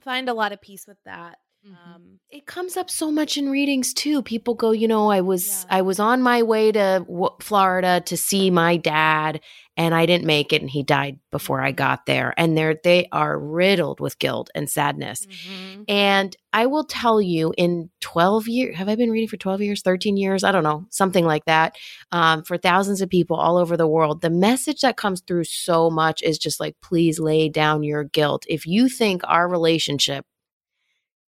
find 0.00 0.28
a 0.28 0.34
lot 0.34 0.52
of 0.52 0.60
peace 0.60 0.86
with 0.86 0.98
that 1.04 1.38
Mhm. 1.66 1.76
um, 1.94 2.20
It 2.30 2.46
comes 2.46 2.76
up 2.76 2.88
so 2.88 3.10
much 3.10 3.36
in 3.36 3.50
readings 3.50 3.92
too. 3.92 4.22
People 4.22 4.54
go, 4.54 4.70
you 4.70 4.88
know, 4.88 5.10
I 5.10 5.20
was 5.20 5.46
Yeah. 5.68 5.78
I 5.78 5.82
was 5.82 5.98
on 6.00 6.22
my 6.22 6.42
way 6.42 6.72
to 6.72 7.04
w- 7.06 7.36
Florida 7.40 8.00
to 8.06 8.16
see 8.16 8.50
my 8.50 8.76
dad 8.78 9.40
and 9.76 9.94
I 9.94 10.04
didn't 10.04 10.26
make 10.26 10.52
it 10.52 10.60
and 10.60 10.70
he 10.70 10.82
died 10.82 11.18
before 11.30 11.62
I 11.62 11.72
got 11.72 12.04
there. 12.06 12.34
And 12.36 12.56
they're 12.56 12.78
they 12.82 13.08
are 13.12 13.38
riddled 13.38 14.00
with 14.00 14.18
guilt 14.18 14.50
and 14.54 14.68
sadness. 14.68 15.26
Mhm. 15.26 15.84
And 15.88 16.36
I 16.52 16.66
will 16.66 16.84
tell 16.84 17.20
you 17.20 17.54
in 17.56 17.90
12 18.00 18.48
years, 18.48 18.76
have 18.76 18.88
I 18.88 18.96
been 18.96 19.10
reading 19.10 19.28
for 19.28 19.36
12 19.36 19.62
years, 19.62 19.82
13 19.82 20.16
years? 20.16 20.44
I 20.44 20.52
don't 20.52 20.64
know, 20.64 20.86
something 20.90 21.24
like 21.24 21.44
that. 21.46 21.76
Um, 22.12 22.42
for 22.42 22.58
thousands 22.58 23.00
of 23.00 23.08
people 23.08 23.36
all 23.36 23.56
over 23.56 23.76
the 23.76 23.86
world, 23.86 24.20
the 24.20 24.30
message 24.30 24.80
that 24.80 24.96
comes 24.96 25.20
through 25.20 25.44
so 25.44 25.88
much 25.90 26.22
is 26.22 26.38
just 26.38 26.60
like, 26.60 26.76
please 26.82 27.18
lay 27.20 27.48
down 27.48 27.82
your 27.82 28.04
guilt. 28.04 28.44
If 28.48 28.66
you 28.66 28.88
think 28.88 29.22
our 29.24 29.48
relationship 29.48 30.26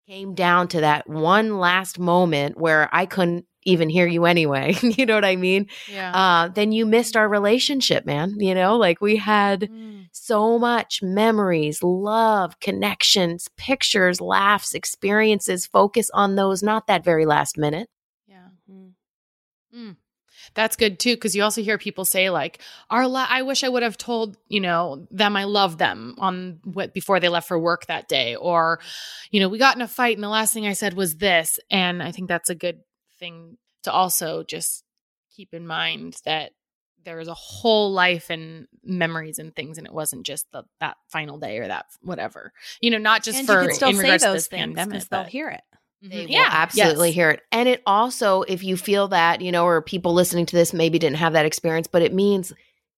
came 0.08 0.34
down 0.34 0.66
to 0.68 0.80
that 0.80 1.08
one 1.08 1.58
last 1.58 1.98
moment 1.98 2.58
where 2.58 2.88
I 2.92 3.06
couldn't 3.06 3.46
even 3.64 3.88
hear 3.88 4.06
you 4.06 4.24
anyway, 4.24 4.74
you 4.82 5.04
know 5.06 5.14
what 5.14 5.24
I 5.24 5.36
mean? 5.36 5.68
Yeah. 5.90 6.12
Uh, 6.16 6.48
then 6.48 6.72
you 6.72 6.86
missed 6.86 7.16
our 7.16 7.28
relationship, 7.28 8.06
man. 8.06 8.34
You 8.38 8.54
know, 8.54 8.76
like 8.76 9.00
we 9.00 9.16
had 9.16 9.68
Mm. 9.70 10.08
so 10.12 10.58
much 10.58 11.02
memories, 11.02 11.82
love, 11.82 12.58
connections, 12.60 13.48
pictures, 13.56 14.20
laughs, 14.20 14.74
experiences. 14.74 15.66
Focus 15.66 16.10
on 16.14 16.36
those, 16.36 16.62
not 16.62 16.86
that 16.86 17.04
very 17.04 17.26
last 17.26 17.58
minute. 17.58 17.88
Yeah. 18.26 18.48
mm. 18.70 18.90
Mm. 19.74 19.96
That's 20.54 20.74
good 20.76 20.98
too, 20.98 21.14
because 21.16 21.36
you 21.36 21.42
also 21.42 21.62
hear 21.62 21.76
people 21.78 22.04
say 22.04 22.30
like, 22.30 22.60
"Our, 22.88 23.06
la- 23.06 23.26
I 23.28 23.42
wish 23.42 23.62
I 23.62 23.68
would 23.68 23.82
have 23.82 23.98
told 23.98 24.36
you 24.48 24.60
know 24.60 25.06
them 25.10 25.36
I 25.36 25.44
love 25.44 25.76
them 25.78 26.14
on 26.18 26.60
what 26.64 26.94
before 26.94 27.20
they 27.20 27.28
left 27.28 27.46
for 27.46 27.58
work 27.58 27.86
that 27.86 28.08
day," 28.08 28.36
or, 28.36 28.80
you 29.30 29.38
know, 29.40 29.48
we 29.48 29.58
got 29.58 29.76
in 29.76 29.82
a 29.82 29.88
fight 29.88 30.16
and 30.16 30.24
the 30.24 30.28
last 30.28 30.54
thing 30.54 30.66
I 30.66 30.72
said 30.72 30.94
was 30.94 31.16
this, 31.16 31.60
and 31.70 32.02
I 32.02 32.10
think 32.10 32.26
that's 32.28 32.48
a 32.50 32.54
good 32.54 32.80
thing 33.20 33.58
to 33.84 33.92
also 33.92 34.42
just 34.42 34.82
keep 35.36 35.54
in 35.54 35.66
mind 35.66 36.20
that 36.24 36.52
there 37.04 37.16
was 37.16 37.28
a 37.28 37.34
whole 37.34 37.92
life 37.92 38.28
and 38.28 38.66
memories 38.82 39.38
and 39.38 39.54
things, 39.54 39.78
and 39.78 39.86
it 39.86 39.92
wasn't 39.94 40.26
just 40.26 40.50
the, 40.52 40.64
that 40.80 40.96
final 41.08 41.38
day 41.38 41.58
or 41.58 41.68
that 41.68 41.86
whatever. 42.02 42.52
You 42.80 42.90
know, 42.90 42.98
not 42.98 43.22
just 43.22 43.38
and 43.38 43.46
for 43.46 43.62
you 43.62 43.68
can 43.68 43.74
still 43.74 43.88
in 43.90 43.96
say 43.96 44.02
regards 44.02 44.22
to 44.24 44.28
those 44.28 44.36
this 44.36 44.46
things 44.48 44.66
pandemic. 44.66 44.92
because 44.92 45.08
they'll 45.08 45.24
hear 45.24 45.48
it. 45.48 45.62
They 46.02 46.26
Mhm. 46.26 46.30
will 46.30 46.46
absolutely 46.50 47.08
yes. 47.10 47.14
hear 47.14 47.30
it. 47.30 47.40
And 47.52 47.68
it 47.68 47.82
also, 47.86 48.42
if 48.42 48.64
you 48.64 48.76
feel 48.76 49.08
that, 49.08 49.40
you 49.40 49.52
know, 49.52 49.64
or 49.64 49.80
people 49.82 50.12
listening 50.14 50.46
to 50.46 50.56
this 50.56 50.72
maybe 50.72 50.98
didn't 50.98 51.18
have 51.18 51.34
that 51.34 51.46
experience, 51.46 51.86
but 51.86 52.02
it 52.02 52.12
means 52.12 52.52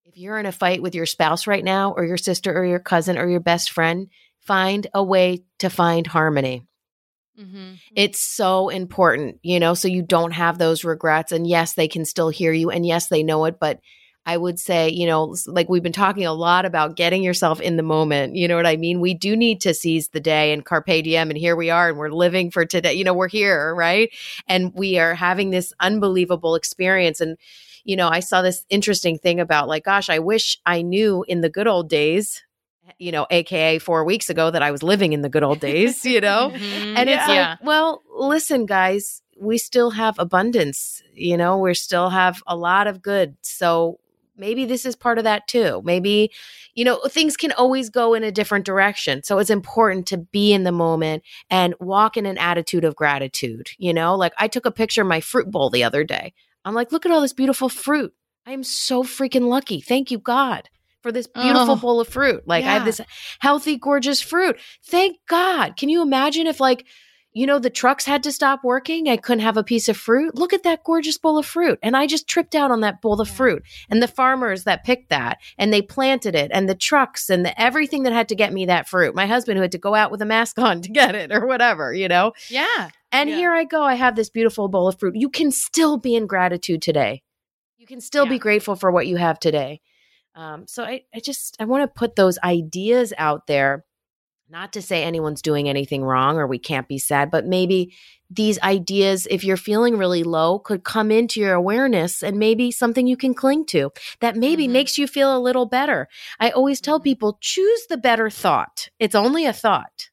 if 0.05 0.17
you're 0.17 0.39
in 0.39 0.47
a 0.47 0.53
fight 0.53 0.83
with 0.83 0.95
your 0.95 1.07
spouse 1.07 1.47
right 1.47 1.65
now, 1.65 1.93
or 1.93 2.05
your 2.05 2.17
sister, 2.17 2.57
or 2.57 2.65
your 2.65 2.79
cousin, 2.79 3.19
or 3.19 3.29
your 3.29 3.41
best 3.41 3.71
friend, 3.71 4.09
find 4.41 4.87
a 4.95 5.03
way 5.03 5.45
to 5.59 5.71
find 5.71 6.07
harmony. 6.07 6.67
Mhm. 7.39 7.79
It's 7.97 8.21
so 8.21 8.69
important, 8.69 9.39
you 9.43 9.59
know, 9.59 9.75
so 9.75 9.89
you 9.89 10.03
don't 10.03 10.33
have 10.33 10.59
those 10.59 10.85
regrets. 10.85 11.33
And 11.33 11.47
yes, 11.47 11.75
they 11.75 11.89
can 11.89 12.05
still 12.05 12.29
hear 12.29 12.53
you. 12.53 12.71
And 12.71 12.85
yes, 12.85 13.09
they 13.09 13.23
know 13.23 13.45
it. 13.47 13.59
But 13.59 13.81
I 14.25 14.37
would 14.37 14.61
say, 14.61 14.89
you 14.91 15.07
know, 15.07 15.35
like 15.47 15.69
we've 15.69 15.83
been 15.83 15.93
talking 15.93 16.27
a 16.27 16.33
lot 16.33 16.65
about 16.65 16.95
getting 16.95 17.23
yourself 17.23 17.61
in 17.61 17.77
the 17.77 17.83
moment. 17.83 18.37
You 18.37 18.47
know 18.47 18.55
what 18.55 18.67
I 18.67 18.77
mean? 18.77 19.01
We 19.01 19.15
do 19.15 19.35
need 19.35 19.61
to 19.63 19.75
seize 19.75 20.09
the 20.09 20.21
day 20.21 20.53
and 20.53 20.65
carpe 20.65 20.87
diem. 20.87 21.31
And 21.31 21.39
here 21.39 21.57
we 21.57 21.71
are, 21.71 21.89
and 21.89 21.99
we're 21.99 22.11
living 22.11 22.51
for 22.51 22.65
today. 22.65 22.93
You 22.93 23.03
know, 23.05 23.15
we're 23.15 23.29
here, 23.29 23.75
right? 23.75 24.11
And 24.47 24.73
we 24.75 24.99
are 24.99 25.15
having 25.15 25.51
this 25.51 25.73
unbelievable 25.81 26.55
experience. 26.55 27.21
And, 27.21 27.37
you 27.83 27.97
know, 27.97 28.09
I 28.09 28.21
saw 28.21 28.43
this 28.43 28.65
interesting 28.69 29.19
thing 29.19 29.41
about 29.41 29.69
like, 29.69 29.85
gosh, 29.85 30.09
I 30.09 30.21
wish 30.21 30.57
I 30.67 30.83
knew 30.83 31.25
in 31.27 31.41
the 31.41 31.51
good 31.51 31.67
old 31.67 31.89
days, 31.89 32.45
you 32.99 33.13
know, 33.13 33.27
AKA 33.31 33.79
four 33.79 34.05
weeks 34.05 34.29
ago, 34.31 34.51
that 34.51 34.63
I 34.63 34.71
was 34.71 34.83
living 34.83 35.13
in 35.13 35.23
the 35.23 35.29
good 35.29 35.43
old 35.43 35.61
days, 35.61 36.05
you 36.05 36.21
know? 36.21 36.51
Mhm. 36.55 36.97
And 36.97 37.09
it's 37.09 37.29
yeah. 37.29 37.51
like, 37.51 37.65
well, 37.65 38.03
listen, 38.15 38.67
guys, 38.67 39.23
we 39.41 39.59
still 39.59 39.91
have 39.91 40.19
abundance. 40.19 41.03
You 41.15 41.37
know, 41.37 41.59
we 41.59 41.75
still 41.75 42.11
have 42.11 42.43
a 42.47 42.57
lot 42.57 42.87
of 42.87 43.03
good. 43.03 43.37
So 43.43 43.99
maybe 44.37 44.65
this 44.65 44.85
is 44.85 44.97
part 44.97 45.19
of 45.19 45.25
that 45.25 45.47
too. 45.49 45.83
Maybe, 45.85 46.31
you 46.75 46.85
know, 46.85 47.01
things 47.09 47.37
can 47.37 47.53
always 47.53 47.91
go 47.91 48.15
in 48.15 48.25
a 48.25 48.33
different 48.33 48.65
direction. 48.65 49.23
So 49.23 49.39
it's 49.39 49.51
important 49.51 50.07
to 50.09 50.19
be 50.19 50.53
in 50.53 50.65
the 50.65 50.73
moment 50.73 51.23
and 51.51 51.75
walk 51.81 52.17
in 52.17 52.27
an 52.27 52.39
attitude 52.39 52.85
of 52.85 52.97
gratitude. 52.97 53.71
You 53.79 53.93
know, 53.93 54.15
like 54.17 54.33
I 54.39 54.49
took 54.49 54.67
a 54.67 54.71
picture 54.71 55.03
of 55.03 55.09
my 55.09 55.21
fruit 55.21 55.51
bowl 55.51 55.71
the 55.71 55.85
other 55.85 56.05
day. 56.05 56.35
I'm 56.65 56.75
like, 56.75 56.93
look 56.93 57.05
at 57.07 57.13
all 57.13 57.21
this 57.21 57.33
beautiful 57.33 57.69
fruit. 57.69 58.15
I 58.47 58.53
am 58.53 58.65
so 58.65 59.03
freaking 59.03 59.49
lucky. 59.49 59.81
Thank 59.81 60.11
you, 60.11 60.19
God. 60.19 60.69
For 61.03 61.13
this 61.13 61.27
beautiful 61.27 61.75
Oh, 61.75 61.77
bowl 61.77 62.01
of 62.01 62.09
fruit. 62.09 62.45
Like, 62.47 62.65
I 62.65 62.71
have 62.71 62.85
this 62.85 63.01
healthy, 63.41 63.77
gorgeous 63.77 64.21
fruit. 64.21 64.57
Thank 64.85 65.17
God. 65.29 65.77
Can 65.77 65.89
you 65.89 66.01
imagine 66.03 66.47
if, 66.47 66.61
like, 66.61 66.87
you 67.35 67.47
know, 67.47 67.59
the 67.59 67.71
trucks 67.71 68.05
had 68.05 68.23
to 68.25 68.31
stop 68.31 68.61
working. 68.63 69.09
I 69.09 69.17
couldn't 69.17 69.43
have 69.43 69.57
a 69.57 69.65
piece 69.65 69.89
of 69.89 69.97
fruit. 69.97 70.35
Look 70.35 70.53
at 70.53 70.65
that 70.65 70.85
gorgeous 70.85 71.17
bowl 71.17 71.39
of 71.39 71.47
fruit. 71.47 71.79
And 71.83 71.97
I 71.97 72.07
just 72.07 72.29
tripped 72.29 72.55
out 72.55 72.71
on 72.71 72.83
that 72.83 73.01
bowl 73.01 73.21
of 73.23 73.29
Yeah. 73.29 73.35
fruit. 73.35 73.63
And 73.91 74.03
the 74.03 74.07
farmers 74.07 74.65
that 74.65 74.85
picked 74.85 75.09
that 75.09 75.39
and 75.57 75.73
they 75.73 75.81
planted 75.81 76.35
it 76.35 76.51
and 76.53 76.69
the 76.69 76.75
trucks 76.75 77.31
and 77.31 77.45
the, 77.45 77.59
everything 77.61 78.03
that 78.03 78.13
had 78.13 78.29
to 78.29 78.35
get 78.35 78.53
me 78.53 78.67
that 78.67 78.87
fruit. 78.87 79.15
My 79.15 79.27
husband 79.27 79.57
who 79.57 79.63
had 79.63 79.73
to 79.73 79.79
go 79.79 79.95
out 79.95 80.11
with 80.11 80.21
a 80.21 80.27
mask 80.27 80.59
on 80.59 80.83
to 80.83 80.91
get 80.91 81.15
it 81.15 81.33
or 81.33 81.47
whatever, 81.47 81.93
you 81.95 82.07
know? 82.07 82.33
yeah. 82.51 82.91
And 83.11 83.31
Yeah. 83.31 83.37
here 83.37 83.53
I 83.55 83.65
go. 83.65 83.83
I 83.83 83.95
have 83.95 84.15
this 84.15 84.29
beautiful 84.31 84.69
bowl 84.69 84.87
of 84.87 84.99
fruit. 85.01 85.17
You 85.17 85.31
can 85.31 85.51
still 85.51 85.97
be 85.97 86.15
in 86.15 86.27
gratitude 86.27 86.83
today. 86.83 87.23
You 87.79 87.87
can 87.87 88.01
still 88.03 88.27
be 88.27 88.39
grateful 88.39 88.77
for 88.77 88.93
what 88.93 89.07
you 89.07 89.17
have 89.17 89.41
today. 89.41 89.81
Um, 90.35 90.67
so 90.67 90.83
I, 90.85 91.03
I 91.15 91.21
just 91.21 91.57
I 91.61 91.65
want 91.67 91.83
to 91.83 91.89
put 91.99 92.17
those 92.17 92.39
ideas 92.43 93.13
out 93.19 93.47
there. 93.47 93.85
Not 94.49 94.75
to 94.75 94.83
say 94.83 95.03
anyone's 95.03 95.41
doing 95.41 95.67
anything 95.69 96.05
wrong 96.05 96.37
or 96.37 96.47
we 96.47 96.59
can't 96.59 96.87
be 96.87 96.99
sad, 96.99 97.31
but 97.31 97.47
maybe 97.47 97.95
these 98.29 98.61
ideas, 98.61 99.27
if 99.31 99.45
you're 99.45 99.57
feeling 99.57 99.97
really 99.97 100.25
low, 100.25 100.59
could 100.59 100.85
come 100.85 101.11
into 101.11 101.41
your 101.41 101.55
awareness 101.55 102.23
and 102.23 102.39
maybe 102.39 102.71
something 102.71 103.07
you 103.07 103.17
can 103.17 103.33
cling 103.33 103.65
to 103.67 103.91
that 104.21 104.37
maybe 104.37 104.67
Mhm. 104.69 104.73
makes 104.73 104.99
you 104.99 105.07
feel 105.07 105.35
a 105.35 105.41
little 105.41 105.65
better. 105.65 106.07
I 106.39 106.51
always 106.51 106.81
tell 106.83 107.01
Mhm. 107.01 107.05
people 107.05 107.39
choose 107.41 107.87
the 107.89 107.97
better 107.97 108.29
thought. 108.29 108.91
It's 108.99 109.15
only 109.15 109.47
a 109.47 109.53
thought. 109.55 110.11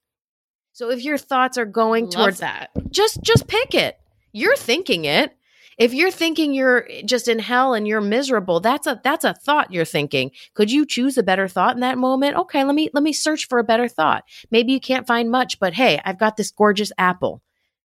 So 0.72 0.90
if 0.90 1.04
your 1.04 1.18
thoughts 1.18 1.58
are 1.58 1.66
going 1.66 2.06
Love 2.06 2.14
towards 2.14 2.40
that. 2.40 2.70
just 2.90 3.22
just 3.22 3.48
pick 3.48 3.74
it. 3.76 3.98
You're 4.32 4.56
thinking 4.56 5.04
it. 5.04 5.36
If 5.80 5.93
you're 5.93 6.11
thinking 6.11 6.53
you're 6.53 6.88
just 7.06 7.27
in 7.30 7.39
hell 7.39 7.73
and 7.73 7.88
you're 7.88 8.01
miserable, 8.01 8.60
that's 8.60 8.85
a 8.85 8.99
that's 9.03 9.23
a 9.23 9.34
thought 9.34 9.72
you're 9.72 9.85
thinking. 9.85 10.31
Could 10.53 10.69
you 10.72 10.85
choose 10.85 11.18
a 11.18 11.23
better 11.23 11.47
thought 11.47 11.73
in 11.76 11.80
that 11.80 11.97
moment? 11.97 12.35
Okay, 12.35 12.64
let 12.65 12.76
me 12.76 12.89
let 12.93 13.01
me 13.01 13.14
search 13.14 13.47
for 13.47 13.57
a 13.60 13.64
better 13.64 13.88
thought. 13.88 14.26
Maybe 14.51 14.73
you 14.73 14.80
can't 14.81 15.07
find 15.07 15.31
much, 15.31 15.57
but 15.60 15.73
hey, 15.73 16.01
I've 16.03 16.19
got 16.19 16.35
this 16.38 16.51
gorgeous 16.51 16.91
apple. 16.97 17.41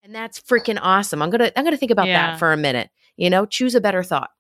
And 0.03 0.15
that's 0.15 0.41
freaking 0.41 0.79
awesome. 0.81 1.21
I'm 1.23 1.31
going 1.31 1.41
to 1.41 1.59
I'm 1.59 1.65
going 1.65 1.75
to 1.75 1.79
think 1.79 1.93
about 1.93 2.09
Yeah. 2.09 2.31
that 2.33 2.39
for 2.39 2.53
a 2.53 2.57
minute. 2.57 2.89
You 3.17 3.29
know, 3.31 3.45
choose 3.47 3.75
a 3.75 3.81
better 3.81 4.03
thought. 4.03 4.31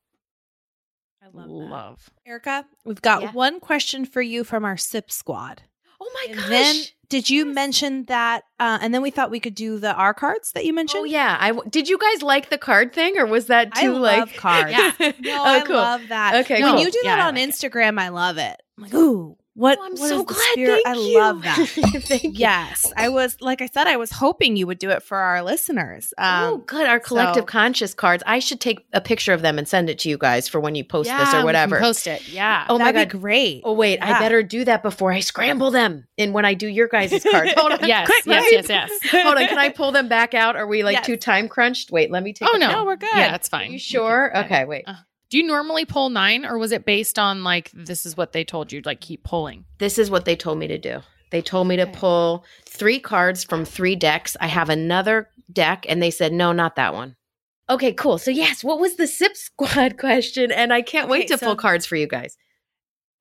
I 1.22 1.26
love 1.26 1.48
that. 1.48 1.54
Love. 1.54 2.10
Erika, 2.26 2.64
we've 2.84 3.02
got 3.02 3.22
Yeah. 3.22 3.32
one 3.32 3.60
question 3.60 4.04
for 4.04 4.22
you 4.22 4.44
from 4.44 4.64
our 4.64 4.76
SIP 4.76 5.10
squad. 5.10 5.62
Oh 6.00 6.10
my 6.14 6.26
And 6.30 6.38
gosh. 6.38 6.48
then 6.48 6.76
did 7.14 7.30
you 7.30 7.44
mention 7.46 8.06
that? 8.06 8.42
Uh, 8.58 8.78
and 8.82 8.92
then 8.92 9.00
we 9.00 9.12
thought 9.12 9.30
we 9.30 9.38
could 9.38 9.54
do 9.54 9.78
the 9.78 9.94
R 9.94 10.12
cards 10.12 10.50
that 10.54 10.64
you 10.64 10.72
mentioned. 10.72 11.02
Oh 11.02 11.04
yeah, 11.04 11.36
I 11.38 11.50
w- 11.50 11.70
did. 11.70 11.88
You 11.88 11.96
guys 11.96 12.22
like 12.22 12.50
the 12.50 12.58
card 12.58 12.92
thing, 12.92 13.16
or 13.16 13.24
was 13.24 13.46
that 13.46 13.68
I 13.72 13.82
too 13.84 13.92
like 13.98 14.18
love 14.18 14.32
cards. 14.36 14.72
Yeah. 14.98 15.12
No, 15.20 15.40
oh, 15.40 15.44
I 15.44 15.60
cool. 15.60 15.76
love 15.76 16.08
that. 16.08 16.44
Okay, 16.44 16.60
when 16.60 16.72
cool. 16.72 16.80
you 16.82 16.90
do 16.90 16.98
Yeah, 17.04 17.14
that 17.14 17.24
I 17.26 17.28
on 17.28 17.34
like 17.36 17.44
it. 17.44 17.50
Instagram, 17.50 18.00
I 18.00 18.08
love 18.08 18.36
it. 18.38 18.56
I'm 18.76 18.82
like, 18.82 18.94
ooh, 18.94 19.36
what? 19.54 19.78
Oh, 19.80 19.84
I'm 19.86 19.92
what 19.96 20.08
so 20.08 20.24
glad. 20.24 20.38
spirit? 20.52 20.80
Thank 20.84 20.96
I 20.96 21.00
you. 21.00 21.18
love 21.18 21.42
that. 21.42 21.56
Thank 22.04 22.22
you. 22.24 22.30
yes, 22.34 22.92
I 22.96 23.08
was 23.08 23.36
like 23.40 23.62
I 23.62 23.66
said, 23.66 23.86
I 23.86 23.96
was 23.96 24.10
hoping 24.10 24.56
you 24.56 24.66
would 24.66 24.78
do 24.78 24.90
it 24.90 25.02
for 25.02 25.16
our 25.16 25.42
listeners. 25.42 26.12
oh, 26.18 26.54
Um, 26.54 26.60
good. 26.66 26.86
Our 26.86 27.00
collective 27.00 27.42
so- 27.42 27.46
conscious 27.46 27.94
cards. 27.94 28.22
I 28.26 28.38
should 28.38 28.60
take 28.60 28.84
a 28.92 29.00
picture 29.00 29.32
of 29.32 29.42
them 29.42 29.58
and 29.58 29.66
send 29.68 29.88
it 29.90 29.98
to 30.00 30.08
you 30.08 30.18
guys 30.18 30.48
for 30.48 30.60
when 30.60 30.74
you 30.74 30.84
post 30.84 31.08
yeah, 31.08 31.18
this 31.20 31.28
or 31.28 31.38
can 31.38 31.44
whatever. 31.44 31.78
Post 31.80 32.06
it. 32.06 32.28
Yeah. 32.28 32.66
Oh 32.68 32.78
my 32.78 32.92
that'd 32.92 33.10
god. 33.10 33.16
be 33.16 33.20
great. 33.20 33.62
Oh 33.64 33.72
wait, 33.72 34.00
I 34.00 34.18
better 34.18 34.42
do 34.42 34.64
that 34.64 34.82
before 34.82 35.12
I 35.12 35.20
scramble 35.20 35.70
them. 35.70 36.06
And 36.18 36.32
when 36.34 36.44
I 36.44 36.54
do 36.54 36.66
your 36.66 36.88
guys' 36.88 37.10
cards, 37.30 37.52
hold 37.56 37.72
on. 37.72 37.78
yes. 37.86 38.06
Quick, 38.06 38.24
yes. 38.26 38.42
quick. 38.44 38.68
Yes. 38.68 38.68
Yes. 38.68 39.10
Hold 39.24 39.36
on. 39.36 39.46
Can 39.48 39.58
I 39.58 39.68
pull 39.68 39.92
them 39.92 40.08
back 40.08 40.34
out? 40.34 40.56
Are 40.56 40.66
we 40.66 40.82
like 40.84 40.94
Yes. 40.94 41.06
too 41.06 41.16
time 41.16 41.48
crunched? 41.48 41.90
Wait, 41.90 42.10
let 42.10 42.22
me 42.22 42.32
take. 42.32 42.48
Oh 42.50 42.56
a 42.56 42.58
no. 42.58 42.70
No, 42.70 42.84
we're 42.84 42.96
good. 42.96 43.08
Yeah, 43.14 43.30
that's 43.30 43.48
fine. 43.48 43.72
You 43.72 43.78
sure? 43.78 44.36
Okay. 44.44 44.64
Wait. 44.64 44.84
Uh, 44.86 44.94
Do 45.34 45.38
you 45.40 45.46
normally 45.48 45.84
pull 45.84 46.10
nine, 46.10 46.46
or 46.46 46.58
was 46.58 46.70
it 46.70 46.84
based 46.84 47.18
on 47.18 47.42
like 47.42 47.68
this 47.74 48.06
is 48.06 48.16
what 48.16 48.30
they 48.30 48.44
told 48.44 48.70
you? 48.70 48.82
Like 48.84 49.00
keep 49.00 49.24
pulling. 49.24 49.64
This 49.78 49.98
is 49.98 50.08
what 50.08 50.26
they 50.26 50.36
told 50.36 50.58
me 50.58 50.68
to 50.68 50.78
do. 50.78 51.00
They 51.32 51.42
told 51.42 51.66
me 51.66 51.74
to 51.74 51.88
pull 51.88 52.44
three 52.68 53.00
cards 53.00 53.42
from 53.42 53.64
three 53.64 53.96
decks. 53.96 54.36
I 54.40 54.46
have 54.46 54.68
another 54.68 55.28
deck, 55.52 55.86
and 55.88 56.00
they 56.00 56.12
said, 56.12 56.32
no, 56.32 56.52
not 56.52 56.76
that 56.76 56.94
one. 56.94 57.16
Okay, 57.68 57.92
cool. 57.92 58.18
So, 58.18 58.30
yes, 58.30 58.62
what 58.62 58.78
was 58.78 58.94
the 58.94 59.08
SIP 59.08 59.36
squad 59.36 59.98
question? 59.98 60.52
And 60.52 60.72
I 60.72 60.82
can't 60.82 61.08
wait 61.08 61.22
Okay, 61.24 61.34
to 61.34 61.38
so- 61.38 61.46
pull 61.46 61.56
cards 61.56 61.84
for 61.84 61.96
you 61.96 62.06
guys. 62.06 62.36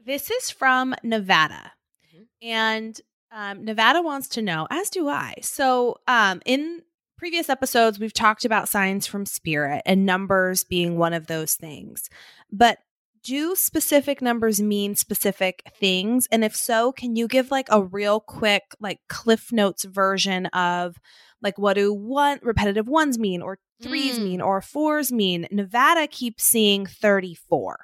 This 0.06 0.30
is 0.30 0.52
from 0.52 0.94
Nevada. 1.02 1.72
Mhm. 2.16 2.26
And 2.44 3.02
um, 3.32 3.66
Nevada 3.66 4.04
wants 4.04 4.28
to 4.28 4.44
know, 4.44 4.68
as 4.70 4.92
do 4.92 5.10
I. 5.10 5.34
So, 5.42 5.98
um, 6.08 6.44
in 6.46 6.84
previous 7.18 7.50
episodes, 7.50 8.00
we've 8.00 8.14
talked 8.14 8.46
about 8.46 8.70
signs 8.70 9.08
from 9.08 9.26
spirit 9.26 9.82
and 9.86 10.06
numbers 10.06 10.64
being 10.64 10.98
one 10.98 11.14
of 11.14 11.28
those 11.28 11.56
things. 11.56 12.10
But 12.52 12.80
do 13.24 13.56
specific 13.56 14.22
numbers 14.22 14.62
mean 14.62 14.96
specific 14.96 15.64
things? 15.80 16.28
And 16.32 16.44
if 16.44 16.56
so, 16.56 16.92
can 16.92 17.16
you 17.16 17.28
give 17.28 17.52
like 17.52 17.68
a 17.72 17.82
real 17.84 18.20
quick, 18.20 18.64
like 18.82 19.00
Cliff 19.08 19.52
Notes 19.54 19.86
version 19.86 20.48
of 20.48 20.98
like 21.42 21.58
what 21.58 21.76
do 21.76 21.94
one 21.94 22.40
repetitive 22.42 22.88
ones 22.88 23.18
mean 23.18 23.42
or 23.42 23.60
threes 23.82 24.20
Mm. 24.20 24.24
mean 24.24 24.42
or 24.42 24.62
fours 24.62 25.12
mean? 25.12 25.48
Nevada 25.52 26.08
keeps 26.08 26.44
seeing 26.44 26.86
34 26.86 27.78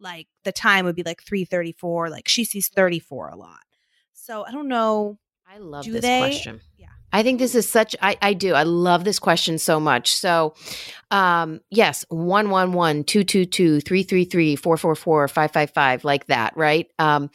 like 0.00 0.26
the 0.42 0.50
time 0.52 0.84
would 0.84 0.96
be 0.96 1.04
like 1.04 1.22
334 1.22 2.10
like 2.10 2.26
she 2.28 2.44
sees 2.44 2.68
34 2.68 3.28
a 3.28 3.36
lot 3.36 3.60
so 4.12 4.44
i 4.44 4.50
don't 4.50 4.66
know 4.66 5.18
I 5.48 5.58
love 5.58 5.84
Do 5.84 5.92
this 5.92 6.02
they- 6.02 6.18
question. 6.18 6.60
Yeah. 6.76 6.88
I 7.14 7.22
think 7.22 7.38
this 7.38 7.54
is 7.54 7.70
such 7.70 7.94
I, 8.02 8.18
I 8.20 8.34
do. 8.34 8.54
I 8.54 8.64
love 8.64 9.04
this 9.04 9.20
question 9.20 9.56
so 9.58 9.78
much. 9.78 10.12
So 10.14 10.54
um 11.12 11.60
yes, 11.70 12.04
one 12.08 12.50
one 12.50 12.72
one, 12.72 13.04
two 13.04 13.22
two 13.22 13.46
two, 13.46 13.80
three 13.80 14.02
three 14.02 14.24
three, 14.24 14.56
four 14.56 14.76
four 14.76 14.96
four, 14.96 15.28
five 15.28 15.52
five 15.52 15.70
five, 15.70 16.04
like 16.04 16.26
that, 16.26 16.56
right? 16.56 16.90
Um 16.98 17.30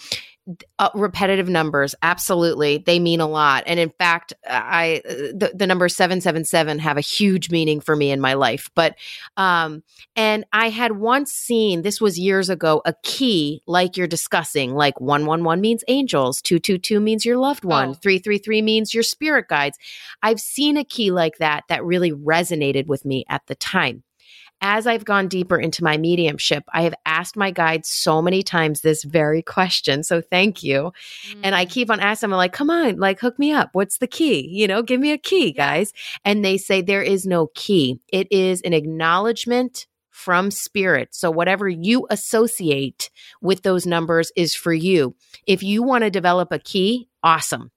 uh, 0.80 0.90
repetitive 0.96 1.50
numbers 1.50 1.96
absolutely 2.02 2.78
they 2.80 3.00
mean 3.00 3.20
a 3.20 3.28
lot. 3.28 3.64
And 3.68 3.80
in 3.80 3.90
fact 3.90 4.34
i 4.48 5.02
the, 5.06 5.52
the 5.54 5.68
number 5.68 5.90
777 5.90 6.80
have 6.80 6.98
a 6.98 7.02
huge 7.02 7.52
meaning 7.52 7.82
for 7.82 7.96
me 7.96 8.12
in 8.12 8.22
my 8.22 8.34
life. 8.34 8.70
But 8.76 8.96
um 9.38 9.84
and 10.16 10.46
i 10.54 10.70
had 10.70 10.94
once 10.94 11.32
seen 11.32 11.82
this 11.82 12.00
was 12.02 12.18
years 12.20 12.50
ago 12.50 12.82
a 12.86 12.94
key 13.04 13.62
like 13.68 13.98
you're 13.98 14.08
discussing 14.08 14.74
like 14.74 15.00
111 15.00 15.62
means 15.62 15.84
angels 15.88 16.42
222 16.42 17.00
means 17.00 17.26
your 17.26 17.38
loved 17.38 17.64
one 17.66 17.90
Oh. 17.90 17.94
333 17.94 18.62
means 18.62 18.94
your 18.94 19.04
spirit 19.04 19.48
guides. 19.48 19.78
I've 20.22 20.40
seen 20.40 20.78
a 20.78 20.84
key 20.84 21.12
like 21.12 21.38
that 21.38 21.64
that 21.70 21.84
really 21.84 22.12
resonated 22.12 22.88
with 22.88 23.06
me 23.06 23.26
at 23.30 23.46
the 23.48 23.56
time 23.56 24.04
as 24.62 24.88
I've 24.88 25.06
gone 25.06 25.28
deeper 25.28 25.58
into 25.58 25.84
my 25.84 25.98
mediumship, 25.98 26.64
I 26.74 26.82
have 26.84 26.94
asked 27.06 27.38
my 27.38 27.52
guides 27.52 27.90
so 27.90 28.22
many 28.22 28.44
times 28.44 28.82
this 28.82 29.04
very 29.04 29.42
question. 29.42 30.04
So 30.04 30.22
thank 30.22 30.64
you. 30.64 30.92
And 31.44 31.56
I 31.56 31.66
mm. 31.66 31.70
keep 31.70 31.90
on 31.90 32.00
asking 32.00 32.30
them, 32.30 32.38
like, 32.38 32.54
come 32.54 32.70
on, 32.70 32.98
like, 32.98 33.20
hook 33.20 33.40
me 33.40 33.52
up. 33.52 33.70
What's 33.74 33.98
the 33.98 34.08
key? 34.08 34.48
You 34.50 34.68
know, 34.68 34.82
give 34.82 35.00
me 35.00 35.12
a 35.12 35.18
key, 35.18 35.52
guys. 35.52 35.94
And 36.26 36.44
they 36.44 36.58
say 36.58 36.82
there 36.82 37.04
is 37.04 37.26
no 37.26 37.48
key. 37.56 38.00
It 38.12 38.28
is 38.32 38.62
an 38.62 38.74
acknowledgement 38.74 39.88
from 40.10 40.52
spirit. 40.52 41.16
So 41.16 41.32
whatever 41.32 41.70
you 41.70 42.06
associate 42.10 43.10
with 43.42 43.62
those 43.64 43.86
numbers 43.86 44.32
is 44.36 44.54
for 44.54 44.74
you. 44.74 45.16
If 45.48 45.64
you 45.64 45.82
want 45.82 46.04
to 46.04 46.10
develop 46.10 46.52
a 46.52 46.60
key, 46.60 47.08
awesome 47.24 47.72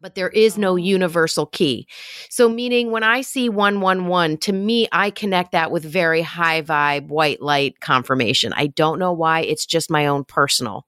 but 0.00 0.14
there 0.14 0.28
is 0.28 0.58
no 0.58 0.76
universal 0.76 1.46
key. 1.46 1.86
So, 2.28 2.48
meaning 2.48 2.90
when 2.90 3.02
I 3.02 3.20
see 3.20 3.48
111, 3.48 4.38
to 4.38 4.52
me, 4.52 4.88
I 4.92 5.10
connect 5.10 5.52
that 5.52 5.70
with 5.70 5.84
very 5.84 6.22
high 6.22 6.62
vibe, 6.62 7.08
white 7.08 7.40
light 7.42 7.80
confirmation. 7.80 8.52
I 8.54 8.68
don't 8.68 8.98
know 8.98 9.12
why, 9.12 9.40
it's 9.40 9.66
just 9.66 9.90
my 9.90 10.06
own 10.06 10.24
personal. 10.24 10.86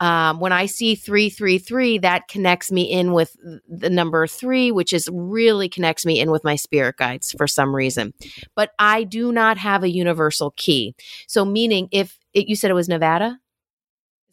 Um, 0.00 0.38
when 0.38 0.52
I 0.52 0.66
see 0.66 0.94
333, 0.94 1.98
that 1.98 2.28
connects 2.28 2.70
me 2.70 2.82
in 2.82 3.12
with 3.12 3.36
the 3.68 3.90
number 3.90 4.26
three, 4.28 4.70
which 4.70 4.92
is 4.92 5.08
really 5.12 5.68
connects 5.68 6.06
me 6.06 6.20
in 6.20 6.30
with 6.30 6.44
my 6.44 6.54
spirit 6.54 6.96
guides 6.98 7.32
for 7.32 7.48
some 7.48 7.74
reason. 7.74 8.14
But 8.54 8.70
I 8.78 9.02
do 9.02 9.32
not 9.32 9.58
have 9.58 9.82
a 9.82 9.90
universal 9.90 10.52
key. 10.56 10.94
So, 11.26 11.44
meaning 11.44 11.88
if 11.90 12.16
it, 12.32 12.48
you 12.48 12.54
said 12.54 12.70
it 12.70 12.74
was 12.74 12.88
Nevada? 12.88 13.38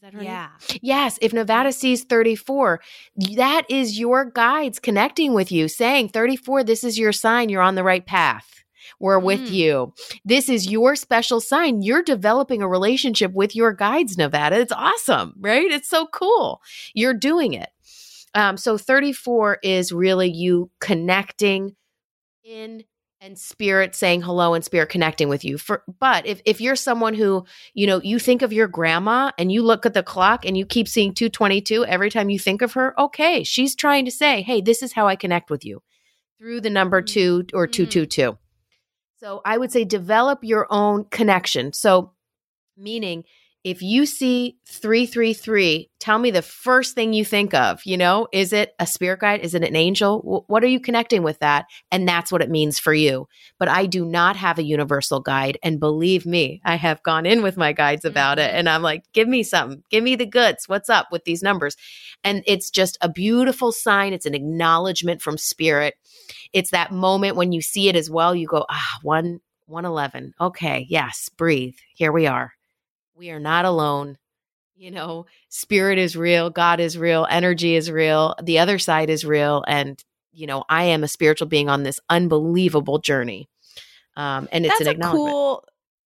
That 0.06 0.14
her 0.14 0.24
yeah. 0.24 0.50
Name? 0.70 0.80
Yes. 0.84 1.18
If 1.22 1.34
Nevada 1.34 1.72
sees 1.72 2.04
34, 2.04 2.80
that 3.36 3.64
is 3.70 3.98
your 4.00 4.26
guides 4.26 4.80
connecting 4.80 5.34
with 5.34 5.52
you, 5.52 5.68
saying 5.68 6.10
34, 6.10 6.64
this 6.64 6.84
is 6.84 7.00
your 7.00 7.12
sign. 7.12 7.50
You're 7.50 7.64
on 7.64 7.76
the 7.76 7.84
right 7.84 8.06
path. 8.06 8.64
We're 9.00 9.18
with 9.18 9.42
mm. 9.42 9.52
you. 9.52 9.94
This 10.24 10.48
is 10.48 10.70
your 10.70 10.96
special 10.96 11.42
sign. 11.42 11.82
You're 11.82 12.04
developing 12.04 12.62
a 12.62 12.68
relationship 12.68 13.34
with 13.34 13.56
your 13.56 13.74
guides, 13.74 14.16
Nevada. 14.16 14.60
It's 14.60 14.72
awesome, 14.72 15.34
right? 15.40 15.72
It's 15.72 15.90
so 15.90 16.06
cool. 16.08 16.62
You're 16.94 17.16
doing 17.16 17.54
it. 17.54 17.70
Um, 18.36 18.58
so 18.58 18.78
34 18.78 19.60
is 19.64 19.92
really 19.92 20.32
you 20.32 20.70
connecting 20.80 21.76
in 22.44 22.84
and 23.22 23.40
spirit 23.40 23.96
saying 23.96 24.22
hello 24.22 24.54
and 24.54 24.64
spirit 24.64 24.90
connecting 24.90 25.30
with 25.30 25.46
you 25.46 25.58
for 25.58 25.84
but 26.00 26.26
if, 26.26 26.42
if 26.46 26.60
you're 26.60 26.76
someone 26.76 27.14
who 27.14 27.46
you 27.74 27.88
know 27.88 28.02
you 28.04 28.20
think 28.20 28.42
of 28.42 28.52
your 28.52 28.68
grandma 28.68 29.32
and 29.38 29.52
you 29.52 29.64
look 29.64 29.86
at 29.86 29.94
the 29.94 30.04
clock 30.04 30.46
and 30.46 30.58
you 30.58 30.66
keep 30.66 30.88
seeing 30.88 31.14
222 31.14 31.86
every 31.86 32.10
time 32.10 32.30
you 32.30 32.38
think 32.38 32.62
of 32.62 32.74
her 32.74 33.00
okay 33.00 33.44
she's 33.44 33.76
trying 33.76 34.06
to 34.06 34.12
say 34.12 34.42
hey 34.42 34.62
this 34.62 34.84
is 34.84 34.94
how 34.94 35.08
i 35.08 35.16
connect 35.16 35.50
with 35.50 35.66
you 35.66 35.82
through 36.38 36.60
the 36.60 36.70
number 36.70 37.02
mm-hmm. 37.02 37.46
2 37.48 37.48
or 37.54 37.68
222 37.68 38.22
mm-hmm. 38.22 38.38
so 39.18 39.42
i 39.46 39.58
would 39.58 39.72
say 39.72 39.86
develop 39.86 40.40
your 40.44 40.68
own 40.70 41.06
connection 41.06 41.72
so 41.72 42.12
meaning 42.78 43.24
if 43.66 43.82
you 43.82 44.06
see 44.06 44.58
333, 44.68 45.90
tell 46.00 46.20
me 46.20 46.30
the 46.30 46.44
first 46.44 46.94
thing 46.94 47.14
you 47.14 47.26
think 47.26 47.56
of. 47.56 47.84
You 47.84 47.98
know, 47.98 48.28
is 48.32 48.54
it 48.54 48.76
a 48.78 48.86
spirit 48.86 49.22
guide? 49.22 49.42
Is 49.42 49.56
it 49.56 49.64
an 49.64 49.76
angel? 49.76 50.22
W- 50.22 50.44
what 50.46 50.64
are 50.64 50.68
you 50.68 50.80
connecting 50.80 51.24
with 51.24 51.40
that? 51.40 51.66
And 51.92 52.08
that's 52.08 52.32
what 52.32 52.44
it 52.44 52.52
means 52.52 52.78
for 52.78 52.94
you. 52.94 53.28
But 53.58 53.68
I 53.68 53.88
do 53.88 54.06
not 54.06 54.36
have 54.36 54.60
a 54.60 54.64
universal 54.64 55.20
guide. 55.20 55.58
And 55.64 55.80
believe 55.80 56.28
me, 56.28 56.62
I 56.64 56.76
have 56.76 57.02
gone 57.02 57.26
in 57.26 57.42
with 57.42 57.58
my 57.58 57.74
guides 57.74 58.06
about 58.06 58.38
it. 58.38 58.50
Mm-hmm. 58.50 58.58
And 58.58 58.70
I'm 58.70 58.84
like, 58.84 59.02
give 59.14 59.28
me 59.28 59.42
something, 59.42 59.82
give 59.90 60.04
me 60.04 60.16
the 60.16 60.28
goods. 60.28 60.70
What's 60.70 60.90
up 60.90 61.08
with 61.12 61.24
these 61.24 61.42
numbers? 61.42 61.76
And 62.24 62.44
it's 62.46 62.70
just 62.70 63.00
a 63.02 63.10
beautiful 63.10 63.72
sign. 63.72 64.14
It's 64.14 64.28
an 64.28 64.36
acknowledgement 64.36 65.24
from 65.24 65.40
spirit. 65.40 65.96
It's 66.54 66.70
that 66.70 66.92
moment 66.92 67.36
when 67.36 67.52
you 67.52 67.64
see 67.64 67.90
it 67.90 67.96
as 67.96 68.12
well, 68.12 68.36
you 68.36 68.46
go, 68.46 68.68
ah, 68.70 69.00
one, 69.02 69.40
111. 69.66 70.36
Okay, 70.40 70.86
yes, 70.88 71.30
breathe. 71.30 71.74
Here 71.96 72.12
we 72.12 72.28
are. 72.28 72.55
We 73.16 73.32
are 73.32 73.40
not 73.40 73.66
alone. 73.66 74.18
You 74.76 74.92
know, 74.92 75.26
spirit 75.48 75.98
is 75.98 76.18
real, 76.18 76.50
God 76.50 76.82
is 76.82 76.98
real, 76.98 77.26
energy 77.30 77.76
is 77.76 77.90
real, 77.90 78.36
the 78.44 78.60
other 78.60 78.78
side 78.78 79.10
is 79.10 79.24
real. 79.24 79.64
And, 79.68 80.04
you 80.34 80.48
know, 80.48 80.66
I 80.68 80.84
am 80.86 81.02
a 81.02 81.08
spiritual 81.08 81.48
being 81.48 81.70
on 81.70 81.84
this 81.84 82.02
unbelievable 82.10 83.00
journey. 83.00 83.48
Um, 84.18 84.50
and 84.52 84.66
it's 84.66 84.74
That's 84.74 84.90
an 84.90 84.96
acknowledgement. 84.96 85.32
Cool, 85.32 85.64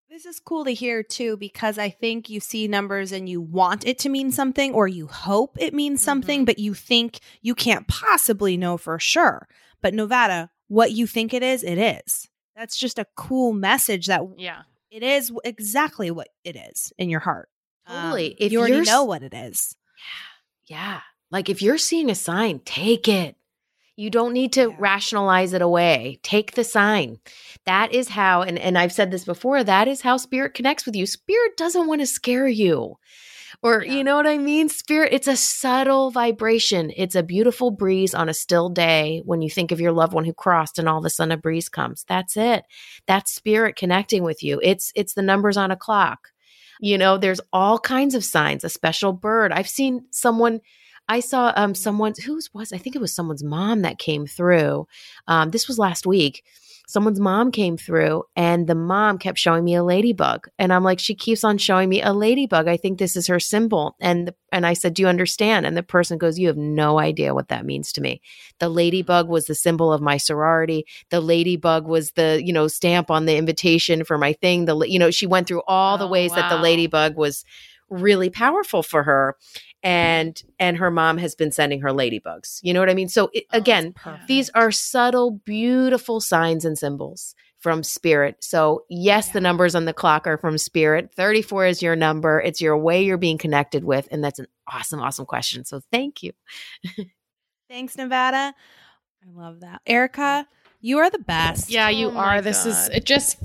this 0.08 0.24
is 0.24 0.38
cool 0.38 0.64
to 0.64 0.72
hear 0.72 1.02
too, 1.02 1.36
because 1.36 1.78
I 1.78 1.90
think 1.90 2.30
you 2.30 2.38
see 2.38 2.68
numbers 2.68 3.10
and 3.10 3.28
you 3.28 3.40
want 3.40 3.86
it 3.86 3.98
to 4.00 4.08
mean 4.08 4.30
something 4.30 4.72
or 4.72 4.86
you 4.86 5.08
hope 5.08 5.56
it 5.58 5.74
means 5.74 6.02
something, 6.02 6.40
mm-hmm. 6.40 6.44
but 6.44 6.60
you 6.60 6.74
think 6.74 7.18
you 7.42 7.56
can't 7.56 7.88
possibly 7.88 8.56
know 8.56 8.76
for 8.76 9.00
sure. 9.00 9.48
But 9.80 9.94
Nevada, 9.94 10.50
what 10.68 10.92
you 10.92 11.08
think 11.08 11.34
it 11.34 11.42
is, 11.42 11.64
it 11.64 11.78
is. 11.78 12.28
That's 12.54 12.76
just 12.76 12.98
a 12.98 13.06
cool 13.16 13.52
message 13.52 14.06
that 14.06 14.22
yeah 14.36 14.62
it 14.90 15.02
is 15.02 15.32
exactly 15.44 16.10
what 16.10 16.28
it 16.44 16.56
is 16.56 16.92
in 16.98 17.10
your 17.10 17.20
heart. 17.20 17.48
Totally. 17.86 18.32
Um, 18.32 18.36
if 18.38 18.52
you 18.52 18.60
already 18.60 18.82
know 18.82 19.04
what 19.04 19.22
it 19.22 19.34
is. 19.34 19.76
Yeah. 20.68 20.76
Yeah. 20.76 21.00
Like 21.30 21.48
if 21.48 21.62
you're 21.62 21.78
seeing 21.78 22.10
a 22.10 22.14
sign, 22.14 22.60
take 22.64 23.08
it. 23.08 23.36
You 23.96 24.08
don't 24.08 24.32
need 24.32 24.54
to 24.54 24.70
yeah. 24.70 24.76
rationalize 24.78 25.52
it 25.52 25.62
away. 25.62 26.20
Take 26.22 26.52
the 26.52 26.64
sign. 26.64 27.18
That 27.66 27.92
is 27.92 28.08
how, 28.08 28.42
and, 28.42 28.58
and 28.58 28.78
I've 28.78 28.92
said 28.92 29.10
this 29.10 29.24
before, 29.24 29.62
that 29.62 29.88
is 29.88 30.00
how 30.00 30.16
spirit 30.16 30.54
connects 30.54 30.86
with 30.86 30.96
you. 30.96 31.06
Spirit 31.06 31.56
doesn't 31.56 31.86
want 31.86 32.00
to 32.00 32.06
scare 32.06 32.48
you 32.48 32.96
or 33.62 33.84
yeah. 33.84 33.92
you 33.92 34.04
know 34.04 34.16
what 34.16 34.26
I 34.26 34.38
mean? 34.38 34.68
Spirit, 34.68 35.12
it's 35.12 35.28
a 35.28 35.36
subtle 35.36 36.10
vibration. 36.10 36.92
It's 36.96 37.14
a 37.14 37.22
beautiful 37.22 37.70
breeze 37.70 38.14
on 38.14 38.28
a 38.28 38.34
still 38.34 38.68
day 38.68 39.22
when 39.24 39.42
you 39.42 39.50
think 39.50 39.72
of 39.72 39.80
your 39.80 39.92
loved 39.92 40.12
one 40.12 40.24
who 40.24 40.32
crossed 40.32 40.78
and 40.78 40.88
all 40.88 40.98
of 40.98 41.04
a 41.04 41.10
sudden 41.10 41.32
a 41.32 41.36
breeze 41.36 41.68
comes. 41.68 42.04
That's 42.08 42.36
it. 42.36 42.64
That's 43.06 43.34
spirit 43.34 43.76
connecting 43.76 44.22
with 44.22 44.42
you. 44.42 44.60
It's 44.62 44.92
it's 44.94 45.14
the 45.14 45.22
numbers 45.22 45.56
on 45.56 45.70
a 45.70 45.76
clock. 45.76 46.28
You 46.80 46.96
know, 46.96 47.18
there's 47.18 47.40
all 47.52 47.78
kinds 47.78 48.14
of 48.14 48.24
signs, 48.24 48.64
a 48.64 48.68
special 48.68 49.12
bird. 49.12 49.52
I've 49.52 49.68
seen 49.68 50.06
someone 50.10 50.60
I 51.08 51.20
saw 51.20 51.52
um 51.56 51.74
someone 51.74 52.14
whose 52.24 52.52
was 52.54 52.72
I 52.72 52.78
think 52.78 52.94
it 52.96 53.02
was 53.02 53.14
someone's 53.14 53.44
mom 53.44 53.82
that 53.82 53.98
came 53.98 54.26
through. 54.26 54.86
Um, 55.26 55.50
this 55.50 55.68
was 55.68 55.78
last 55.78 56.06
week 56.06 56.44
someone's 56.90 57.20
mom 57.20 57.52
came 57.52 57.76
through 57.76 58.24
and 58.36 58.66
the 58.66 58.74
mom 58.74 59.18
kept 59.18 59.38
showing 59.38 59.64
me 59.64 59.74
a 59.74 59.84
ladybug. 59.84 60.48
And 60.58 60.72
i'm 60.72 60.84
like 60.84 60.98
she 60.98 61.14
keeps 61.14 61.44
on 61.44 61.58
showing 61.58 61.88
me 61.88 62.02
a 62.02 62.12
ladybug. 62.12 62.68
I 62.68 62.76
think 62.76 62.98
this 62.98 63.16
is 63.16 63.26
her 63.26 63.40
symbol. 63.40 63.96
And 64.00 64.28
the, 64.28 64.34
and 64.52 64.66
i 64.66 64.72
said 64.72 64.94
do 64.94 65.02
you 65.02 65.08
understand? 65.08 65.66
And 65.66 65.76
the 65.76 65.82
person 65.82 66.18
goes 66.18 66.38
you 66.38 66.48
have 66.48 66.56
no 66.56 66.98
idea 66.98 67.34
what 67.34 67.48
that 67.48 67.64
means 67.64 67.92
to 67.92 68.00
me. 68.00 68.20
The 68.58 68.68
ladybug 68.68 69.28
was 69.28 69.46
the 69.46 69.54
symbol 69.54 69.92
of 69.92 70.00
my 70.00 70.16
sorority. 70.16 70.86
The 71.10 71.20
ladybug 71.20 71.86
was 71.86 72.12
the 72.12 72.42
you 72.44 72.52
know 72.52 72.68
stamp 72.68 73.10
on 73.10 73.26
the 73.26 73.36
invitation 73.36 74.04
for 74.04 74.18
my 74.18 74.32
thing. 74.32 74.64
The 74.64 74.78
you 74.80 74.98
know 74.98 75.10
she 75.10 75.26
went 75.26 75.46
through 75.46 75.62
all 75.66 75.98
the 75.98 76.08
oh, 76.08 76.10
ways 76.10 76.30
wow. 76.30 76.36
that 76.36 76.50
the 76.50 76.62
ladybug 76.62 77.16
was 77.16 77.44
really 77.90 78.30
powerful 78.30 78.82
for 78.82 79.02
her 79.02 79.36
and 79.82 80.42
and 80.58 80.76
her 80.76 80.90
mom 80.90 81.18
has 81.18 81.34
been 81.34 81.52
sending 81.52 81.80
her 81.80 81.90
ladybugs. 81.90 82.60
You 82.62 82.74
know 82.74 82.80
what 82.80 82.90
i 82.90 82.94
mean? 82.94 83.08
So 83.08 83.30
it, 83.32 83.44
oh, 83.52 83.58
again 83.58 83.94
these 84.26 84.50
are 84.50 84.70
subtle 84.70 85.30
beautiful 85.30 86.20
signs 86.20 86.64
and 86.64 86.78
symbols 86.78 87.34
from 87.58 87.82
spirit. 87.82 88.36
So 88.40 88.84
yes 88.88 89.28
yeah. 89.28 89.32
the 89.34 89.40
numbers 89.40 89.74
on 89.74 89.84
the 89.84 89.92
clock 89.92 90.26
are 90.26 90.38
from 90.38 90.58
spirit. 90.58 91.12
34 91.14 91.66
is 91.66 91.82
your 91.82 91.96
number. 91.96 92.40
It's 92.40 92.60
your 92.60 92.76
way 92.76 93.02
you're 93.02 93.18
being 93.18 93.38
connected 93.38 93.84
with 93.84 94.08
and 94.10 94.22
that's 94.22 94.38
an 94.38 94.46
awesome 94.66 95.00
awesome 95.00 95.26
question. 95.26 95.64
So 95.64 95.80
thank 95.90 96.22
you. 96.22 96.32
Thanks 97.68 97.96
nevada. 97.96 98.54
I 99.22 99.30
love 99.32 99.60
that. 99.60 99.80
Erika 99.86 100.46
you 100.80 100.98
are 100.98 101.10
the 101.10 101.18
best. 101.18 101.70
Yeah, 101.70 101.88
you 101.88 102.08
oh 102.08 102.16
are. 102.16 102.40
This 102.40 102.64
God. 102.64 102.70
is 102.70 102.88
it 102.88 103.04
just 103.04 103.36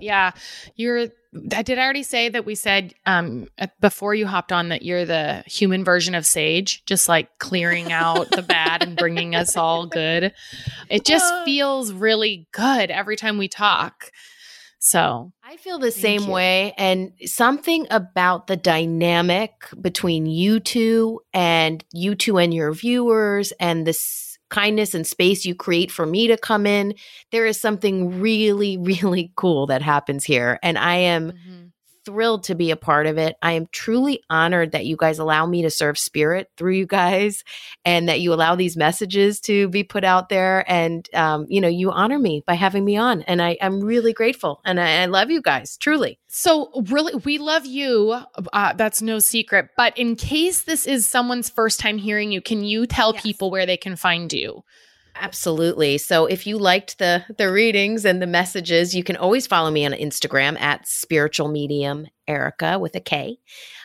yeah, 0.00 0.32
you're 0.76 1.08
I 1.52 1.62
did 1.62 1.78
I 1.78 1.82
already 1.82 2.02
say 2.02 2.28
that 2.28 2.46
we 2.46 2.54
said 2.54 2.94
um 3.06 3.48
before 3.80 4.14
you 4.14 4.26
hopped 4.26 4.52
on 4.52 4.70
that 4.70 4.82
you're 4.82 5.04
the 5.04 5.44
human 5.46 5.84
version 5.84 6.14
of 6.14 6.24
Sage, 6.24 6.84
just 6.86 7.08
like 7.08 7.38
clearing 7.38 7.92
out 7.92 8.30
the 8.30 8.42
bad 8.42 8.82
and 8.82 8.96
bringing 8.96 9.34
us 9.34 9.56
all 9.56 9.86
good. 9.86 10.32
It 10.88 11.04
just 11.04 11.32
uh. 11.32 11.44
feels 11.44 11.92
really 11.92 12.48
good 12.52 12.90
every 12.90 13.16
time 13.16 13.38
we 13.38 13.48
talk. 13.48 14.10
So 14.78 15.30
I 15.44 15.58
feel 15.58 15.78
the 15.78 15.90
same 15.90 16.22
you. 16.22 16.30
way. 16.30 16.74
And 16.78 17.12
something 17.26 17.86
about 17.90 18.46
the 18.46 18.56
dynamic 18.56 19.52
between 19.78 20.24
you 20.24 20.58
two 20.58 21.20
and 21.34 21.84
you 21.92 22.14
two 22.14 22.38
and 22.38 22.54
your 22.54 22.72
viewers 22.72 23.52
and 23.60 23.86
this 23.86 24.29
kindness 24.50 24.94
and 24.94 25.06
space 25.06 25.44
you 25.44 25.54
create 25.54 25.90
for 25.90 26.06
me 26.06 26.26
to 26.26 26.36
come 26.36 26.66
in. 26.66 26.94
There 27.32 27.46
is 27.46 27.60
something 27.60 28.20
really, 28.20 28.76
really 29.02 29.32
cool 29.36 29.66
that 29.66 29.82
happens 29.82 30.24
here. 30.24 30.58
And 30.62 30.78
I 30.78 30.96
am 30.96 31.32
mm-hmm 31.32 31.59
thrilled 32.10 32.42
to 32.44 32.56
be 32.56 32.72
a 32.72 32.76
part 32.76 33.06
of 33.06 33.18
it. 33.18 33.36
I 33.40 33.52
am 33.52 33.68
truly 33.70 34.22
honored 34.28 34.72
that 34.72 34.84
you 34.84 34.96
guys 34.96 35.20
allow 35.20 35.46
me 35.46 35.62
to 35.62 35.70
serve 35.70 35.96
spirit 35.96 36.50
through 36.56 36.72
you 36.72 36.86
guys 36.86 37.44
and 37.84 38.08
that 38.08 38.20
you 38.20 38.34
allow 38.34 38.56
these 38.56 38.76
messages 38.76 39.38
to 39.42 39.68
be 39.68 39.84
put 39.84 40.02
out 40.02 40.28
there. 40.28 40.64
And, 40.70 41.08
um, 41.14 41.46
you 41.48 41.60
know, 41.60 41.68
you 41.68 41.92
honor 41.92 42.18
me 42.18 42.42
by 42.46 42.54
having 42.54 42.84
me 42.84 42.96
on. 42.96 43.22
And 43.22 43.40
I, 43.40 43.50
am 43.60 43.80
really 43.80 44.12
grateful. 44.12 44.60
And 44.64 44.80
I, 44.80 45.02
I, 45.02 45.06
love 45.06 45.30
you 45.30 45.40
guys, 45.40 45.76
truly. 45.76 46.18
So, 46.26 46.70
really, 46.88 47.14
we 47.14 47.38
love 47.38 47.64
you. 47.64 48.18
Uh, 48.52 48.72
that's 48.72 49.02
no 49.02 49.20
secret. 49.20 49.68
But 49.76 49.96
in 49.96 50.16
case 50.16 50.62
this 50.62 50.86
is 50.86 51.06
someone's 51.06 51.48
first 51.48 51.78
time 51.78 51.98
hearing 51.98 52.32
you, 52.32 52.40
can 52.40 52.64
you 52.64 52.86
tell 52.86 53.14
yes. 53.14 53.22
people 53.22 53.50
where 53.50 53.66
they 53.66 53.76
can 53.76 53.94
find 53.94 54.32
you? 54.32 54.64
Absolutely. 55.20 55.98
So 55.98 56.24
if 56.24 56.46
you 56.46 56.56
liked 56.56 56.98
the 56.98 57.22
the 57.36 57.52
readings 57.52 58.06
and 58.06 58.22
the 58.22 58.26
messages, 58.26 58.94
you 58.94 59.04
can 59.04 59.16
always 59.16 59.46
follow 59.46 59.70
me 59.70 59.84
on 59.84 59.92
Instagram 59.92 60.58
at 60.58 60.88
spiritual 60.88 61.48
medium 61.48 62.06
Erika 62.26 62.78
with 62.78 62.96
a 62.96 63.00
K. 63.00 63.38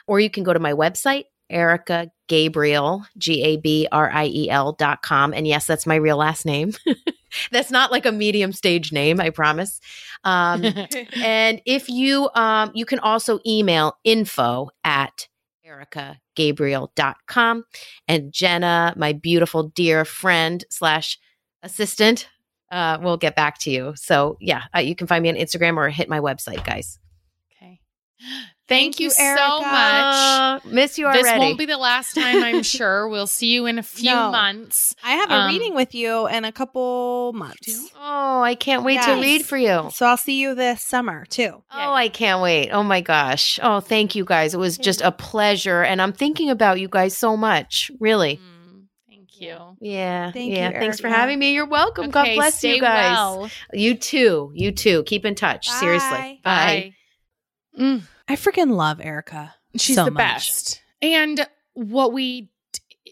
Or 0.08 0.22
you 0.22 0.30
can 0.30 0.46
go 0.46 0.54
to 0.54 0.60
my 0.60 0.72
website, 0.72 1.26
Erika 1.50 2.10
Gabriel, 2.30 3.06
G 3.18 3.44
A 3.44 3.58
B 3.58 3.86
R 3.92 4.10
I 4.10 4.28
E 4.28 4.50
L 4.50 4.72
dot 4.74 5.02
com. 5.02 5.34
And 5.34 5.46
yes, 5.46 5.68
that's 5.68 5.86
my 5.86 5.96
real 5.96 6.16
last 6.18 6.46
name. 6.46 6.72
that's 7.52 7.70
not 7.70 7.92
like 7.92 8.06
a 8.06 8.14
medium 8.14 8.54
stage 8.54 8.94
name, 8.94 9.20
I 9.20 9.30
promise. 9.30 9.82
Um, 10.24 10.64
and 11.22 11.62
if 11.66 11.90
you, 11.90 12.30
um, 12.34 12.72
you 12.74 12.86
can 12.86 13.00
also 13.00 13.40
email 13.46 13.98
info 14.06 14.70
at 14.86 15.28
erikagabriel.com. 15.68 17.66
And 18.08 18.32
Jenna, 18.32 18.94
my 18.96 19.12
beautiful 19.14 19.64
dear 19.64 20.06
friend 20.06 20.64
slash 20.70 21.20
assistant, 21.66 22.30
uh, 22.72 22.98
we'll 23.02 23.18
get 23.18 23.36
back 23.36 23.60
to 23.60 23.72
you. 23.72 23.94
So 23.96 24.38
yeah, 24.40 24.64
uh, 24.76 24.80
you 24.80 24.96
can 24.96 25.08
find 25.08 25.22
me 25.24 25.30
on 25.30 25.36
Instagram 25.36 25.76
or 25.78 25.90
hit 25.90 26.08
my 26.08 26.20
website, 26.20 26.64
guys. 26.66 27.00
okay. 27.62 27.80
Thank, 28.68 29.00
you, 29.00 29.12
so 29.12 29.62
much. 29.62 30.66
Miss 30.66 30.98
you 30.98 31.06
already. 31.06 31.22
This 31.22 31.38
won't 31.38 31.58
be 31.60 31.68
the 31.68 31.78
last 31.78 32.16
time, 32.16 32.44
I'm 32.44 32.64
sure. 32.78 33.08
We'll 33.08 33.28
see 33.28 33.54
you 33.54 33.68
in 33.68 33.78
a 33.78 33.84
few 33.84 34.10
No. 34.10 34.32
months. 34.32 34.96
I 35.04 35.12
have 35.18 35.30
a 35.30 35.36
Um, 35.36 35.48
reading 35.52 35.76
with 35.76 35.94
you 35.94 36.28
in 36.28 36.46
a 36.46 36.52
couple 36.52 37.32
months. 37.36 37.92
oh, 37.96 38.42
I 38.42 38.56
can't 38.56 38.84
wait 38.84 39.00
to 39.04 39.14
read 39.22 39.46
for 39.46 39.56
you. 39.58 39.92
So 39.94 40.08
I'll 40.08 40.18
see 40.18 40.40
you 40.42 40.56
this 40.56 40.82
summer 40.82 41.26
too. 41.26 41.62
Oh, 41.72 41.94
I 41.94 42.10
can't 42.10 42.42
wait. 42.42 42.72
Oh 42.72 42.82
my 42.82 43.02
gosh. 43.02 43.60
Oh, 43.62 43.82
thank 43.82 44.16
you 44.16 44.26
guys. 44.26 44.56
It 44.56 44.60
was 44.60 44.80
just 44.80 45.02
a 45.02 45.12
pleasure. 45.12 45.84
And 45.84 46.02
I'm 46.02 46.12
thinking 46.14 46.50
about 46.50 46.80
you 46.80 46.88
guys 46.88 47.16
so 47.16 47.38
much. 47.38 47.92
Really. 48.00 48.38
Mm, 48.38 48.55
thank 49.40 49.42
you. 49.42 49.78
Yeah. 49.80 50.32
Thank 50.32 50.52
you, 50.52 50.58
yeah. 50.58 50.72
Thanks 50.72 51.00
for 51.00 51.08
Erika. 51.08 51.20
having 51.20 51.40
me. 51.40 51.54
You're 51.54 51.66
welcome. 51.68 52.10
God 52.10 52.28
bless 52.36 52.60
stay 52.60 52.76
you 52.76 52.82
guys. 52.82 53.12
well. 53.12 53.50
You 53.74 53.96
too. 53.96 54.52
You 54.54 54.72
too. 54.72 55.04
Keep 55.04 55.26
in 55.26 55.36
touch. 55.36 55.70
Seriously. 55.70 56.42
Bye. 56.44 56.94
Bye. 57.76 57.82
Mm. 57.82 58.02
I 58.28 58.36
freaking 58.36 58.72
love 58.72 59.00
Erika. 59.02 59.54
She's 59.78 59.96
so 59.96 60.06
the 60.06 60.12
much. 60.12 60.18
best. 60.18 60.82
And 61.02 61.46
what 61.74 62.14
we 62.14 62.50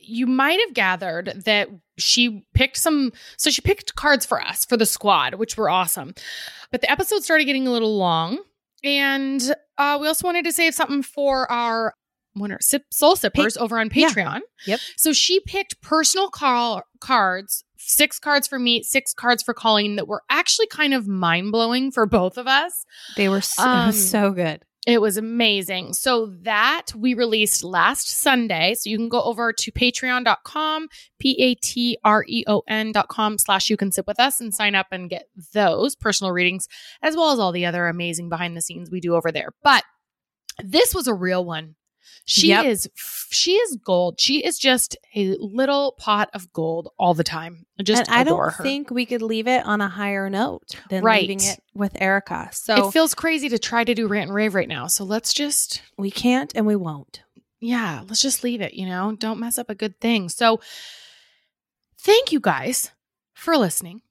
you 0.06 0.28
might 0.28 0.60
have 0.60 0.74
gathered 0.74 1.44
that 1.46 1.70
she 1.98 2.46
picked 2.54 2.78
some 2.78 3.12
so 3.38 3.50
she 3.50 3.62
picked 3.62 3.96
cards 3.96 4.26
for 4.26 4.42
us 4.42 4.66
for 4.66 4.78
the 4.78 4.86
squad, 4.86 5.36
which 5.36 5.58
were 5.58 5.70
awesome. 5.70 6.14
But 6.72 6.82
the 6.82 6.92
episode 6.92 7.24
started 7.24 7.46
getting 7.46 7.68
a 7.68 7.72
little 7.72 7.98
long. 7.98 8.40
And 8.84 9.42
uh, 9.78 9.98
we 10.02 10.08
also 10.08 10.28
wanted 10.28 10.44
to 10.44 10.52
save 10.52 10.74
something 10.76 11.04
for 11.04 11.50
our 11.50 11.94
winner 12.36 12.58
sip, 12.62 12.84
soul 12.92 13.16
sippers 13.16 13.58
over 13.58 13.80
on 13.80 13.90
Yeah. 13.94 14.10
Patreon. 14.10 14.40
Yep. 14.66 14.80
So 14.98 15.14
she 15.14 15.40
picked 15.42 15.82
personal 15.82 16.30
call 16.30 16.82
cards, 17.00 17.64
six 17.78 18.20
cards 18.20 18.48
for 18.48 18.58
me, 18.60 18.82
six 18.84 19.14
cards 19.14 19.44
for 19.44 19.54
Colleen 19.54 19.96
that 19.98 20.08
were 20.08 20.24
actually 20.30 20.68
kind 20.68 20.94
of 20.94 21.08
mind 21.08 21.52
blowing 21.52 21.92
for 21.92 22.06
both 22.06 22.38
of 22.38 22.48
us. 22.48 22.86
They 23.18 23.30
were 23.30 23.42
so, 23.42 23.64
Um, 23.64 23.92
so 23.92 24.32
good. 24.32 24.64
It 24.86 25.00
was 25.00 25.16
amazing. 25.16 25.94
So 25.94 26.34
that 26.42 26.88
we 26.94 27.14
released 27.14 27.64
last 27.64 28.10
Sunday. 28.10 28.74
So 28.74 28.90
you 28.90 28.98
can 28.98 29.08
go 29.08 29.22
over 29.24 29.54
to 29.54 29.72
patreon.com, 29.72 30.90
P-A-T-R-E-O-N 31.20 32.92
dot 32.92 33.08
com 33.08 33.38
slash 33.38 33.70
you 33.70 33.78
can 33.78 33.92
sip 33.92 34.08
with 34.08 34.20
us 34.20 34.40
and 34.42 34.54
sign 34.54 34.76
up 34.76 34.88
and 34.92 35.10
get 35.10 35.30
those 35.54 35.96
personal 35.96 36.32
readings, 36.34 36.68
as 37.02 37.16
well 37.16 37.32
as 37.32 37.40
all 37.40 37.52
the 37.52 37.66
other 37.66 37.88
amazing 37.88 38.30
behind 38.30 38.56
the 38.58 38.62
scenes 38.62 38.90
we 38.92 39.00
do 39.00 39.16
over 39.16 39.32
there. 39.32 39.50
But 39.64 39.84
this 40.64 40.94
was 40.94 41.08
a 41.08 41.14
real 41.14 41.44
one. 41.46 41.76
She 42.26 42.48
Yep. 42.50 42.66
is 42.66 42.90
she 42.96 43.54
is 43.56 43.76
gold. 43.84 44.20
She 44.20 44.44
is 44.46 44.58
just 44.58 44.96
a 45.16 45.36
little 45.40 45.94
pot 45.98 46.30
of 46.34 46.52
gold 46.54 46.90
all 46.98 47.14
the 47.14 47.24
time. 47.24 47.66
I 47.80 47.84
just 47.84 48.08
and 48.08 48.16
I 48.16 48.24
don't 48.24 48.40
her. 48.40 48.64
think 48.64 48.90
we 48.92 49.06
could 49.06 49.22
leave 49.22 49.48
it 49.48 49.66
on 49.66 49.82
a 49.82 49.90
higher 49.90 50.30
note 50.30 50.76
than 50.90 51.04
Right. 51.04 51.22
leaving 51.22 51.42
it 51.42 51.62
with 51.74 52.00
Erika. 52.02 52.50
So 52.54 52.88
it 52.88 52.92
feels 52.94 53.14
crazy 53.14 53.50
to 53.50 53.60
try 53.60 53.84
to 53.84 53.94
do 53.94 54.08
rant 54.08 54.28
and 54.30 54.36
rave 54.36 54.56
right 54.56 54.68
now. 54.70 54.88
So 54.88 55.04
let's 55.04 55.34
just 55.34 55.82
we 55.98 56.12
can't 56.12 56.52
and 56.56 56.66
we 56.66 56.76
won't. 56.76 57.22
yeah, 57.60 58.02
let's 58.08 58.22
just 58.22 58.44
leave 58.44 58.60
it, 58.62 58.74
you 58.74 58.86
know? 58.86 59.16
Don't 59.18 59.40
mess 59.40 59.58
up 59.58 59.70
a 59.70 59.76
good 59.76 60.00
thing. 60.02 60.28
So, 60.30 60.60
thank 62.00 62.32
you 62.32 62.40
guys 62.40 62.92
for 63.34 63.58
listening 63.58 64.02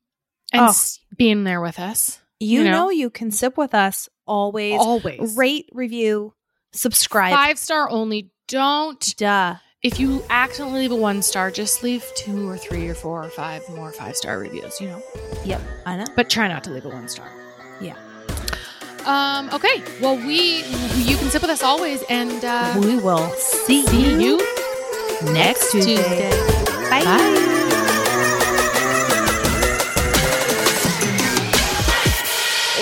and 0.53 0.69
Oh. 0.69 0.75
being 1.17 1.45
there 1.45 1.61
with 1.61 1.79
us. 1.79 2.21
You, 2.41 2.61
You 2.61 2.65
know? 2.65 2.71
know? 2.71 2.91
you 2.91 3.11
can 3.11 3.31
sip 3.31 3.57
with 3.57 3.75
us 3.75 4.09
always. 4.27 4.81
Always. 4.81 5.37
Rate, 5.37 5.69
review, 5.73 6.35
subscribe. 6.73 7.33
Five 7.33 7.59
star 7.59 7.89
only. 7.91 8.31
Don't, 8.49 9.17
Duh. 9.17 9.55
if 9.83 9.99
you 9.99 10.23
accidentally 10.29 10.81
leave 10.81 10.93
a 10.93 10.97
one 10.97 11.23
star, 11.23 11.51
just 11.51 11.83
leave 11.83 12.05
two 12.15 12.47
or 12.47 12.59
three 12.59 12.87
or 12.89 12.95
four 12.95 13.25
or 13.25 13.31
five 13.31 13.67
more 13.71 13.91
five 13.93 14.15
star 14.15 14.39
reviews, 14.39 14.79
you 14.79 14.89
know? 14.89 15.03
Yep, 15.45 15.63
I 15.87 15.97
know. 15.97 16.05
But 16.17 16.29
try 16.29 16.49
not 16.49 16.63
to 16.65 16.71
leave 16.71 16.85
a 16.85 16.91
one 16.91 17.09
star. 17.09 17.31
Yeah. 17.81 17.97
Um, 19.07 19.49
okay. 19.55 19.83
Well, 20.03 20.17
we, 20.17 20.65
you 20.97 21.17
can 21.17 21.31
sip 21.31 21.41
with 21.41 21.51
us 21.51 21.63
always 21.63 22.03
and, 22.11 22.45
uh, 22.45 22.75
we 22.81 22.97
will 22.99 23.31
see, 23.31 23.87
see 23.87 24.23
you 24.23 24.37
next 25.33 25.73
Tuesday. 25.73 25.97
Tuesday. 25.97 26.31
Bye. 26.91 27.61